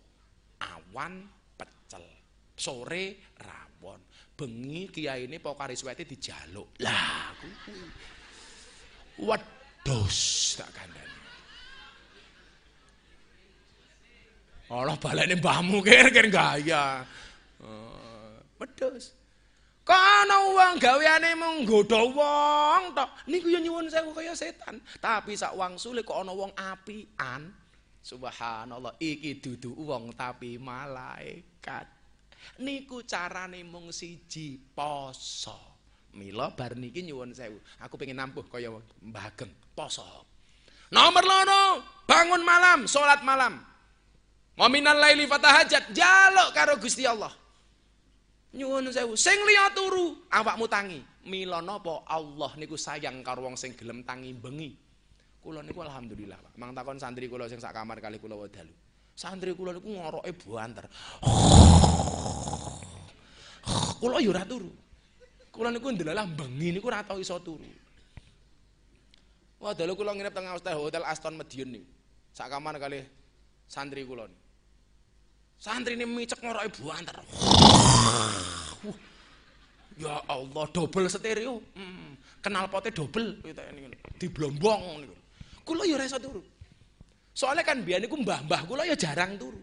awan 0.64 1.27
pecel, 1.60 2.07
sore 2.56 3.35
rawon, 3.44 3.99
bengi 4.31 4.88
kiai 4.88 5.27
ini 5.27 5.44
pokari 5.44 5.76
suwete 5.76 6.07
dijaluk. 6.07 6.80
Lah 6.80 7.35
kuwi. 7.35 7.84
Tak 10.56 10.72
kandhani. 10.72 11.03
Allah 14.74 14.98
balene 14.98 15.38
mbahmu 15.38 15.86
kir 15.86 16.10
kir 16.10 16.28
gaya. 16.34 17.06
Uh, 17.62 18.41
wedhus. 18.58 19.14
Kana 19.84 20.56
wong 20.56 20.80
gaweane 20.80 21.36
mung 21.36 21.68
nggodha 21.68 22.00
wong 22.08 22.95
tok. 22.95 23.10
Niku 23.28 23.52
ya 23.52 23.60
nyuwun 23.60 23.91
sewu 23.91 24.16
kaya 24.16 24.32
setan. 24.32 24.80
Tapi 25.04 25.36
sak 25.36 25.60
wangsule 25.60 26.08
kok 26.08 26.24
ana 26.24 26.32
wong 26.32 26.56
apian. 26.56 27.52
Subhanallah, 28.04 28.95
iki 29.00 29.44
dudu 29.44 29.76
wong 29.76 30.16
tapi 30.16 30.56
malaikat. 30.56 31.88
Niku 32.64 33.04
carane 33.04 33.60
mung 33.68 33.91
siji 33.91 34.56
poso. 34.72 35.76
Mila 36.16 36.56
bar 36.56 36.80
niki 36.80 37.04
nyuwun 37.04 37.36
sewu. 37.36 37.60
Aku 37.84 38.00
pengen 38.00 38.24
nampuh 38.24 38.48
kaya 38.48 38.72
Mbah 39.04 39.36
Ageng, 39.36 39.52
poso. 39.76 40.08
Nomor 40.94 41.26
loro, 41.26 41.64
bangun 42.06 42.45
malam, 42.45 42.86
salat 42.88 43.20
malam. 43.26 43.73
Waminal 44.54 45.02
laili 45.02 45.26
fatahajat 45.26 45.98
jaluk 45.98 46.54
karo 46.54 46.78
Gusti 46.78 47.10
Allah. 47.10 47.34
Nyuwun 48.54 48.94
sewu, 48.94 49.18
sing 49.18 49.34
liya 49.42 49.74
turu 49.74 50.30
awakmu 50.30 50.70
tangi. 50.70 51.02
Mila 51.26 51.58
napa 51.58 52.06
Allah 52.06 52.54
niku 52.62 52.78
sayang 52.78 53.26
karo 53.26 53.50
wong 53.50 53.58
sing 53.58 53.74
gelem 53.74 54.06
tangi 54.06 54.30
bengi. 54.30 54.78
Kula 55.42 55.66
niku 55.66 55.82
alhamdulillah, 55.82 56.38
Pak. 56.38 56.54
Mang 56.62 56.78
takon 56.78 57.02
santri 57.02 57.26
kula 57.26 57.50
sing 57.50 57.58
sak 57.58 57.74
kamar 57.74 57.98
kali 57.98 58.22
kula 58.22 58.38
wedalu. 58.38 58.70
Santri 59.18 59.58
kula 59.58 59.74
niku 59.74 59.90
ngoroke 59.90 60.30
banter. 60.46 60.86
Kula 63.98 64.22
yo 64.22 64.30
ora 64.30 64.46
turu. 64.46 64.70
Kula 65.50 65.74
niku 65.74 65.90
ndelalah 65.90 66.30
bengi 66.30 66.78
niku 66.78 66.94
ora 66.94 67.02
tau 67.02 67.18
iso 67.18 67.42
turu. 67.42 67.66
Wah, 69.64 69.74
dalu 69.74 69.98
kula 69.98 70.14
nginep 70.14 70.34
teng 70.36 70.46
hotel 70.78 71.02
Aston 71.10 71.42
Medion 71.42 71.74
niku. 71.74 71.90
Sak 72.38 72.54
kamar 72.54 72.78
kali 72.78 73.02
santri 73.66 74.06
kula 74.06 74.30
niku. 74.30 74.43
Santrine 75.64 76.03
micek 76.03 76.44
ngoroke 76.44 76.76
buanter. 76.76 77.15
ya 79.95 80.19
Allah, 80.27 80.65
double 80.76 81.07
stereo. 81.07 81.64
Hmm. 81.72 82.19
Kenal 82.44 82.68
pote 82.68 82.91
double. 82.91 83.40
Gitu, 83.40 83.64
ini, 83.72 83.88
ini. 83.88 83.98
Di 84.19 84.27
blombong. 84.27 85.07
Gitu. 85.07 85.15
Kulo 85.64 85.88
ya 85.88 86.03
turu. 86.19 86.44
Soalnya 87.31 87.64
kan 87.64 87.80
biyen 87.80 88.03
ini 88.03 88.11
mbah-mbah 88.11 88.68
kula 88.68 88.84
ya 88.84 88.99
jarang 88.99 89.40
turu. 89.40 89.56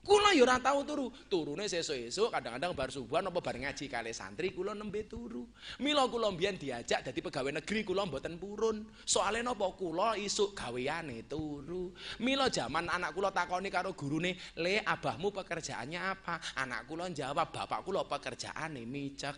Kula 0.00 0.32
ya 0.32 0.48
ora 0.48 0.56
tau 0.56 0.80
turu. 0.80 1.12
Turune 1.28 1.68
sesuk-esuk 1.68 2.32
kadang-kadang 2.32 2.72
bar 2.72 2.88
subuhan 2.88 3.28
apa 3.28 3.44
bar 3.44 3.56
ngaji 3.60 3.84
kali 3.84 4.16
santri 4.16 4.48
kula 4.56 4.72
nembe 4.72 5.04
turu. 5.04 5.44
Mila 5.84 6.08
kula 6.08 6.32
mbiyen 6.32 6.56
diajak 6.56 7.04
dadi 7.04 7.20
pegawai 7.20 7.60
negeri 7.60 7.84
kula 7.84 8.08
mboten 8.08 8.40
purun. 8.40 8.80
Soale 9.04 9.44
napa 9.44 9.68
kula 9.76 10.16
isuk 10.16 10.56
gaweane 10.56 11.28
turu. 11.28 11.92
Mila 12.24 12.48
jaman 12.48 12.88
anak 12.88 13.12
kula 13.12 13.28
takoni 13.28 13.68
karo 13.68 13.92
gurune, 13.92 14.40
"Le, 14.56 14.80
abahmu 14.80 15.28
pekerjaannya 15.36 16.00
apa?" 16.00 16.40
Anak 16.56 16.88
kula 16.88 17.12
jawab, 17.12 17.52
"Bapak 17.52 17.84
kula 17.84 18.08
pekerjaane 18.08 18.88
micek." 18.88 19.36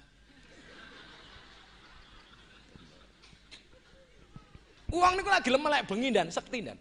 Uang 4.92 5.16
niku 5.16 5.32
lagi 5.32 5.48
lemelek 5.48 5.88
bengi 5.88 6.12
dan 6.12 6.28
sekti 6.28 6.60
dan. 6.60 6.76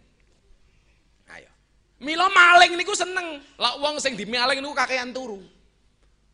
Mila 2.02 2.26
maling 2.26 2.74
niku 2.74 2.98
seneng. 2.98 3.38
Lah 3.62 3.78
wong 3.78 4.02
sing 4.02 4.18
dimaling 4.18 4.58
niku 4.58 4.74
kakean 4.74 5.14
turu. 5.14 5.38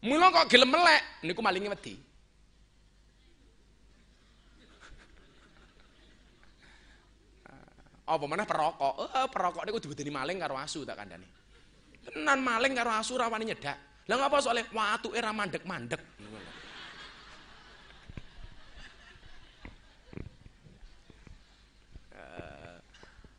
Mila 0.01 0.33
kok 0.33 0.49
gelem 0.49 0.73
melek 0.73 1.03
niku 1.21 1.45
malinge 1.45 1.69
wedi. 1.69 1.95
Apa 8.09 8.25
mana 8.25 8.49
perokok? 8.49 9.13
Eh 9.13 9.29
perokok 9.29 9.63
niku 9.69 9.79
dibudeni 9.85 10.09
maling 10.09 10.41
karo 10.41 10.57
asu 10.57 10.89
tak 10.89 10.97
kandhani. 10.97 11.29
Tenan 12.01 12.41
maling 12.41 12.73
karo 12.73 12.89
asu 12.97 13.21
rawani 13.21 13.53
nyedak. 13.53 13.77
Lah 14.09 14.17
ngapa 14.17 14.41
soalnya 14.41 14.65
watuke 14.73 15.21
ra 15.21 15.37
mandek-mandek. 15.37 16.01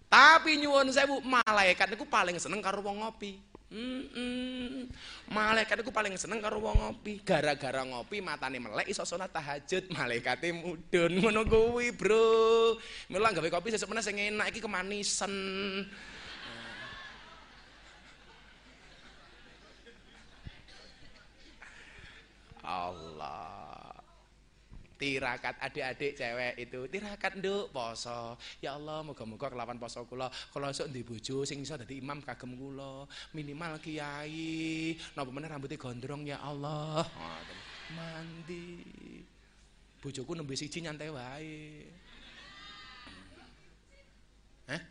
Tapi 0.10 0.58
nyuwun 0.58 0.90
sewu 0.90 1.22
malaikat 1.22 1.94
niku 1.94 2.10
paling 2.10 2.42
seneng 2.42 2.66
karo 2.66 2.82
wong 2.82 3.06
ngopi. 3.06 3.38
Hmm. 3.70 4.90
Malaikat 5.30 5.86
niku 5.86 5.94
paling 5.94 6.18
seneng 6.18 6.42
karo 6.42 6.58
wong 6.58 6.74
ngopi. 6.82 7.22
Gara-gara 7.22 7.86
ngopi 7.86 8.18
matane 8.18 8.58
melek 8.58 8.90
iso 8.90 9.06
salat 9.06 9.30
tahajud, 9.30 9.86
malaikate 9.96 10.50
mudun. 10.50 11.14
Ngono 11.14 11.46
kuwi, 11.46 11.94
Bro. 11.94 12.82
Mula 13.14 13.30
gawe 13.30 13.50
kopi 13.54 13.70
sesuk 13.70 13.94
meneh 13.94 14.02
sing 14.02 14.18
enak 14.18 14.50
iki 14.50 14.66
kemanisan. 14.66 15.30
Allah 22.66 23.09
tirakat 25.00 25.56
adik-adik 25.64 26.20
cewek 26.20 26.54
itu. 26.60 26.84
Tirakat 26.92 27.40
nduk 27.40 27.72
poso. 27.72 28.36
Ya 28.60 28.76
Allah 28.76 29.00
moga-moga 29.02 29.48
kelawan 29.48 29.80
poso 29.80 30.04
kula. 30.04 30.28
Kula 30.52 30.76
esuk 30.76 30.92
ndek 30.92 31.08
bojo 31.08 31.48
sing 31.48 31.64
iso 31.64 31.80
dadi 31.80 32.04
imam 32.04 32.20
kagem 32.20 32.60
kula. 32.60 33.08
Minimal 33.32 33.80
kiai. 33.80 35.00
Napa 35.16 35.32
meneh 35.32 35.48
rambutnya 35.48 35.80
gondrong 35.80 36.28
ya 36.28 36.44
Allah. 36.44 37.08
Mandi. 37.96 38.84
Bojoku 40.04 40.36
nembe 40.36 40.60
siji 40.60 40.84
nyantai 40.84 41.10
wae. 41.10 41.88
Hah? 44.68 44.82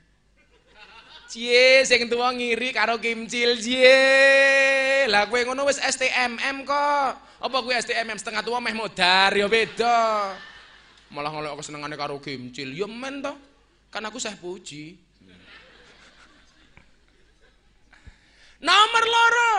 Cie 1.28 1.85
sing 1.85 2.09
tuwa 2.09 2.32
ngiri 2.32 2.72
karo 2.72 2.97
kimcil 2.97 3.60
cie. 3.60 5.05
Lah 5.12 5.28
kowe 5.28 5.40
ngono 5.44 5.68
wis 5.68 5.76
STMM 5.76 6.64
kok. 6.64 7.27
Apa 7.39 7.56
kuwi 7.62 7.78
STMM 7.78 8.19
setengah 8.19 8.43
tua 8.43 8.59
meh 8.59 8.74
modar 8.74 9.31
ya 9.35 9.47
beda. 9.47 10.35
Malah 11.15 11.31
ngolek 11.32 11.55
aku 11.55 11.62
senengane 11.62 11.94
karo 11.94 12.19
Kimcil. 12.19 12.74
Ya 12.74 12.90
men 12.90 13.23
to. 13.23 13.32
Kan 13.89 14.05
aku 14.05 14.19
sah 14.19 14.35
puji. 14.35 14.98
Nomor 18.59 19.05
loro. 19.06 19.55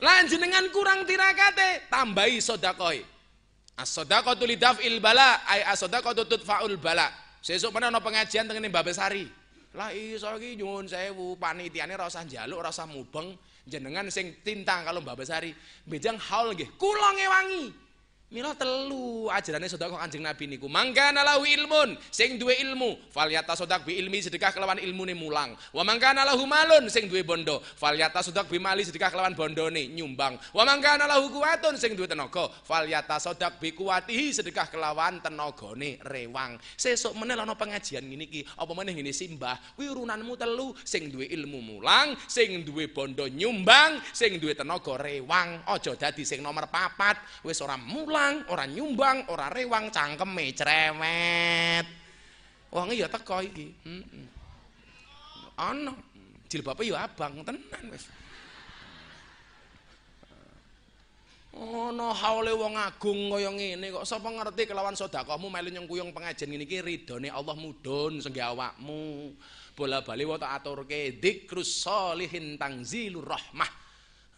Lan 0.00 0.24
jenengan 0.24 0.64
kurang 0.72 1.04
tirakate, 1.04 1.92
tambahi 1.92 2.40
sedekah. 2.40 2.96
As-sadaqatu 3.76 4.48
lidaf'il 4.48 4.96
bala, 4.96 5.44
ay 5.44 5.60
as-sadaqatu 5.68 6.24
tudfa'ul 6.24 6.80
bala. 6.80 7.12
Sesuk 7.44 7.72
meneh 7.72 7.88
ana 7.88 8.00
pengajian 8.00 8.48
teng 8.48 8.60
Mbak 8.60 8.92
Besari. 8.92 9.28
Lah 9.76 9.92
iso 9.92 10.28
iki 10.36 10.56
nyuwun 10.60 10.88
sewu 10.88 11.36
panitiane 11.36 11.96
ora 11.96 12.08
usah 12.08 12.24
njaluk, 12.24 12.60
ora 12.60 12.72
usah 12.72 12.88
mubeng. 12.88 13.32
Jenengan 13.70 14.10
sing 14.10 14.42
tintang 14.42 14.82
kalau 14.82 14.98
Mbak 14.98 15.16
Besari. 15.22 15.54
Bejang 15.86 16.18
haul 16.18 16.58
nggih, 16.58 16.74
kula 16.74 17.14
ngewangi. 17.14 17.89
Mila 18.30 18.54
telu 18.54 19.26
ajarane 19.26 19.66
sedekah 19.66 20.06
Kanjeng 20.06 20.22
Nabi 20.22 20.46
niku. 20.46 20.70
Mangkana 20.70 21.26
lahu 21.26 21.42
ilmun, 21.42 21.98
sing 22.14 22.38
duwe 22.38 22.62
ilmu, 22.62 23.10
falyata 23.10 23.58
sodak 23.58 23.82
bi 23.82 23.98
ilmi 23.98 24.22
sedekah 24.22 24.54
kelawan 24.54 24.78
ilmune 24.78 25.18
mulang. 25.18 25.58
Wa 25.74 25.82
mangkana 25.82 26.22
lahu 26.22 26.46
malun, 26.46 26.86
sing 26.86 27.10
duwe 27.10 27.26
bondo, 27.26 27.58
falyata 27.58 28.22
sodak 28.22 28.46
bi 28.46 28.62
mali 28.62 28.86
sedekah 28.86 29.10
kelawan 29.10 29.34
bondone 29.34 29.90
nyumbang. 29.90 30.38
Wa 30.54 30.62
mangkana 30.62 31.10
lahu 31.10 31.26
kuwatun, 31.26 31.74
sing 31.74 31.98
duwe 31.98 32.06
tenaga, 32.06 32.46
falyata 32.62 33.18
sodak 33.18 33.58
bi 33.58 33.74
kuwatihi 33.74 34.30
sedekah 34.30 34.70
kelawan 34.70 35.18
tenagane 35.18 35.98
rewang. 36.06 36.54
Sesuk 36.78 37.18
meneh 37.18 37.34
ana 37.34 37.58
pengajian 37.58 38.06
ngene 38.06 38.30
iki, 38.30 38.46
apa 38.46 38.70
meneh 38.78 38.94
ngene 38.94 39.10
simbah, 39.10 39.58
kuwi 39.74 39.90
telu, 40.38 40.70
sing 40.86 41.10
duwe 41.10 41.26
ilmu 41.34 41.58
mulang, 41.58 42.14
sing 42.30 42.62
duwe 42.62 42.86
bondo 42.94 43.26
nyumbang, 43.26 43.98
sing 44.14 44.38
duwe 44.38 44.54
tenaga 44.54 44.94
rewang. 45.02 45.66
Aja 45.66 45.98
dadi 45.98 46.22
sing 46.22 46.46
nomor 46.46 46.70
papat, 46.70 47.18
wis 47.42 47.58
ora 47.58 47.74
mulang 47.74 48.19
mulang, 48.20 48.44
ora 48.52 48.64
nyumbang, 48.68 49.18
ora 49.32 49.48
rewang, 49.48 49.88
cangkeme 49.88 50.52
cerewet. 50.52 51.86
Wong 52.70 52.92
ya 52.92 53.08
teko 53.08 53.40
iki. 53.40 53.72
Heeh. 53.88 54.24
Jilbabe 56.50 56.82
ya 56.84 57.06
abang 57.08 57.40
tenan 57.46 57.84
wis. 57.88 58.04
Ono 61.50 62.14
haule 62.14 62.54
wong 62.54 62.78
agung 62.78 63.34
kaya 63.34 63.50
ngene 63.50 63.90
kok 63.90 64.06
sapa 64.06 64.30
ngerti 64.30 64.70
kelawan 64.70 64.94
sedekahmu 64.94 65.50
melu 65.50 65.68
nyengkuyung 65.74 66.14
pengajian 66.14 66.46
ngene 66.46 66.62
iki 66.62 66.78
ridone 66.78 67.26
Allah 67.26 67.58
mudhun 67.58 68.22
sengge 68.22 68.38
awakmu. 68.38 69.34
Bola-bali 69.74 70.24
wa 70.26 70.38
tak 70.38 70.62
aturke 70.62 71.18
dzikrus 71.18 71.86
sholihin 71.86 72.54
tangzilur 72.54 73.26
rahmah. 73.26 73.70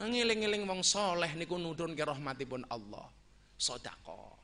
Ngeling-eling 0.02 0.64
wong 0.66 0.80
soleh 0.82 1.30
niku 1.36 1.60
nudhun 1.60 1.92
ke 1.94 2.02
rahmatipun 2.02 2.64
Allah 2.72 3.21
sodako. 3.62 4.42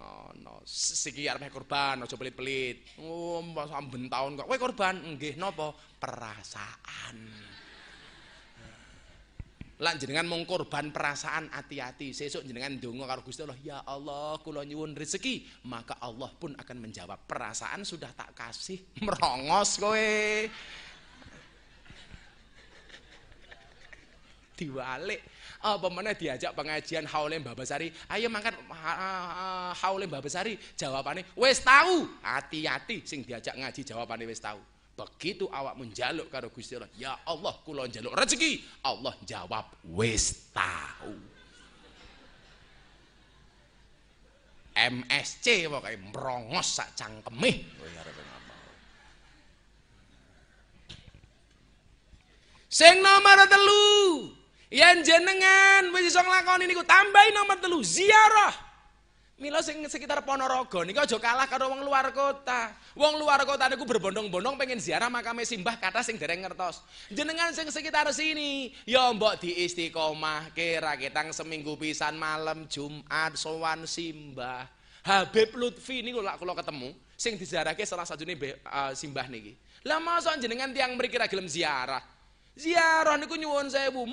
Oh, 0.00 0.32
no. 0.40 0.64
Siki 0.64 1.28
arep 1.28 1.52
korban, 1.52 2.00
aja 2.00 2.16
pelit-pelit. 2.16 2.96
Oh, 3.04 3.44
samben 3.68 4.08
taun 4.08 4.40
kok. 4.40 4.48
Kowe 4.48 4.56
korban, 4.56 4.96
nggih 4.96 5.36
napa? 5.36 5.76
Perasaan. 6.00 7.16
Lan 9.82 9.98
jenengan 9.98 10.30
mung 10.30 10.46
korban 10.46 10.94
perasaan 10.94 11.50
hati-hati. 11.50 12.14
Sesuk 12.14 12.46
jenengan 12.46 12.78
donga 12.78 13.04
karo 13.04 13.26
Gusti 13.26 13.42
Allah, 13.42 13.58
ya 13.60 13.78
Allah, 13.82 14.38
kula 14.38 14.62
nyuwun 14.62 14.94
rezeki, 14.94 15.66
maka 15.66 15.98
Allah 15.98 16.30
pun 16.38 16.54
akan 16.54 16.76
menjawab. 16.78 17.26
Perasaan 17.26 17.82
sudah 17.82 18.14
tak 18.14 18.30
kasih, 18.32 18.78
merongos 19.02 19.82
kowe. 19.82 20.10
Diwalik. 24.52 25.20
Apa 25.62 25.86
mana 25.88 26.12
diajak 26.12 26.52
pengajian 26.52 27.06
haule 27.08 27.38
Mbah 27.38 27.56
Besari. 27.56 27.88
Ayo 28.10 28.28
mangkat 28.28 28.54
haule 29.80 30.04
Mbah 30.06 30.22
Besari. 30.22 30.58
Jawabannya 30.76 31.24
wes 31.38 31.62
tahu 31.62 32.08
hati-hati 32.20 33.06
sing 33.06 33.24
diajak 33.24 33.56
ngaji 33.56 33.80
jawabannya 33.86 34.26
wes 34.28 34.42
tahu 34.42 34.60
begitu 34.92 35.48
awak 35.48 35.74
menjaluk 35.80 36.28
karo 36.28 36.52
Gusti 36.52 36.76
Allah 36.76 36.92
ya 36.94 37.16
Allah 37.26 37.54
kula 37.64 37.88
njaluk 37.88 38.12
rezeki. 38.12 38.84
Allah 38.84 39.16
jawab 39.24 39.66
wes 39.96 40.52
tahu 40.52 41.16
MSC 44.72 45.68
pokoke 45.68 45.96
merongos 46.00 46.80
sak 46.80 46.96
cangkeme. 46.96 47.64
Sing 52.72 53.04
nomor 53.04 53.36
telu 53.52 54.32
Yen 54.72 55.04
jenengan 55.04 55.92
wis 55.92 56.08
iso 56.08 56.24
nglakoni 56.24 56.64
niku 56.64 56.80
tambahi 56.80 57.36
nomor 57.36 57.60
telu 57.60 57.84
ziarah. 57.84 58.72
Mila 59.36 59.60
sing 59.60 59.84
sekitar 59.84 60.24
Ponorogo 60.24 60.80
niku 60.80 61.04
aja 61.04 61.20
kalah 61.20 61.44
karo 61.44 61.68
wong 61.68 61.84
luar 61.84 62.08
kota. 62.16 62.72
Wong 62.96 63.20
luar 63.20 63.44
kota 63.44 63.68
niku 63.68 63.84
berbondong-bondong 63.84 64.56
pengen 64.56 64.80
ziarah 64.80 65.12
makame 65.12 65.44
simbah 65.44 65.76
kata 65.76 66.00
sing 66.00 66.16
dereng 66.16 66.40
ngertos. 66.40 66.80
Jenengan 67.12 67.52
sing 67.52 67.68
sekitar 67.68 68.08
sini 68.16 68.72
ya 68.88 69.12
mbok 69.12 69.44
di 69.44 69.60
istiqomah 69.68 70.56
kira 70.56 70.96
ketang 70.96 71.36
seminggu 71.36 71.76
pisan 71.76 72.16
malam 72.16 72.64
Jumat 72.64 73.36
sowan 73.36 73.84
simbah. 73.84 74.64
Habib 75.04 75.52
Lutfi 75.52 76.00
niku 76.00 76.24
lak 76.24 76.40
kula 76.40 76.56
ketemu 76.56 76.96
sing 77.12 77.36
diziarahke 77.36 77.84
salah 77.84 78.08
sajune 78.08 78.40
uh, 78.64 78.96
simbah 78.96 79.28
niki. 79.28 79.52
Lah 79.84 80.00
masa 80.00 80.32
jenengan 80.40 80.72
tiang 80.72 80.96
mriki 80.96 81.20
ra 81.20 81.28
gelem 81.28 81.44
ziarah? 81.44 82.11
Ziarah 82.52 83.16
niku 83.16 83.36
nyuwun 83.40 83.72
sewu. 83.72 84.04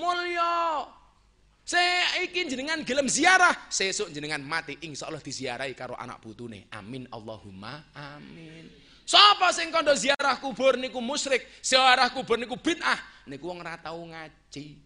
Saya 1.70 2.26
ikin 2.26 2.50
jenengan 2.50 2.82
gelem 2.82 3.06
ziarah, 3.06 3.54
sesuk 3.70 4.10
jenengan 4.10 4.42
mati 4.42 4.74
insya 4.82 5.06
Allah 5.06 5.22
diziarahi 5.22 5.78
karo 5.78 5.94
anak 5.94 6.18
putune. 6.18 6.66
Amin 6.74 7.06
Allahumma 7.14 7.94
amin. 7.94 8.66
Sapa 9.06 9.54
sing 9.54 9.70
kondo 9.70 9.94
ziarah 9.94 10.42
kubur 10.42 10.82
niku 10.82 10.98
musyrik, 10.98 11.46
ziarah 11.62 12.10
kubur 12.10 12.42
niku 12.42 12.58
bid'ah, 12.58 13.26
niku 13.30 13.54
wong 13.54 13.62
ora 13.62 13.78
tau 13.78 14.02
ngaji. 14.02 14.82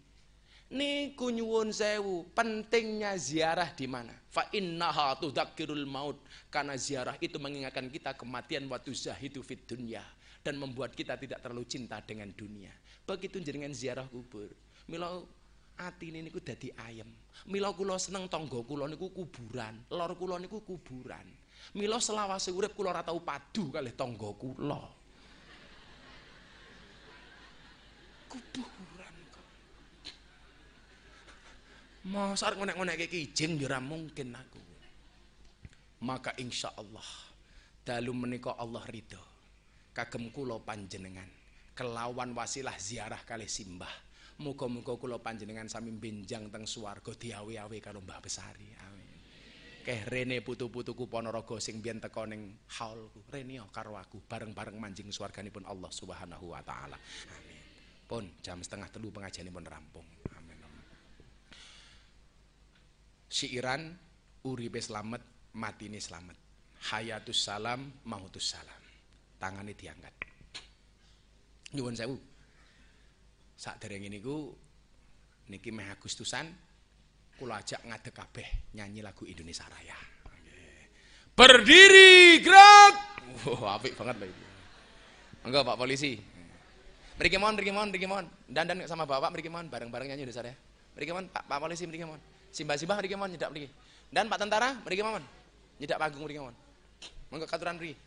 Niku 0.76 1.32
nyuwun 1.32 1.72
sewu, 1.72 2.28
pentingnya 2.36 3.16
ziarah 3.16 3.72
di 3.72 3.88
mana? 3.88 4.12
Fa 4.28 4.48
innaha 4.52 5.16
tudzakirul 5.16 5.88
maut. 5.88 6.20
Karena 6.52 6.76
ziarah 6.76 7.16
itu 7.16 7.40
mengingatkan 7.40 7.88
kita 7.88 8.12
kematian 8.12 8.68
waktu 8.68 8.92
zahidu 8.92 9.40
fit 9.40 9.64
dunya 9.64 10.04
dan 10.44 10.60
membuat 10.60 10.92
kita 10.92 11.16
tidak 11.16 11.40
terlalu 11.40 11.64
cinta 11.64 12.00
dengan 12.04 12.28
dunia. 12.32 12.72
Begitu 13.04 13.36
jenengan 13.44 13.76
ziarah 13.76 14.08
kubur. 14.08 14.48
Mila 14.88 15.20
atine 15.76 16.24
niku 16.24 16.40
dadi 16.40 16.72
ayem. 16.72 17.08
Mila 17.48 17.72
kula 17.76 18.00
seneng 18.00 18.28
tangga 18.32 18.64
kula 18.64 18.88
niku 18.88 19.12
kuburan, 19.12 19.76
lor 19.92 20.16
kula 20.16 20.40
niku 20.40 20.64
kuburan. 20.64 21.28
Mila 21.76 22.00
selawase 22.00 22.48
urip 22.52 22.72
kula 22.72 22.96
ora 22.96 23.04
tau 23.04 23.20
padu 23.20 23.68
kalih 23.68 23.92
tangga 23.92 24.30
kula. 24.32 24.80
Kuburan 28.32 29.16
kok. 29.30 29.46
Masa 32.08 32.50
ngonek-ngonek 32.56 33.04
kijing 33.06 33.60
ya 33.60 33.78
mungkin 33.78 34.32
aku. 34.32 34.62
Maka 36.04 36.36
insya 36.36 36.68
Allah 36.76 37.08
dalu 37.84 38.12
menika 38.16 38.56
Allah 38.56 38.84
ridho 38.88 39.20
kagem 39.92 40.32
kula 40.32 40.60
panjenengan 40.60 41.43
kelawan 41.74 42.30
wasilah 42.32 42.78
ziarah 42.78 43.20
kali 43.26 43.50
simbah. 43.50 43.90
Muga-muga 44.34 44.98
kula 44.98 45.22
panjenengan 45.22 45.70
sami 45.70 45.94
benjang 45.94 46.50
teng 46.50 46.66
swarga 46.66 47.14
diawe-awe 47.14 47.78
karo 47.78 48.02
Mbah 48.02 48.18
Besari. 48.18 48.66
Amin. 48.82 49.06
Keh 49.84 50.02
rene 50.10 50.42
putu-putuku 50.42 51.06
Ponorogo 51.06 51.62
sing 51.62 51.78
biyen 51.78 52.02
teko 52.02 52.26
ning 52.26 52.66
haulku. 52.78 53.22
Rene 53.30 53.62
karo 53.70 53.94
aku 53.94 54.26
bareng-bareng 54.26 54.74
manjing 54.74 55.14
swarganipun 55.14 55.62
Allah 55.70 55.90
Subhanahu 55.90 56.50
wa 56.50 56.62
taala. 56.66 56.98
Amin. 56.98 57.58
Pun 58.10 58.24
jam 58.42 58.58
setengah 58.58 58.90
telu 58.90 59.14
pengajianipun 59.14 59.66
rampung. 59.66 60.06
Amin. 60.34 60.58
Siiran 63.30 63.94
uripe 64.46 64.82
slamet, 64.82 65.22
matine 65.54 66.02
slamet. 66.02 66.38
Hayatus 66.90 67.38
salam, 67.38 67.86
mautus 68.06 68.50
salam. 68.50 68.82
Tangane 69.38 69.78
diangkat 69.78 70.33
nyuwun 71.74 71.98
sewu. 71.98 72.16
Dereng 73.82 74.06
niku 74.06 74.54
niki 75.50 75.70
meh 75.74 75.90
Agustusan 75.90 76.46
kula 77.34 77.60
ajak 77.60 77.82
ngadeg 77.84 78.14
kabeh 78.14 78.48
nyanyi 78.78 79.02
lagu 79.02 79.26
Indonesia 79.26 79.66
Raya. 79.66 79.98
Berdiri 81.34 82.38
gerak! 82.46 82.94
Wah 83.58 83.74
apik 83.74 83.98
banget 83.98 84.22
lho 84.22 84.26
iki. 84.30 84.44
Enggak 85.50 85.62
Pak 85.66 85.76
polisi. 85.76 86.12
Mriki 87.18 87.36
mohon 87.38 87.54
mriki 87.58 87.72
mohon 87.74 87.88
mriki 87.90 88.06
mohon. 88.06 88.26
Dandan 88.46 88.86
sama 88.86 89.02
Bapak 89.06 89.34
mriki 89.34 89.50
mohon. 89.50 89.66
Bareng-bareng 89.66 90.14
nyanyi 90.14 90.22
Indonesia 90.26 90.46
Raya. 90.46 90.56
Mriki 90.94 91.10
mohon 91.10 91.26
Pak, 91.26 91.42
Pak 91.50 91.58
polisi 91.58 91.84
mriki 91.90 92.06
mohon. 92.06 92.22
Simbah-simbah 92.54 92.96
mriki 93.02 93.18
mohon 93.18 93.34
nyedak 93.34 93.50
mriki. 93.50 93.68
Dan 94.14 94.30
Pak 94.30 94.38
tentara 94.38 94.78
mriki 94.86 95.02
mohon. 95.02 95.24
Nyedak 95.82 95.98
panggung 95.98 96.22
mriki 96.22 96.38
mohon. 96.38 96.54
Monggo 97.34 97.46
katuran 97.50 97.74
mriki. 97.82 97.98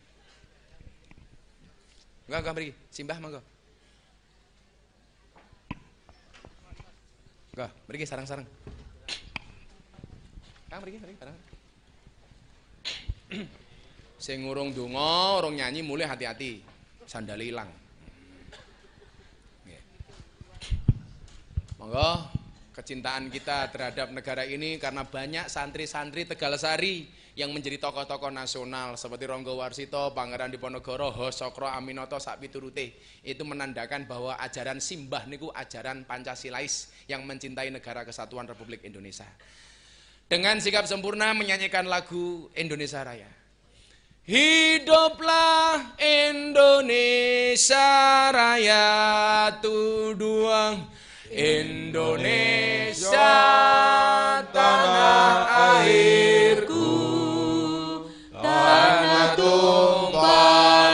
Enggak 2.31 2.39
enggak 2.47 2.55
mriki. 2.55 2.71
Simbah 2.91 3.19
monggo 3.19 3.41
Enggak, 7.57 7.73
pergi 7.89 8.05
sarang-sarang. 8.05 8.45
Kang 10.69 10.77
pergi, 10.77 11.01
pergi 11.01 11.17
sarang. 11.17 11.37
Sing 14.21 14.45
ngurung 14.45 14.77
donga, 14.77 15.41
urung 15.41 15.57
nyanyi 15.57 15.81
mulai 15.81 16.05
hati-hati. 16.05 16.61
Sandal 17.09 17.41
hilang. 17.41 17.65
Monggo 21.81 22.36
kecintaan 22.77 23.33
kita 23.33 23.73
terhadap 23.73 24.13
negara 24.13 24.45
ini 24.45 24.77
karena 24.77 25.01
banyak 25.01 25.49
santri-santri 25.49 26.29
Tegalsari 26.29 27.09
yang 27.33 27.49
menjadi 27.49 27.81
tokoh-tokoh 27.81 28.29
nasional 28.29 28.93
seperti 28.93 29.25
Ronggo 29.25 29.57
Warsito, 29.57 30.13
Pangeran 30.13 30.53
Diponegoro, 30.53 31.09
Hosokro 31.09 31.65
Aminoto, 31.65 32.21
Sakpiturute. 32.21 32.93
Itu 33.25 33.49
menandakan 33.49 34.05
bahwa 34.05 34.37
ajaran 34.37 34.77
simbah 34.77 35.25
niku 35.25 35.49
ajaran 35.49 36.05
Pancasilais 36.05 36.93
yang 37.09 37.25
mencintai 37.25 37.73
negara 37.73 38.05
kesatuan 38.05 38.45
Republik 38.45 38.85
Indonesia. 38.85 39.25
Dengan 40.29 40.61
sikap 40.61 40.85
sempurna 40.85 41.33
menyanyikan 41.33 41.89
lagu 41.89 42.53
Indonesia 42.53 43.01
Raya. 43.01 43.29
Hiduplah 44.27 45.97
Indonesia 46.03 47.79
Raya 48.29 48.85
tuduang 49.63 50.96
Indonesia 51.27 53.19
tanah 54.47 55.83
airku 55.83 56.87
tanah 58.31 59.35
tumpah 59.35 60.86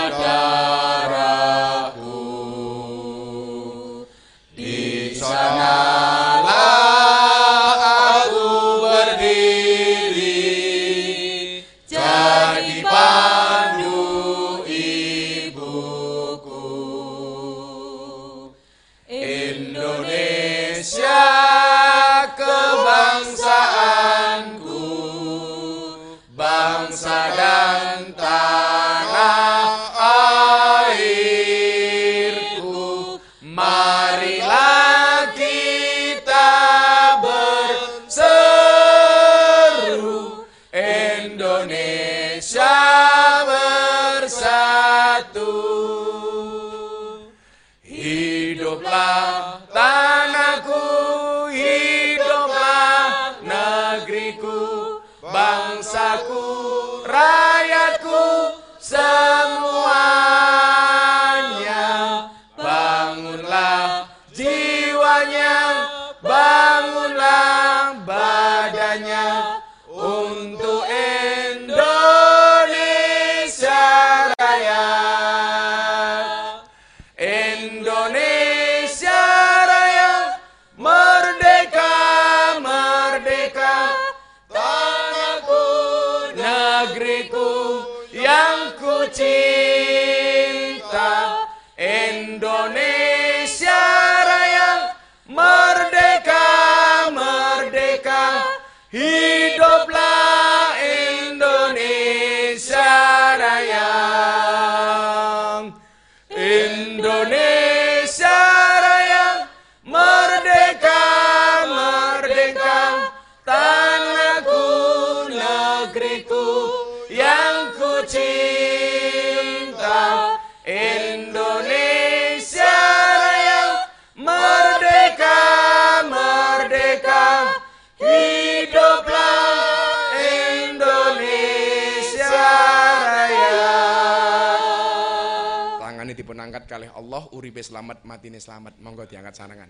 kalih 136.73 136.89
Allah 136.97 137.29
uripe 137.37 137.61
selamat 137.61 138.01
matine 138.01 138.41
selamat 138.41 138.81
monggo 138.81 139.05
diangkat 139.05 139.37
sarangan 139.37 139.69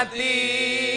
matine 0.00 0.89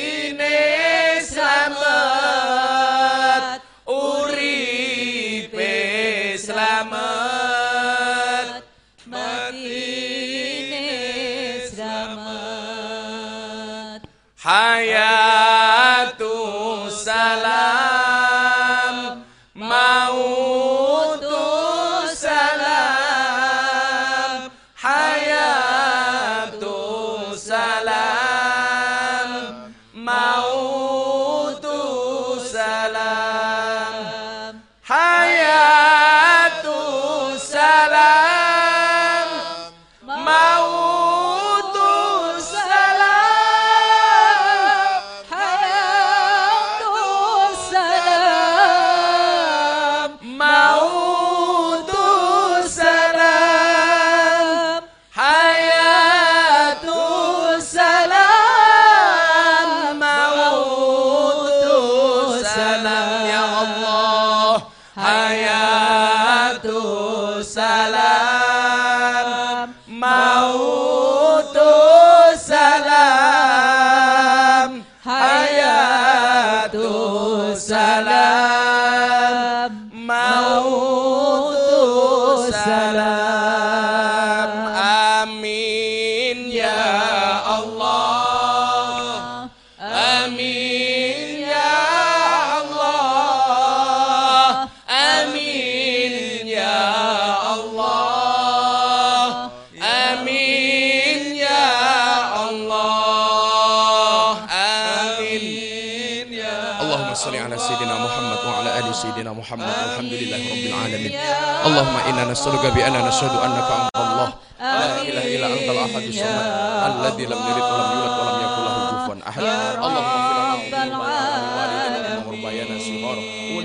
Allahumma 111.74 112.06
inna 112.06 112.30
nas'aluka 112.30 112.70
bi 112.70 112.86
anna 112.86 113.02
nasyhadu 113.02 113.34
annaka 113.42 113.90
Allah. 113.98 114.38
La 114.62 115.02
ilaha 115.02 115.26
illa 115.26 115.50
antal 115.50 115.90
ahadus 115.90 116.22
samad 116.22 116.46
alladhi 116.86 117.26
lam 117.26 117.42
yalid 117.42 117.66
wa 117.66 117.82
lam 117.82 117.90
yulad 117.98 118.14
wa 118.14 118.24
lam 118.30 118.38
yakul 118.46 118.62
lahu 118.62 118.94
kufuwan 118.94 119.26
ahad. 119.26 119.42
Allahumma 119.82 120.22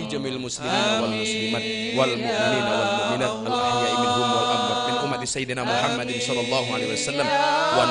jamil 0.09 0.41
muslimin 0.41 1.05
wal 1.05 1.13
muslimat 1.21 1.61
wal 2.01 2.17
mu'minin 2.17 2.65
wal 2.65 2.81
mu'minat. 2.97 3.33
Al 3.45 3.53
ahya'i 3.61 3.93
minhum 4.01 4.25
wal 4.25 4.57
amwat. 4.57 4.89
Min 4.89 4.97
sayyidina 5.29 5.69
sallallahu 6.25 6.69
alaihi 6.73 6.97
wasallam. 6.97 7.29
Wa 7.29 7.85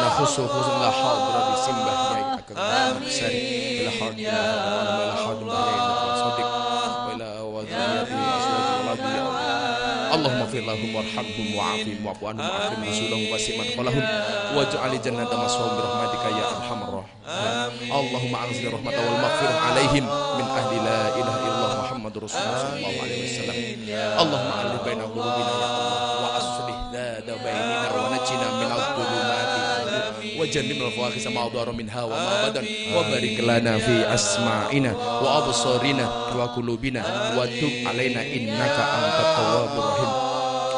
simbah. 1.62 1.94
Ya 2.18 2.42
Akbar 2.42 3.06
sari. 3.06 3.86
Ila 3.86 3.92
Allahumma 10.08 10.46
firlahum 10.48 10.90
warhamhum 10.96 11.48
wa'afim 11.54 11.98
wa'fu 12.06 12.24
anhum 12.32 12.48
akrim 12.48 12.80
nusulahum 12.88 13.28
wasiman 13.32 13.68
qalahum 13.76 14.06
waj'al 14.56 14.94
ya 16.32 16.46
arhamar 16.48 17.04
rahimin. 17.04 17.92
Allahumma 17.92 18.38
anzil 18.48 18.72
min 20.40 20.48
ahli 20.48 20.78
la 20.80 21.02
ilaha 21.20 21.40
illallah 21.44 21.72
Muhammadur 21.84 22.22
Rasulullah 22.24 22.60
sallallahu 22.64 22.98
alaihi 23.04 23.24
wasallam. 23.28 23.58
Allahumma 24.18 24.54
wa 26.24 26.30
aslih 26.40 26.78
dhada 26.96 27.34
bainina 27.44 27.88
min 28.58 28.70
adh-dhulumati 28.72 29.77
وجنبنا 30.39 30.87
الفواحش 30.87 31.27
ما 31.27 31.49
ظهر 31.49 31.73
منها 31.73 32.03
وما 32.05 32.49
بدن 32.49 32.65
وبارك 32.97 33.41
لنا 33.41 33.79
في 33.79 34.15
اسماعنا 34.15 34.93
وابصارنا 35.23 36.07
وقلوبنا 36.37 37.03
وتب 37.39 37.73
علينا 37.87 38.21
انك 38.23 38.75
انت 38.99 39.17
التواب 39.27 39.73
الرحيم 39.79 40.26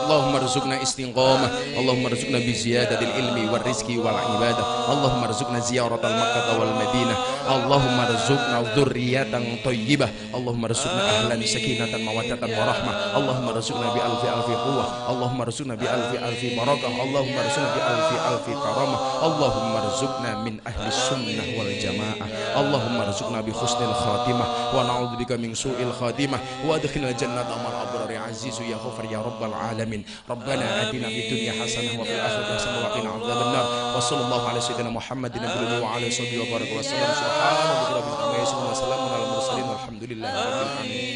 Allahumma 0.10 0.41
rizukna 0.41 0.81
istiqomah 0.81 1.77
Allahumma 1.77 2.10
rizukna 2.10 2.41
biziyadatil 2.41 3.14
ilmi 3.14 3.45
wal 3.45 3.61
rizki 3.61 3.94
wal 4.02 4.18
ibadah 4.18 4.90
Allahumma 4.90 5.30
rizukna 5.30 5.61
ziyaratal 5.61 6.18
makkah 6.18 6.57
wal 6.57 6.73
madinah 6.81 7.18
Allahumma 7.45 8.10
rizukna 8.10 8.57
dhurriyatan 8.73 9.61
tayyibah 9.61 10.10
Allahumma 10.34 10.73
rizukna 10.73 11.06
ahlan 11.06 11.38
sakinatan 11.45 12.02
mawadatan 12.02 12.49
warahmah 12.49 13.22
Allahumma 13.22 13.53
rizukna 13.53 13.94
bi 13.94 14.02
alfi 14.02 14.27
alfi 14.34 14.53
quwwah 14.57 14.88
Allahumma 15.14 15.45
rizukna 15.45 15.73
bi 15.77 15.86
alfi 15.86 16.18
alfi 16.18 16.48
barakah 16.57 16.90
Allahumma 16.90 17.40
rizukna 17.45 17.69
bi 17.69 17.81
alfi 17.86 18.15
alfi 18.18 18.53
karamah 18.57 18.99
Allahumma 19.22 19.77
rizukna 19.94 20.31
min 20.41 20.56
ahli 20.65 20.90
sunnah 20.90 21.48
wal 21.53 21.69
jamaah 21.77 22.27
Allahumma 22.57 23.06
rizukna 23.06 23.45
bi 23.45 23.53
husnil 23.53 23.94
khatimah 23.94 24.73
wa 24.73 24.81
na'udzubika 24.90 25.38
min 25.38 25.53
su'il 25.53 25.94
khatimah 25.94 26.65
wa 26.65 26.81
adkhilna 26.81 27.14
jannata 27.14 27.61
mar 27.61 27.77
abrari 27.77 28.18
azizu 28.18 28.65
ya 28.65 28.81
ghafar 28.81 29.06
ya 29.06 29.22
rabbal 29.22 29.53
alamin 29.53 29.98
العالمين. 29.99 30.30
ربنا 30.30 30.89
آتنا 30.89 31.07
في 31.07 31.19
الدنيا 31.27 31.53
حسنة 31.63 32.01
وفي 32.01 32.13
الآخرة 32.15 32.55
حسنة 32.55 32.77
وقنا 32.84 33.09
عذاب 33.09 33.39
النار. 33.47 33.97
وصلى 33.97 34.21
الله 34.26 34.49
على 34.49 34.61
سيدنا 34.61 34.89
محمد 34.89 35.35
النبي 35.35 35.84
وعلى 35.84 35.97
آله 35.97 36.07
وصحبه 36.07 36.39
وبارك 36.39 36.71
وسلم. 36.80 37.09
سبحان 37.23 37.55
ربك 37.95 38.19
رب 38.19 38.71
وسلام 38.71 39.01
على 39.13 39.23
المرسلين 39.23 39.63
والحمد 39.63 40.03
لله 40.03 40.30
رب 40.30 40.61
العالمين. 40.61 41.15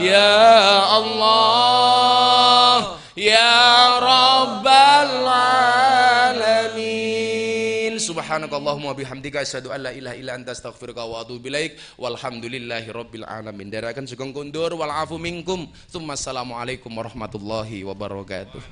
يا 0.00 0.96
الله. 0.98 2.19
subhanakallahumma 8.30 8.94
bihamdika 8.94 9.42
assalamualaikum 16.14 16.94
warahmatullahi 16.94 17.82
wabarakatuh. 17.90 18.62